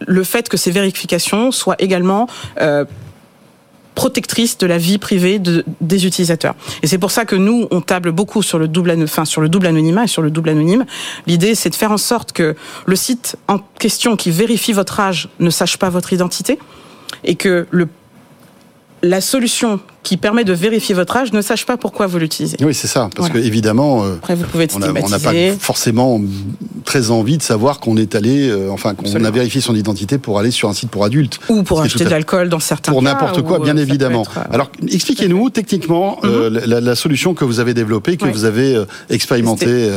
le 0.00 0.24
fait 0.24 0.48
que 0.48 0.56
ces 0.56 0.70
vérifications 0.70 1.52
soient 1.52 1.76
également 1.78 2.28
euh, 2.60 2.84
protectrices 3.94 4.58
de 4.58 4.66
la 4.66 4.78
vie 4.78 4.98
privée 4.98 5.38
de, 5.38 5.64
des 5.80 6.06
utilisateurs. 6.06 6.54
Et 6.82 6.86
c'est 6.86 6.98
pour 6.98 7.10
ça 7.10 7.24
que 7.24 7.34
nous, 7.34 7.66
on 7.70 7.80
table 7.80 8.12
beaucoup 8.12 8.42
sur 8.42 8.58
le 8.58 8.68
double, 8.68 9.08
sur 9.24 9.40
le 9.40 9.48
double 9.48 9.66
anonymat 9.66 10.04
et 10.04 10.08
sur 10.08 10.22
le 10.22 10.30
double 10.30 10.50
anonyme. 10.50 10.84
L'idée, 11.26 11.54
c'est 11.54 11.70
de 11.70 11.74
faire 11.74 11.92
en 11.92 11.96
sorte 11.96 12.32
que 12.32 12.54
le 12.84 12.96
site 12.96 13.36
en 13.48 13.58
question 13.58 14.16
qui 14.16 14.30
vérifie 14.30 14.72
votre 14.72 15.00
âge 15.00 15.28
ne 15.40 15.50
sache 15.50 15.78
pas 15.78 15.88
votre 15.88 16.12
identité 16.12 16.58
et 17.24 17.36
que 17.36 17.66
le 17.70 17.88
la 19.02 19.20
solution 19.20 19.80
qui 20.06 20.16
permet 20.16 20.44
de 20.44 20.52
vérifier 20.52 20.94
votre 20.94 21.16
âge 21.16 21.32
ne 21.32 21.42
sache 21.42 21.66
pas 21.66 21.76
pourquoi 21.76 22.06
vous 22.06 22.18
l'utilisez. 22.18 22.56
Oui, 22.60 22.74
c'est 22.74 22.86
ça, 22.86 23.10
parce 23.16 23.28
que 23.28 23.38
évidemment, 23.38 24.04
euh, 24.04 24.14
Après, 24.14 24.36
vous 24.36 24.44
pouvez 24.44 24.68
on 24.72 24.78
n'a 24.78 25.18
pas 25.18 25.32
forcément 25.58 26.20
très 26.84 27.10
envie 27.10 27.38
de 27.38 27.42
savoir 27.42 27.80
qu'on 27.80 27.96
est 27.96 28.14
allé, 28.14 28.48
euh, 28.48 28.70
enfin, 28.70 28.94
qu'on 28.94 29.24
a 29.24 29.30
vérifié 29.32 29.60
son 29.60 29.74
identité 29.74 30.18
pour 30.18 30.38
aller 30.38 30.52
sur 30.52 30.68
un 30.68 30.74
site 30.74 30.90
pour 30.90 31.04
adultes. 31.04 31.40
Ou 31.48 31.64
pour 31.64 31.80
acheter 31.80 32.04
de 32.04 32.10
l'alcool 32.10 32.48
dans 32.48 32.60
certains 32.60 32.92
pour 32.92 33.02
cas. 33.02 33.14
Pour 33.14 33.20
n'importe 33.20 33.42
quoi, 33.42 33.58
bien 33.58 33.76
évidemment. 33.76 34.24
Euh, 34.36 34.40
Alors, 34.52 34.70
expliquez-nous 34.88 35.50
techniquement 35.50 36.20
mhm. 36.22 36.56
la, 36.64 36.94
solution 36.94 37.34
que 37.34 37.44
vous 37.44 37.58
avez 37.58 37.74
développée, 37.74 38.16
que 38.16 38.26
vous 38.26 38.44
avez 38.44 38.80
expérimentée. 39.10 39.90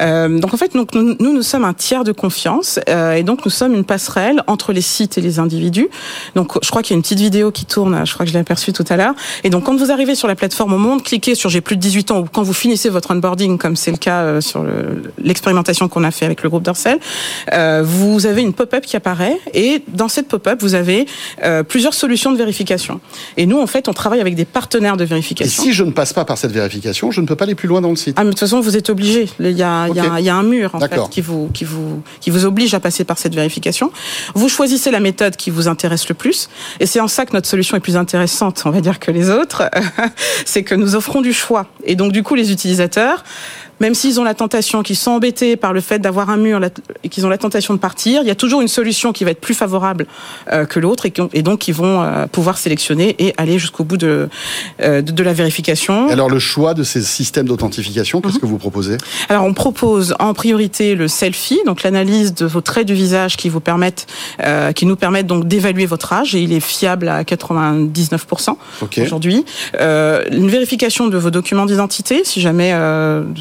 donc, 0.00 0.54
en 0.54 0.56
fait, 0.56 0.72
donc, 0.74 0.94
nous, 0.94 1.16
nous, 1.18 1.42
sommes 1.42 1.64
un 1.64 1.74
tiers 1.74 2.04
de 2.04 2.12
confiance, 2.12 2.78
et 2.86 3.24
donc 3.24 3.44
nous 3.44 3.50
sommes 3.50 3.74
une 3.74 3.84
passerelle 3.84 4.44
entre 4.46 4.72
les 4.72 4.82
sites 4.82 5.18
et 5.18 5.20
les 5.20 5.40
individus. 5.40 5.88
Donc, 6.36 6.52
je 6.62 6.70
crois 6.70 6.82
qu'il 6.82 6.94
y 6.94 6.96
a 6.96 6.98
une 6.98 7.02
petite 7.02 7.18
vidéo 7.18 7.50
qui 7.50 7.64
tourne, 7.64 8.06
je 8.06 8.14
crois 8.14 8.24
que 8.24 8.30
je 8.30 8.34
l'ai 8.34 8.40
aperçue 8.40 8.72
tout 8.72 8.84
à 8.88 8.96
l'heure. 8.96 9.14
Et 9.48 9.50
donc, 9.50 9.64
quand 9.64 9.74
vous 9.74 9.90
arrivez 9.90 10.14
sur 10.14 10.28
la 10.28 10.34
plateforme 10.34 10.74
au 10.74 10.76
monde, 10.76 11.02
cliquez 11.02 11.34
sur 11.34 11.48
j'ai 11.48 11.62
plus 11.62 11.76
de 11.76 11.80
18 11.80 12.10
ans 12.10 12.18
ou 12.18 12.26
quand 12.30 12.42
vous 12.42 12.52
finissez 12.52 12.90
votre 12.90 13.12
onboarding, 13.12 13.56
comme 13.56 13.76
c'est 13.76 13.90
le 13.90 13.96
cas 13.96 14.20
euh, 14.20 14.40
sur 14.42 14.62
l'expérimentation 15.24 15.88
qu'on 15.88 16.04
a 16.04 16.10
fait 16.10 16.26
avec 16.26 16.42
le 16.42 16.50
groupe 16.50 16.64
d'Orcel, 16.64 16.98
euh, 17.54 17.82
vous 17.82 18.26
avez 18.26 18.42
une 18.42 18.52
pop-up 18.52 18.84
qui 18.84 18.94
apparaît 18.94 19.38
et 19.54 19.82
dans 19.88 20.08
cette 20.08 20.28
pop-up, 20.28 20.58
vous 20.60 20.74
avez 20.74 21.06
euh, 21.44 21.62
plusieurs 21.62 21.94
solutions 21.94 22.30
de 22.30 22.36
vérification. 22.36 23.00
Et 23.38 23.46
nous, 23.46 23.58
en 23.58 23.66
fait, 23.66 23.88
on 23.88 23.94
travaille 23.94 24.20
avec 24.20 24.34
des 24.34 24.44
partenaires 24.44 24.98
de 24.98 25.04
vérification. 25.04 25.62
Et 25.62 25.64
si 25.64 25.72
je 25.72 25.82
ne 25.82 25.92
passe 25.92 26.12
pas 26.12 26.26
par 26.26 26.36
cette 26.36 26.52
vérification, 26.52 27.10
je 27.10 27.22
ne 27.22 27.26
peux 27.26 27.34
pas 27.34 27.44
aller 27.44 27.54
plus 27.54 27.68
loin 27.68 27.80
dans 27.80 27.88
le 27.88 27.96
site. 27.96 28.16
Ah, 28.18 28.24
mais 28.24 28.26
de 28.26 28.32
toute 28.32 28.40
façon, 28.40 28.60
vous 28.60 28.76
êtes 28.76 28.90
obligé. 28.90 29.30
Il 29.40 29.46
y 29.52 29.62
a, 29.62 29.88
il 29.88 29.96
y 29.96 30.00
a, 30.00 30.20
il 30.20 30.26
y 30.26 30.28
a 30.28 30.36
un 30.36 30.42
mur 30.42 30.74
en 30.74 30.80
fait, 30.80 31.08
qui 31.10 31.22
vous, 31.22 31.48
qui 31.54 31.64
vous, 31.64 32.02
qui 32.20 32.28
vous 32.28 32.44
oblige 32.44 32.74
à 32.74 32.80
passer 32.80 33.04
par 33.04 33.16
cette 33.16 33.34
vérification. 33.34 33.92
Vous 34.34 34.50
choisissez 34.50 34.90
la 34.90 35.00
méthode 35.00 35.36
qui 35.36 35.48
vous 35.48 35.68
intéresse 35.68 36.06
le 36.10 36.14
plus, 36.14 36.50
et 36.80 36.84
c'est 36.84 37.00
en 37.00 37.08
ça 37.08 37.24
que 37.24 37.32
notre 37.32 37.48
solution 37.48 37.78
est 37.78 37.80
plus 37.80 37.96
intéressante, 37.96 38.64
on 38.66 38.70
va 38.70 38.82
dire, 38.82 38.98
que 38.98 39.10
les 39.10 39.30
autres. 39.30 39.37
c'est 40.44 40.62
que 40.62 40.74
nous 40.74 40.94
offrons 40.94 41.20
du 41.20 41.32
choix. 41.32 41.66
Et 41.84 41.96
donc, 41.96 42.12
du 42.12 42.22
coup, 42.22 42.34
les 42.34 42.52
utilisateurs, 42.52 43.24
même 43.80 43.94
s'ils 43.94 44.20
ont 44.20 44.24
la 44.24 44.34
tentation, 44.34 44.82
qu'ils 44.82 44.96
sont 44.96 45.12
embêtés 45.12 45.56
par 45.56 45.72
le 45.72 45.80
fait 45.80 45.98
d'avoir 45.98 46.30
un 46.30 46.36
mur 46.36 46.60
et 47.04 47.08
qu'ils 47.08 47.26
ont 47.26 47.28
la 47.28 47.38
tentation 47.38 47.74
de 47.74 47.78
partir, 47.78 48.22
il 48.22 48.28
y 48.28 48.30
a 48.30 48.34
toujours 48.34 48.60
une 48.60 48.68
solution 48.68 49.12
qui 49.12 49.24
va 49.24 49.30
être 49.30 49.40
plus 49.40 49.54
favorable 49.54 50.06
euh, 50.52 50.64
que 50.64 50.80
l'autre 50.80 51.06
et, 51.06 51.42
donc 51.42 51.68
ils 51.68 51.74
vont 51.74 52.02
euh, 52.02 52.26
pouvoir 52.26 52.58
sélectionner 52.58 53.14
et 53.18 53.34
aller 53.36 53.58
jusqu'au 53.58 53.84
bout 53.84 53.96
de, 53.96 54.28
euh, 54.82 55.02
de, 55.02 55.22
la 55.22 55.32
vérification. 55.32 56.08
Alors 56.08 56.30
le 56.30 56.38
choix 56.38 56.74
de 56.74 56.82
ces 56.82 57.02
systèmes 57.02 57.46
d'authentification, 57.46 58.20
qu'est-ce 58.20 58.34
mhm. 58.34 58.40
que 58.40 58.46
vous 58.46 58.58
proposez? 58.58 58.96
Alors 59.28 59.44
on 59.44 59.54
propose 59.54 60.14
en 60.18 60.34
priorité 60.34 60.94
le 60.94 61.08
selfie, 61.08 61.60
donc 61.66 61.82
l'analyse 61.82 62.34
de 62.34 62.46
vos 62.46 62.60
traits 62.60 62.86
du 62.86 62.94
visage 62.94 63.36
qui 63.36 63.48
vous 63.48 63.60
permettent, 63.60 64.06
qui 64.74 64.86
nous 64.86 64.96
permettent 64.96 65.26
donc 65.26 65.46
d'évaluer 65.46 65.86
votre 65.86 66.12
âge 66.12 66.34
et 66.34 66.40
il 66.40 66.52
est 66.52 66.60
fiable 66.60 67.08
à 67.08 67.22
99% 67.22 68.54
aujourd'hui. 69.02 69.44
une 69.78 70.48
vérification 70.48 71.08
de 71.08 71.18
vos 71.18 71.30
documents 71.30 71.66
d'identité, 71.66 72.22
si 72.24 72.40
jamais 72.40 72.72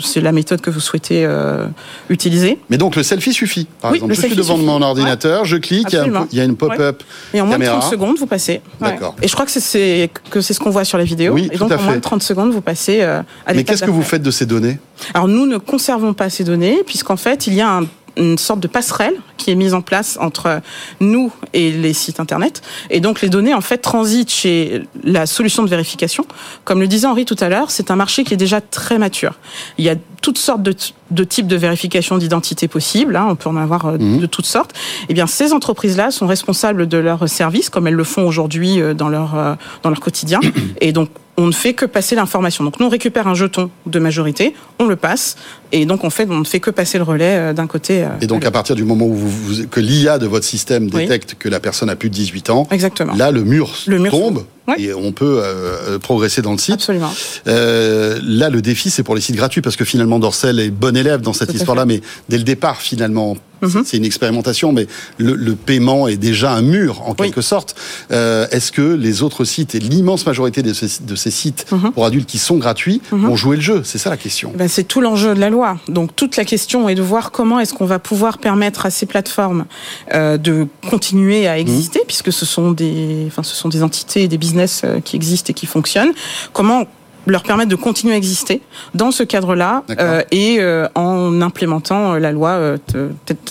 c'est 0.04 0.22
la 0.28 0.34
méthode 0.34 0.60
que 0.60 0.70
vous 0.70 0.82
souhaitez 0.82 1.26
euh, 1.26 1.68
utiliser. 2.10 2.60
Mais 2.70 2.78
donc 2.78 2.98
le 2.98 3.04
selfie 3.04 3.32
suffit. 3.32 3.66
Par 3.82 3.94
exemple, 3.94 4.14
je 4.14 4.22
suis 4.22 4.36
devant 4.36 4.58
mon 4.58 4.82
ordinateur, 4.82 5.46
je 5.46 5.56
clique, 5.56 5.94
il 5.94 6.38
y, 6.38 6.42
a 6.42 6.44
une 6.44 6.58
pop-up. 6.58 7.02
Et 7.34 7.40
en 7.40 7.46
moins 7.46 7.58
de 7.58 7.64
30 7.64 7.84
secondes, 7.84 8.18
vous 8.20 8.28
passez. 8.28 8.62
D'accord. 8.82 9.16
Et 9.22 9.30
je 9.30 9.34
crois 9.34 9.46
que 9.46 9.52
c'est 9.52 10.10
que 10.30 10.42
c'est 10.42 10.54
ce 10.54 10.60
qu'on 10.60 10.70
voit 10.70 10.84
sur 10.84 10.98
la 10.98 11.06
vidéo. 11.06 11.34
Oui, 11.34 11.50
et 11.50 11.58
donc 11.58 11.72
en 11.72 11.82
moins 11.82 11.96
de 11.96 12.02
30 12.02 12.22
secondes, 12.22 12.52
vous 12.52 12.60
passez 12.60 13.02
euh, 13.02 13.22
à 13.46 13.54
Mais 13.54 13.64
qu'est-ce 13.64 13.84
que 13.84 13.90
vous 13.90 14.04
faites 14.04 14.22
de 14.22 14.32
ces 14.32 14.46
données? 14.46 14.80
Alors 15.14 15.30
nous 15.30 15.46
ne 15.46 15.58
conservons 15.58 16.14
pas 16.14 16.30
ces 16.30 16.44
données 16.44 16.84
puisqu'en 16.86 17.18
fait 17.18 17.48
il 17.48 17.54
y 17.54 17.62
a 17.62 17.70
un 17.70 17.88
une 18.18 18.38
sorte 18.38 18.60
de 18.60 18.68
passerelle 18.68 19.16
qui 19.38 19.52
est 19.52 19.56
mise 19.56 19.74
en 19.74 19.82
place 19.82 20.18
entre 20.20 20.62
nous 21.00 21.32
et 21.54 21.72
les 21.72 21.94
sites 21.94 22.20
internet. 22.20 22.62
Et 22.90 23.00
donc 23.00 23.22
les 23.22 23.30
données 23.30 23.54
en 23.54 23.62
fait 23.62 23.78
transitent 23.78 24.32
chez 24.32 24.84
la 25.04 25.26
solution 25.26 25.64
de 25.64 25.70
vérification. 25.70 26.26
Comme 26.64 26.80
le 26.80 26.88
disait 26.88 27.08
Henri 27.08 27.26
tout 27.26 27.38
à 27.40 27.50
l'heure, 27.50 27.72
c'est 27.72 27.92
un 27.92 27.96
marché 27.96 28.24
qui 28.24 28.34
est 28.34 28.38
déjà 28.38 28.62
très 28.62 28.98
mature. 28.98 29.36
Il 29.78 29.86
y 29.86 29.90
a 29.90 29.96
toutes 30.22 30.38
sortes 30.38 30.64
de, 30.64 30.76
de 31.12 31.24
types 31.24 31.48
de 31.48 31.56
vérification 31.56 32.18
d'identité 32.18 32.68
possibles. 32.68 33.16
Hein, 33.16 33.28
on 33.30 33.36
peut 33.36 33.50
en 33.50 33.56
avoir 33.56 33.86
euh, 33.86 33.98
mhm. 33.98 34.20
de 34.20 34.26
toutes 34.26 34.46
sortes. 34.46 34.72
Et 34.72 35.06
eh 35.10 35.14
bien, 35.14 35.28
ces 35.28 35.54
entreprises-là 35.54 36.12
sont 36.12 36.28
responsables 36.28 36.88
de 36.88 36.98
leurs 36.98 37.30
services, 37.30 37.70
comme 37.70 37.88
elles 37.88 37.94
le 37.94 38.04
font 38.04 38.28
aujourd'hui 38.28 38.82
euh, 38.82 38.94
dans 38.94 39.10
leur 39.10 39.36
euh, 39.36 39.56
dans 39.84 39.90
leur 39.90 40.00
quotidien. 40.00 40.40
Et 40.82 40.92
donc 40.92 41.10
on 41.38 41.46
ne 41.46 41.52
fait 41.52 41.74
que 41.74 41.86
passer 41.86 42.16
l'information. 42.16 42.64
Donc 42.64 42.80
nous, 42.80 42.88
on 42.88 42.90
récupère 42.90 43.28
un 43.28 43.36
jeton 43.36 43.70
de 43.86 44.00
majorité, 44.00 44.56
on 44.80 44.86
le 44.86 44.96
passe, 44.96 45.38
et 45.72 45.86
donc 45.86 46.04
on, 46.04 46.10
fait, 46.10 46.28
on 46.30 46.40
ne 46.40 46.46
fait 46.46 46.60
que 46.60 46.70
passer 46.70 46.98
le 46.98 47.04
relais 47.04 47.38
euh, 47.38 47.54
d'un 47.54 47.68
côté. 47.68 48.04
Euh, 48.04 48.08
et 48.22 48.28
donc 48.28 48.46
à 48.46 48.52
partir 48.52 48.76
du 48.76 48.84
moment 48.84 49.06
où 49.06 49.14
vous, 49.14 49.68
que 49.68 49.80
l'IA 49.80 50.18
de 50.18 50.28
votre 50.28 50.46
système 50.46 50.90
détecte 50.90 51.36
que 51.38 51.50
la 51.50 51.60
personne 51.60 51.90
a 51.90 51.96
plus 51.96 52.10
de 52.10 52.16
18 52.16 52.50
ans, 52.50 52.68
Exactement. 52.72 53.14
là 53.16 53.32
le 53.32 53.44
mur, 53.44 53.74
le 53.88 54.00
mur 54.00 54.12
tombe. 54.12 54.44
Et 54.78 54.94
on 54.94 55.14
peut 55.14 55.40
euh, 55.42 55.98
progresser 55.98 56.42
dans 56.42 56.52
le 56.52 56.58
site. 56.58 56.74
Absolument. 56.74 57.14
là, 57.46 58.50
le 58.50 58.62
défi, 58.62 58.90
c'est 58.90 59.02
pour 59.02 59.16
les 59.16 59.22
sites 59.22 59.38
gratuits, 59.38 59.62
parce 59.62 59.78
que 59.78 59.86
finalement, 59.86 60.20
Dorsel 60.20 60.60
est 60.60 60.72
bon 60.72 60.98
élève 60.98 61.22
dans 61.22 61.32
cette 61.32 61.54
histoire-là, 61.54 61.86
mais 61.86 62.02
dès 62.28 62.38
le 62.38 62.44
départ, 62.44 62.82
finalement, 62.82 63.38
Mhm. 63.62 63.84
C'est 63.86 63.98
une 63.98 64.06
expérimentation, 64.06 64.72
mais 64.72 64.88
le, 65.18 65.56
paiement 65.56 66.08
est 66.08 66.18
déjà 66.18 66.54
un 66.54 66.62
mur 66.62 67.02
en 67.08 67.14
quelque 67.14 67.42
sorte. 67.42 67.76
Euh, 68.12 68.48
est-ce 68.52 68.72
que 68.72 68.82
les 68.82 69.24
autres 69.24 69.46
sites 69.46 69.76
et 69.76 69.80
l'immense 69.80 70.26
majorité 70.26 70.62
de 70.62 70.74
ces, 70.74 71.32
sites 71.32 71.66
mhm. 71.72 71.92
pour 71.92 72.06
adultes 72.06 72.30
qui 72.30 72.38
sont 72.38 72.58
gratuits 72.58 73.02
mhm. 73.12 73.28
vont 73.28 73.36
jouer 73.36 73.56
le 73.56 73.62
jeu? 73.62 73.82
C'est 73.84 73.98
ça 73.98 74.10
la 74.10 74.18
question. 74.18 74.54
Ben, 74.56 74.68
c'est 74.68 74.84
tout 74.84 75.02
l'enjeu 75.02 75.34
de 75.34 75.40
la 75.40 75.50
loi. 75.50 75.57
Donc 75.88 76.16
toute 76.16 76.38
la 76.38 76.46
question 76.46 76.90
est 76.90 76.96
de 76.96 77.02
voir 77.02 77.32
comment 77.32 77.60
est-ce 77.60 77.74
qu'on 77.74 77.86
va 77.86 78.00
pouvoir 78.00 78.38
permettre 78.38 78.86
à 78.86 78.90
ces 78.90 79.06
plateformes 79.06 79.66
euh, 80.14 80.38
de 80.38 80.68
continuer 80.90 81.48
à 81.48 81.58
exister, 81.58 82.02
puisque 82.06 82.32
ce 82.32 82.46
sont 82.46 82.72
des, 82.72 83.26
enfin, 83.28 83.44
ce 83.44 83.56
sont 83.56 83.70
des 83.70 83.84
entités, 83.84 84.28
des 84.28 84.38
business 84.38 84.82
euh, 84.84 85.00
qui 85.00 85.16
existent 85.16 85.52
et 85.52 85.54
qui 85.54 85.66
fonctionnent. 85.66 86.14
Comment 86.54 86.86
leur 87.28 87.44
permettre 87.44 87.70
de 87.70 87.76
continuer 87.76 88.14
à 88.14 88.18
exister 88.18 88.62
dans 88.96 89.12
ce 89.12 89.24
cadre-là 89.24 89.84
euh, 90.00 90.22
et 90.32 90.58
euh, 90.60 90.88
en 90.96 91.42
implémentant 91.42 92.14
euh, 92.14 92.20
la 92.20 92.32
loi 92.32 92.50
euh, 92.50 92.78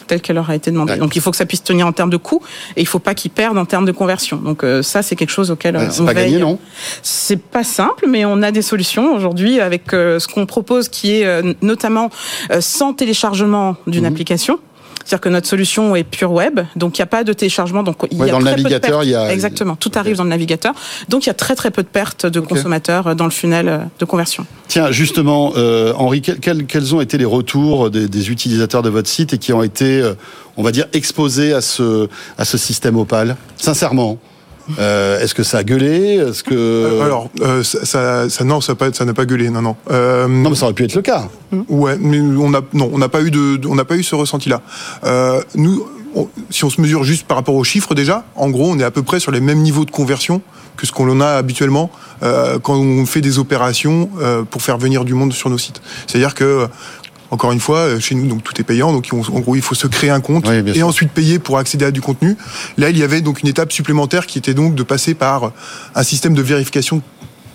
telle 0.07 0.21
qu'elle 0.21 0.37
leur 0.37 0.51
a 0.51 0.55
été 0.55 0.71
demandée. 0.71 0.97
Donc 0.97 1.17
il 1.17 1.23
faut 1.23 1.31
que 1.31 1.37
ça 1.37 1.47
puisse 1.47 1.63
tenir 1.63 1.87
en 1.87 1.93
termes 1.93 2.11
de 2.11 2.17
coûts 2.17 2.43
et 2.77 2.81
il 2.81 2.87
faut 2.87 2.99
pas 2.99 3.15
qu'ils 3.15 3.31
perdent 3.31 3.59
en 3.59 3.67
termes 3.67 3.87
de 3.87 3.93
conversion. 3.93 4.37
Donc 4.37 4.65
ça 4.83 5.03
c'est 5.03 5.17
quelque 5.17 5.31
chose 5.31 5.51
auquel 5.51 5.77
on 5.77 6.05
pas 6.05 6.13
veille. 6.13 6.33
Gagné, 6.33 6.39
non? 6.39 6.59
C'est 7.03 7.41
pas 7.41 7.65
simple, 7.65 8.07
mais 8.09 8.25
on 8.25 8.43
a 8.43 8.51
des 8.51 8.63
solutions 8.63 9.15
aujourd'hui 9.15 9.61
avec 9.61 9.91
ce 9.91 10.27
qu'on 10.27 10.47
propose 10.47 10.89
qui 10.89 11.13
est 11.13 11.43
notamment 11.63 12.11
sans 12.61 12.95
téléchargement 12.95 13.77
d'une 13.87 14.05
mmh. 14.05 14.07
application 14.07 14.59
C'est-à-dire 15.07 15.21
que 15.21 15.29
notre 15.29 15.47
solution 15.47 15.95
est 15.95 16.03
pure 16.03 16.33
web, 16.33 16.59
donc 16.75 16.99
il 16.99 17.01
n'y 17.01 17.05
a 17.05 17.07
pas 17.07 17.23
de 17.23 17.33
téléchargement. 17.33 17.85
Donc 17.85 17.97
il 18.11 18.19
Ouais, 18.21 18.27
y 18.27 18.31
a 18.31 18.33
dans 18.33 18.41
le 18.41 18.45
très 18.45 18.55
peu 18.57 18.59
de 18.59 18.63
navigateur, 18.65 19.05
il 19.05 19.11
y 19.11 19.15
a- 19.15 19.33
exactement 19.33 19.77
tout 19.77 19.93
arrive 19.95 20.17
dans 20.17 20.25
le 20.25 20.31
navigateur. 20.31 20.75
Donc 21.09 21.27
il 21.27 21.29
y 21.29 21.31
a 21.31 21.35
très 21.35 21.55
très 21.55 21.71
peu 21.71 21.85
de 21.85 21.89
pertes 21.89 22.27
de 22.27 22.41
consommateurs 22.41 23.15
dans 23.15 23.25
le 23.25 23.31
funnel 23.31 23.69
euh, 23.69 23.79
de 24.01 24.05
conversion. 24.05 24.47
Tiens, 24.67 24.91
justement, 24.91 25.53
euh, 25.57 25.93
Henri, 25.97 26.23
quel- 26.23 26.41
quel- 26.41 26.67
quels 26.67 26.93
ont 26.93 27.01
été 27.01 27.19
les 27.19 27.25
retours 27.25 27.89
des, 27.89 28.09
des 28.09 28.31
utilisateurs 28.31 28.83
de 28.83 28.91
votre 28.91 29.09
site 29.09 29.33
et 29.33 29.39
qui 29.39 29.53
ont 29.53 29.63
été, 29.63 30.01
euh, 30.03 30.15
on 30.57 30.65
va 30.65 30.73
dire, 30.73 30.87
exposés 30.93 31.53
à 31.53 31.61
ce, 31.61 32.09
à 32.37 32.45
ce 32.45 32.59
système 32.59 32.97
Opal? 32.97 33.37
Sincèrement, 33.57 34.19
euh, 34.79 35.21
est-ce 35.21 35.35
que 35.35 35.43
ça 35.43 35.59
a 35.59 35.65
gueulé? 35.65 36.17
Est-ce 36.17 36.43
que 36.43 36.55
Euh, 36.55 37.03
Alors, 37.05 37.31
euh, 37.41 37.63
ça, 37.63 37.85
ça, 37.85 38.29
ça- 38.29 38.45
non, 38.45 38.61
ça 38.61 38.73
n'a 38.73 38.77
pas, 38.77 38.93
ça 38.93 39.05
n'a 39.05 39.15
pas 39.15 39.25
gueulé, 39.27 39.51
non, 39.51 39.63
non. 39.63 39.77
Euh, 39.91 40.27
non, 40.29 40.51
mais 40.51 40.57
ça 40.57 40.65
aurait 40.65 40.75
pu 40.75 40.85
être 40.85 40.95
le 40.95 41.03
cas. 41.03 41.29
Ouais, 41.69 41.97
mais 42.01 42.19
on 42.21 42.53
a 42.55 42.61
non, 42.73 42.91
on 42.93 42.99
n'a 42.99 43.09
pas 43.09 43.23
eu 43.23 43.31
de, 43.31 43.61
on 43.69 43.75
n'a 43.75 43.85
pas 43.85 43.97
eu 43.97 44.03
ce 44.03 44.15
ressenti-là. 44.15 44.63
Euh, 45.05 45.41
nous, 45.55 45.87
on- 46.15 46.29
si 46.51 46.65
on 46.65 46.71
se 46.71 46.81
mesure 46.81 47.05
juste 47.05 47.27
par 47.27 47.37
rapport 47.37 47.55
aux 47.55 47.65
chiffres 47.65 47.95
déjà, 47.95 48.25
en 48.37 48.51
gros, 48.51 48.71
on 48.71 48.79
est 48.79 48.85
à 48.85 48.91
peu 48.91 49.03
près 49.03 49.21
sur 49.21 49.33
les 49.33 49.41
mêmes 49.41 49.61
niveaux 49.61 49.85
de 49.85 49.91
conversion 49.91 50.41
que 50.77 50.87
ce 50.87 50.93
qu'on 50.93 51.09
en 51.11 51.21
a 51.23 51.29
habituellement 51.29 51.91
quand 52.63 52.75
on 52.77 53.07
fait 53.07 53.23
des 53.23 53.39
opérations 53.39 54.11
pour 54.51 54.61
faire 54.63 54.77
venir 54.79 55.05
du 55.07 55.15
monde 55.15 55.33
sur 55.33 55.49
nos 55.49 55.57
sites. 55.59 55.81
C'est-à-dire 56.07 56.35
que 56.35 56.67
encore 57.31 57.53
une 57.53 57.61
fois, 57.61 57.79
euh, 57.79 58.01
chez 58.01 58.15
nous, 58.15 58.27
donc 58.27 58.43
tout 58.45 58.59
est 58.61 58.65
payant. 58.65 58.93
Donc, 58.93 59.09
on- 59.13 59.21
en 59.21 59.41
gros, 59.41 59.57
il 59.57 59.63
faut 59.63 59.75
se 59.75 59.87
créer 59.87 60.11
un 60.11 60.21
compte 60.21 60.47
Oui, 60.49 60.63
et 60.71 60.75
sûr. 60.75 60.87
ensuite 60.87 61.11
payer 61.11 61.39
pour 61.39 61.59
accéder 61.59 61.85
à 61.85 61.91
du 61.91 62.01
contenu. 62.01 62.37
Là, 62.79 62.91
il 62.91 62.99
y 62.99 63.03
avait 63.03 63.21
donc 63.21 63.43
une 63.43 63.49
étape 63.49 63.73
supplémentaire 63.73 64.27
qui 64.27 64.39
était 64.39 64.55
donc 64.55 64.75
de 64.75 64.83
passer 64.83 65.15
par 65.15 65.53
un 65.95 66.03
système 66.03 66.35
de 66.35 66.43
vérification 66.43 67.03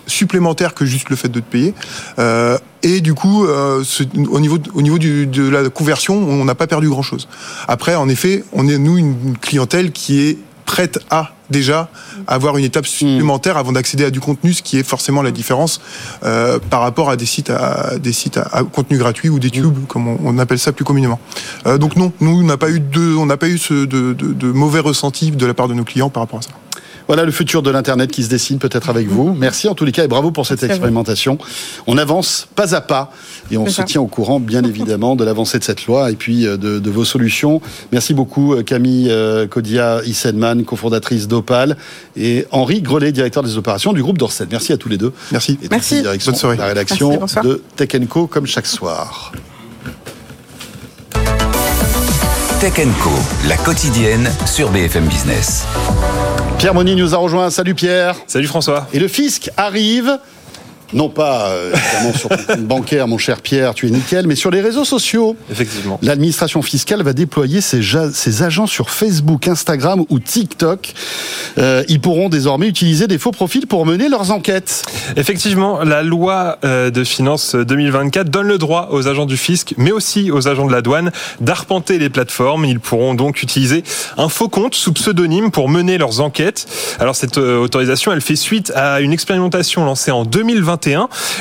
supplémentaire 0.06 0.74
que 0.74 0.84
juste 0.84 1.10
le 1.10 1.16
fait 1.16 1.28
de 1.28 1.40
te 1.40 1.44
payer. 1.50 1.74
Euh, 2.18 2.58
et 2.82 3.00
du 3.00 3.14
coup, 3.14 3.44
euh, 3.46 3.82
ce- 3.84 4.02
au 4.30 4.40
niveau, 4.40 4.58
de- 4.58 4.70
au 4.74 4.82
niveau 4.82 4.98
du- 4.98 5.26
de 5.26 5.48
la 5.48 5.68
conversion, 5.70 6.16
on 6.16 6.44
n'a 6.44 6.54
pas 6.56 6.66
perdu 6.66 6.88
grand-chose. 6.88 7.28
Après, 7.68 7.94
en 7.94 8.08
effet, 8.08 8.44
on 8.52 8.66
est, 8.68 8.78
nous, 8.78 8.98
une 8.98 9.36
clientèle 9.40 9.92
qui 9.92 10.20
est 10.22 10.38
prête 10.72 11.00
à 11.10 11.32
déjà 11.50 11.90
avoir 12.26 12.56
une 12.56 12.64
étape 12.64 12.86
supplémentaire 12.86 13.58
avant 13.58 13.72
d'accéder 13.72 14.06
à 14.06 14.10
du 14.10 14.20
contenu, 14.20 14.54
ce 14.54 14.62
qui 14.62 14.78
est 14.78 14.82
forcément 14.82 15.20
la 15.20 15.30
différence 15.30 15.82
euh, 16.24 16.58
par 16.70 16.80
rapport 16.80 17.10
à 17.10 17.16
des 17.16 17.26
sites 17.26 17.50
à 17.50 17.98
des 17.98 18.12
contenu 18.72 18.96
gratuit 18.96 19.28
ou 19.28 19.38
des 19.38 19.50
tubes, 19.50 19.86
comme 19.86 20.08
on, 20.08 20.38
appelle 20.38 20.58
ça 20.58 20.72
plus 20.72 20.86
communément. 20.86 21.20
Euh, 21.66 21.76
donc 21.76 21.96
non, 21.96 22.10
nous 22.20 22.40
on 22.40 22.44
n'a 22.44 22.56
pas 22.56 22.70
eu 22.70 22.80
de, 22.80 24.14
de, 24.14 24.52
mauvais 24.52 24.80
ressentis 24.80 25.30
de 25.30 25.44
la 25.44 25.52
part 25.52 25.68
de 25.68 25.74
nos 25.74 25.84
clients 25.84 26.08
par 26.08 26.22
rapport 26.22 26.38
à 26.38 26.42
ça. 26.42 26.50
Voilà 27.06 27.24
le 27.24 27.32
futur 27.32 27.62
de 27.62 27.70
l'Internet 27.70 28.10
qui 28.10 28.22
se 28.22 28.28
dessine 28.28 28.58
peut-être 28.58 28.88
avec 28.88 29.08
vous. 29.08 29.34
Merci 29.34 29.68
en 29.68 29.74
tous 29.74 29.84
les 29.84 29.92
cas 29.92 30.04
et 30.04 30.08
bravo 30.08 30.30
pour 30.30 30.46
cette 30.46 30.60
Merci 30.62 30.72
expérimentation. 30.72 31.38
On 31.86 31.98
avance 31.98 32.48
pas 32.54 32.74
à 32.74 32.80
pas 32.80 33.12
et 33.50 33.56
on 33.56 33.66
se 33.66 33.72
ça. 33.72 33.84
tient 33.84 34.00
au 34.00 34.06
courant 34.06 34.40
bien 34.40 34.62
évidemment 34.64 35.16
de 35.16 35.24
l'avancée 35.24 35.58
de 35.58 35.64
cette 35.64 35.86
loi 35.86 36.10
et 36.10 36.16
puis 36.16 36.46
euh, 36.46 36.56
de, 36.56 36.78
de 36.78 36.90
vos 36.90 37.04
solutions. 37.04 37.60
Merci 37.92 38.14
beaucoup 38.14 38.54
euh, 38.54 38.62
Camille 38.62 39.08
euh, 39.10 39.46
Kodia 39.46 40.00
Issenman, 40.04 40.64
cofondatrice 40.64 41.28
d'Opal 41.28 41.76
et 42.16 42.46
Henri 42.50 42.82
Grelet, 42.82 43.12
directeur 43.12 43.42
des 43.42 43.56
opérations 43.56 43.92
du 43.92 44.02
groupe 44.02 44.18
Dorset. 44.18 44.46
Merci 44.50 44.72
à 44.72 44.76
tous 44.76 44.88
les 44.88 44.98
deux. 44.98 45.12
Merci. 45.30 45.58
Et 45.62 45.68
Merci. 45.70 46.02
Bonne 46.02 46.34
soirée. 46.34 46.56
de 46.56 46.60
la 46.60 46.68
rédaction 46.68 47.18
Merci, 47.20 47.36
de 47.44 47.62
Tech 47.76 47.90
Co 48.08 48.26
comme 48.26 48.46
chaque 48.46 48.66
soir. 48.66 49.32
Tech 52.62 52.74
Co, 53.02 53.10
la 53.48 53.56
quotidienne 53.56 54.30
sur 54.46 54.70
BFM 54.70 55.06
Business. 55.06 55.66
Pierre 56.58 56.74
Moni 56.74 56.94
nous 56.94 57.12
a 57.12 57.18
rejoint. 57.18 57.50
Salut 57.50 57.74
Pierre. 57.74 58.14
Salut 58.28 58.46
François. 58.46 58.86
Et 58.92 59.00
le 59.00 59.08
fisc 59.08 59.50
arrive, 59.56 60.16
non 60.92 61.08
pas 61.08 61.48
euh, 61.48 61.72
évidemment 61.72 62.18
sur 62.18 62.28
ton 62.28 62.36
compte 62.36 62.66
bancaire, 62.66 63.08
mon 63.08 63.18
cher 63.18 63.40
Pierre, 63.40 63.74
tu 63.74 63.86
es 63.86 63.90
nickel, 63.90 64.26
mais 64.26 64.34
sur 64.34 64.50
les 64.50 64.60
réseaux 64.60 64.84
sociaux. 64.84 65.36
Effectivement. 65.50 65.98
L'administration 66.02 66.62
fiscale 66.62 67.02
va 67.02 67.12
déployer 67.12 67.60
ses, 67.60 68.42
agents 68.42 68.66
sur 68.66 68.90
Facebook, 68.90 69.48
Instagram 69.48 70.04
ou 70.08 70.18
TikTok. 70.18 70.92
Euh, 71.58 71.82
ils 71.88 72.00
pourront 72.00 72.28
désormais 72.28 72.68
utiliser 72.68 73.06
des 73.06 73.18
faux 73.18 73.30
profils 73.30 73.66
pour 73.66 73.86
mener 73.86 74.08
leurs 74.08 74.30
enquêtes. 74.30 74.84
Effectivement, 75.16 75.82
la 75.82 76.02
loi 76.02 76.58
euh, 76.64 76.90
de 76.90 77.04
finances 77.04 77.54
2024 77.54 78.28
donne 78.28 78.48
le 78.48 78.58
droit 78.58 78.88
aux 78.90 79.08
agents 79.08 79.26
du 79.26 79.36
fisc, 79.36 79.74
mais 79.76 79.92
aussi 79.92 80.30
aux 80.30 80.48
agents 80.48 80.66
de 80.66 80.72
la 80.72 80.82
douane, 80.82 81.10
d'arpenter 81.40 81.98
les 81.98 82.10
plateformes. 82.10 82.64
Ils 82.64 82.80
pourront 82.80 83.14
donc 83.14 83.42
utiliser 83.42 83.82
un 84.18 84.28
faux 84.28 84.48
compte 84.48 84.74
sous 84.74 84.92
pseudonyme 84.92 85.50
pour 85.50 85.68
mener 85.68 85.98
leurs 85.98 86.20
enquêtes. 86.20 86.66
Alors 86.98 87.16
cette 87.16 87.38
autorisation, 87.38 88.12
elle 88.12 88.20
fait 88.20 88.36
suite 88.36 88.72
à 88.74 89.00
une 89.00 89.12
expérimentation 89.12 89.84
lancée 89.84 90.10
en 90.10 90.24
2021. 90.24 90.81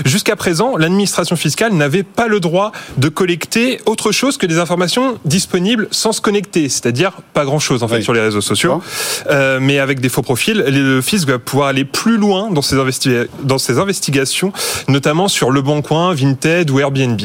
Jusqu'à 0.05 0.35
présent, 0.35 0.77
l'administration 0.77 1.35
fiscale 1.35 1.73
n'avait 1.73 2.03
pas 2.03 2.27
le 2.27 2.39
droit 2.39 2.71
de 2.97 3.09
collecter 3.09 3.79
autre 3.85 4.11
chose 4.11 4.37
que 4.37 4.45
des 4.45 4.59
informations 4.59 5.17
disponibles 5.25 5.87
sans 5.91 6.11
se 6.11 6.21
connecter, 6.21 6.69
c'est-à-dire 6.69 7.11
pas 7.33 7.45
grand-chose 7.45 7.83
en 7.83 7.87
fait 7.87 7.97
Oui. 7.97 8.03
sur 8.03 8.13
les 8.13 8.21
réseaux 8.21 8.41
sociaux. 8.41 8.81
Euh, 9.29 9.59
mais 9.61 9.79
avec 9.79 9.99
des 9.99 10.09
faux 10.09 10.21
profils, 10.21 10.63
le 10.67 11.01
fisc 11.01 11.27
va 11.27 11.39
pouvoir 11.39 11.67
aller 11.69 11.85
plus 11.85 12.17
loin 12.17 12.49
dans 12.51 12.61
ses, 12.61 12.75
investi- 12.75 13.27
dans 13.43 13.57
ses 13.57 13.79
investigations, 13.79 14.51
notamment 14.87 15.27
sur 15.27 15.51
Le 15.51 15.61
Bon 15.61 15.81
Coin, 15.81 16.13
Vinted 16.13 16.69
ou 16.69 16.79
Airbnb. 16.79 17.19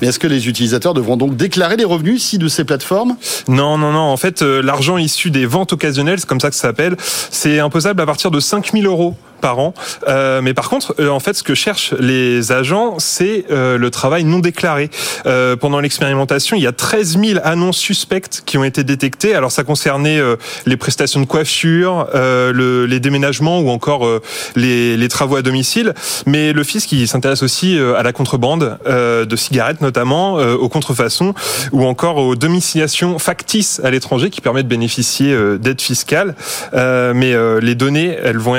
Mais 0.00 0.08
est-ce 0.08 0.18
que 0.18 0.26
les 0.26 0.48
utilisateurs 0.48 0.94
devront 0.94 1.16
donc 1.16 1.36
déclarer 1.36 1.76
les 1.76 1.84
revenus 1.84 2.22
ici 2.22 2.38
de 2.38 2.48
ces 2.48 2.64
plateformes? 2.64 3.16
Non, 3.48 3.78
non, 3.78 3.92
non. 3.92 4.00
En 4.00 4.16
fait, 4.16 4.42
euh, 4.42 4.62
l'argent 4.62 4.98
issu 4.98 5.30
des 5.30 5.46
ventes 5.46 5.72
occasionnelles, 5.72 6.18
c'est 6.20 6.28
comme 6.28 6.40
ça 6.40 6.50
que 6.50 6.56
ça 6.56 6.62
s'appelle, 6.62 6.96
c'est 7.30 7.58
imposable 7.60 8.00
à 8.00 8.06
partir 8.06 8.30
de 8.30 8.40
5000 8.40 8.86
euros 8.86 9.16
par 9.40 9.58
an. 9.58 9.74
Euh, 10.06 10.40
mais 10.42 10.54
par 10.54 10.68
contre, 10.68 10.94
euh, 11.00 11.08
en 11.08 11.20
fait, 11.20 11.34
ce 11.34 11.42
que 11.42 11.54
cherchent 11.54 11.94
les 11.98 12.52
agents, 12.52 12.96
c'est 12.98 13.44
euh, 13.50 13.78
le 13.78 13.90
travail 13.90 14.24
non 14.24 14.38
déclaré. 14.38 14.90
Euh, 15.26 15.56
pendant 15.56 15.80
l'expérimentation, 15.80 16.56
il 16.56 16.62
y 16.62 16.66
a 16.66 16.72
13 16.72 17.18
000 17.18 17.40
annonces 17.44 17.78
suspectes 17.78 18.42
qui 18.46 18.58
ont 18.58 18.64
été 18.64 18.84
détectées. 18.84 19.34
Alors, 19.34 19.52
ça 19.52 19.64
concernait 19.64 20.18
euh, 20.18 20.36
les 20.66 20.76
prestations 20.76 21.20
de 21.20 21.26
coiffure, 21.26 22.08
euh, 22.14 22.52
le- 22.52 22.86
les 22.86 23.00
déménagements 23.00 23.60
ou 23.60 23.70
encore 23.70 24.06
les, 24.56 24.96
les 24.96 25.08
travaux 25.08 25.36
à 25.36 25.42
domicile. 25.42 25.94
Mais 26.26 26.52
le 26.52 26.64
fisc, 26.64 26.90
il 26.92 27.06
s'intéresse 27.08 27.42
aussi 27.42 27.78
à 27.96 28.02
la 28.02 28.12
contrebande 28.12 28.78
de 28.86 29.36
cigarettes, 29.36 29.80
notamment 29.80 30.34
aux 30.34 30.68
contrefaçons 30.68 31.34
ou 31.72 31.84
encore 31.84 32.16
aux 32.18 32.36
domiciliations 32.36 33.18
factices 33.18 33.80
à 33.84 33.90
l'étranger 33.90 34.30
qui 34.30 34.40
permettent 34.40 34.64
de 34.66 34.70
bénéficier 34.70 35.36
d'aides 35.58 35.80
fiscales. 35.80 36.34
Euh, 36.74 37.12
mais 37.14 37.34
les 37.60 37.74
données, 37.74 38.16
elles 38.22 38.38
vont, 38.38 38.54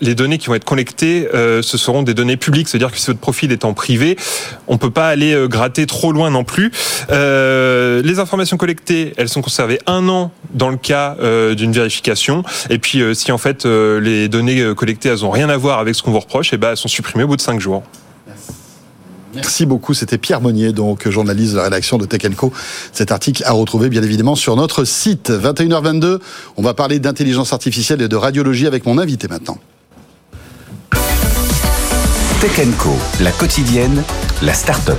les 0.00 0.14
données 0.14 0.23
qui 0.38 0.48
vont 0.48 0.54
être 0.54 0.64
collectées, 0.64 1.28
euh, 1.34 1.62
ce 1.62 1.78
seront 1.78 2.02
des 2.02 2.14
données 2.14 2.36
publiques, 2.36 2.68
c'est-à-dire 2.68 2.90
que 2.90 2.98
si 2.98 3.06
votre 3.06 3.20
profil 3.20 3.52
est 3.52 3.64
en 3.64 3.74
privé, 3.74 4.16
on 4.66 4.78
peut 4.78 4.90
pas 4.90 5.08
aller 5.08 5.32
euh, 5.34 5.48
gratter 5.48 5.86
trop 5.86 6.12
loin 6.12 6.30
non 6.30 6.44
plus. 6.44 6.72
Euh, 7.10 8.02
les 8.02 8.18
informations 8.18 8.56
collectées, 8.56 9.12
elles 9.16 9.28
sont 9.28 9.42
conservées 9.42 9.78
un 9.86 10.08
an 10.08 10.30
dans 10.52 10.70
le 10.70 10.76
cas 10.76 11.16
d'une 11.56 11.72
vérification. 11.72 12.44
Et 12.70 12.78
puis, 12.78 13.02
si 13.14 13.32
en 13.32 13.38
fait 13.38 13.64
les 13.64 14.28
données 14.28 14.74
collectées, 14.76 15.08
elles 15.08 15.24
ont 15.24 15.30
rien 15.30 15.48
à 15.48 15.56
voir 15.56 15.78
avec 15.78 15.94
ce 15.94 16.02
qu'on 16.02 16.12
vous 16.12 16.20
reproche, 16.20 16.52
et 16.52 16.56
ben 16.56 16.70
elles 16.70 16.76
sont 16.76 16.88
supprimées 16.88 17.24
au 17.24 17.28
bout 17.28 17.36
de 17.36 17.40
cinq 17.40 17.60
jours. 17.60 17.82
Merci 19.34 19.66
beaucoup. 19.66 19.94
C'était 19.94 20.18
Pierre 20.18 20.40
Monnier, 20.40 20.72
donc 20.72 21.08
journaliste 21.08 21.52
de 21.52 21.56
la 21.58 21.64
rédaction 21.64 21.98
de 21.98 22.06
Tech 22.06 22.22
Co. 22.36 22.52
Cet 22.92 23.10
article 23.12 23.42
à 23.44 23.52
retrouver 23.52 23.88
bien 23.88 24.02
évidemment 24.02 24.36
sur 24.36 24.56
notre 24.56 24.84
site. 24.84 25.30
21h22, 25.30 26.20
on 26.56 26.62
va 26.62 26.74
parler 26.74 26.98
d'intelligence 26.98 27.52
artificielle 27.52 28.00
et 28.02 28.08
de 28.08 28.16
radiologie 28.16 28.66
avec 28.66 28.86
mon 28.86 28.98
invité 28.98 29.28
maintenant. 29.28 29.58
Tech 32.40 32.66
Co, 32.78 32.90
la 33.20 33.30
quotidienne, 33.32 34.02
la 34.42 34.52
start-up. 34.52 34.98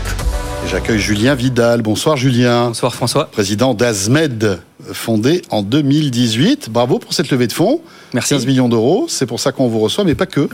J'accueille 0.67 0.99
Julien 0.99 1.35
Vidal. 1.35 1.81
Bonsoir 1.81 2.17
Julien. 2.17 2.67
Bonsoir 2.67 2.95
François. 2.95 3.25
Président 3.25 3.73
d'Azmed, 3.73 4.59
fondé 4.93 5.43
en 5.51 5.61
2018. 5.61 6.69
Bravo 6.69 6.97
pour 6.97 7.13
cette 7.13 7.29
levée 7.29 7.47
de 7.47 7.53
fonds. 7.53 7.81
Merci. 8.15 8.33
15 8.33 8.45
millions 8.47 8.69
d'euros, 8.69 9.05
c'est 9.09 9.25
pour 9.25 9.39
ça 9.39 9.51
qu'on 9.51 9.67
vous 9.67 9.79
reçoit, 9.79 10.03
mais 10.05 10.15
pas 10.15 10.25
que. 10.25 10.47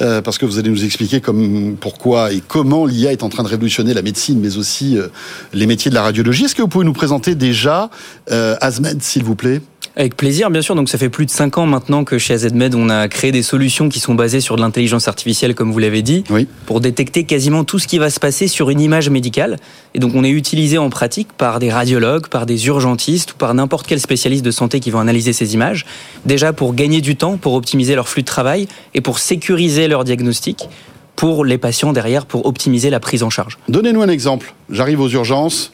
Euh, 0.00 0.22
parce 0.22 0.38
que 0.38 0.46
vous 0.46 0.58
allez 0.58 0.70
nous 0.70 0.84
expliquer 0.84 1.20
comme, 1.20 1.76
pourquoi 1.78 2.32
et 2.32 2.40
comment 2.46 2.86
l'IA 2.86 3.12
est 3.12 3.22
en 3.22 3.28
train 3.28 3.42
de 3.42 3.48
révolutionner 3.48 3.92
la 3.94 4.02
médecine, 4.02 4.40
mais 4.40 4.56
aussi 4.56 4.96
euh, 4.96 5.08
les 5.52 5.66
métiers 5.66 5.90
de 5.90 5.96
la 5.96 6.02
radiologie. 6.02 6.44
Est-ce 6.44 6.54
que 6.54 6.62
vous 6.62 6.68
pouvez 6.68 6.84
nous 6.86 6.92
présenter 6.92 7.34
déjà 7.34 7.90
euh, 8.30 8.56
Azmed, 8.60 9.02
s'il 9.02 9.24
vous 9.24 9.34
plaît? 9.34 9.60
Avec 9.96 10.16
plaisir, 10.16 10.50
bien 10.50 10.62
sûr. 10.62 10.76
Donc, 10.76 10.88
ça 10.88 10.98
fait 10.98 11.08
plus 11.08 11.26
de 11.26 11.32
5 11.32 11.58
ans 11.58 11.66
maintenant 11.66 12.04
que 12.04 12.16
chez 12.16 12.34
AZMed, 12.34 12.76
on 12.76 12.88
a 12.90 13.08
créé 13.08 13.32
des 13.32 13.42
solutions 13.42 13.88
qui 13.88 13.98
sont 13.98 14.14
basées 14.14 14.40
sur 14.40 14.54
de 14.54 14.60
l'intelligence 14.60 15.08
artificielle, 15.08 15.56
comme 15.56 15.72
vous 15.72 15.80
l'avez 15.80 16.00
dit, 16.02 16.22
Oui. 16.30 16.46
pour 16.64 16.80
détecter 16.80 17.24
quasiment 17.24 17.64
tout 17.64 17.80
ce 17.80 17.88
qui 17.88 17.98
va 17.98 18.08
se 18.08 18.20
passer 18.20 18.46
sur 18.46 18.70
une 18.70 18.80
image 18.80 19.10
médicale. 19.10 19.56
Et 19.94 19.98
donc, 19.98 20.12
on 20.14 20.22
est 20.22 20.30
utilisé 20.30 20.78
en 20.78 20.90
pratique 20.90 21.32
par 21.36 21.58
des 21.58 21.72
radiologues, 21.72 22.28
par 22.28 22.46
des 22.46 22.68
urgentistes 22.68 23.32
ou 23.32 23.36
par 23.36 23.52
n'importe 23.52 23.88
quel 23.88 23.98
spécialiste 23.98 24.44
de 24.44 24.52
santé 24.52 24.78
qui 24.78 24.90
vont 24.92 25.00
analyser 25.00 25.32
ces 25.32 25.54
images. 25.54 25.84
Déjà 26.24 26.52
pour 26.52 26.74
gagner 26.74 26.99
du 27.00 27.16
temps, 27.16 27.36
pour 27.36 27.54
optimiser 27.54 27.94
leur 27.94 28.08
flux 28.08 28.22
de 28.22 28.26
travail 28.26 28.68
et 28.94 29.00
pour 29.00 29.18
sécuriser 29.18 29.88
leur 29.88 30.04
diagnostic 30.04 30.68
pour 31.16 31.44
les 31.44 31.58
patients 31.58 31.92
derrière, 31.92 32.24
pour 32.24 32.46
optimiser 32.46 32.88
la 32.90 32.98
prise 33.00 33.22
en 33.22 33.30
charge. 33.30 33.58
Donnez-nous 33.68 34.00
un 34.02 34.08
exemple. 34.08 34.54
J'arrive 34.70 35.00
aux 35.00 35.08
urgences. 35.08 35.72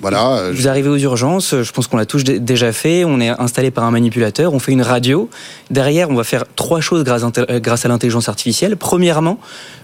voilà. 0.00 0.38
euh, 0.38 0.52
Vous 0.54 0.66
arrivez 0.66 0.88
aux 0.88 0.96
urgences, 0.96 1.54
je 1.62 1.72
pense 1.72 1.86
qu'on 1.88 1.98
l'a 1.98 2.06
tous 2.06 2.24
dé- 2.24 2.38
déjà 2.40 2.72
fait, 2.72 3.04
on 3.04 3.20
est 3.20 3.28
installé 3.28 3.70
par 3.70 3.84
un 3.84 3.90
manipulateur, 3.90 4.54
on 4.54 4.58
fait 4.58 4.72
une 4.72 4.80
radio. 4.80 5.28
Derrière, 5.70 6.08
on 6.08 6.14
va 6.14 6.24
faire 6.24 6.44
trois 6.56 6.80
choses 6.80 7.04
grâce, 7.04 7.22
euh, 7.36 7.60
à 7.84 7.88
l'intelligence 7.88 8.28
artificielle. 8.30 8.76
Premièrement, 8.78 9.38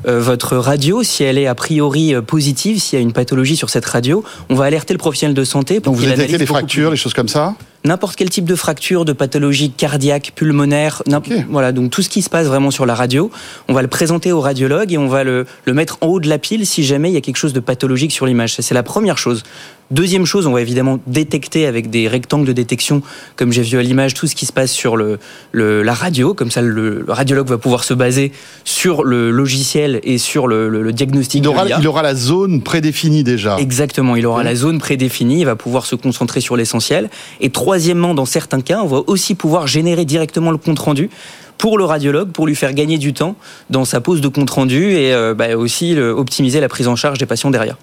euh, 0.09 0.21
votre 0.21 0.57
radio, 0.57 1.03
si 1.03 1.23
elle 1.23 1.37
est 1.37 1.47
a 1.49 1.55
priori 1.55 2.15
euh, 2.15 2.23
positive, 2.23 2.81
s'il 2.81 2.99
y 2.99 3.03
a 3.03 3.03
une 3.03 3.13
pathologie 3.13 3.57
sur 3.57 3.69
cette 3.69 3.85
radio, 3.87 4.25
on 4.49 4.55
va 4.55 4.65
alerter 4.65 4.95
le 4.95 4.99
professionnel 4.99 5.35
de 5.35 5.45
santé 5.45 5.81
pour 5.81 5.93
Donc 5.93 6.01
vous 6.01 6.09
détectez 6.09 6.39
les 6.39 6.47
fractures, 6.47 6.91
les 6.93 6.97
choses 6.97 7.15
comme 7.15 7.29
ça? 7.29 7.55
N'importe 7.85 8.17
quel 8.17 8.31
type 8.31 8.47
de 8.47 8.55
fracture, 8.55 9.05
de 9.05 9.13
pathologie 9.13 9.71
cardiaque, 9.71 10.33
pulmonaire, 10.35 11.03
voilà, 11.49 11.73
donc 11.73 11.91
tout 11.91 12.03
ce 12.03 12.09
qui 12.09 12.23
se 12.23 12.31
passe 12.31 12.47
vraiment 12.47 12.71
sur 12.71 12.87
la 12.87 12.95
radio, 12.95 13.31
on 13.69 13.75
va 13.75 13.83
le 13.83 13.89
présenter 13.89 14.33
au 14.33 14.41
radiologue 14.41 14.93
et 14.93 14.99
on 14.99 15.09
va 15.09 15.25
le, 15.25 15.47
le 15.65 15.75
mettre 15.75 15.99
en 16.01 16.07
haut 16.07 16.21
de 16.21 16.29
la 16.29 16.39
pile 16.39 16.67
si 16.67 16.85
jamais 16.85 17.11
il 17.11 17.15
y 17.15 17.19
a 17.19 17.21
quelque 17.21 17.37
chose 17.37 17.53
de 17.53 17.61
pathologique 17.61 18.13
sur 18.13 18.27
l'image. 18.27 18.55
Ça, 18.55 18.63
c'est 18.63 18.75
la 18.75 18.83
première 18.83 19.19
chose. 19.19 19.43
Deuxième 19.91 20.25
chose, 20.25 20.47
on 20.47 20.53
va 20.53 20.63
évidemment 20.63 20.99
détecter 21.07 21.67
avec 21.67 21.91
des 21.91 22.09
rectangles 22.09 22.47
de 22.47 22.53
détection, 22.53 23.03
comme 23.37 23.53
j'ai 23.53 23.63
vu 23.63 23.79
à 23.79 23.83
l'image, 23.83 24.15
tout 24.15 24.27
ce 24.27 24.35
qui 24.35 24.47
se 24.47 24.53
passe 24.53 24.73
sur 24.73 24.97
le, 24.97 25.19
le- 25.53 25.83
la 25.83 25.93
radio. 25.93 26.33
Comme 26.35 26.51
ça, 26.51 26.63
le, 26.63 27.05
le 27.07 27.13
radiologue 27.13 27.49
va 27.49 27.59
pouvoir 27.59 27.85
se 27.85 27.93
baser 27.95 28.33
sur 28.65 29.05
le 29.05 29.31
logiciel 29.31 30.01
et 30.03 30.17
sur 30.19 30.47
le, 30.47 30.69
le- 30.69 30.93
diagnostic. 30.93 31.43
il 31.43 31.49
aura, 31.49 31.67
il 31.81 31.87
aura 31.87 32.03
la 32.03 32.15
zone 32.15 32.63
prédéfinie 32.63 33.25
déjà. 33.25 33.59
Exactement, 33.59 34.17
il 34.17 34.27
aura 34.27 34.43
la 34.43 34.55
zone 34.55 34.79
prédéfinie, 34.79 35.41
il 35.41 35.45
va 35.45 35.55
pouvoir 35.57 35.85
se 35.87 35.95
concentrer 35.97 36.41
sur 36.41 36.57
l'essentiel. 36.57 37.11
Et 37.41 37.51
troisièmement, 37.51 38.15
dans 38.15 38.25
certains 38.27 38.63
cas, 38.63 38.81
on 38.83 38.87
va 38.87 39.03
aussi 39.07 39.35
pouvoir 39.35 39.67
générer 39.67 40.05
directement 40.07 40.51
le 40.51 40.57
compte-rendu 40.59 41.11
pour 41.59 41.79
le 41.79 41.85
radiologue, 41.85 42.31
pour 42.31 42.47
lui 42.47 42.57
faire 42.57 42.73
gagner 42.73 42.99
du 42.99 43.13
temps 43.13 43.37
dans 43.71 43.85
sa 43.85 44.01
pause 44.01 44.21
de 44.21 44.29
compte-rendu 44.29 44.93
et 44.95 45.13
euh, 45.13 45.35
bah, 45.35 45.57
aussi 45.57 45.97
optimiser 45.99 46.59
la 46.61 46.69
prise 46.69 46.89
en 46.89 46.97
charge 46.97 47.19
des 47.19 47.27
patients 47.27 47.51
derrière. 47.51 47.77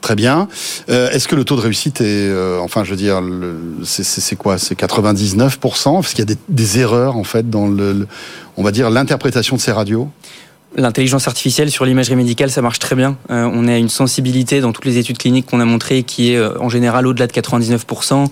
Très 0.00 0.14
bien. 0.14 0.48
Euh, 0.88 1.10
Est-ce 1.10 1.26
que 1.28 1.34
le 1.36 1.44
taux 1.44 1.56
de 1.56 1.60
réussite 1.60 2.00
est, 2.00 2.04
euh, 2.28 2.58
enfin, 2.60 2.84
je 2.84 2.90
veux 2.90 2.96
dire, 2.96 3.20
c'est- 3.84 4.36
quoi? 4.36 4.58
C'est 4.58 4.74
99% 4.74 5.94
Parce 6.00 6.10
qu'il 6.10 6.20
y 6.20 6.22
a 6.22 6.34
des, 6.34 6.38
des 6.48 6.78
erreurs 6.78 7.16
en 7.16 7.24
fait 7.24 7.48
dans 7.50 7.66
le, 7.68 7.92
le- 7.92 8.08
on 8.56 8.62
va 8.62 8.70
dire, 8.72 8.90
l'interprétation 8.90 9.56
de 9.56 9.60
ces 9.60 9.72
radios. 9.72 10.08
L'intelligence 10.78 11.26
artificielle 11.26 11.70
sur 11.70 11.86
l'imagerie 11.86 12.16
médicale, 12.16 12.50
ça 12.50 12.60
marche 12.60 12.78
très 12.80 12.94
bien. 12.96 13.16
Euh, 13.30 13.48
on 13.50 13.66
a 13.66 13.76
une 13.78 13.88
sensibilité 13.88 14.60
dans 14.60 14.72
toutes 14.72 14.84
les 14.84 14.98
études 14.98 15.16
cliniques 15.16 15.46
qu'on 15.46 15.60
a 15.60 15.64
montrées 15.64 16.02
qui 16.02 16.32
est 16.32 16.36
euh, 16.36 16.50
en 16.60 16.68
général 16.68 17.06
au-delà 17.06 17.26
de 17.26 17.32
99%. 17.32 18.28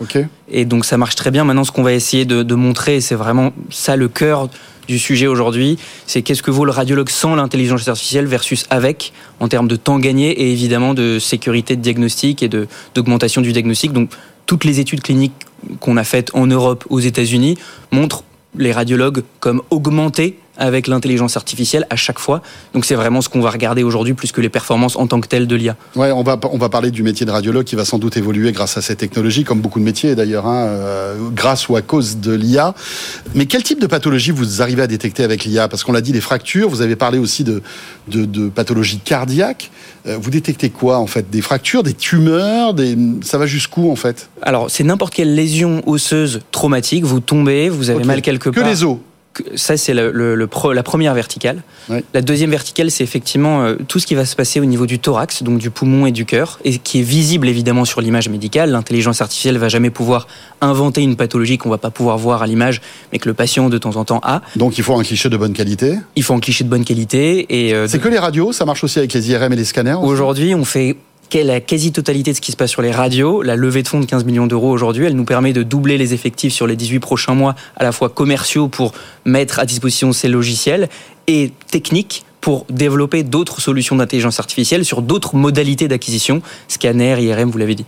Et 0.50 0.64
donc 0.66 0.84
ça 0.84 0.98
marche 0.98 1.14
très 1.14 1.30
bien. 1.30 1.44
Maintenant, 1.44 1.64
ce 1.64 1.72
qu'on 1.72 1.82
va 1.82 1.92
essayer 1.94 2.26
de, 2.26 2.42
de 2.42 2.54
montrer, 2.54 3.00
c'est 3.00 3.14
vraiment 3.14 3.52
ça 3.70 3.96
le 3.96 4.08
cœur 4.08 4.50
du 4.88 4.98
sujet 4.98 5.26
aujourd'hui, 5.26 5.78
c'est 6.06 6.22
qu'est-ce 6.22 6.42
que 6.42 6.50
vaut 6.50 6.64
le 6.64 6.70
radiologue 6.70 7.08
sans 7.08 7.34
l'intelligence 7.34 7.88
artificielle 7.88 8.26
versus 8.26 8.66
avec, 8.70 9.12
en 9.40 9.48
termes 9.48 9.68
de 9.68 9.76
temps 9.76 9.98
gagné 9.98 10.30
et 10.30 10.52
évidemment 10.52 10.94
de 10.94 11.18
sécurité 11.18 11.76
de 11.76 11.82
diagnostic 11.82 12.42
et 12.42 12.48
d'augmentation 12.94 13.40
du 13.40 13.52
diagnostic. 13.52 13.92
Donc 13.92 14.10
toutes 14.46 14.64
les 14.64 14.80
études 14.80 15.02
cliniques 15.02 15.34
qu'on 15.80 15.96
a 15.96 16.04
faites 16.04 16.30
en 16.34 16.46
Europe, 16.46 16.84
aux 16.90 17.00
États-Unis, 17.00 17.56
montrent 17.90 18.24
les 18.56 18.72
radiologues 18.72 19.22
comme 19.40 19.62
augmentés 19.70 20.38
avec 20.56 20.86
l'intelligence 20.86 21.36
artificielle 21.36 21.86
à 21.90 21.96
chaque 21.96 22.18
fois. 22.18 22.42
Donc 22.74 22.84
c'est 22.84 22.94
vraiment 22.94 23.20
ce 23.20 23.28
qu'on 23.28 23.40
va 23.40 23.50
regarder 23.50 23.82
aujourd'hui 23.82 24.14
plus 24.14 24.32
que 24.32 24.40
les 24.40 24.48
performances 24.48 24.96
en 24.96 25.06
tant 25.06 25.20
que 25.20 25.26
telles 25.28 25.46
de 25.46 25.56
l'IA. 25.56 25.76
Ouais, 25.96 26.12
on 26.12 26.22
va 26.22 26.38
on 26.52 26.58
va 26.58 26.68
parler 26.68 26.90
du 26.90 27.02
métier 27.02 27.26
de 27.26 27.30
radiologue 27.30 27.64
qui 27.64 27.76
va 27.76 27.84
sans 27.84 27.98
doute 27.98 28.16
évoluer 28.16 28.52
grâce 28.52 28.76
à 28.76 28.82
ces 28.82 28.96
technologies, 28.96 29.44
comme 29.44 29.60
beaucoup 29.60 29.78
de 29.80 29.84
métiers 29.84 30.14
d'ailleurs, 30.14 30.46
hein, 30.46 30.66
euh, 30.66 31.16
grâce 31.34 31.68
ou 31.68 31.76
à 31.76 31.82
cause 31.82 32.18
de 32.18 32.32
l'IA. 32.34 32.74
Mais 33.34 33.46
quel 33.46 33.62
type 33.62 33.80
de 33.80 33.86
pathologie 33.86 34.30
vous 34.30 34.62
arrivez 34.62 34.82
à 34.82 34.86
détecter 34.86 35.24
avec 35.24 35.44
l'IA 35.44 35.68
Parce 35.68 35.84
qu'on 35.84 35.92
l'a 35.92 36.00
dit, 36.00 36.12
les 36.12 36.20
fractures. 36.20 36.68
Vous 36.68 36.82
avez 36.82 36.96
parlé 36.96 37.18
aussi 37.18 37.44
de 37.44 37.62
de, 38.08 38.24
de 38.24 38.48
pathologies 38.48 38.98
cardiaques. 38.98 39.70
Euh, 40.06 40.18
vous 40.20 40.30
détectez 40.30 40.70
quoi 40.70 40.98
en 40.98 41.06
fait? 41.06 41.30
Des 41.30 41.40
fractures, 41.40 41.82
des 41.82 41.94
tumeurs, 41.94 42.74
des 42.74 42.96
ça 43.22 43.38
va 43.38 43.46
jusqu'où 43.46 43.90
en 43.90 43.96
fait? 43.96 44.28
Alors, 44.42 44.70
c'est 44.70 44.84
n'importe 44.84 45.14
quelle 45.14 45.34
lésion 45.34 45.82
osseuse 45.86 46.40
traumatique. 46.52 47.04
Vous 47.04 47.20
tombez, 47.20 47.68
vous 47.70 47.90
avez 47.90 48.04
mal 48.04 48.20
quelque 48.22 48.50
Que 48.50 48.60
part. 48.60 48.68
les 48.68 48.84
os 48.84 48.96
Que- 48.96 49.00
Ça, 49.56 49.76
c'est 49.76 49.94
le- 49.94 50.10
le- 50.12 50.34
le 50.34 50.46
pro- 50.46 50.72
la 50.72 50.82
première 50.82 51.14
verticale. 51.14 51.62
La 52.12 52.22
deuxième 52.22 52.50
verticale, 52.50 52.90
c'est 52.90 53.04
effectivement 53.04 53.62
euh, 53.64 53.76
tout 53.88 53.98
ce 53.98 54.06
qui 54.06 54.14
va 54.14 54.24
se 54.24 54.36
passer 54.36 54.60
au 54.60 54.64
niveau 54.64 54.86
du 54.86 54.98
thorax, 54.98 55.42
donc 55.42 55.58
du 55.58 55.70
poumon 55.70 56.06
et 56.06 56.12
du 56.12 56.24
cœur, 56.24 56.58
et 56.64 56.78
qui 56.78 57.00
est 57.00 57.02
visible 57.02 57.48
évidemment 57.48 57.84
sur 57.84 58.00
l'image 58.00 58.28
médicale. 58.28 58.70
L'intelligence 58.70 59.20
artificielle 59.20 59.58
va 59.58 59.68
jamais 59.68 59.90
pouvoir 59.90 60.26
inventer 60.60 61.02
une 61.02 61.16
pathologie 61.16 61.58
qu'on 61.58 61.68
va 61.70 61.78
pas 61.78 61.90
pouvoir 61.90 62.16
voir 62.18 62.42
à 62.42 62.46
l'image, 62.46 62.80
mais 63.12 63.18
que 63.18 63.28
le 63.28 63.34
patient 63.34 63.68
de 63.68 63.78
temps 63.78 63.96
en 63.96 64.04
temps 64.04 64.20
a. 64.22 64.40
Donc 64.56 64.78
il 64.78 64.84
faut 64.84 64.94
un 64.94 65.02
cliché 65.02 65.28
de 65.28 65.36
bonne 65.36 65.52
qualité. 65.52 65.96
Il 66.16 66.22
faut 66.22 66.34
un 66.34 66.40
cliché 66.40 66.64
de 66.64 66.68
bonne 66.68 66.84
qualité. 66.84 67.46
Et 67.50 67.74
euh, 67.74 67.88
C'est 67.88 67.98
que 67.98 68.08
les 68.08 68.18
radios, 68.18 68.52
ça 68.52 68.64
marche 68.64 68.84
aussi 68.84 68.98
avec 68.98 69.12
les 69.12 69.30
IRM 69.30 69.52
et 69.52 69.56
les 69.56 69.64
scanners. 69.64 69.94
Aujourd'hui, 70.00 70.54
on 70.54 70.64
fait 70.64 70.96
la 71.32 71.60
quasi-totalité 71.60 72.30
de 72.30 72.36
ce 72.36 72.40
qui 72.40 72.52
se 72.52 72.56
passe 72.56 72.70
sur 72.70 72.82
les 72.82 72.92
radios. 72.92 73.42
La 73.42 73.56
levée 73.56 73.82
de 73.82 73.88
fonds 73.88 74.00
de 74.00 74.06
15 74.06 74.24
millions 74.24 74.46
d'euros 74.46 74.70
aujourd'hui, 74.70 75.06
elle 75.06 75.16
nous 75.16 75.24
permet 75.24 75.52
de 75.52 75.62
doubler 75.62 75.98
les 75.98 76.14
effectifs 76.14 76.52
sur 76.52 76.66
les 76.66 76.76
18 76.76 77.00
prochains 77.00 77.34
mois, 77.34 77.54
à 77.76 77.82
la 77.82 77.92
fois 77.92 78.08
commerciaux 78.08 78.68
pour 78.68 78.92
mettre 79.24 79.58
à 79.58 79.66
disposition 79.66 80.12
ces 80.12 80.28
logiciels 80.28 80.88
et 81.26 81.52
techniques 81.70 82.24
pour 82.44 82.66
développer 82.68 83.22
d'autres 83.22 83.62
solutions 83.62 83.96
d'intelligence 83.96 84.38
artificielle 84.38 84.84
sur 84.84 85.00
d'autres 85.00 85.34
modalités 85.34 85.88
d'acquisition, 85.88 86.42
scanner, 86.68 87.16
IRM, 87.18 87.50
vous 87.50 87.56
l'avez 87.56 87.74
dit. 87.74 87.86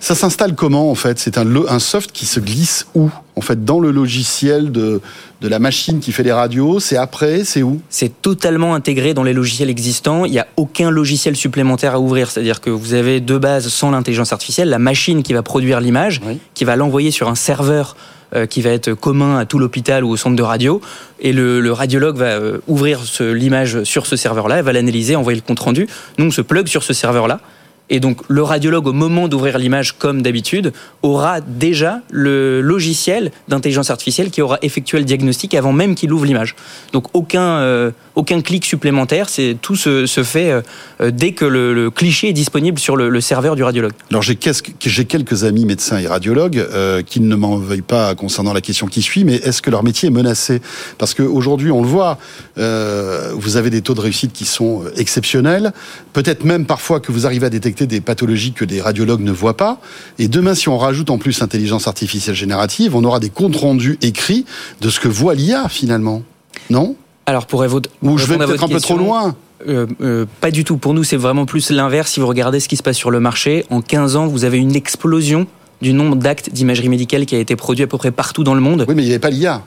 Ça 0.00 0.14
s'installe 0.14 0.54
comment 0.54 0.90
en 0.90 0.94
fait? 0.94 1.18
C'est 1.18 1.36
un, 1.36 1.46
un 1.66 1.78
soft 1.78 2.10
qui 2.10 2.24
se 2.24 2.40
glisse 2.40 2.86
où? 2.94 3.10
En 3.36 3.42
fait, 3.42 3.66
dans 3.66 3.80
le 3.80 3.90
logiciel 3.90 4.72
de, 4.72 5.02
de 5.42 5.48
la 5.48 5.58
machine 5.58 6.00
qui 6.00 6.12
fait 6.12 6.22
les 6.22 6.32
radios, 6.32 6.80
c'est 6.80 6.96
après, 6.96 7.44
c'est 7.44 7.62
où? 7.62 7.82
C'est 7.90 8.22
totalement 8.22 8.74
intégré 8.74 9.12
dans 9.12 9.24
les 9.24 9.34
logiciels 9.34 9.68
existants. 9.68 10.24
Il 10.24 10.32
n'y 10.32 10.38
a 10.38 10.46
aucun 10.56 10.90
logiciel 10.90 11.36
supplémentaire 11.36 11.92
à 11.92 12.00
ouvrir. 12.00 12.30
C'est-à-dire 12.30 12.62
que 12.62 12.70
vous 12.70 12.94
avez 12.94 13.20
de 13.20 13.36
base, 13.36 13.68
sans 13.68 13.90
l'intelligence 13.90 14.32
artificielle, 14.32 14.70
la 14.70 14.78
machine 14.78 15.22
qui 15.22 15.34
va 15.34 15.42
produire 15.42 15.80
l'image, 15.80 16.22
qui 16.54 16.64
va 16.64 16.76
l'envoyer 16.76 17.10
sur 17.10 17.28
un 17.28 17.34
serveur 17.34 17.94
qui 18.50 18.60
va 18.60 18.70
être 18.70 18.92
commun 18.94 19.38
à 19.38 19.46
tout 19.46 19.58
l'hôpital 19.58 20.04
ou 20.04 20.10
au 20.10 20.16
centre 20.16 20.36
de 20.36 20.42
radio. 20.42 20.80
Et 21.20 21.32
le, 21.32 21.72
radiologue 21.72 22.16
va 22.16 22.26
euh, 22.26 22.58
ouvrir 22.66 23.00
l'image 23.20 23.82
sur 23.84 24.06
ce 24.06 24.16
serveur-là, 24.16 24.62
va 24.62 24.72
l'analyser, 24.72 25.16
envoyer 25.16 25.38
le 25.40 25.46
compte-rendu. 25.46 25.88
Nous, 26.18 26.26
on 26.26 26.30
se 26.30 26.42
plug 26.42 26.66
sur 26.68 26.82
ce 26.82 26.92
serveur-là. 26.92 27.40
Et 27.90 28.00
donc, 28.00 28.20
le 28.28 28.42
radiologue, 28.42 28.86
au 28.86 28.92
moment 28.92 29.28
d'ouvrir 29.28 29.56
l'image, 29.56 29.96
comme 29.96 30.20
d'habitude, 30.20 30.72
aura 31.02 31.40
déjà 31.40 32.00
le 32.10 32.60
logiciel 32.60 33.32
d'intelligence 33.48 33.88
artificielle 33.90 34.30
qui 34.30 34.42
aura 34.42 34.58
effectué 34.60 34.98
le 34.98 35.04
diagnostic 35.04 35.54
avant 35.54 35.72
même 35.72 35.94
qu'il 35.94 36.12
ouvre 36.12 36.26
l'image. 36.26 36.54
Donc, 36.92 37.06
aucun, 37.14 37.60
euh, 37.60 37.90
aucun 38.18 38.40
clic 38.40 38.64
supplémentaire, 38.64 39.28
c'est 39.28 39.56
tout 39.62 39.76
se, 39.76 40.04
fait 40.24 40.50
euh, 40.50 40.60
euh, 41.00 41.12
dès 41.12 41.32
que 41.32 41.44
le, 41.44 41.88
cliché 41.90 42.28
est 42.28 42.32
disponible 42.32 42.80
sur 42.80 42.96
le, 42.96 43.20
serveur 43.20 43.54
du 43.54 43.62
radiologue. 43.62 43.92
Alors 44.10 44.22
j'ai 44.22 44.34
quelques 44.34 45.44
amis 45.44 45.64
médecins 45.64 45.98
et 45.98 46.06
radiologues 46.08 46.58
euh, 46.58 47.02
qui 47.02 47.20
ne 47.20 47.36
m'en 47.36 47.56
veuillent 47.56 47.80
pas 47.80 48.16
concernant 48.16 48.52
la 48.52 48.60
question 48.60 48.88
qui 48.88 49.02
suit, 49.02 49.22
mais 49.22 49.36
est-ce 49.36 49.62
que 49.62 49.70
leur 49.70 49.84
métier 49.84 50.08
est 50.08 50.12
menacé? 50.12 50.60
Parce 50.98 51.14
qu'aujourd'hui, 51.14 51.70
on 51.70 51.80
le 51.80 51.88
voit, 51.88 52.18
vous 52.56 53.56
avez 53.56 53.70
des 53.70 53.82
taux 53.82 53.94
de 53.94 54.00
réussite 54.00 54.32
qui 54.32 54.44
sont 54.44 54.82
exceptionnels, 54.96 55.72
peut-être 56.12 56.44
même 56.44 56.66
parfois 56.66 56.98
que 56.98 57.12
vous 57.12 57.24
arrivez 57.24 57.46
à 57.46 57.50
détecter 57.50 57.86
des 57.86 58.00
pathologies 58.00 58.52
que 58.52 58.64
des 58.64 58.80
radiologues 58.80 59.22
ne 59.22 59.32
voient 59.32 59.56
pas. 59.56 59.80
Et 60.18 60.26
demain, 60.26 60.54
si 60.54 60.68
on 60.68 60.78
rajoute 60.78 61.10
en 61.10 61.18
plus 61.18 61.40
intelligence 61.42 61.86
artificielle 61.86 62.36
générative, 62.36 62.96
on 62.96 63.04
aura 63.04 63.20
des 63.20 63.30
comptes 63.30 63.56
rendus 63.56 63.96
écrits 64.02 64.44
de 64.80 64.90
ce 64.90 64.98
que 64.98 65.08
voit 65.08 65.34
l'IA 65.34 65.68
finalement. 65.68 66.22
Non? 66.70 66.96
Alors, 67.28 67.44
pour 67.46 67.62
évo- 67.62 67.82
Ou 68.02 68.16
je 68.16 68.24
vais 68.26 68.36
peut-être 68.38 68.48
votre 68.52 68.64
un 68.64 68.68
peu 68.68 68.80
trop 68.80 68.96
loin 68.96 69.36
Euh, 69.68 69.86
euh, 70.00 70.24
pas 70.40 70.50
du 70.50 70.64
tout. 70.64 70.78
Pour 70.78 70.94
nous, 70.94 71.04
c'est 71.04 71.16
vraiment 71.18 71.44
plus 71.44 71.70
l'inverse. 71.70 72.12
Si 72.12 72.20
vous 72.20 72.26
regardez 72.26 72.58
ce 72.58 72.68
qui 72.68 72.76
se 72.76 72.82
passe 72.82 72.96
sur 72.96 73.10
le 73.10 73.20
marché, 73.20 73.66
en 73.70 73.82
15 73.82 74.16
ans, 74.16 74.26
vous 74.26 74.44
avez 74.44 74.56
une 74.56 74.74
explosion 74.76 75.46
du 75.82 75.92
nombre 75.92 76.16
d'actes 76.16 76.50
d'imagerie 76.52 76.88
médicale 76.88 77.26
qui 77.26 77.34
a 77.34 77.38
été 77.38 77.54
produit 77.54 77.84
à 77.84 77.86
peu 77.86 77.98
près 77.98 78.10
partout 78.12 78.44
dans 78.44 78.54
le 78.54 78.60
monde. 78.62 78.86
Oui, 78.88 78.94
mais 78.94 79.02
il 79.02 79.06
n'y 79.06 79.10
avait 79.12 79.18
pas 79.18 79.28
l'IA. 79.30 79.62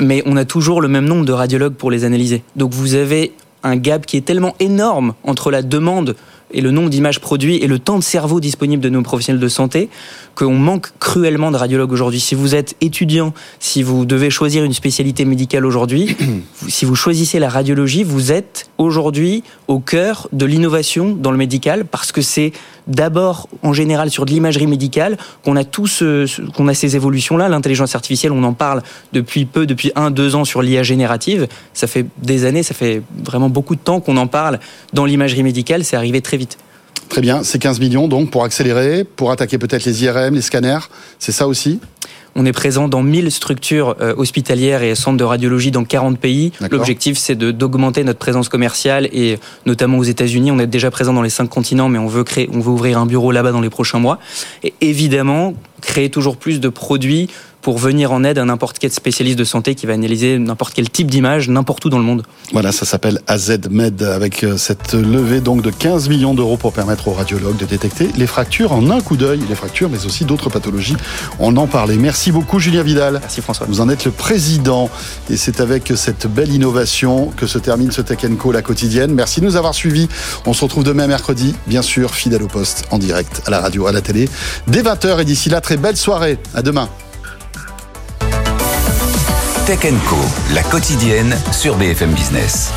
Mais 0.00 0.22
on 0.26 0.36
a 0.36 0.44
toujours 0.44 0.80
le 0.82 0.88
même 0.88 1.04
nombre 1.06 1.24
de 1.24 1.32
radiologues 1.32 1.74
pour 1.74 1.90
les 1.90 2.04
analyser. 2.04 2.42
Donc 2.56 2.72
vous 2.74 2.94
avez 2.94 3.32
un 3.62 3.76
gap 3.76 4.04
qui 4.06 4.16
est 4.18 4.22
tellement 4.24 4.54
énorme 4.60 5.14
entre 5.24 5.50
la 5.50 5.62
demande 5.62 6.14
et 6.52 6.60
le 6.60 6.70
nombre 6.70 6.90
d'images 6.90 7.20
produites 7.20 7.62
et 7.62 7.66
le 7.66 7.78
temps 7.78 7.98
de 7.98 8.02
cerveau 8.02 8.40
disponible 8.40 8.82
de 8.82 8.88
nos 8.88 9.02
professionnels 9.02 9.40
de 9.40 9.48
santé 9.48 9.88
qu'on 10.34 10.54
manque 10.54 10.92
cruellement 10.98 11.50
de 11.50 11.56
radiologues 11.56 11.92
aujourd'hui. 11.92 12.20
Si 12.20 12.34
vous 12.34 12.54
êtes 12.54 12.76
étudiant, 12.80 13.34
si 13.60 13.82
vous 13.82 14.04
devez 14.04 14.30
choisir 14.30 14.64
une 14.64 14.72
spécialité 14.72 15.24
médicale 15.24 15.66
aujourd'hui, 15.66 16.16
si 16.68 16.84
vous 16.84 16.94
choisissez 16.94 17.38
la 17.38 17.48
radiologie, 17.48 18.04
vous 18.04 18.32
êtes 18.32 18.70
aujourd'hui 18.78 19.42
au 19.72 19.80
cœur 19.80 20.28
de 20.32 20.44
l'innovation 20.44 21.14
dans 21.14 21.30
le 21.30 21.38
médical 21.38 21.84
parce 21.84 22.12
que 22.12 22.20
c'est 22.20 22.52
d'abord 22.86 23.48
en 23.62 23.72
général 23.72 24.10
sur 24.10 24.26
de 24.26 24.30
l'imagerie 24.30 24.66
médicale 24.66 25.16
qu'on 25.44 25.56
a 25.56 25.64
qu'on 25.64 26.68
a 26.68 26.74
ces 26.74 26.96
évolutions 26.96 27.36
là 27.36 27.48
l'intelligence 27.48 27.94
artificielle 27.94 28.32
on 28.32 28.44
en 28.44 28.52
parle 28.52 28.82
depuis 29.12 29.46
peu 29.46 29.66
depuis 29.66 29.92
un 29.96 30.10
deux 30.10 30.34
ans 30.34 30.44
sur 30.44 30.62
l'IA 30.62 30.82
générative. 30.82 31.48
Ça 31.72 31.86
fait 31.86 32.06
des 32.18 32.44
années 32.44 32.62
ça 32.62 32.74
fait 32.74 33.02
vraiment 33.24 33.48
beaucoup 33.48 33.74
de 33.74 33.80
temps 33.80 34.00
qu'on 34.00 34.16
en 34.16 34.26
parle 34.26 34.60
dans 34.92 35.04
l'imagerie 35.04 35.42
médicale. 35.42 35.84
C'est 35.84 35.96
arrivé 35.96 36.20
très 36.20 36.36
vite. 36.36 36.58
Très 37.08 37.20
bien, 37.20 37.42
c'est 37.42 37.58
15 37.58 37.80
millions 37.80 38.08
donc 38.08 38.30
pour 38.30 38.44
accélérer, 38.44 39.04
pour 39.04 39.30
attaquer 39.30 39.58
peut-être 39.58 39.84
les 39.84 40.04
IRM, 40.04 40.34
les 40.34 40.40
scanners, 40.40 40.88
c'est 41.18 41.32
ça 41.32 41.46
aussi? 41.46 41.78
On 42.34 42.46
est 42.46 42.52
présent 42.52 42.88
dans 42.88 43.02
1000 43.02 43.30
structures 43.30 43.96
euh, 44.00 44.14
hospitalières 44.16 44.82
et 44.82 44.94
centres 44.94 45.18
de 45.18 45.24
radiologie 45.24 45.70
dans 45.70 45.84
40 45.84 46.18
pays. 46.18 46.52
L'objectif, 46.70 47.18
c'est 47.18 47.34
d'augmenter 47.34 48.04
notre 48.04 48.18
présence 48.18 48.48
commerciale 48.48 49.08
et 49.12 49.38
notamment 49.66 49.98
aux 49.98 50.04
États-Unis. 50.04 50.50
On 50.50 50.58
est 50.58 50.66
déjà 50.66 50.90
présent 50.90 51.12
dans 51.12 51.22
les 51.22 51.30
cinq 51.30 51.48
continents, 51.48 51.88
mais 51.88 51.98
on 51.98 52.06
veut 52.06 52.24
créer, 52.24 52.48
on 52.52 52.60
veut 52.60 52.70
ouvrir 52.70 52.98
un 52.98 53.06
bureau 53.06 53.32
là-bas 53.32 53.52
dans 53.52 53.60
les 53.60 53.70
prochains 53.70 53.98
mois. 53.98 54.18
Et 54.62 54.72
évidemment, 54.80 55.54
créer 55.82 56.08
toujours 56.08 56.36
plus 56.36 56.60
de 56.60 56.68
produits 56.68 57.28
pour 57.62 57.78
venir 57.78 58.12
en 58.12 58.24
aide 58.24 58.38
à 58.38 58.44
n'importe 58.44 58.78
quel 58.78 58.92
spécialiste 58.92 59.38
de 59.38 59.44
santé 59.44 59.74
qui 59.74 59.86
va 59.86 59.94
analyser 59.94 60.38
n'importe 60.38 60.74
quel 60.74 60.90
type 60.90 61.10
d'image 61.10 61.48
n'importe 61.48 61.84
où 61.84 61.88
dans 61.88 61.98
le 61.98 62.04
monde. 62.04 62.24
Voilà, 62.52 62.72
ça 62.72 62.84
s'appelle 62.84 63.20
AZ 63.28 63.58
Med 63.70 64.02
avec 64.02 64.44
euh, 64.44 64.56
cette 64.56 64.94
levée 64.94 65.40
donc 65.40 65.62
de 65.62 65.70
15 65.70 66.08
millions 66.08 66.34
d'euros 66.34 66.56
pour 66.56 66.72
permettre 66.72 67.08
aux 67.08 67.12
radiologues 67.12 67.56
de 67.56 67.64
détecter 67.64 68.10
les 68.16 68.26
fractures 68.26 68.72
en 68.72 68.90
un 68.90 69.00
coup 69.00 69.16
d'œil, 69.16 69.40
les 69.48 69.54
fractures 69.54 69.88
mais 69.88 70.04
aussi 70.04 70.24
d'autres 70.24 70.50
pathologies. 70.50 70.96
On 71.38 71.56
en 71.56 71.66
parlait. 71.66 71.96
Merci 71.96 72.32
beaucoup 72.32 72.58
Julien 72.58 72.82
Vidal. 72.82 73.18
Merci 73.20 73.40
François. 73.40 73.66
Vous 73.68 73.80
en 73.80 73.88
êtes 73.88 74.04
le 74.04 74.10
président 74.10 74.90
et 75.30 75.36
c'est 75.36 75.60
avec 75.60 75.92
cette 75.94 76.26
belle 76.26 76.52
innovation 76.52 77.32
que 77.36 77.46
se 77.46 77.58
termine 77.58 77.92
ce 77.92 78.02
Tech 78.02 78.18
Co 78.38 78.52
la 78.52 78.62
quotidienne. 78.62 79.12
Merci 79.14 79.40
de 79.40 79.46
nous 79.46 79.56
avoir 79.56 79.74
suivis. 79.74 80.08
On 80.46 80.52
se 80.52 80.64
retrouve 80.64 80.84
demain 80.84 81.06
mercredi, 81.06 81.54
bien 81.66 81.82
sûr, 81.82 82.14
fidèle 82.14 82.42
au 82.42 82.48
poste 82.48 82.84
en 82.90 82.98
direct 82.98 83.42
à 83.46 83.50
la 83.50 83.60
radio, 83.60 83.86
à 83.86 83.92
la 83.92 84.00
télé 84.00 84.28
dès 84.66 84.82
20h 84.82 85.20
et 85.20 85.24
d'ici 85.24 85.48
là 85.48 85.60
très 85.60 85.76
belle 85.76 85.96
soirée. 85.96 86.38
À 86.54 86.62
demain. 86.62 86.88
Tech 89.66 89.80
Co, 90.08 90.16
la 90.54 90.62
quotidienne 90.62 91.36
sur 91.52 91.76
BFM 91.76 92.12
Business. 92.14 92.72